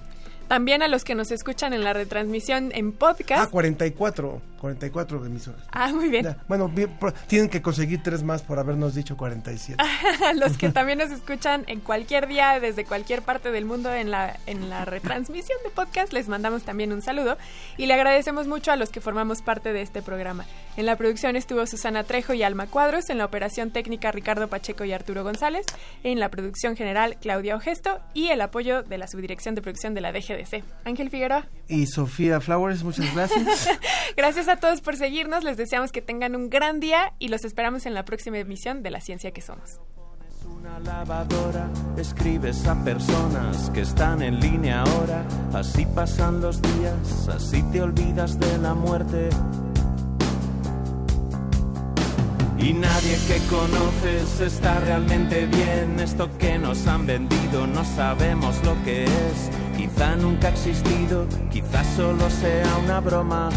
También 0.48 0.82
a 0.84 0.88
los 0.88 1.04
que 1.04 1.16
nos 1.16 1.32
escuchan 1.32 1.74
en 1.74 1.84
la 1.84 1.94
retransmisión 1.94 2.72
en 2.74 2.92
podcast. 2.92 3.46
Ah, 3.46 3.50
44, 3.50 4.42
44 4.64 5.26
emisoras. 5.26 5.62
Ah, 5.74 5.92
muy 5.92 6.08
bien. 6.08 6.24
Ya, 6.24 6.38
bueno, 6.48 6.70
bien, 6.70 6.90
tienen 7.28 7.50
que 7.50 7.62
conseguir 7.62 8.02
tres 8.02 8.24
más 8.24 8.44
por 8.44 8.60
habernos 8.60 8.96
dicho 8.96 9.18
47. 9.18 9.84
los 10.36 10.58
que 10.58 10.70
también 10.70 11.00
nos 11.00 11.12
escuchan 11.12 11.66
en 11.68 11.82
cualquier 11.82 12.30
día, 12.30 12.62
desde 12.62 12.86
cualquier 12.86 13.24
parte 13.24 13.52
del 13.52 13.66
mundo 13.66 13.94
en 13.94 14.10
la, 14.10 14.40
en 14.46 14.70
la 14.70 14.86
retransmisión 14.86 15.58
de 15.66 15.70
podcast, 15.70 16.14
les 16.14 16.30
mandamos 16.30 16.64
también 16.64 16.94
un 16.94 17.02
saludo 17.02 17.38
y 17.76 17.88
le 17.88 17.94
agradecemos 17.94 18.48
mucho 18.48 18.72
a 18.72 18.78
los 18.78 18.90
que 18.90 19.02
formamos 19.02 19.42
parte 19.42 19.74
de 19.74 19.82
este 19.82 20.02
programa. 20.02 20.46
En 20.78 20.86
la 20.86 20.96
producción 20.96 21.36
estuvo 21.36 21.68
Susana 21.68 22.06
Trejo 22.06 22.34
y 22.34 22.44
Alma 22.44 22.68
Cuadros, 22.68 23.10
en 23.10 23.18
la 23.18 23.26
operación 23.26 23.72
técnica 23.72 24.14
Ricardo 24.14 24.48
Pacheco 24.48 24.86
y 24.86 24.94
Arturo 24.94 25.24
González, 25.24 25.66
en 26.06 26.22
la 26.22 26.30
producción 26.30 26.78
general 26.78 27.18
Claudia 27.20 27.58
Ogesto 27.58 28.00
y 28.14 28.30
el 28.30 28.40
apoyo 28.40 28.82
de 28.82 28.98
la 28.98 29.08
subdirección 29.08 29.56
de 29.56 29.62
producción 29.62 29.94
de 29.94 30.00
la 30.00 30.14
DGDC. 30.14 30.64
Ángel 30.86 31.10
Figueroa. 31.10 31.48
Y 31.68 31.86
Sofía 31.88 32.40
Flowers, 32.40 32.82
muchas 32.82 33.14
gracias. 33.14 33.68
gracias 34.16 34.48
a 34.48 34.53
todos 34.58 34.82
por 34.82 34.98
seguirnos, 34.98 35.44
les 35.44 35.58
deseamos 35.58 35.92
que 35.92 36.02
tengan 36.02 36.36
un 36.36 36.50
gran 36.50 36.80
día 36.80 37.14
y 37.20 37.30
los 37.30 37.46
esperamos 37.46 37.86
en 37.86 37.94
la 37.94 38.06
próxima 38.06 38.38
emisión 38.38 38.84
de 38.84 38.92
La 38.92 39.02
Ciencia 39.02 39.32
que 39.32 39.42
Somos. 39.42 39.80
Una 40.46 40.80
lavadora, 40.80 41.70
escribes 41.98 42.66
a 42.68 42.76
personas 42.84 43.70
que 43.72 43.82
están 43.82 44.22
en 44.22 44.40
línea 44.40 44.82
ahora, 44.82 45.26
así 45.54 45.86
pasan 45.86 46.42
los 46.42 46.62
días, 46.62 47.30
así 47.30 47.64
te 47.72 47.82
olvidas 47.82 48.40
de 48.40 48.58
la 48.58 48.74
muerte. 48.74 49.30
Y 52.64 52.72
nadie 52.72 53.18
que 53.28 53.40
conoces 53.50 54.40
está 54.40 54.80
realmente 54.80 55.48
bien. 55.48 56.00
Esto 56.00 56.30
que 56.38 56.58
nos 56.58 56.88
han 56.88 57.06
vendido 57.06 57.68
no 57.68 57.84
sabemos 57.84 58.56
lo 58.64 58.82
que 58.86 59.04
es. 59.04 59.50
Quizá 59.76 60.16
nunca 60.16 60.48
ha 60.48 60.52
existido, 60.52 61.28
quizá 61.52 61.84
solo 61.84 62.30
sea 62.30 62.78
una 62.86 63.02
broma. 63.02 63.50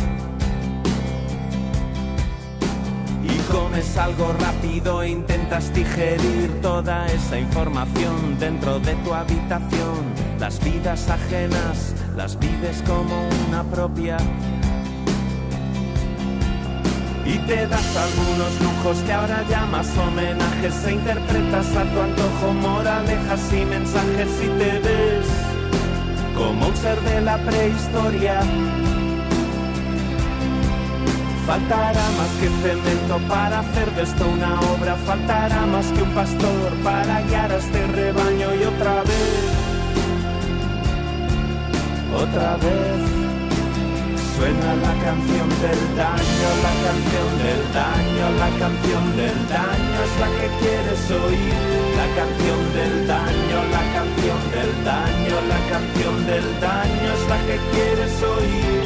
Comes 3.51 3.97
algo 3.97 4.33
rápido 4.41 5.03
e 5.03 5.11
intentas 5.11 5.73
digerir 5.73 6.61
toda 6.61 7.07
esa 7.07 7.39
información 7.39 8.39
dentro 8.39 8.79
de 8.81 8.95
tu 8.97 9.13
habitación. 9.13 10.05
Las 10.39 10.63
vidas 10.63 11.09
ajenas 11.09 11.95
las 12.17 12.39
vives 12.39 12.83
como 12.87 13.29
una 13.49 13.63
propia 13.65 14.17
y 17.27 17.39
te 17.39 17.67
das 17.67 17.97
algunos 17.97 18.61
lujos 18.61 18.99
que 19.05 19.13
ahora 19.13 19.43
llamas 19.49 19.89
homenajes 19.99 20.85
e 20.87 20.93
interpretas 20.93 21.67
a 21.77 21.85
tu 21.85 22.01
antojo 22.01 22.53
moralejas 22.55 23.53
y 23.53 23.65
mensajes 23.65 24.29
y 24.43 24.49
te 24.59 24.79
ves 24.79 25.27
como 26.37 26.69
un 26.69 26.77
ser 26.77 27.01
de 27.01 27.21
la 27.23 27.39
prehistoria. 27.39 28.41
Faltará 31.47 32.03
más 32.19 32.31
que 32.41 32.49
cemento 32.61 33.19
para 33.29 33.61
hacer 33.61 33.89
de 33.95 34.03
esto 34.03 34.27
una 34.29 34.61
obra, 34.73 34.97
faltará 35.07 35.65
más 35.67 35.87
que 35.93 36.03
un 36.03 36.11
pastor 36.11 36.73
para 36.83 37.23
guiar 37.23 37.53
a 37.53 37.59
este 37.59 37.87
rebaño 37.87 38.53
y 38.53 38.65
otra 38.65 39.03
vez, 39.03 39.45
otra 42.13 42.57
vez. 42.57 43.17
Suena 44.37 44.75
la 44.75 44.95
canción 45.05 45.49
del 45.63 45.83
daño, 45.97 46.49
la 46.67 46.75
canción 46.85 47.31
del 47.39 47.63
daño, 47.73 48.25
la 48.43 48.51
canción 48.59 49.17
del 49.17 49.39
daño 49.49 49.99
es 50.07 50.15
la 50.21 50.29
que 50.39 50.49
quieres 50.61 51.11
oír. 51.25 51.55
La 51.97 52.09
canción 52.19 52.61
del 52.75 53.07
daño, 53.07 53.59
la 53.71 53.85
canción 53.95 54.41
del 54.51 54.85
daño, 54.85 55.35
la 55.49 55.61
canción 55.71 56.27
del 56.27 56.61
daño 56.61 57.09
es 57.15 57.29
la 57.31 57.39
que 57.47 57.57
quieres 57.71 58.23
oír. 58.35 58.86